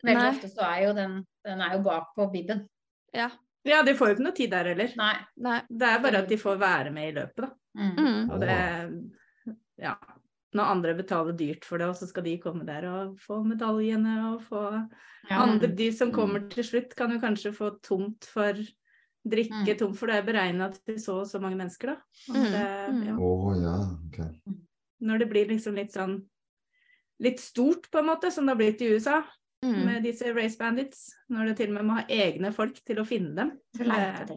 veldig 0.02 0.18
Nei. 0.18 0.32
ofte 0.34 0.50
så 0.50 0.66
er 0.66 0.80
jo 0.88 0.94
den 0.98 1.20
Den 1.46 1.62
er 1.62 1.76
jo 1.76 1.82
bak 1.86 2.12
på 2.14 2.28
bibben. 2.30 2.66
Ja. 3.14 3.30
Ja, 3.66 3.82
de 3.86 3.94
får 3.94 4.10
jo 4.10 4.16
ikke 4.16 4.26
noe 4.26 4.36
tid 4.36 4.50
der 4.52 4.72
heller. 4.72 4.94
Nei. 4.98 5.14
Nei. 5.44 5.60
Det 5.70 5.88
er 5.88 6.02
bare 6.02 6.22
at 6.24 6.32
de 6.32 6.38
får 6.40 6.58
være 6.60 6.90
med 6.94 7.12
i 7.12 7.14
løpet, 7.20 7.44
da. 7.44 7.52
Mm. 7.78 7.92
mm. 7.96 8.30
Og 8.30 8.42
det 8.42 8.58
Ja. 9.82 9.96
Når 10.52 10.68
andre 10.68 10.92
betaler 10.98 11.32
dyrt 11.32 11.64
for 11.64 11.80
det, 11.80 11.86
og 11.88 11.96
så 11.96 12.04
skal 12.10 12.26
de 12.26 12.34
komme 12.42 12.66
der 12.68 12.84
og 12.90 13.14
få 13.22 13.38
medaljene 13.40 14.16
og 14.34 14.42
få 14.44 14.64
ja. 15.30 15.38
andre, 15.38 15.70
De 15.72 15.86
som 15.96 16.10
mm. 16.10 16.14
kommer 16.14 16.44
til 16.52 16.66
slutt, 16.68 16.92
kan 16.96 17.14
jo 17.14 17.22
kanskje 17.22 17.54
få 17.56 17.70
tomt 17.80 18.28
for 18.28 18.58
drikke, 19.22 19.62
mm. 19.62 19.78
tomt 19.80 19.96
for 19.96 20.10
det 20.10 20.18
er 20.18 20.26
beregna 20.26 20.68
til 20.74 20.98
så 21.00 21.22
og 21.22 21.30
så 21.30 21.40
mange 21.40 21.56
mennesker, 21.56 21.94
da. 21.94 21.96
Mm. 22.34 22.44
Det, 22.52 22.66
ja. 23.08 23.16
Oh, 23.16 23.48
ja. 23.56 23.78
Okay. 24.10 24.58
Når 25.00 25.24
det 25.24 25.30
blir 25.32 25.48
liksom 25.54 25.78
litt 25.78 25.96
sånn 25.96 26.18
litt 27.22 27.40
stort, 27.40 27.88
på 27.90 28.00
en 28.02 28.10
måte, 28.10 28.30
som 28.34 28.46
det 28.46 28.54
har 28.54 28.60
blitt 28.60 28.82
i 28.82 28.90
USA, 28.92 29.22
mm. 29.64 29.80
med 29.86 30.06
disse 30.06 30.32
race 30.36 30.58
bandits. 30.58 31.08
Når 31.32 31.50
det 31.50 31.58
til 31.60 31.72
og 31.72 31.78
med 31.78 31.88
må 31.88 31.98
ha 32.00 32.06
egne 32.10 32.52
folk 32.54 32.80
til 32.86 33.02
å 33.02 33.06
finne 33.08 33.34
dem. 33.38 33.52
Eh, 33.80 34.32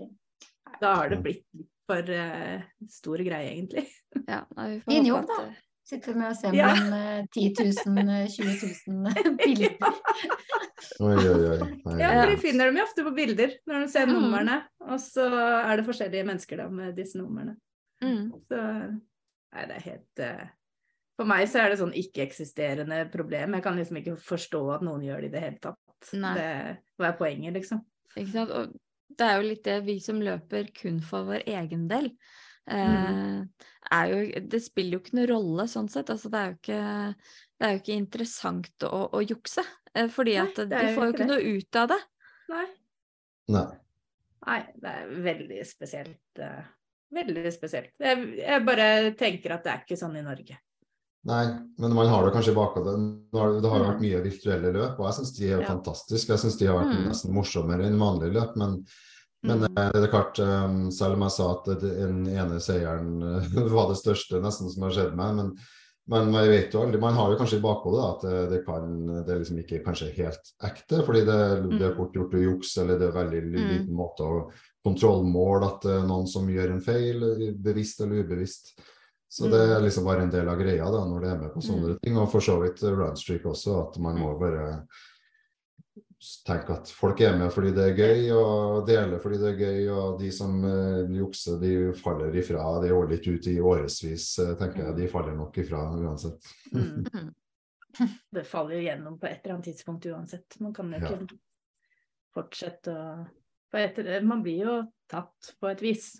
da 0.81 0.97
har 0.99 1.13
det 1.13 1.21
blitt 1.23 1.45
for 1.85 2.09
uh, 2.09 2.61
stor 2.89 3.23
greie, 3.25 3.53
egentlig. 3.53 3.87
Ja, 4.31 4.41
Fin 4.87 5.05
jobb, 5.05 5.27
da. 5.29 5.45
Sitter 5.85 6.15
med 6.17 6.31
å 6.31 6.37
se 6.37 6.49
ja. 6.57 6.71
med 6.81 7.27
10 7.35 7.51
000, 7.85 8.23
20 8.33 8.55
000 8.89 9.35
bilder. 9.37 9.75
oi, 11.05 11.13
oi, 11.13 11.43
oi. 11.51 11.97
Ja, 11.99 12.09
for 12.23 12.31
de 12.31 12.39
finner 12.41 12.71
dem 12.71 12.79
jo 12.79 12.85
ofte 12.87 13.05
på 13.05 13.13
bilder 13.13 13.53
når 13.69 13.83
de 13.83 13.91
ser 13.93 14.09
mm. 14.09 14.15
numrene. 14.15 14.55
Og 14.87 14.97
så 15.03 15.27
er 15.29 15.77
det 15.77 15.85
forskjellige 15.85 16.25
mennesker 16.25 16.63
da 16.63 16.65
med 16.73 16.97
disse 16.97 17.21
numrene. 17.21 17.53
Mm. 18.01 18.31
Så 18.49 18.63
nei, 18.65 19.67
det 19.69 19.77
er 19.77 19.85
helt 19.85 20.23
uh, 20.25 20.47
for 21.15 21.29
meg 21.29 21.45
så 21.51 21.63
er 21.63 21.71
det 21.71 21.79
sånn 21.81 21.95
ikke-eksisterende 21.95 23.03
problem. 23.13 23.57
Jeg 23.57 23.65
kan 23.65 23.77
liksom 23.79 23.99
ikke 24.01 24.15
forstå 24.21 24.63
at 24.77 24.85
noen 24.85 25.05
gjør 25.05 25.23
det 25.23 25.29
i 25.29 25.35
det 25.35 25.43
hele 25.43 25.61
tatt. 25.63 26.09
Nei. 26.13 26.33
Det, 26.37 26.49
hva 26.99 27.11
er 27.11 27.19
poenget, 27.19 27.55
liksom? 27.55 27.83
ikke 28.15 28.31
sant. 28.33 28.51
Og 28.55 29.15
det 29.15 29.27
er 29.27 29.37
jo 29.37 29.47
litt 29.47 29.63
det 29.67 29.77
vi 29.85 29.95
som 30.03 30.19
løper 30.23 30.69
kun 30.75 30.99
for 31.03 31.27
vår 31.29 31.45
egen 31.55 31.87
del. 31.91 32.11
Eh, 32.65 33.65
er 33.93 34.11
jo, 34.11 34.19
det 34.49 34.61
spiller 34.65 34.97
jo 34.97 35.03
ikke 35.03 35.17
noen 35.19 35.31
rolle 35.31 35.67
sånn 35.71 35.89
sett. 35.91 36.11
Altså, 36.13 36.31
det, 36.33 36.41
er 36.41 36.51
jo 36.51 36.59
ikke, 36.59 37.31
det 37.55 37.67
er 37.67 37.73
jo 37.73 37.81
ikke 37.83 37.99
interessant 37.99 38.87
å, 38.87 39.01
å 39.15 39.23
jukse. 39.23 39.65
Eh, 39.93 40.09
fordi 40.11 40.37
Nei, 40.39 40.45
at 40.45 40.61
de 40.71 40.83
får 40.97 41.09
jo 41.09 41.15
ikke 41.15 41.25
det. 41.25 41.31
noe 41.31 41.57
ut 41.59 41.81
av 41.81 41.91
det. 41.93 42.01
Nei. 42.51 42.67
Nei. 43.55 43.67
Nei, 44.45 44.61
det 44.81 44.91
er 44.91 45.13
veldig 45.25 45.63
spesielt. 45.65 46.37
Uh, 46.37 46.65
veldig 47.15 47.51
spesielt. 47.53 47.93
Jeg, 48.01 48.25
jeg, 48.37 48.61
bare 48.65 48.87
tenker 49.17 49.55
at 49.55 49.65
det 49.65 49.71
er 49.73 49.85
ikke 49.85 49.97
sånn 49.97 50.17
i 50.19 50.25
Norge. 50.25 50.59
Nei, 51.25 51.45
men 51.81 51.93
man 51.97 52.07
har 52.07 52.25
det 52.25 52.33
kanskje 52.35 52.51
i 52.51 52.55
bakhodet. 52.55 52.93
Det 53.33 53.69
har 53.69 53.79
jo 53.81 53.87
vært 53.87 54.01
mye 54.03 54.21
virtuelle 54.21 54.71
løp, 54.75 54.99
og 54.99 55.07
jeg 55.07 55.17
syns 55.17 55.31
de 55.39 55.47
er 55.47 55.63
ja. 55.63 55.69
fantastiske. 55.71 56.29
Jeg 56.35 56.43
syns 56.43 56.59
de 56.59 56.67
har 56.69 56.77
vært 56.77 56.93
mm. 56.93 57.07
nesten 57.09 57.33
morsommere 57.33 57.87
enn 57.87 57.97
vanlige 57.97 58.35
løp. 58.35 58.53
Men, 58.61 58.75
men 59.45 59.65
mm. 59.65 59.65
Eh, 59.71 59.89
det 59.95 60.03
er 60.03 60.13
klart, 60.13 60.37
um, 60.45 60.83
selv 60.93 61.17
om 61.17 61.25
jeg 61.25 61.33
sa 61.33 61.49
at 61.55 61.71
den 61.81 62.21
ene 62.29 62.61
seieren 62.61 63.17
uh, 63.25 63.57
var 63.73 63.89
det 63.89 63.97
største 64.03 64.43
nesten 64.43 64.69
som 64.69 64.85
har 64.85 64.93
skjedd 64.93 65.17
meg, 65.17 65.33
men, 65.41 65.51
men 66.13 66.29
man 66.29 66.49
vet 66.51 66.77
jo 66.77 66.85
aldri, 66.85 67.01
man 67.01 67.17
har 67.17 67.33
jo 67.33 67.41
kanskje 67.41 67.57
i 67.57 67.65
bakhodet 67.65 68.05
at 68.05 68.29
det, 68.53 68.63
kan, 68.69 68.95
det 69.17 69.25
er 69.25 69.41
liksom 69.41 69.63
ikke 69.65 69.81
kanskje 69.87 70.13
helt 70.19 70.55
ekte, 70.69 71.01
fordi 71.07 71.25
det, 71.25 71.43
det 71.71 71.81
er 71.81 71.93
mm. 71.95 72.01
fort 72.03 72.19
gjort 72.21 72.37
å 72.37 72.47
jukse, 72.51 72.83
eller 72.83 73.01
det 73.01 73.09
er 73.09 73.21
veldig 73.23 73.45
mm. 73.49 73.63
liten 73.73 73.97
måte 73.97 74.29
å 74.29 74.43
kontrollmåle 74.85 75.73
at 75.73 75.89
er 75.89 76.05
noen 76.05 76.29
som 76.29 76.45
gjør 76.53 76.75
en 76.75 76.85
feil, 76.85 77.31
bevisst 77.57 78.05
eller 78.05 78.21
ubevisst. 78.21 78.75
Så 79.35 79.49
det 79.51 79.57
er 79.67 79.81
liksom 79.83 80.05
bare 80.07 80.23
en 80.23 80.31
del 80.31 80.47
av 80.47 80.55
greia 80.55 80.85
da, 80.87 81.01
når 81.09 81.23
det 81.25 81.29
er 81.33 81.39
med 81.41 81.49
på 81.51 81.61
sånne 81.63 81.89
mm. 81.89 81.97
ting. 82.05 82.15
Og 82.21 82.29
for 82.31 82.43
så 82.43 82.53
vidt 82.61 82.79
runstreak 82.87 83.43
også, 83.51 83.73
at 83.81 83.97
man 83.99 84.15
må 84.21 84.29
mm. 84.31 84.37
bare 84.39 84.67
tenke 86.47 86.77
at 86.77 86.91
folk 86.95 87.19
er 87.19 87.35
med 87.35 87.51
fordi 87.51 87.73
det 87.75 87.89
er 87.89 87.99
gøy, 87.99 88.21
og 88.31 88.85
deler 88.87 89.19
fordi 89.19 89.39
det 89.41 89.49
er 89.49 89.57
gøy. 89.59 89.81
Og 89.91 90.21
de 90.21 90.29
som 90.37 90.55
uh, 90.63 91.11
jukser, 91.11 91.57
de 91.59 91.73
faller 91.99 92.37
ifra. 92.39 92.63
De 92.85 92.93
holder 92.93 93.17
ikke 93.17 93.35
ut 93.35 93.49
i 93.51 93.57
årevis, 93.59 94.29
uh, 94.39 94.53
tenker 94.61 94.85
jeg. 94.85 94.97
De 95.01 95.11
faller 95.11 95.35
nok 95.35 95.59
ifra 95.65 95.83
uansett. 95.99 96.49
Mm. 96.71 97.27
det 98.39 98.45
faller 98.47 98.79
jo 98.79 98.87
gjennom 98.87 99.19
på 99.19 99.27
et 99.33 99.41
eller 99.41 99.57
annet 99.57 99.69
tidspunkt 99.73 100.07
uansett. 100.13 100.61
Man 100.63 100.77
kan 100.79 100.95
jo 100.95 101.03
ikke 101.03 101.19
ja. 101.19 101.41
fortsette 102.39 102.95
å 102.95 104.23
Man 104.23 104.39
blir 104.39 104.63
jo 104.63 104.79
tatt 105.11 105.55
på 105.59 105.67
et 105.75 105.81
vis. 105.83 106.13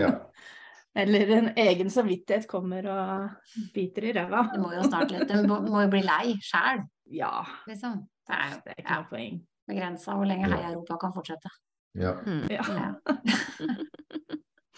ja. 0.00 0.16
Eller 0.94 1.30
en 1.38 1.48
egen 1.56 1.90
samvittighet 1.90 2.44
kommer 2.50 2.86
og 2.92 3.54
biter 3.72 4.10
i 4.10 4.12
ræva. 4.12 4.42
Det 4.52 4.60
må 4.60 4.74
jo 4.74 4.82
snart 4.84 5.12
litt. 5.14 5.30
Du 5.30 5.48
må, 5.48 5.80
jo 5.80 5.88
bli 5.92 6.02
lei 6.04 6.34
sjæl. 6.44 6.82
Ja. 7.16 7.32
Liksom. 7.68 8.02
Det 8.28 8.36
er 8.36 8.50
jo 8.50 8.58
det 8.66 8.74
er 8.74 8.82
ikke 8.82 8.98
noe 8.98 9.08
poeng. 9.08 9.40
Begrensa 9.72 10.16
hvor 10.18 10.28
lenge 10.28 10.50
Heia 10.50 10.72
Europa 10.74 10.98
kan 11.00 11.14
fortsette. 11.16 11.52
Ja. 11.96 12.12
Mm. 12.26 12.44
ja. 12.50 12.62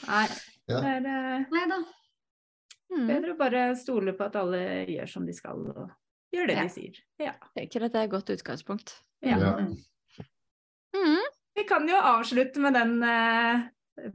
Nei. 0.04 0.26
Ja. 0.70 0.80
Det 0.80 0.92
er 0.92 1.06
uh, 1.06 1.52
Nei 1.52 1.64
da. 1.70 1.80
Mm. 2.94 3.06
Bedre 3.08 3.34
å 3.34 3.38
bare 3.38 3.64
stole 3.78 4.14
på 4.14 4.26
at 4.26 4.36
alle 4.38 4.60
gjør 4.90 5.10
som 5.10 5.26
de 5.26 5.34
skal, 5.34 5.64
og 5.72 6.34
gjør 6.34 6.50
det 6.50 6.56
ja. 6.58 6.66
de 6.66 6.74
sier. 6.74 7.00
Ja. 7.18 7.32
Jeg 7.54 7.64
tenker 7.64 7.86
at 7.88 7.94
det 7.94 8.02
er 8.02 8.08
et 8.08 8.14
godt 8.14 8.30
utgangspunkt. 8.34 8.94
Ja. 9.24 9.38
ja. 9.40 9.52
Mm. 10.94 11.24
Vi 11.58 11.64
kan 11.66 11.88
jo 11.90 11.98
avslutte 11.98 12.62
med 12.62 12.76
den 12.78 12.96
uh, 13.02 13.66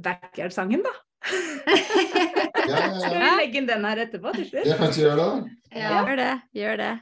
backyard-sangen, 0.06 0.84
da. 0.86 0.94
Skal 1.26 3.16
vi 3.20 3.30
legge 3.42 3.60
inn 3.60 3.68
den 3.70 3.86
her 3.90 4.02
etterpå 4.06 4.32
til 4.38 4.46
slutt? 4.48 4.66
Jeg 4.70 4.78
kan 4.80 4.88
ikke 4.94 5.04
gjøre 5.04 5.20
det. 5.20 5.32
Ja. 5.76 5.92
Gjør 6.06 6.16
det. 6.22 6.32
Gjør 6.60 6.76
det. 6.82 6.94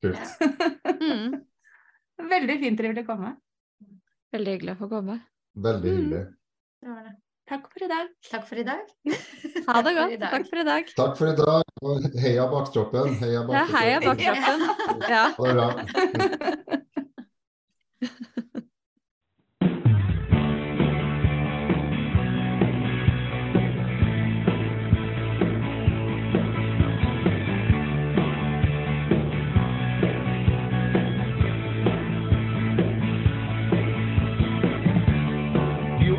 Kult. 0.00 0.24
mm. 1.00 1.30
Veldig 2.30 2.56
fint 2.60 2.76
dere 2.80 2.92
ville 2.94 3.06
komme. 3.08 3.30
Veldig 4.34 4.52
hyggelig 4.56 4.72
å 4.76 4.80
få 4.82 4.88
komme. 4.92 5.16
Veldig 5.60 5.90
hyggelig. 5.96 6.22
Mm. 6.86 7.10
Takk 7.50 7.64
for 7.72 7.82
i 7.82 7.88
dag. 7.90 8.06
Takk 8.30 8.44
for 8.46 8.56
i 8.62 8.66
dag. 8.66 8.84
Ha 9.70 9.82
det 9.86 9.92
godt. 9.94 10.12
Takk 10.22 10.46
for 10.50 10.58
i 10.62 10.66
dag. 10.66 10.82
Takk 10.98 11.14
for 11.18 11.26
i 11.30 11.34
dag. 11.38 11.62
Og 11.86 12.06
heia 12.22 12.44
baktroppen. 12.50 13.14
Heia 13.20 13.40
baktroppen. 13.46 13.54
Ja, 13.56 13.64
heia 13.76 13.98
baktroppen. 14.02 14.58
Ja. 15.14 15.24
Ha 15.36 15.42
det 15.46 15.54
bra. 15.58 15.68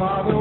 Father. 0.01 0.40